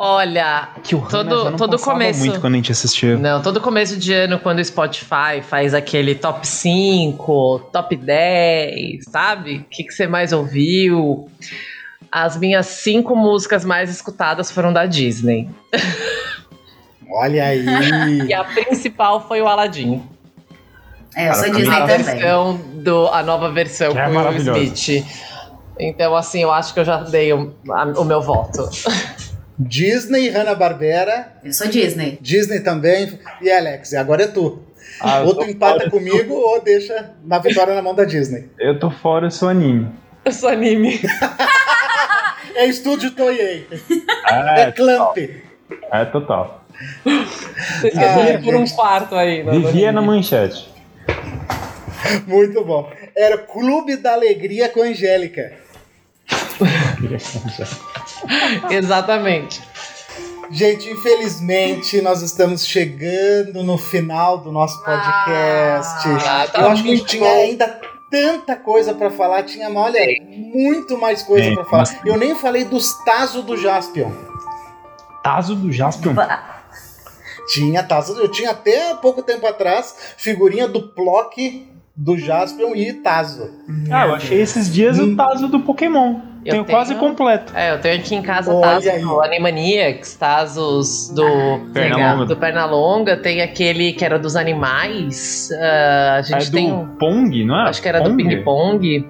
Olha, 0.01 0.69
Que 0.85 0.95
o 0.95 1.01
Todo- 1.01 1.43
já 1.45 1.51
não 1.51 1.57
todo 1.57 1.77
começo- 1.77 2.21
muito 2.21 2.41
quando 2.41 2.53
a 2.55 2.57
gente 2.57 2.71
assistia. 2.71 3.17
Não, 3.17 3.43
todo 3.43 3.61
começo 3.61 3.97
de 3.97 4.13
ano, 4.13 4.39
quando 4.39 4.61
o 4.61 4.65
Spotify 4.65 5.43
faz 5.43 5.75
aquele 5.75 6.15
top 6.15 6.47
5, 6.47 7.59
top 7.73 7.97
10, 7.97 9.05
sabe? 9.11 9.57
O 9.57 9.65
que, 9.65 9.83
que 9.83 9.93
você 9.93 10.07
mais 10.07 10.33
ouviu? 10.33 11.29
As 12.13 12.37
minhas 12.37 12.67
cinco 12.67 13.17
músicas 13.17 13.65
mais 13.65 13.91
escutadas 13.91 14.53
foram 14.53 14.73
da 14.73 14.87
Disney. 14.87 15.49
Olha 17.11 17.45
aí. 17.47 17.65
E 18.29 18.33
a 18.33 18.45
principal 18.45 19.27
foi 19.27 19.43
o 19.43 19.49
Aladdin. 19.49 20.01
é, 21.17 21.31
eu 21.31 21.35
sou 21.35 21.51
Disney 21.51 21.75
A 21.75 21.81
também. 21.87 22.05
versão 22.05 22.57
do. 22.75 23.09
A 23.09 23.23
nova 23.25 23.51
versão 23.51 23.93
Que 23.93 23.99
é 23.99 24.03
com 24.05 24.11
o 24.11 24.13
Will 24.13 24.19
maravilhosa. 24.25 24.61
Smith. 24.61 25.05
Então, 25.81 26.15
assim, 26.15 26.43
eu 26.43 26.53
acho 26.53 26.73
que 26.73 26.79
eu 26.81 26.85
já 26.85 26.99
dei 27.03 27.33
o, 27.33 27.53
a- 27.71 27.85
o 28.01 28.05
meu 28.05 28.21
voto. 28.21 28.69
Disney, 29.59 30.29
Hanna-Barbera, 30.29 31.33
Eu 31.45 31.53
sou 31.53 31.67
Disney. 31.67 32.19
Disney 32.21 32.61
também. 32.61 33.19
E 33.43 33.51
Alex, 33.51 33.93
agora 33.95 34.23
é 34.25 34.27
tu. 34.29 34.63
Ah, 35.01 35.21
eu 35.21 35.27
ou 35.27 35.35
tu 35.35 35.45
empata 35.45 35.79
fora, 35.81 35.91
comigo 35.91 36.35
ou 36.35 36.61
deixa 36.63 37.11
na 37.25 37.39
vitória 37.39 37.75
na 37.75 37.83
mão 37.83 37.95
da 37.95 38.05
Disney. 38.05 38.49
Eu 38.59 38.79
tô 38.79 38.91
fora, 38.91 39.27
eu 39.27 39.31
sou 39.31 39.49
anime. 39.49 39.89
Eu 40.25 40.33
sou 40.33 40.49
anime. 40.49 41.01
É 42.55 42.67
estúdio 42.67 43.11
Toei. 43.13 43.67
É, 44.29 44.63
É, 44.63 44.73
Clamp. 44.73 45.17
é 45.19 46.05
total. 46.07 46.65
Vocês 47.05 47.95
Ah, 47.97 48.41
por 48.43 48.55
um 48.55 48.67
quarto 48.67 49.15
aí. 49.17 49.43
no 49.43 49.51
Vivia 49.53 49.91
na 49.93 50.01
manchete. 50.03 50.73
Muito 52.27 52.65
bom. 52.65 52.91
Era 53.17 53.39
Clube 53.39 53.97
da 53.97 54.13
Alegria 54.13 54.69
com 54.69 54.83
a 54.83 54.87
Angélica. 54.87 55.53
Exatamente. 58.71 59.63
Gente, 60.51 60.89
infelizmente 60.91 62.01
nós 62.01 62.23
estamos 62.23 62.65
chegando 62.67 63.63
no 63.63 63.77
final 63.77 64.39
do 64.39 64.51
nosso 64.51 64.83
podcast. 64.83 66.09
Ah, 66.27 66.49
tá 66.51 66.61
Eu 66.63 66.69
acho 66.71 66.83
que 66.83 66.89
a 66.89 66.93
gente 66.93 67.01
muito 67.01 67.07
tinha 67.07 67.31
ainda 67.31 67.81
tanta 68.11 68.57
coisa 68.57 68.95
pra 68.95 69.11
falar. 69.11 69.43
Tinha, 69.43 69.71
olha, 69.71 70.01
muito 70.27 70.97
mais 70.97 71.23
coisa 71.23 71.53
pra 71.53 71.65
falar. 71.67 71.79
mas- 71.93 72.01
Eu 72.07 72.17
nem 72.17 72.35
falei 72.35 72.65
dos 72.65 72.93
Tazo 73.05 73.43
do 73.43 73.57
Jaspion. 73.59 74.11
Tazo 75.23 75.55
do 75.55 75.71
Jaspion. 75.71 76.15
Tinha 77.49 77.83
Tazo, 77.83 78.19
eu 78.19 78.29
tinha 78.31 78.51
até 78.51 78.95
pouco 78.97 79.23
tempo 79.23 79.47
atrás 79.47 79.95
figurinha 80.17 80.67
do 80.69 80.89
Plock, 80.89 81.67
do 82.01 82.17
Jaspion 82.17 82.75
e 82.77 82.93
Tazo. 82.93 83.51
Ah, 83.91 84.07
eu 84.07 84.15
achei 84.15 84.41
esses 84.41 84.73
dias 84.73 84.99
Hum. 85.01 85.15
o 85.15 85.17
Tazo 85.17 85.49
do 85.49 85.59
Pokémon. 85.61 86.21
Eu 86.45 86.53
tenho, 86.53 86.65
quase 86.65 86.95
completo. 86.95 87.53
É, 87.55 87.73
eu 87.73 87.81
tenho 87.81 87.99
aqui 87.99 88.15
em 88.15 88.23
casa 88.23 88.51
Olha 88.55 88.61
Tazos 88.63 88.89
aí. 88.89 89.01
do 89.03 89.21
Animaniacs, 89.21 90.15
Tazos 90.15 91.09
do 91.11 91.25
Pernalonga. 91.75 92.25
do 92.27 92.37
Pernalonga, 92.37 93.17
tem 93.17 93.43
aquele 93.43 93.93
que 93.93 94.05
era 94.05 94.19
dos 94.19 94.37
animais. 94.37 95.51
ah, 95.61 96.15
a 96.15 96.19
É 96.21 96.23
gente 96.23 96.47
do 96.51 96.53
tem. 96.57 96.89
Pong, 96.99 97.45
não 97.45 97.59
é? 97.67 97.69
Acho 97.69 97.83
que 97.83 97.89
era 97.89 98.01
do 98.01 98.11
Pong? 98.11 98.23
Ping 98.25 98.43
Pong. 98.45 99.09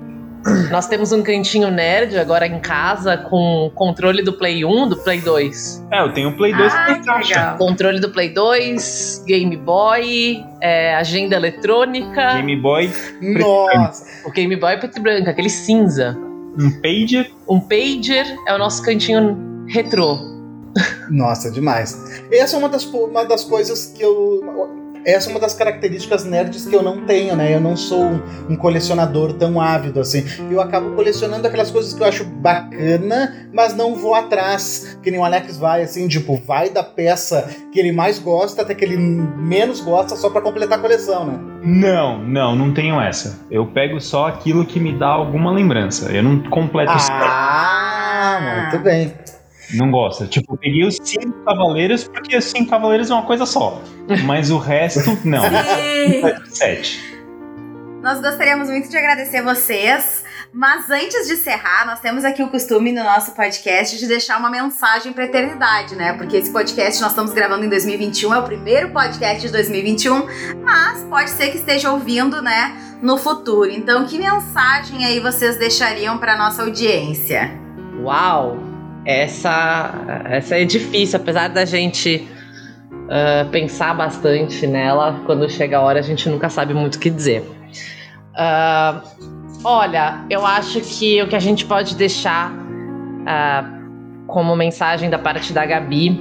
Nós 0.71 0.87
temos 0.87 1.13
um 1.13 1.23
cantinho 1.23 1.71
nerd 1.71 2.19
agora 2.19 2.47
em 2.47 2.59
casa 2.61 3.17
com 3.17 3.71
controle 3.75 4.23
do 4.23 4.33
Play 4.33 4.65
1, 4.65 4.89
do 4.89 4.97
Play 4.97 5.21
2. 5.21 5.87
É, 5.93 6.03
eu 6.03 6.13
tenho 6.13 6.31
o 6.31 6.37
Play 6.37 6.55
2 6.55 6.73
Ah, 6.75 7.01
caixa. 7.05 7.29
legal. 7.35 7.57
Controle 7.59 8.01
do 8.01 8.11
Play 8.11 8.31
2, 8.31 9.25
Game 9.27 9.57
Boy, 9.57 10.45
é, 10.61 10.95
agenda 10.95 11.37
eletrônica, 11.37 12.35
Game 12.35 12.57
Boy, 12.57 12.91
Nossa! 13.21 14.05
o 14.27 14.31
Game 14.33 14.55
Boy 14.57 14.77
preto 14.79 14.99
e 14.99 15.01
branco, 15.01 15.29
aquele 15.31 15.51
cinza. 15.51 16.17
um 16.59 16.71
pager. 16.81 17.31
Um 17.49 17.61
pager 17.61 18.27
é 18.47 18.55
o 18.55 18.59
nosso 18.59 18.83
cantinho 18.83 19.65
retrô. 19.69 20.19
Nossa, 21.11 21.51
demais. 21.51 22.23
Essa 22.31 22.57
é 22.57 22.59
uma 22.59 22.69
das, 22.69 22.85
uma 22.85 23.25
das 23.25 23.45
coisas 23.45 23.87
que 23.97 24.03
eu. 24.03 24.69
Essa 25.09 25.31
é 25.31 25.33
uma 25.33 25.41
das 25.41 25.55
características 25.55 26.27
nerds 26.27 26.67
que 26.67 26.77
eu 26.77 26.83
não 26.83 27.07
tenho, 27.07 27.35
né? 27.35 27.55
Eu 27.55 27.61
não 27.63 27.75
sou 27.75 28.05
um, 28.05 28.21
um 28.51 28.57
colecionador 28.57 29.33
tão 29.33 29.59
ávido 29.59 30.01
assim. 30.01 30.23
Eu 30.51 30.61
acabo 30.61 30.95
colecionando 30.95 31.47
aquelas 31.47 31.71
coisas 31.71 31.95
que 31.95 32.03
eu 32.03 32.07
acho 32.07 32.25
bacana, 32.27 33.49
mas 33.51 33.75
não 33.75 33.95
vou 33.95 34.15
atrás. 34.15 34.99
Que 35.03 35.11
nem 35.11 35.19
o 35.19 35.25
Alex 35.25 35.57
vai, 35.57 35.81
assim, 35.81 36.07
tipo, 36.09 36.37
vai 36.37 36.69
da 36.69 36.83
peça 36.83 37.49
que 37.73 37.81
ele 37.81 37.91
mais 37.91 38.19
gosta 38.19 38.61
até 38.61 38.75
que 38.75 38.85
ele 38.85 38.99
menos 38.99 39.81
gosta 39.81 40.15
só 40.15 40.29
pra 40.29 40.43
completar 40.43 40.79
a 40.79 40.83
coleção, 40.83 41.25
né? 41.25 41.39
Não, 41.63 42.19
não, 42.23 42.55
não 42.55 42.75
tenho 42.75 43.01
essa. 43.01 43.41
Eu 43.51 43.65
pego 43.65 43.99
só 44.03 44.29
aquilo 44.29 44.67
que 44.67 44.79
me 44.79 44.93
dá 44.93 45.09
alguma 45.09 45.51
lembrança. 45.51 46.13
Eu 46.13 46.23
não 46.23 46.39
completo. 46.51 46.93
Ah, 47.11 48.69
muito 48.71 48.85
bem. 48.85 49.15
Não 49.75 49.91
gosta. 49.91 50.27
Tipo, 50.27 50.55
eu 50.55 50.59
peguei 50.59 50.87
os 50.87 50.99
cinco 51.03 51.45
cavaleiros 51.45 52.05
porque 52.05 52.37
os 52.37 52.45
cinco 52.45 52.71
cavaleiros 52.71 53.11
é 53.11 53.15
uma 53.15 53.25
coisa 53.25 53.47
só. 53.47 53.83
Mas 54.25 54.51
o 54.51 54.59
resto, 54.59 55.19
não. 55.25 55.43
Sim. 55.43 56.23
Sete. 56.51 57.19
Nós 58.03 58.21
gostaríamos 58.21 58.69
muito 58.71 58.89
de 58.89 58.97
agradecer 58.97 59.43
vocês. 59.43 60.25
Mas 60.53 60.91
antes 60.91 61.27
de 61.27 61.35
encerrar, 61.35 61.87
nós 61.87 62.01
temos 62.01 62.25
aqui 62.25 62.43
o 62.43 62.49
costume 62.49 62.91
no 62.91 63.05
nosso 63.05 63.33
podcast 63.33 63.99
de 63.99 64.07
deixar 64.07 64.39
uma 64.39 64.49
mensagem 64.49 65.13
para 65.13 65.25
a 65.25 65.27
eternidade, 65.27 65.95
né? 65.95 66.15
Porque 66.15 66.39
esse 66.39 66.51
podcast 66.51 67.03
nós 67.03 67.11
estamos 67.11 67.33
gravando 67.33 67.67
em 67.67 67.69
2021, 67.69 68.33
é 68.33 68.39
o 68.39 68.43
primeiro 68.43 68.91
podcast 68.91 69.43
de 69.43 69.53
2021, 69.53 70.27
mas 70.63 71.05
pode 71.05 71.31
ser 71.31 71.51
que 71.51 71.59
esteja 71.59 71.93
ouvindo, 71.93 72.41
né, 72.41 72.75
no 73.03 73.19
futuro. 73.19 73.71
Então, 73.71 74.07
que 74.07 74.19
mensagem 74.19 75.05
aí 75.05 75.21
vocês 75.21 75.59
deixariam 75.59 76.17
para 76.17 76.37
nossa 76.37 76.63
audiência? 76.63 77.51
Uau! 78.01 78.68
Essa, 79.05 80.25
essa 80.27 80.59
é 80.59 80.65
difícil, 80.65 81.19
apesar 81.19 81.49
da 81.49 81.65
gente 81.65 82.29
uh, 82.93 83.49
pensar 83.51 83.95
bastante 83.95 84.67
nela, 84.67 85.21
quando 85.25 85.49
chega 85.49 85.79
a 85.79 85.81
hora 85.81 85.99
a 85.99 86.03
gente 86.03 86.29
nunca 86.29 86.49
sabe 86.51 86.75
muito 86.75 86.97
o 86.97 86.99
que 86.99 87.11
dizer. 87.11 87.43
Uh, 88.35 89.01
olha, 89.65 90.25
eu 90.31 90.45
acho 90.45 90.81
que 90.81 91.23
o 91.23 91.27
que 91.27 91.37
a 91.37 91.41
gente 91.41 91.65
pode 91.65 91.97
deixar 91.97 92.53
uh, 92.53 94.27
como 94.27 94.55
mensagem 94.55 95.09
da 95.09 95.19
parte 95.19 95.53
da 95.53 95.65
Gabi 95.65 96.21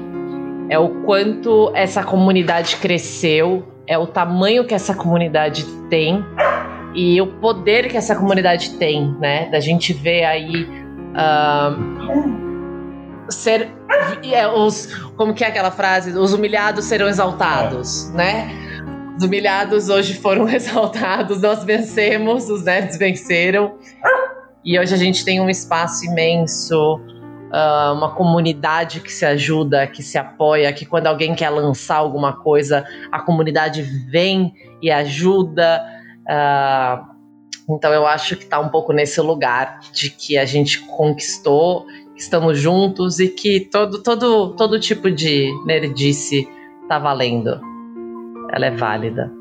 é 0.70 0.80
o 0.80 1.04
quanto 1.04 1.72
essa 1.76 2.04
comunidade 2.04 2.78
cresceu, 2.78 3.68
é 3.86 3.98
o 3.98 4.08
tamanho 4.08 4.66
que 4.66 4.74
essa 4.74 4.94
comunidade 4.94 5.66
tem 5.90 6.24
e 6.94 7.22
o 7.22 7.28
poder 7.28 7.88
que 7.90 7.96
essa 7.96 8.16
comunidade 8.16 8.72
tem, 8.72 9.12
né? 9.20 9.50
Da 9.50 9.60
gente 9.60 9.94
ver 9.94 10.26
aí. 10.26 10.68
Uh, 11.14 12.47
ser 13.30 13.72
é, 14.24 14.48
os 14.48 14.94
como 15.16 15.34
que 15.34 15.44
é 15.44 15.48
aquela 15.48 15.72
frase? 15.72 16.12
Os 16.12 16.34
humilhados 16.34 16.86
serão 16.86 17.08
exaltados 17.08 18.10
é. 18.14 18.18
né? 18.18 18.68
Os 19.18 19.24
humilhados 19.24 19.90
hoje 19.90 20.14
foram 20.16 20.48
exaltados 20.50 21.42
nós 21.42 21.64
vencemos 21.64 22.50
os 22.50 22.64
nerds 22.64 22.98
venceram. 22.98 23.78
E 24.64 24.78
hoje 24.80 24.94
a 24.94 24.98
gente 24.98 25.24
tem 25.24 25.40
um 25.40 25.50
espaço 25.50 26.06
imenso 26.06 26.96
uh, 26.96 27.94
uma 27.94 28.14
comunidade 28.14 29.00
que 29.00 29.12
se 29.12 29.26
ajuda 29.26 29.88
que 29.88 30.04
se 30.04 30.18
apoia 30.18 30.72
que 30.74 30.86
quando 30.86 31.08
alguém 31.08 31.34
quer 31.36 31.50
lançar 31.50 31.98
alguma 31.98 32.34
coisa 32.34 32.86
a 33.12 33.20
comunidade 33.20 33.82
vem 33.82 34.54
e 34.82 34.92
ajuda. 34.92 35.84
Uh, 36.30 37.18
então 37.70 37.92
eu 37.92 38.06
acho 38.08 38.36
que 38.38 38.44
está 38.44 38.60
um 38.60 38.70
pouco 38.70 38.94
nesse 38.94 39.20
lugar 39.20 39.80
de 39.92 40.10
que 40.10 40.38
a 40.38 40.46
gente 40.46 40.80
conquistou 40.82 41.86
estamos 42.18 42.60
juntos 42.60 43.20
e 43.20 43.30
que 43.30 43.62
todo, 43.62 44.02
todo, 44.02 44.56
todo 44.56 44.80
tipo 44.80 45.10
de 45.12 45.52
nerdice 45.66 46.48
tá 46.88 46.98
valendo. 46.98 47.62
Ela 48.52 48.68
é 48.68 48.72
válida. 48.72 49.32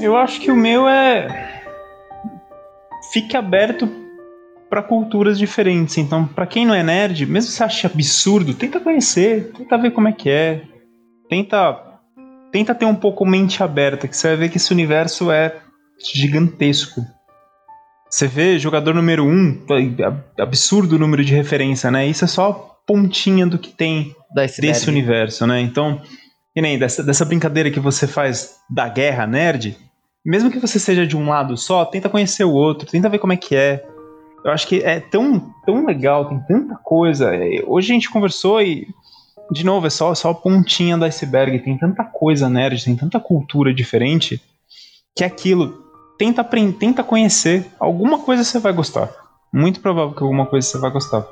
Eu 0.00 0.16
acho 0.16 0.40
que 0.40 0.50
o 0.50 0.56
meu 0.56 0.86
é. 0.88 1.62
Fique 3.12 3.36
aberto 3.36 3.88
para 4.68 4.82
culturas 4.82 5.38
diferentes. 5.38 5.96
Então, 5.98 6.26
para 6.26 6.46
quem 6.46 6.66
não 6.66 6.74
é 6.74 6.82
nerd, 6.82 7.26
mesmo 7.26 7.50
se 7.50 7.62
acha 7.62 7.86
absurdo, 7.86 8.54
tenta 8.54 8.80
conhecer, 8.80 9.52
tenta 9.52 9.78
ver 9.78 9.92
como 9.92 10.08
é 10.08 10.12
que 10.12 10.28
é. 10.28 10.62
Tenta 11.28 11.94
tenta 12.54 12.72
ter 12.72 12.84
um 12.84 12.94
pouco 12.94 13.26
mente 13.26 13.64
aberta, 13.64 14.06
que 14.06 14.16
você 14.16 14.28
vai 14.28 14.36
ver 14.36 14.48
que 14.48 14.58
esse 14.58 14.72
universo 14.72 15.32
é 15.32 15.56
gigantesco. 15.98 17.00
Você 18.14 18.28
vê 18.28 18.60
jogador 18.60 18.94
número 18.94 19.24
um, 19.24 19.60
absurdo 20.38 20.94
o 20.94 20.98
número 21.00 21.24
de 21.24 21.34
referência, 21.34 21.90
né? 21.90 22.06
Isso 22.06 22.24
é 22.24 22.28
só 22.28 22.78
pontinha 22.86 23.44
do 23.44 23.58
que 23.58 23.70
tem 23.72 24.14
desse 24.60 24.88
universo, 24.88 25.44
né? 25.48 25.60
Então, 25.60 26.00
e 26.54 26.62
nem 26.62 26.78
dessa, 26.78 27.02
dessa 27.02 27.24
brincadeira 27.24 27.72
que 27.72 27.80
você 27.80 28.06
faz 28.06 28.54
da 28.70 28.88
guerra 28.88 29.26
nerd, 29.26 29.76
mesmo 30.24 30.48
que 30.48 30.60
você 30.60 30.78
seja 30.78 31.04
de 31.04 31.16
um 31.16 31.28
lado 31.28 31.56
só, 31.56 31.84
tenta 31.84 32.08
conhecer 32.08 32.44
o 32.44 32.52
outro, 32.52 32.88
tenta 32.88 33.08
ver 33.08 33.18
como 33.18 33.32
é 33.32 33.36
que 33.36 33.56
é. 33.56 33.84
Eu 34.44 34.52
acho 34.52 34.68
que 34.68 34.80
é 34.84 35.00
tão, 35.00 35.52
tão 35.66 35.84
legal, 35.84 36.28
tem 36.28 36.38
tanta 36.46 36.76
coisa. 36.84 37.34
É, 37.34 37.64
hoje 37.66 37.90
a 37.90 37.94
gente 37.94 38.10
conversou 38.12 38.62
e, 38.62 38.86
de 39.50 39.66
novo, 39.66 39.88
é 39.88 39.90
só, 39.90 40.14
só 40.14 40.30
a 40.30 40.34
pontinha 40.34 40.96
do 40.96 41.04
iceberg. 41.04 41.58
Tem 41.64 41.76
tanta 41.76 42.04
coisa 42.04 42.48
nerd, 42.48 42.84
tem 42.84 42.94
tanta 42.94 43.18
cultura 43.18 43.74
diferente, 43.74 44.40
que 45.16 45.24
aquilo 45.24 45.83
tenta 46.18 46.40
aprender, 46.40 46.72
tenta 46.74 47.02
conhecer. 47.02 47.70
Alguma 47.78 48.18
coisa 48.18 48.44
você 48.44 48.58
vai 48.58 48.72
gostar. 48.72 49.10
Muito 49.52 49.80
provável 49.80 50.14
que 50.14 50.22
alguma 50.22 50.46
coisa 50.46 50.66
você 50.66 50.78
vai 50.78 50.90
gostar. 50.90 51.26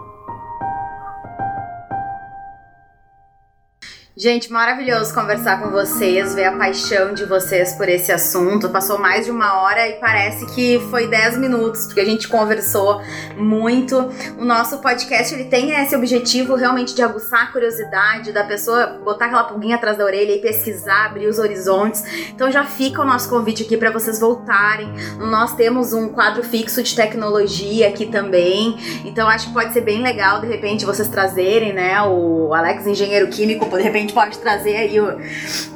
Gente, 4.22 4.52
maravilhoso 4.52 5.12
conversar 5.12 5.60
com 5.60 5.70
vocês, 5.70 6.32
ver 6.32 6.44
a 6.44 6.52
paixão 6.56 7.12
de 7.12 7.24
vocês 7.24 7.72
por 7.72 7.88
esse 7.88 8.12
assunto. 8.12 8.68
Passou 8.68 8.96
mais 8.96 9.24
de 9.24 9.32
uma 9.32 9.60
hora 9.60 9.88
e 9.88 9.94
parece 9.94 10.46
que 10.54 10.78
foi 10.92 11.08
10 11.08 11.38
minutos, 11.38 11.86
porque 11.86 12.02
a 12.02 12.04
gente 12.04 12.28
conversou 12.28 13.02
muito. 13.36 13.98
O 14.38 14.44
nosso 14.44 14.78
podcast 14.78 15.34
ele 15.34 15.46
tem 15.46 15.72
esse 15.72 15.96
objetivo 15.96 16.54
realmente 16.54 16.94
de 16.94 17.02
aguçar 17.02 17.42
a 17.42 17.46
curiosidade 17.46 18.30
da 18.30 18.44
pessoa, 18.44 19.00
botar 19.04 19.26
aquela 19.26 19.42
pulguinha 19.42 19.74
atrás 19.74 19.98
da 19.98 20.04
orelha 20.04 20.36
e 20.36 20.38
pesquisar, 20.38 21.06
abrir 21.06 21.26
os 21.26 21.40
horizontes. 21.40 22.04
Então 22.28 22.48
já 22.48 22.64
fica 22.64 23.02
o 23.02 23.04
nosso 23.04 23.28
convite 23.28 23.64
aqui 23.64 23.76
para 23.76 23.90
vocês 23.90 24.20
voltarem. 24.20 24.88
Nós 25.18 25.56
temos 25.56 25.92
um 25.92 26.10
quadro 26.10 26.44
fixo 26.44 26.80
de 26.80 26.94
tecnologia 26.94 27.88
aqui 27.88 28.06
também. 28.06 28.76
Então 29.04 29.26
acho 29.26 29.48
que 29.48 29.52
pode 29.52 29.72
ser 29.72 29.80
bem 29.80 30.00
legal 30.00 30.40
de 30.40 30.46
repente 30.46 30.86
vocês 30.86 31.08
trazerem, 31.08 31.72
né, 31.72 32.00
o 32.02 32.54
Alex 32.54 32.86
engenheiro 32.86 33.26
químico, 33.26 33.68
de 33.68 33.82
repente 33.82 34.11
gente 34.12 34.14
pode 34.14 34.38
trazer 34.38 34.76
aí 34.76 34.96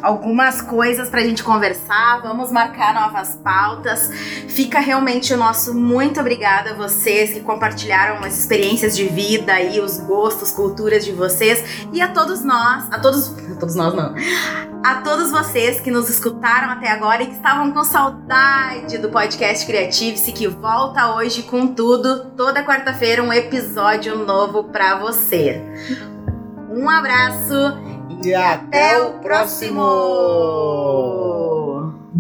algumas 0.02 0.60
coisas 0.60 1.08
pra 1.08 1.22
gente 1.22 1.42
conversar, 1.42 2.20
vamos 2.22 2.52
marcar 2.52 2.94
novas 2.94 3.34
pautas. 3.42 4.10
Fica 4.48 4.78
realmente 4.78 5.32
o 5.32 5.36
nosso 5.36 5.74
muito 5.74 6.20
obrigada 6.20 6.70
a 6.70 6.74
vocês 6.74 7.32
que 7.32 7.40
compartilharam 7.40 8.22
as 8.24 8.38
experiências 8.38 8.94
de 8.94 9.08
vida 9.08 9.60
e 9.60 9.80
os 9.80 9.98
gostos, 9.98 10.52
culturas 10.52 11.04
de 11.04 11.12
vocês 11.12 11.86
e 11.92 12.00
a 12.00 12.08
todos 12.08 12.44
nós, 12.44 12.84
a 12.92 13.00
todos, 13.00 13.34
a 13.50 13.54
todos 13.58 13.74
nós 13.74 13.94
não, 13.94 14.14
a 14.84 14.96
todos 14.96 15.30
vocês 15.30 15.80
que 15.80 15.90
nos 15.90 16.08
escutaram 16.08 16.70
até 16.70 16.90
agora 16.90 17.22
e 17.22 17.26
que 17.26 17.34
estavam 17.34 17.72
com 17.72 17.82
saudade 17.82 18.98
do 18.98 19.08
podcast 19.08 19.66
Creative-se 19.66 20.32
que 20.32 20.46
volta 20.46 21.14
hoje 21.14 21.42
com 21.42 21.66
tudo, 21.66 22.30
toda 22.36 22.64
quarta-feira 22.64 23.22
um 23.22 23.32
episódio 23.32 24.18
novo 24.24 24.64
para 24.64 24.98
você. 24.98 25.62
Um 26.76 26.90
abraço 26.90 27.95
e 28.22 28.34
até 28.34 29.00
o 29.00 29.12
próximo! 29.20 29.82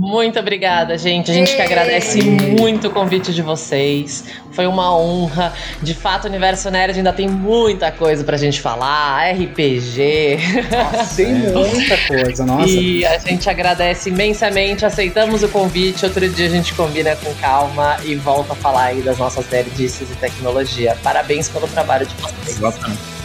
Muito 0.06 0.38
obrigada, 0.38 0.96
gente. 0.98 1.30
A 1.30 1.34
gente 1.34 1.50
Ei. 1.50 1.56
que 1.56 1.62
agradece 1.62 2.22
muito 2.22 2.88
o 2.88 2.90
convite 2.90 3.32
de 3.32 3.40
vocês. 3.40 4.24
Foi 4.52 4.66
uma 4.66 4.94
honra. 4.94 5.54
De 5.82 5.94
fato, 5.94 6.24
o 6.24 6.28
Universo 6.28 6.70
Nerd 6.70 6.98
ainda 6.98 7.14
tem 7.14 7.26
muita 7.26 7.90
coisa 7.90 8.22
pra 8.22 8.36
gente 8.36 8.60
falar. 8.60 9.32
RPG. 9.32 10.38
Nossa, 10.70 11.16
tem 11.16 11.34
muita 11.50 11.96
coisa, 12.06 12.44
nossa. 12.44 12.68
E 12.68 13.06
a 13.06 13.18
gente 13.18 13.48
agradece 13.48 14.10
imensamente. 14.10 14.84
Aceitamos 14.84 15.42
o 15.42 15.48
convite. 15.48 16.04
Outro 16.04 16.28
dia 16.28 16.46
a 16.46 16.50
gente 16.50 16.74
combina 16.74 17.16
com 17.16 17.34
calma 17.36 17.96
e 18.04 18.14
volta 18.14 18.52
a 18.52 18.56
falar 18.56 18.84
aí 18.84 19.00
das 19.00 19.16
nossas 19.16 19.48
nerdices 19.50 20.10
e 20.10 20.14
tecnologia. 20.16 20.96
Parabéns 21.02 21.48
pelo 21.48 21.66
trabalho 21.66 22.06
de 22.06 22.14
vocês. 22.16 22.58
Exatamente. 22.58 23.15